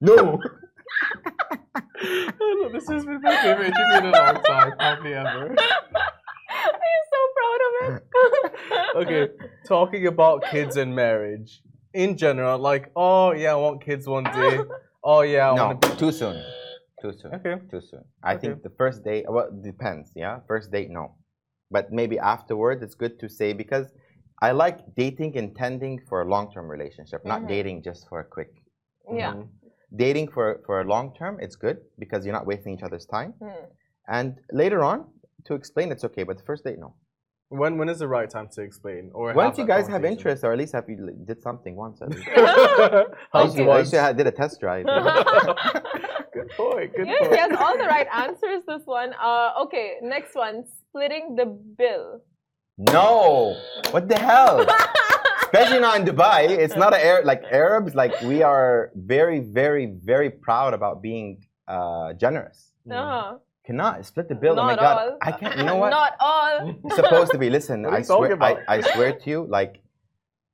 No. 0.00 0.40
this 2.72 2.88
has 2.88 3.04
been 3.04 3.20
my 3.20 3.36
favorite 3.42 3.66
interview 3.66 3.98
in 3.98 4.04
a 4.06 4.10
long 4.10 4.42
time, 4.44 4.72
probably 4.78 5.14
ever. 5.14 5.54
I'm 5.58 7.04
so 7.12 7.20
proud 7.36 7.60
of 7.68 7.72
it. 7.96 8.02
Okay, 8.94 9.28
talking 9.66 10.06
about 10.06 10.44
kids 10.50 10.76
and 10.76 10.94
marriage 10.94 11.62
in 11.94 12.16
general, 12.16 12.58
like, 12.58 12.90
oh 12.96 13.32
yeah, 13.32 13.52
I 13.52 13.56
want 13.56 13.82
kids 13.84 14.06
one 14.06 14.24
day. 14.24 14.60
Oh 15.04 15.20
yeah, 15.22 15.50
I 15.50 15.54
No, 15.54 15.66
want 15.66 15.82
to. 15.82 15.96
too 15.96 16.12
soon. 16.12 16.42
Too 17.00 17.12
soon. 17.12 17.34
Okay. 17.34 17.56
Too 17.70 17.80
soon. 17.80 18.04
I 18.22 18.34
Okay. 18.34 18.48
think 18.48 18.62
the 18.62 18.70
first 18.70 19.04
date, 19.04 19.24
well, 19.28 19.48
depends, 19.62 20.10
yeah? 20.16 20.40
First 20.48 20.72
date, 20.72 20.90
no. 20.90 21.14
But 21.70 21.92
maybe 21.92 22.18
afterwards, 22.18 22.82
it's 22.82 22.94
good 22.96 23.20
to 23.20 23.28
say 23.28 23.52
because 23.52 23.86
I 24.42 24.50
like 24.52 24.78
dating 24.96 25.34
intending 25.34 26.00
for 26.08 26.22
a 26.22 26.24
long 26.24 26.50
term 26.52 26.68
relationship, 26.68 27.24
not 27.24 27.42
Mhm. 27.42 27.48
dating 27.48 27.82
just 27.82 28.08
for 28.08 28.20
a 28.20 28.24
quick. 28.24 28.50
yeah. 29.10 29.32
Mhm. 29.34 29.48
Dating 29.96 30.28
for, 30.28 30.60
for 30.66 30.80
a 30.82 30.84
long 30.84 31.14
term, 31.14 31.38
it's 31.40 31.56
good 31.56 31.78
because 31.98 32.26
you're 32.26 32.34
not 32.40 32.46
wasting 32.46 32.74
each 32.74 32.82
other's 32.82 33.06
time. 33.06 33.32
Mm. 33.40 33.66
And 34.06 34.40
later 34.52 34.80
on, 34.84 34.98
to 35.46 35.54
explain, 35.54 35.90
it's 35.92 36.04
okay. 36.04 36.24
But 36.24 36.36
the 36.36 36.44
first 36.44 36.62
date, 36.64 36.78
no. 36.78 36.94
When 37.50 37.78
when 37.78 37.88
is 37.88 37.98
the 38.00 38.08
right 38.08 38.28
time 38.28 38.48
to 38.56 38.60
explain? 38.62 39.10
Or 39.14 39.32
don't 39.32 39.56
you 39.56 39.66
guys 39.66 39.88
have 39.88 40.04
interest, 40.04 40.44
or 40.44 40.52
at 40.52 40.58
least 40.58 40.72
have 40.74 40.84
you 40.88 40.96
did 41.24 41.40
something 41.42 41.74
once. 41.76 42.02
At 42.02 42.10
least. 42.10 42.28
I 42.36 43.04
How's 43.32 43.54
used 43.54 43.56
to- 43.56 43.70
I 43.70 43.78
used 43.78 43.90
to 43.92 44.00
have, 44.00 44.16
did 44.18 44.26
a 44.26 44.30
test 44.32 44.60
drive. 44.60 44.84
Good 46.34 46.50
point. 46.56 46.94
Good 46.94 47.06
Yes, 47.06 47.20
point. 47.20 47.32
he 47.34 47.38
has 47.40 47.52
all 47.58 47.76
the 47.78 47.84
right 47.96 48.06
answers. 48.14 48.62
This 48.68 48.82
one. 48.84 49.14
Uh, 49.14 49.62
okay, 49.64 49.94
next 50.02 50.34
one. 50.34 50.64
Splitting 50.90 51.36
the 51.36 51.46
bill. 51.46 52.20
no, 52.76 53.56
what 53.90 54.08
the 54.08 54.18
hell? 54.18 54.64
especially 55.42 55.80
not 55.80 55.98
in 55.98 56.04
Dubai. 56.06 56.48
It's 56.50 56.76
not 56.76 56.92
a 56.94 57.00
Arab 57.04 57.24
like 57.24 57.42
Arabs. 57.50 57.94
Like 57.94 58.12
we 58.22 58.42
are 58.42 58.90
very, 58.94 59.40
very, 59.40 59.86
very 60.04 60.30
proud 60.30 60.74
about 60.74 61.02
being 61.02 61.28
uh, 61.66 62.12
generous. 62.12 62.72
Uh-huh 62.90 63.38
Cannot 63.67 64.05
split 64.05 64.27
the 64.27 64.35
bill. 64.35 64.55
Not 64.55 64.63
oh 64.63 64.67
my 64.67 64.75
god, 64.75 64.97
all. 64.97 65.17
I 65.21 65.31
can't. 65.31 65.57
You 65.57 65.63
know 65.63 65.77
what? 65.77 65.89
Not 65.89 66.13
all. 66.19 66.75
It's 66.85 66.95
supposed 66.97 67.31
to 67.31 67.37
be. 67.37 67.49
Listen, 67.49 67.83
What 67.83 67.93
are 67.93 67.95
I 67.95 67.99
you 67.99 68.05
talking 68.05 68.25
swear. 68.37 68.43
I, 68.43 68.51
about? 68.51 68.57
I 68.67 68.81
swear 68.93 69.13
to 69.13 69.29
you, 69.29 69.47
like 69.49 69.79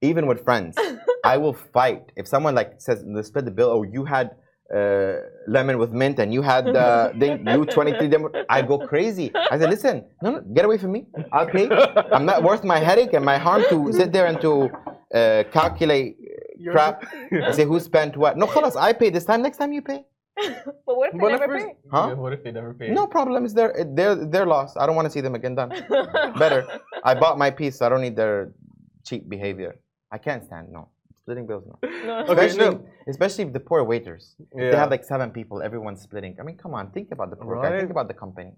even 0.01 0.27
with 0.27 0.43
friends, 0.43 0.77
I 1.25 1.37
will 1.37 1.53
fight 1.53 2.03
if 2.15 2.27
someone 2.27 2.53
like 2.53 2.75
says 2.77 3.03
let's 3.07 3.29
split 3.29 3.45
the 3.45 3.51
bill. 3.51 3.69
Oh, 3.71 3.81
you 3.81 4.05
had 4.05 4.27
uh, 4.75 5.13
lemon 5.47 5.79
with 5.79 5.91
mint 5.91 6.19
and 6.19 6.31
you 6.31 6.43
had 6.43 6.67
uh, 6.75 7.09
then 7.15 7.45
you 7.47 7.65
twenty 7.65 7.93
three. 7.97 8.11
I 8.47 8.61
go 8.61 8.77
crazy. 8.91 9.31
I 9.51 9.57
said, 9.57 9.69
listen, 9.71 10.05
no, 10.21 10.29
no, 10.33 10.41
get 10.41 10.63
away 10.65 10.77
from 10.77 10.91
me. 10.91 11.07
I'll 11.33 11.47
pay. 11.47 11.67
I'm 12.15 12.25
not 12.25 12.43
worth 12.43 12.63
my 12.63 12.77
headache 12.77 13.13
and 13.13 13.25
my 13.25 13.39
harm 13.39 13.63
to 13.69 13.91
sit 13.91 14.11
there 14.13 14.27
and 14.27 14.39
to 14.41 14.69
uh, 15.19 15.43
calculate 15.51 16.17
You're- 16.59 16.73
crap. 16.73 16.95
I 17.49 17.51
say 17.53 17.65
who 17.65 17.79
spent 17.79 18.15
what. 18.17 18.37
No, 18.37 18.45
خلاص, 18.45 18.75
I 18.77 18.93
pay 18.93 19.09
this 19.09 19.25
time. 19.25 19.41
Next 19.41 19.57
time 19.57 19.73
you 19.73 19.81
pay. 19.81 20.05
but 20.86 20.96
what 20.98 21.08
if 21.08 21.12
they 21.12 21.18
What 21.18 21.32
if, 21.34 21.40
never 21.40 21.52
we're- 21.54 21.64
pay? 21.66 21.76
Huh? 21.90 22.14
What 22.16 22.32
if 22.32 22.42
they 22.44 22.52
never 22.52 22.74
pay? 22.74 22.88
No 22.90 23.06
problem. 23.06 23.44
It's 23.44 23.54
their 23.54 23.72
their 23.98 24.14
their 24.14 24.46
loss. 24.46 24.76
I 24.76 24.86
don't 24.86 24.96
want 24.96 25.06
to 25.06 25.10
see 25.16 25.20
them 25.20 25.34
again. 25.34 25.54
Done. 25.54 25.70
Better. 26.38 26.66
I 27.04 27.14
bought 27.14 27.38
my 27.38 27.50
piece. 27.50 27.80
I 27.82 27.88
don't 27.88 28.00
need 28.06 28.16
their 28.16 28.52
cheap 29.06 29.28
behavior. 29.28 29.72
I 30.10 30.18
can't 30.18 30.42
stand 30.44 30.68
no 30.72 30.88
splitting 31.22 31.46
bills. 31.46 31.64
No. 31.70 31.76
No. 32.04 32.18
Okay, 32.32 32.46
Especially, 32.46 32.74
no. 32.76 32.86
especially 33.08 33.44
the 33.44 33.60
poor 33.60 33.82
waiters. 33.84 34.36
Yeah. 34.54 34.70
They 34.72 34.76
have 34.76 34.90
like 34.90 35.04
seven 35.04 35.30
people. 35.30 35.62
Everyone's 35.62 36.02
splitting. 36.02 36.36
I 36.40 36.42
mean, 36.42 36.58
come 36.58 36.74
on. 36.74 36.90
Think 36.90 37.08
about 37.12 37.30
the 37.30 37.36
poor 37.36 37.54
guy. 37.62 37.78
Think 37.78 37.90
about 37.90 38.08
the 38.08 38.14
company. 38.24 38.52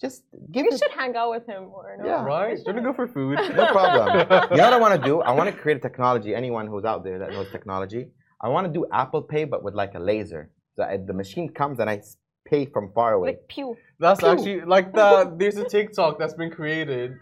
Just 0.00 0.22
give 0.54 0.64
We 0.66 0.68
it. 0.74 0.78
should 0.78 0.92
hang 1.00 1.14
out 1.16 1.30
with 1.30 1.46
him 1.46 1.62
more. 1.74 1.96
No? 1.98 2.04
Yeah. 2.06 2.24
Right? 2.24 2.58
Should 2.64 2.76
we 2.76 2.82
go 2.82 2.92
for 2.92 3.06
food? 3.08 3.36
No 3.60 3.66
problem. 3.78 4.08
you 4.52 4.56
know 4.58 4.64
what 4.68 4.72
I 4.78 4.80
want 4.86 4.94
to 5.00 5.04
do? 5.10 5.14
I 5.22 5.32
want 5.32 5.48
to 5.50 5.56
create 5.62 5.78
a 5.78 5.80
technology. 5.88 6.30
Anyone 6.34 6.66
who's 6.68 6.84
out 6.84 7.02
there 7.04 7.18
that 7.20 7.30
knows 7.30 7.48
technology, 7.50 8.02
I 8.40 8.48
want 8.54 8.64
to 8.68 8.72
do 8.72 8.86
Apple 8.92 9.22
Pay, 9.22 9.44
but 9.44 9.62
with 9.64 9.74
like 9.74 9.94
a 9.94 10.02
laser. 10.12 10.50
So 10.76 10.84
uh, 10.84 10.96
the 11.04 11.12
machine 11.12 11.48
comes 11.48 11.78
and 11.80 11.88
I 11.88 12.02
pay 12.44 12.66
from 12.66 12.92
far 12.92 13.14
away. 13.14 13.30
Like 13.30 13.48
pew. 13.48 13.76
That's 13.98 14.20
Pew. 14.20 14.28
actually 14.28 14.60
like 14.62 14.92
the 14.92 15.32
there's 15.38 15.56
a 15.56 15.64
TikTok 15.64 16.18
that's 16.18 16.34
been 16.34 16.50
created. 16.50 17.12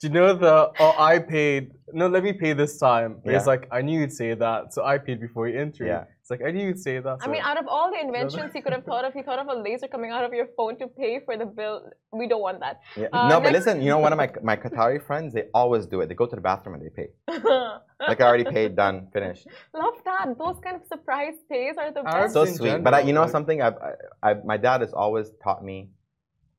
Do 0.00 0.08
you 0.08 0.12
know 0.12 0.34
the 0.34 0.70
oh 0.78 0.94
I 0.98 1.18
paid 1.18 1.72
no 1.92 2.08
let 2.08 2.22
me 2.22 2.32
pay 2.32 2.52
this 2.52 2.78
time. 2.78 3.20
It's 3.24 3.46
like 3.46 3.68
I 3.70 3.82
knew 3.82 4.00
you'd 4.00 4.12
say 4.12 4.34
that, 4.34 4.72
so 4.74 4.84
I 4.84 4.98
paid 4.98 5.20
before 5.20 5.48
you 5.48 5.58
entered. 5.58 5.86
Yeah. 5.86 6.04
It's 6.30 6.40
like 6.40 6.48
I 6.48 6.52
knew 6.52 6.66
you'd 6.68 6.78
say 6.78 7.00
that. 7.00 7.18
I 7.22 7.28
mean, 7.28 7.42
out 7.42 7.58
of 7.58 7.66
all 7.66 7.90
the 7.90 8.00
inventions 8.06 8.52
he 8.52 8.60
could 8.60 8.72
have 8.72 8.84
thought 8.84 9.04
of, 9.04 9.12
he 9.12 9.22
thought 9.22 9.40
of 9.40 9.48
a 9.48 9.60
laser 9.60 9.88
coming 9.88 10.10
out 10.10 10.24
of 10.24 10.32
your 10.32 10.48
phone 10.56 10.78
to 10.78 10.86
pay 10.86 11.20
for 11.24 11.36
the 11.36 11.46
bill. 11.46 11.90
We 12.12 12.28
don't 12.28 12.40
want 12.40 12.60
that. 12.60 12.80
Yeah. 12.96 13.08
Uh, 13.12 13.28
no, 13.28 13.40
but 13.40 13.52
listen, 13.52 13.82
you 13.82 13.88
know, 13.88 13.98
one 13.98 14.12
of 14.12 14.18
my 14.18 14.30
my 14.42 14.56
Qatari 14.56 15.04
friends, 15.04 15.34
they 15.34 15.44
always 15.52 15.86
do 15.86 16.00
it. 16.02 16.08
They 16.08 16.14
go 16.14 16.26
to 16.26 16.36
the 16.36 16.42
bathroom 16.42 16.74
and 16.76 16.84
they 16.84 16.90
pay. 16.90 17.08
Like 18.08 18.22
I 18.22 18.24
already 18.28 18.44
paid, 18.44 18.76
done, 18.76 19.08
finished. 19.12 19.46
Love 19.74 19.98
that. 20.06 20.26
Those 20.38 20.58
kind 20.64 20.74
of 20.74 20.86
surprise 20.86 21.34
pays 21.50 21.74
are 21.76 21.92
the 21.92 22.02
best. 22.02 22.32
So 22.32 22.46
sweet. 22.46 22.82
But 22.82 22.94
I, 22.94 23.00
you 23.00 23.12
know 23.12 23.26
something? 23.26 23.60
I've, 23.60 23.74
I, 24.22 24.36
my 24.42 24.56
dad 24.56 24.80
has 24.80 24.94
always 24.94 25.32
taught 25.44 25.62
me. 25.62 25.90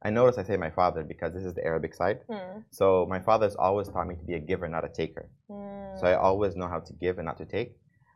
I 0.04 0.12
notice 0.12 0.38
I 0.38 0.44
say 0.44 0.56
my 0.56 0.70
father 0.70 1.02
because 1.02 1.34
this 1.34 1.44
is 1.44 1.56
the 1.56 1.66
Arabic 1.66 1.96
side. 1.96 2.20
Hmm. 2.30 2.60
So 2.70 3.08
my 3.10 3.20
father's 3.20 3.56
always 3.56 3.88
taught 3.88 4.08
me 4.08 4.16
to 4.22 4.24
be 4.24 4.36
a 4.36 4.40
giver, 4.40 4.68
not 4.68 4.86
a 4.86 4.90
taker. 4.90 5.32
Hmm. 5.50 5.98
So 6.00 6.06
I 6.06 6.14
always 6.14 6.56
know 6.56 6.68
how 6.68 6.80
to 6.80 6.94
give 6.94 7.18
and 7.18 7.26
not 7.26 7.40
to 7.40 7.46
take. 7.46 7.72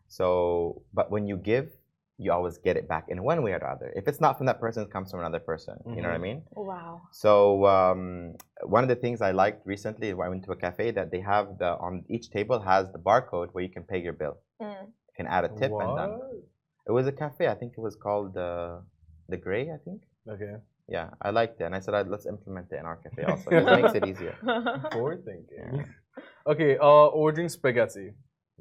So, 0.07 0.81
but 0.93 1.11
when 1.11 1.27
you 1.27 1.37
give, 1.37 1.71
you 2.17 2.31
always 2.31 2.57
get 2.57 2.77
it 2.77 2.87
back 2.87 3.05
in 3.09 3.21
one 3.23 3.41
way 3.43 3.51
or 3.51 3.59
the 3.59 3.67
other. 3.67 3.91
If 3.95 4.07
it's 4.07 4.21
not 4.21 4.37
from 4.37 4.45
that 4.45 4.59
person, 4.61 4.83
it 4.83 4.91
comes 4.91 5.11
from 5.11 5.19
another 5.19 5.39
person. 5.39 5.75
You 5.85 6.01
know 6.01 6.07
what 6.07 6.15
I 6.15 6.19
mean? 6.19 6.43
Wow. 6.55 7.01
So 7.11 7.65
um, 7.65 8.35
one 8.63 8.83
of 8.83 8.89
the 8.89 8.95
things 8.95 9.21
I 9.21 9.31
liked 9.31 9.65
recently, 9.67 10.13
when 10.13 10.27
I 10.27 10.29
went 10.29 10.45
to 10.45 10.51
a 10.51 10.55
cafe, 10.55 10.91
that 10.91 11.11
they 11.11 11.19
have 11.19 11.57
the 11.57 11.71
on 11.77 12.05
each 12.09 12.29
table 12.29 12.59
has 12.61 12.89
the 12.91 12.99
barcode 12.99 13.49
where 13.51 13.63
you 13.63 13.69
can 13.69 13.83
pay 13.83 13.99
your 14.01 14.13
bill. 14.13 14.37
Hmm. 14.61 14.85
You 14.87 15.13
can 15.17 15.27
add 15.27 15.43
a 15.43 15.49
tip 15.49 15.71
and 15.71 15.95
done. 15.97 16.19
It 16.87 16.91
was 16.91 17.07
a 17.07 17.11
cafe. 17.11 17.47
I 17.47 17.55
think 17.55 17.73
it 17.77 17.81
was 17.81 17.95
called 17.95 18.33
the 18.33 18.81
the 19.27 19.37
Gray. 19.37 19.69
I 19.71 19.77
think. 19.83 20.01
Okay. 20.29 20.55
Yeah, 20.87 21.09
I 21.21 21.31
liked 21.31 21.59
it, 21.59 21.63
and 21.65 21.75
I 21.75 21.79
said 21.79 22.09
let's 22.09 22.27
implement 22.27 22.71
it 22.71 22.79
in 22.79 22.85
our 22.85 22.97
cafe 22.97 23.23
also. 23.23 23.49
It 23.49 23.65
makes 23.65 23.95
it 23.95 24.05
easier. 24.11 24.35
Forward 24.91 25.25
thinking. 25.25 25.83
Okay, 26.47 26.77
uh, 26.77 27.07
ordering 27.07 27.49
spaghetti. 27.49 28.13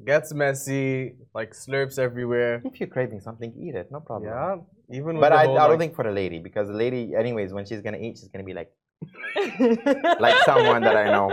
Gets 0.02 0.34
messy, 0.34 1.14
like 1.34 1.52
slurps 1.52 1.98
everywhere. 2.00 2.60
If 2.64 2.80
you're 2.80 2.88
craving 2.88 3.20
something, 3.20 3.52
eat 3.56 3.76
it, 3.76 3.92
no 3.92 4.00
problem. 4.00 4.30
Yeah, 4.32 4.96
even 4.98 5.20
But 5.20 5.32
I, 5.32 5.44
whole, 5.46 5.56
I 5.56 5.62
don't 5.62 5.70
like- 5.70 5.78
think 5.78 5.94
for 5.94 6.02
the 6.02 6.10
lady 6.10 6.40
because 6.40 6.66
the 6.66 6.74
lady, 6.74 7.14
anyways, 7.14 7.52
when 7.52 7.64
she's 7.64 7.80
gonna 7.80 7.98
eat, 7.98 8.18
she's 8.18 8.28
gonna 8.28 8.44
be 8.44 8.54
like, 8.54 8.72
like 10.18 10.36
someone 10.44 10.82
that 10.82 10.96
I 10.96 11.04
know. 11.12 11.28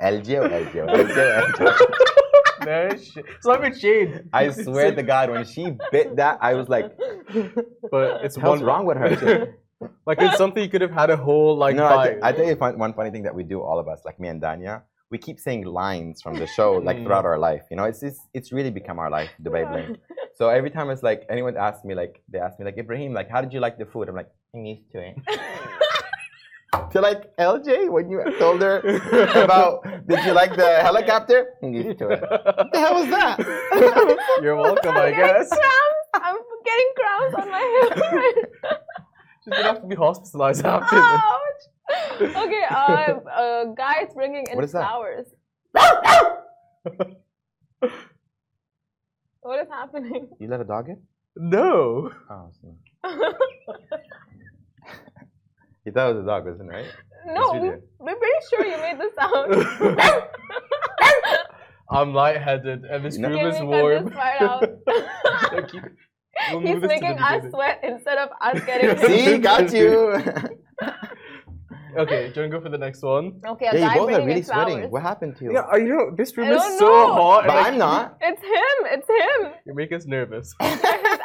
LGO, 0.00 0.48
LGO, 0.48 0.88
LGO, 0.88 1.52
LGO. 1.52 2.66
No 2.66 2.96
shit. 2.96 3.24
Not 3.44 3.58
even 3.58 3.78
shade. 3.78 4.22
I 4.32 4.50
swear 4.50 4.94
to 4.94 5.02
God, 5.02 5.30
when 5.30 5.44
she 5.44 5.76
bit 5.90 6.16
that, 6.16 6.38
I 6.40 6.54
was 6.54 6.68
like, 6.68 6.96
But 7.90 8.24
it's 8.24 8.38
what's 8.38 8.60
one 8.60 8.62
wrong 8.62 8.86
with 8.86 8.96
her? 8.96 9.54
Like 10.06 10.18
it's 10.20 10.36
something 10.38 10.62
you 10.62 10.68
could 10.70 10.80
have 10.80 10.92
had 10.92 11.10
a 11.10 11.16
whole 11.16 11.56
like 11.56 11.74
no, 11.74 11.84
I, 11.86 12.10
th- 12.10 12.20
I 12.22 12.30
tell 12.30 12.46
you 12.46 12.54
one 12.54 12.94
funny 12.94 13.10
thing 13.10 13.24
that 13.24 13.34
we 13.34 13.42
do, 13.42 13.60
all 13.60 13.80
of 13.80 13.88
us, 13.88 14.02
like 14.04 14.20
me 14.20 14.28
and 14.28 14.40
Danya, 14.40 14.82
we 15.12 15.18
keep 15.26 15.38
saying 15.46 15.62
lines 15.82 16.16
from 16.24 16.34
the 16.42 16.46
show 16.56 16.70
like 16.88 16.96
Mm. 16.98 17.02
throughout 17.04 17.26
our 17.30 17.38
life. 17.48 17.64
You 17.70 17.76
know, 17.78 17.84
it's 17.90 18.02
it's, 18.08 18.20
it's 18.38 18.48
really 18.56 18.72
become 18.80 18.98
our 19.04 19.10
life, 19.18 19.30
Dubai 19.44 19.62
Bling. 19.70 19.90
So 20.38 20.42
every 20.58 20.70
time 20.76 20.86
it's 20.92 21.04
like 21.10 21.20
anyone 21.34 21.54
asks 21.66 21.84
me, 21.88 21.94
like 22.02 22.14
they 22.32 22.38
ask 22.46 22.54
me, 22.58 22.64
like 22.68 22.76
Ebraheem, 22.82 23.12
like 23.20 23.28
how 23.34 23.40
did 23.44 23.52
you 23.54 23.60
like 23.66 23.76
the 23.82 23.86
food? 23.92 24.04
I'm 24.08 24.16
like, 24.22 24.30
I'm 24.54 24.64
used 24.74 24.88
to 24.94 24.98
it. 25.08 25.14
to 26.92 27.00
like 27.08 27.20
LJ 27.52 27.90
when 27.94 28.04
you 28.10 28.18
told 28.38 28.58
her 28.66 28.76
about, 29.46 29.72
did 30.08 30.20
you 30.26 30.32
like 30.42 30.52
the 30.56 30.70
helicopter? 30.88 31.38
I'm 31.62 31.72
used 31.74 31.98
to 32.02 32.06
it. 32.14 32.20
What 32.22 32.68
the 32.72 32.80
hell 32.84 32.94
was 33.00 33.08
that? 33.16 33.36
You're 34.42 34.56
welcome, 34.56 34.96
I 34.96 35.08
I'm 35.08 35.14
getting 35.14 35.34
guess. 35.42 35.48
cramps. 35.50 36.06
I'm 36.26 36.38
getting 36.68 36.90
cramps 36.98 37.34
on 37.40 37.46
my 37.56 37.64
hip. 37.76 37.92
She's 39.44 39.52
gonna 39.52 39.64
have 39.72 39.80
to 39.82 39.88
be 39.94 39.96
hospitalized 39.96 40.64
after 40.64 40.96
this. 40.96 41.20
Ouch. 42.24 42.36
Okay, 42.36 42.64
uh, 42.70 43.14
uh, 43.30 43.64
guys 43.76 44.08
bringing 44.14 44.46
in 44.50 44.56
What 44.56 44.64
is 44.64 44.72
that? 44.72 44.80
flowers. 44.82 45.26
what 49.40 49.60
is 49.60 49.68
happening? 49.70 50.28
You 50.40 50.48
let 50.48 50.60
a 50.60 50.64
dog 50.64 50.88
in? 50.88 51.00
No. 51.36 52.10
Oh, 52.30 52.50
so- 52.60 52.76
you 55.84 55.92
thought 55.92 56.10
it 56.10 56.14
was 56.14 56.22
a 56.22 56.26
dog, 56.26 56.44
wasn't 56.46 56.70
it, 56.70 56.74
right? 56.74 56.86
no, 57.26 57.52
we, 57.54 57.60
did. 57.70 57.82
we're 57.98 58.16
pretty 58.16 58.46
sure 58.50 58.64
you 58.66 58.76
made 58.78 58.98
the 58.98 59.10
sound. 59.18 60.18
I'm 61.90 62.14
lightheaded 62.14 62.84
and 62.84 63.04
this 63.04 63.18
No. 63.18 63.28
room 63.30 63.46
is 63.46 63.60
warm. 63.60 64.04
this 64.06 64.14
part 64.14 64.40
out? 64.42 64.64
Thank 65.50 65.72
you. 65.74 65.82
We'll 66.50 66.60
He's 66.60 66.70
move 66.70 66.80
this 66.82 66.90
to 66.92 66.96
the 67.00 67.00
making 67.00 67.18
us 67.18 67.32
beginning. 67.34 67.50
sweat 67.50 67.80
instead 67.82 68.18
of 68.18 68.30
us 68.40 68.60
getting 68.64 68.96
See, 69.06 69.38
got 69.38 69.72
you. 69.72 70.22
Okay, 71.96 72.30
do 72.32 72.40
you 72.40 72.42
want 72.42 72.52
to 72.52 72.58
go 72.58 72.60
for 72.60 72.68
the 72.68 72.78
next 72.78 73.02
one? 73.02 73.40
Okay, 73.46 73.66
a 73.66 73.74
yeah, 73.74 73.86
guy 73.86 73.94
you 73.94 74.00
both 74.00 74.12
are 74.12 74.26
really 74.26 74.40
in 74.40 74.44
flowers. 74.44 74.72
sweating. 74.72 74.90
What 74.90 75.02
happened 75.02 75.36
to 75.36 75.44
you? 75.44 75.52
Yeah, 75.52 75.60
I 75.60 75.76
you 75.76 75.88
know 75.88 76.10
this 76.16 76.36
room 76.36 76.50
is 76.50 76.62
so 76.78 76.86
know. 76.86 77.14
hot. 77.14 77.46
But 77.46 77.56
and, 77.56 77.66
I'm 77.66 77.78
not. 77.78 78.18
It's 78.20 78.42
him. 78.42 78.76
It's 78.94 79.08
him. 79.08 79.52
You 79.66 79.74
make 79.74 79.92
us 79.92 80.06
nervous. 80.06 80.54
His 80.60 80.80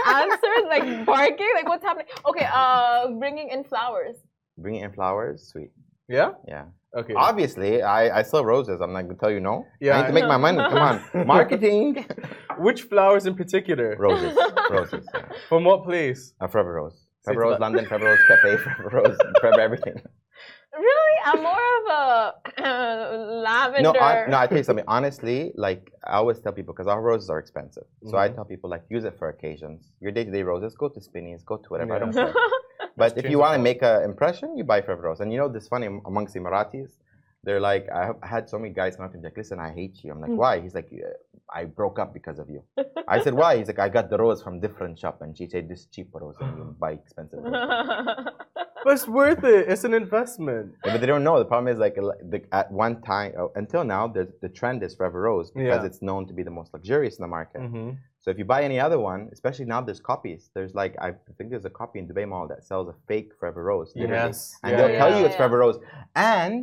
answers 0.05 0.65
like 0.68 1.05
barking. 1.05 1.51
Like 1.55 1.68
what's 1.68 1.84
happening? 1.84 2.07
Okay, 2.26 2.47
uh, 2.51 3.09
bringing 3.11 3.49
in 3.49 3.63
flowers. 3.63 4.15
Bringing 4.57 4.82
in 4.82 4.91
flowers, 4.91 5.49
sweet. 5.51 5.72
Yeah. 6.09 6.32
Yeah. 6.47 6.65
Okay. 6.95 7.13
Obviously, 7.13 7.82
I, 7.82 8.20
I 8.20 8.24
sell 8.24 8.43
roses. 8.45 8.80
I'm 8.82 8.93
not 8.93 9.03
gonna 9.03 9.15
tell 9.15 9.30
you 9.30 9.39
no. 9.39 9.65
Yeah, 9.80 9.97
I 9.97 10.01
need 10.01 10.07
to 10.07 10.13
make 10.13 10.28
my 10.28 10.38
money. 10.38 10.57
Come 10.57 10.78
on, 10.78 11.28
marketing. 11.28 12.05
Which 12.59 12.84
flowers 12.84 13.26
in 13.26 13.36
particular? 13.36 13.95
Roses, 13.99 14.38
roses. 14.72 15.05
Yeah. 15.13 15.24
From 15.49 15.65
what 15.65 15.84
place? 15.84 16.34
Uh, 16.39 16.47
Forever 16.47 16.74
Rose. 16.74 17.05
So 17.22 17.34
Forever 17.34 17.51
Rose 17.51 17.59
London, 17.59 17.86
Forever 17.86 18.05
Rose 18.05 18.20
Cafe, 18.28 18.57
Forever 18.57 18.89
Rose, 18.93 19.18
Forever 19.41 19.59
everything. 19.59 20.01
Really, 20.78 21.17
I'm 21.25 21.41
more 21.43 21.67
of 21.80 21.86
a 21.89 22.63
uh, 22.63 23.17
lavender. 23.47 23.82
No, 23.93 23.99
I, 23.99 24.28
no, 24.28 24.38
I 24.38 24.47
tell 24.47 24.57
you 24.57 24.63
something. 24.63 24.86
Honestly, 24.88 25.51
like 25.55 25.91
I 26.05 26.13
always 26.17 26.39
tell 26.39 26.53
people, 26.53 26.73
because 26.73 26.88
our 26.88 27.01
roses 27.01 27.30
are 27.30 27.39
expensive. 27.39 27.86
So 28.09 28.17
I 28.17 28.30
Mhm. 28.30 28.36
tell 28.36 28.45
people, 28.45 28.69
like, 28.69 28.84
use 28.89 29.03
it 29.03 29.17
for 29.17 29.30
occasions. 29.30 29.91
Your 29.99 30.11
day-to-day 30.11 30.43
roses, 30.43 30.75
go 30.75 30.88
to 30.89 31.01
Spinneys, 31.01 31.43
go 31.43 31.57
to 31.57 31.69
whatever. 31.69 31.93
I 31.95 31.99
don't 31.99 32.13
care. 32.13 32.34
But 32.97 33.15
if 33.17 33.25
you 33.30 33.38
want 33.38 33.53
to 33.57 33.61
make 33.61 33.82
an 33.84 34.03
impression, 34.03 34.57
you 34.57 34.63
buy 34.63 34.82
Forever 34.82 35.03
Rose. 35.03 35.19
And 35.19 35.32
you 35.32 35.38
know, 35.38 35.47
this 35.47 35.67
funny 35.67 35.86
am- 35.86 36.01
amongst 36.05 36.36
Emiratis, 36.36 36.89
they're 37.43 37.59
like, 37.59 37.88
I 37.93 38.05
have 38.07 38.17
I 38.23 38.28
had 38.28 38.49
so 38.49 38.57
many 38.57 38.73
guys 38.73 38.95
come 38.95 39.05
up 39.05 39.11
to 39.11 39.17
me 39.19 39.23
like, 39.23 39.38
listen, 39.38 39.59
I 39.59 39.71
hate 39.71 40.03
you. 40.03 40.11
I'm 40.11 40.19
like, 40.19 40.32
why? 40.43 40.59
He's 40.59 40.73
like, 40.73 40.88
"Yeah, 40.91 41.13
I 41.59 41.65
broke 41.65 41.99
up 41.99 42.11
because 42.11 42.39
of 42.39 42.49
you. 42.49 42.63
I 43.07 43.19
said, 43.21 43.36
why? 43.36 43.57
He's 43.57 43.67
like, 43.67 43.78
I 43.80 43.89
got 43.89 44.09
the 44.09 44.17
rose 44.17 44.41
from 44.41 44.59
different 44.59 44.97
shop, 44.97 45.21
and 45.21 45.38
she 45.38 45.47
said 45.47 45.69
this 45.69 45.86
cheap 45.93 46.09
rose, 46.13 46.36
and 46.41 46.57
you 46.57 46.75
buy 46.80 46.91
expensive 46.93 47.39
rose. 47.43 47.53
But 48.88 48.94
it's 48.98 49.08
worth 49.22 49.44
it. 49.44 49.62
It's 49.72 49.84
an 49.90 49.94
investment. 49.94 50.68
Yeah, 50.86 50.94
but 50.94 51.00
they 51.02 51.10
don't 51.14 51.26
know. 51.28 51.36
The 51.44 51.50
problem 51.54 51.68
is 51.74 51.78
like 51.86 51.96
the, 52.34 52.40
at 52.60 52.68
one 52.72 52.94
time 53.02 53.30
oh, 53.40 53.52
until 53.62 53.84
now, 53.96 54.04
the 54.18 54.24
the 54.44 54.50
trend 54.60 54.80
is 54.88 54.92
Forever 55.00 55.20
Rose 55.28 55.48
because 55.52 55.82
Yeah. 55.84 55.90
it's 55.90 56.02
known 56.10 56.22
to 56.30 56.34
be 56.40 56.44
the 56.50 56.56
most 56.60 56.70
luxurious 56.76 57.14
in 57.20 57.24
the 57.28 57.34
market. 57.40 57.60
Mm-hmm. 57.66 57.90
So 58.22 58.28
if 58.34 58.38
you 58.42 58.46
buy 58.56 58.62
any 58.72 58.80
other 58.86 59.00
one, 59.12 59.22
especially 59.38 59.66
now, 59.74 59.80
there's 59.88 60.04
copies. 60.14 60.42
There's 60.56 60.74
like 60.82 60.94
I 61.08 61.10
think 61.38 61.48
there's 61.54 61.70
a 61.74 61.76
copy 61.82 61.98
in 62.02 62.06
Dubai 62.10 62.26
Mall 62.32 62.46
that 62.52 62.62
sells 62.70 62.88
a 62.94 62.96
fake 63.10 63.30
Forever 63.40 63.62
Rose. 63.72 63.90
literally. 63.96 64.14
Yes. 64.24 64.38
and 64.64 64.72
yeah, 64.72 64.78
they'll 64.80 64.98
tell 65.02 65.12
you 65.20 65.22
it's. 65.28 65.36
Forever 65.40 65.58
Rose. 65.64 65.78
And 66.16 66.54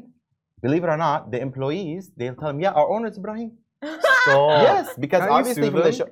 believe 0.67 0.83
it 0.87 0.91
or 0.97 1.01
not, 1.09 1.19
the 1.35 1.41
employees 1.49 2.03
they'll 2.19 2.39
tell 2.41 2.49
them, 2.53 2.61
yeah, 2.67 2.73
our 2.79 2.89
owner 2.95 3.09
is 3.13 3.19
Ebraheem. 3.19 3.51
Stop. 4.25 4.63
Yes, 4.69 4.87
because 5.05 5.25
obviously 5.39 5.69
from 5.71 5.83
the 5.89 5.93
show, 6.01 6.09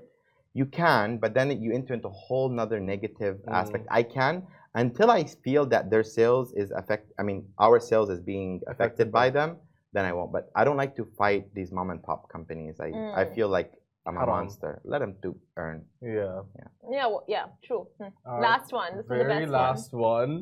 you 0.61 0.67
can, 0.81 1.07
but 1.23 1.31
then 1.37 1.47
you 1.65 1.71
enter 1.81 1.93
into 1.97 2.09
a 2.15 2.17
whole 2.25 2.49
nother 2.59 2.79
negative 2.93 3.35
Mm. 3.49 3.53
aspect. 3.61 3.85
I 4.01 4.03
can 4.17 4.35
until 4.75 5.11
I 5.11 5.25
feel 5.45 5.67
that 5.67 5.91
their 5.91 6.03
sales 6.05 6.53
is 6.55 6.71
affect. 6.71 7.13
I 7.19 7.23
mean, 7.23 7.47
our 7.59 7.79
sales 7.81 8.09
is 8.11 8.21
being 8.21 8.61
affected 8.67 9.09
Affected 9.09 9.13
by 9.13 9.29
by- 9.31 9.31
them. 9.39 9.57
Then 9.95 10.05
I 10.07 10.13
won't. 10.15 10.33
But 10.33 10.51
I 10.57 10.65
don't 10.65 10.79
like 10.79 10.97
to 10.97 11.05
fight 11.19 11.53
these 11.55 11.71
mom 11.71 11.91
and 11.91 12.03
pop 12.03 12.29
companies. 12.33 12.81
I 12.81 12.87
I 13.21 13.25
Mm. 13.25 13.35
feel 13.35 13.49
like 13.49 13.71
I'm 14.07 14.17
a 14.17 14.25
monster. 14.27 14.81
Let 14.85 15.01
them 15.05 15.15
to 15.23 15.37
earn. 15.57 15.85
Yeah. 16.01 16.43
yeah, 16.91 17.07
well, 17.13 17.25
yeah, 17.29 17.45
true. 17.63 17.87
Hmm. 17.99 18.09
All 18.27 18.41
right. 18.41 18.43
Last 18.51 18.73
one. 18.73 18.97
This 18.97 19.05
is 19.05 19.09
the 19.09 19.17
Very 19.17 19.45
best 19.45 19.53
last 19.53 19.93
one. 19.93 20.33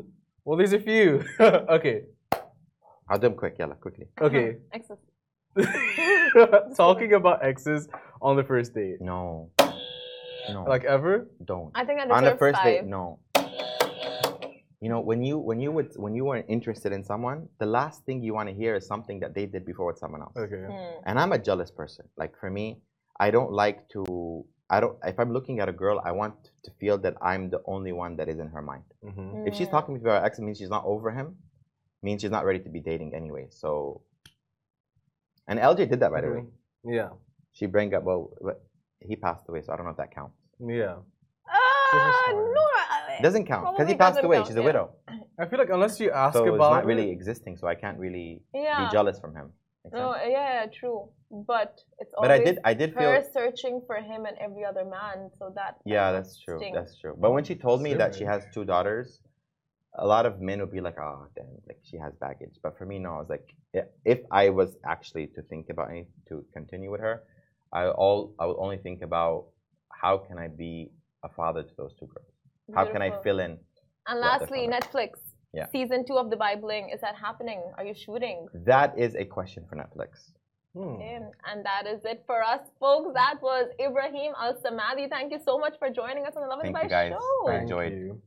Well, 0.45 0.57
there's 0.57 0.73
a 0.73 0.79
few. 0.81 1.25
okay. 1.77 2.05
I'll 3.09 3.19
do 3.19 3.27
them 3.29 3.35
quick. 3.37 3.59
Yalla, 3.59 3.75
quickly. 3.75 4.07
Okay. 4.27 4.59
Excellent. 4.73 5.03
Talking 6.77 7.13
about 7.15 7.45
exes 7.45 7.89
on 8.23 8.37
the 8.37 8.45
first 8.45 8.73
date. 8.75 9.01
No, 9.01 9.51
no, 10.53 10.65
Like 10.65 10.85
ever? 10.85 11.29
don't. 11.45 11.71
I 11.75 11.85
think 11.85 12.01
I 12.01 12.05
On 12.09 12.25
the 12.25 12.37
first 12.37 12.57
five. 12.57 12.65
date, 12.65 12.85
no. 12.87 13.19
You 14.81 14.89
know, 14.89 15.01
when 15.01 15.23
you 15.23 15.37
when 15.39 15.61
you 15.61 15.71
would 15.73 15.91
when 15.97 16.15
you 16.15 16.25
weren't 16.25 16.47
interested 16.49 16.91
in 16.93 17.05
someone, 17.05 17.49
the 17.59 17.67
last 17.67 18.05
thing 18.07 18.23
you 18.23 18.33
want 18.33 18.49
to 18.49 18.55
hear 18.55 18.75
is 18.77 18.87
something 18.87 19.21
that 19.21 19.35
they 19.35 19.45
did 19.47 19.67
before 19.67 19.87
with 19.87 19.99
someone 19.99 20.23
else. 20.23 20.35
Okay. 20.37 20.65
Hmm. 20.65 21.03
and 21.07 21.19
I'm 21.21 21.33
a 21.33 21.39
jealous 21.39 21.71
person. 21.71 22.09
Like 22.17 22.33
for 22.41 22.51
me, 22.51 22.79
I 23.19 23.31
don't 23.31 23.53
like 23.53 23.89
to. 23.91 24.45
I 24.71 24.81
don't. 24.81 24.97
If 25.05 25.19
I'm 25.21 25.33
looking 25.33 25.61
at 25.61 25.69
a 25.69 25.73
girl, 25.73 26.01
I 26.03 26.13
want 26.13 26.35
to 26.65 26.71
feel 26.81 26.97
that 26.99 27.15
I'm 27.21 27.51
the 27.51 27.61
only 27.67 27.93
one 27.93 28.17
that 28.17 28.29
is 28.31 28.39
in 28.39 28.49
her 28.49 28.63
mind. 28.63 28.85
Mm-hmm. 29.05 29.47
If 29.49 29.55
she's 29.55 29.69
Mm. 29.69 29.73
talking 29.73 29.95
to 29.97 30.01
me 30.01 30.05
about 30.09 30.21
her 30.21 30.27
ex, 30.27 30.39
it 30.39 30.43
means 30.43 30.57
she's 30.59 30.71
not 30.71 30.85
over 30.87 31.11
him. 31.11 31.37
Means 32.03 32.23
she's 32.23 32.31
not 32.31 32.47
ready 32.47 32.61
to 32.61 32.71
be 32.71 32.81
dating 32.81 33.15
anyway. 33.15 33.49
So, 33.51 34.01
and 35.49 35.59
LJ 35.59 35.91
did 35.91 36.01
that 36.01 36.11
by 36.13 36.21
the 36.23 36.31
way. 36.31 36.45
Yeah. 36.85 37.11
She 37.53 37.67
bring 37.67 37.93
up 37.95 38.05
well, 38.05 38.31
he 39.01 39.17
passed 39.17 39.45
away, 39.49 39.61
so 39.61 39.73
I 39.73 39.77
don't 39.77 39.85
know 39.85 39.91
if 39.91 39.99
that 39.99 40.15
counts. 40.15 40.39
Yeah. 40.59 40.97
Uh, 41.45 42.33
no, 42.33 42.65
I- 42.77 42.80
It 43.19 43.23
doesn't 43.23 43.47
count 43.47 43.77
because 43.77 43.89
he 43.89 43.97
passed 43.97 44.23
away. 44.23 44.37
count, 44.39 44.47
She's 44.49 44.57
a 44.57 44.61
yeah. 44.61 44.65
widow, 44.67 44.91
I 45.39 45.47
feel 45.47 45.59
like 45.59 45.71
unless 45.71 45.99
you 46.01 46.11
ask 46.11 46.35
so 46.35 46.45
it's 46.45 46.55
about 46.55 46.71
not 46.77 46.85
really 46.85 47.09
it, 47.11 47.13
existing. 47.13 47.57
So 47.57 47.67
I 47.67 47.75
can't 47.75 47.99
really 47.99 48.43
Yeah. 48.55 48.85
be 48.87 48.91
jealous 48.93 49.19
from 49.19 49.35
him. 49.35 49.53
No, 49.93 50.15
yeah, 50.15 50.27
yeah, 50.29 50.67
true. 50.67 51.09
But 51.31 51.81
it's 51.99 52.13
always 52.15 52.29
But 52.29 52.31
I 52.41 52.45
did. 52.45 52.59
I 52.71 52.75
did 52.75 52.95
feel. 52.95 53.11
her 53.13 53.23
searching 53.33 53.81
for 53.87 53.97
him 53.97 54.27
and 54.27 54.37
every 54.39 54.65
other 54.65 54.85
man. 54.85 55.31
So 55.39 55.51
that 55.55 55.79
Yeah, 55.85 56.05
kind 56.05 56.17
of 56.17 56.25
that's 56.25 56.39
true. 56.39 56.59
stinks. 56.59 56.79
That's 56.79 56.99
true. 56.99 57.17
But 57.19 57.31
when 57.33 57.45
she 57.45 57.55
told 57.55 57.81
me 57.81 57.95
that 57.95 58.15
she 58.15 58.25
has 58.25 58.47
two 58.55 58.65
daughters, 58.65 59.21
a 59.95 60.07
lot 60.07 60.27
of 60.27 60.41
men 60.41 60.61
would 60.61 60.71
be 60.71 60.81
like, 60.81 60.99
"Oh, 60.99 61.27
damn, 61.35 61.47
like 61.67 61.81
she 61.83 61.97
has 61.97 62.15
baggage." 62.17 62.57
But 62.63 62.77
for 62.79 62.85
me, 62.85 62.99
no. 62.99 63.15
I 63.17 63.19
was 63.25 63.31
like, 63.31 63.49
if 64.05 64.21
I 64.31 64.51
was 64.51 64.77
actually 64.85 65.27
to 65.29 65.43
think 65.43 65.71
about 65.71 65.91
any 65.91 66.07
to 66.29 66.45
continue 66.53 66.91
with 66.91 67.01
her, 67.01 67.23
I 67.73 67.89
all 67.89 68.35
I 68.39 68.47
would 68.47 68.59
only 68.59 68.79
think 68.79 69.01
about 69.03 69.47
how 70.03 70.19
can 70.19 70.39
I 70.39 70.49
be 70.49 70.91
a 71.25 71.29
father 71.29 71.63
to 71.63 71.75
those 71.77 71.95
two 71.99 72.07
girls? 72.07 72.27
How 72.75 72.85
can 72.93 73.03
I 73.03 73.11
fill 73.23 73.41
in? 73.41 73.59
And 74.09 74.21
lastly. 74.21 74.69
Netflix. 74.69 75.11
Yeah. 75.53 75.67
Season 75.73 76.05
two 76.07 76.17
of 76.23 76.27
Dubai 76.29 76.61
Bling. 76.61 76.91
Is 76.95 77.01
that 77.01 77.17
happening? 77.17 77.61
Are 77.77 77.85
you 77.85 77.95
shooting? 77.95 78.47
That 78.73 78.97
is 78.97 79.15
a 79.17 79.25
question 79.25 79.65
for 79.69 79.75
Netflix. 79.77 80.11
Hmm. 80.75 80.95
Okay, 80.95 81.19
And 81.51 81.65
that 81.67 81.85
is 81.93 82.01
it 82.05 82.23
for 82.27 82.41
us, 82.45 82.61
folks. 82.79 83.09
That 83.15 83.37
was 83.43 83.65
Ebraheem 83.85 84.33
Al 84.41 84.55
Samadi. 84.63 85.11
Thank 85.11 85.33
you 85.33 85.41
so 85.45 85.59
much 85.59 85.75
for 85.81 85.91
joining 85.91 86.25
us 86.27 86.35
on 86.37 86.43
the 86.43 86.49
Lovin 86.49 86.73
Thank 86.73 86.77
Dubai 86.77 86.83
you, 86.85 86.89
guys. 86.89 87.13
show. 87.19 87.49
I 87.51 87.57
enjoyed. 87.65 87.93
you. 87.93 88.23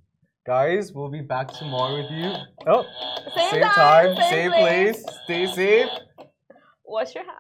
Guys, 0.46 0.92
we'll 0.92 1.10
be 1.10 1.22
back 1.22 1.48
tomorrow 1.54 1.96
with 2.02 2.12
you. 2.12 2.30
Oh, 2.68 2.84
Same, 3.34 3.52
same 3.52 3.62
time, 3.64 4.16
same, 4.18 4.30
same 4.30 4.52
place. 4.52 5.06
Stay 5.24 5.46
safe. 5.48 5.90
Wash 6.84 7.16
your 7.16 7.24
hands. 7.24 7.40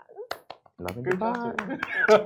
Lovin 0.79 1.03
Good 1.03 1.19
Dubai. 1.19 1.35
job. 1.35 2.19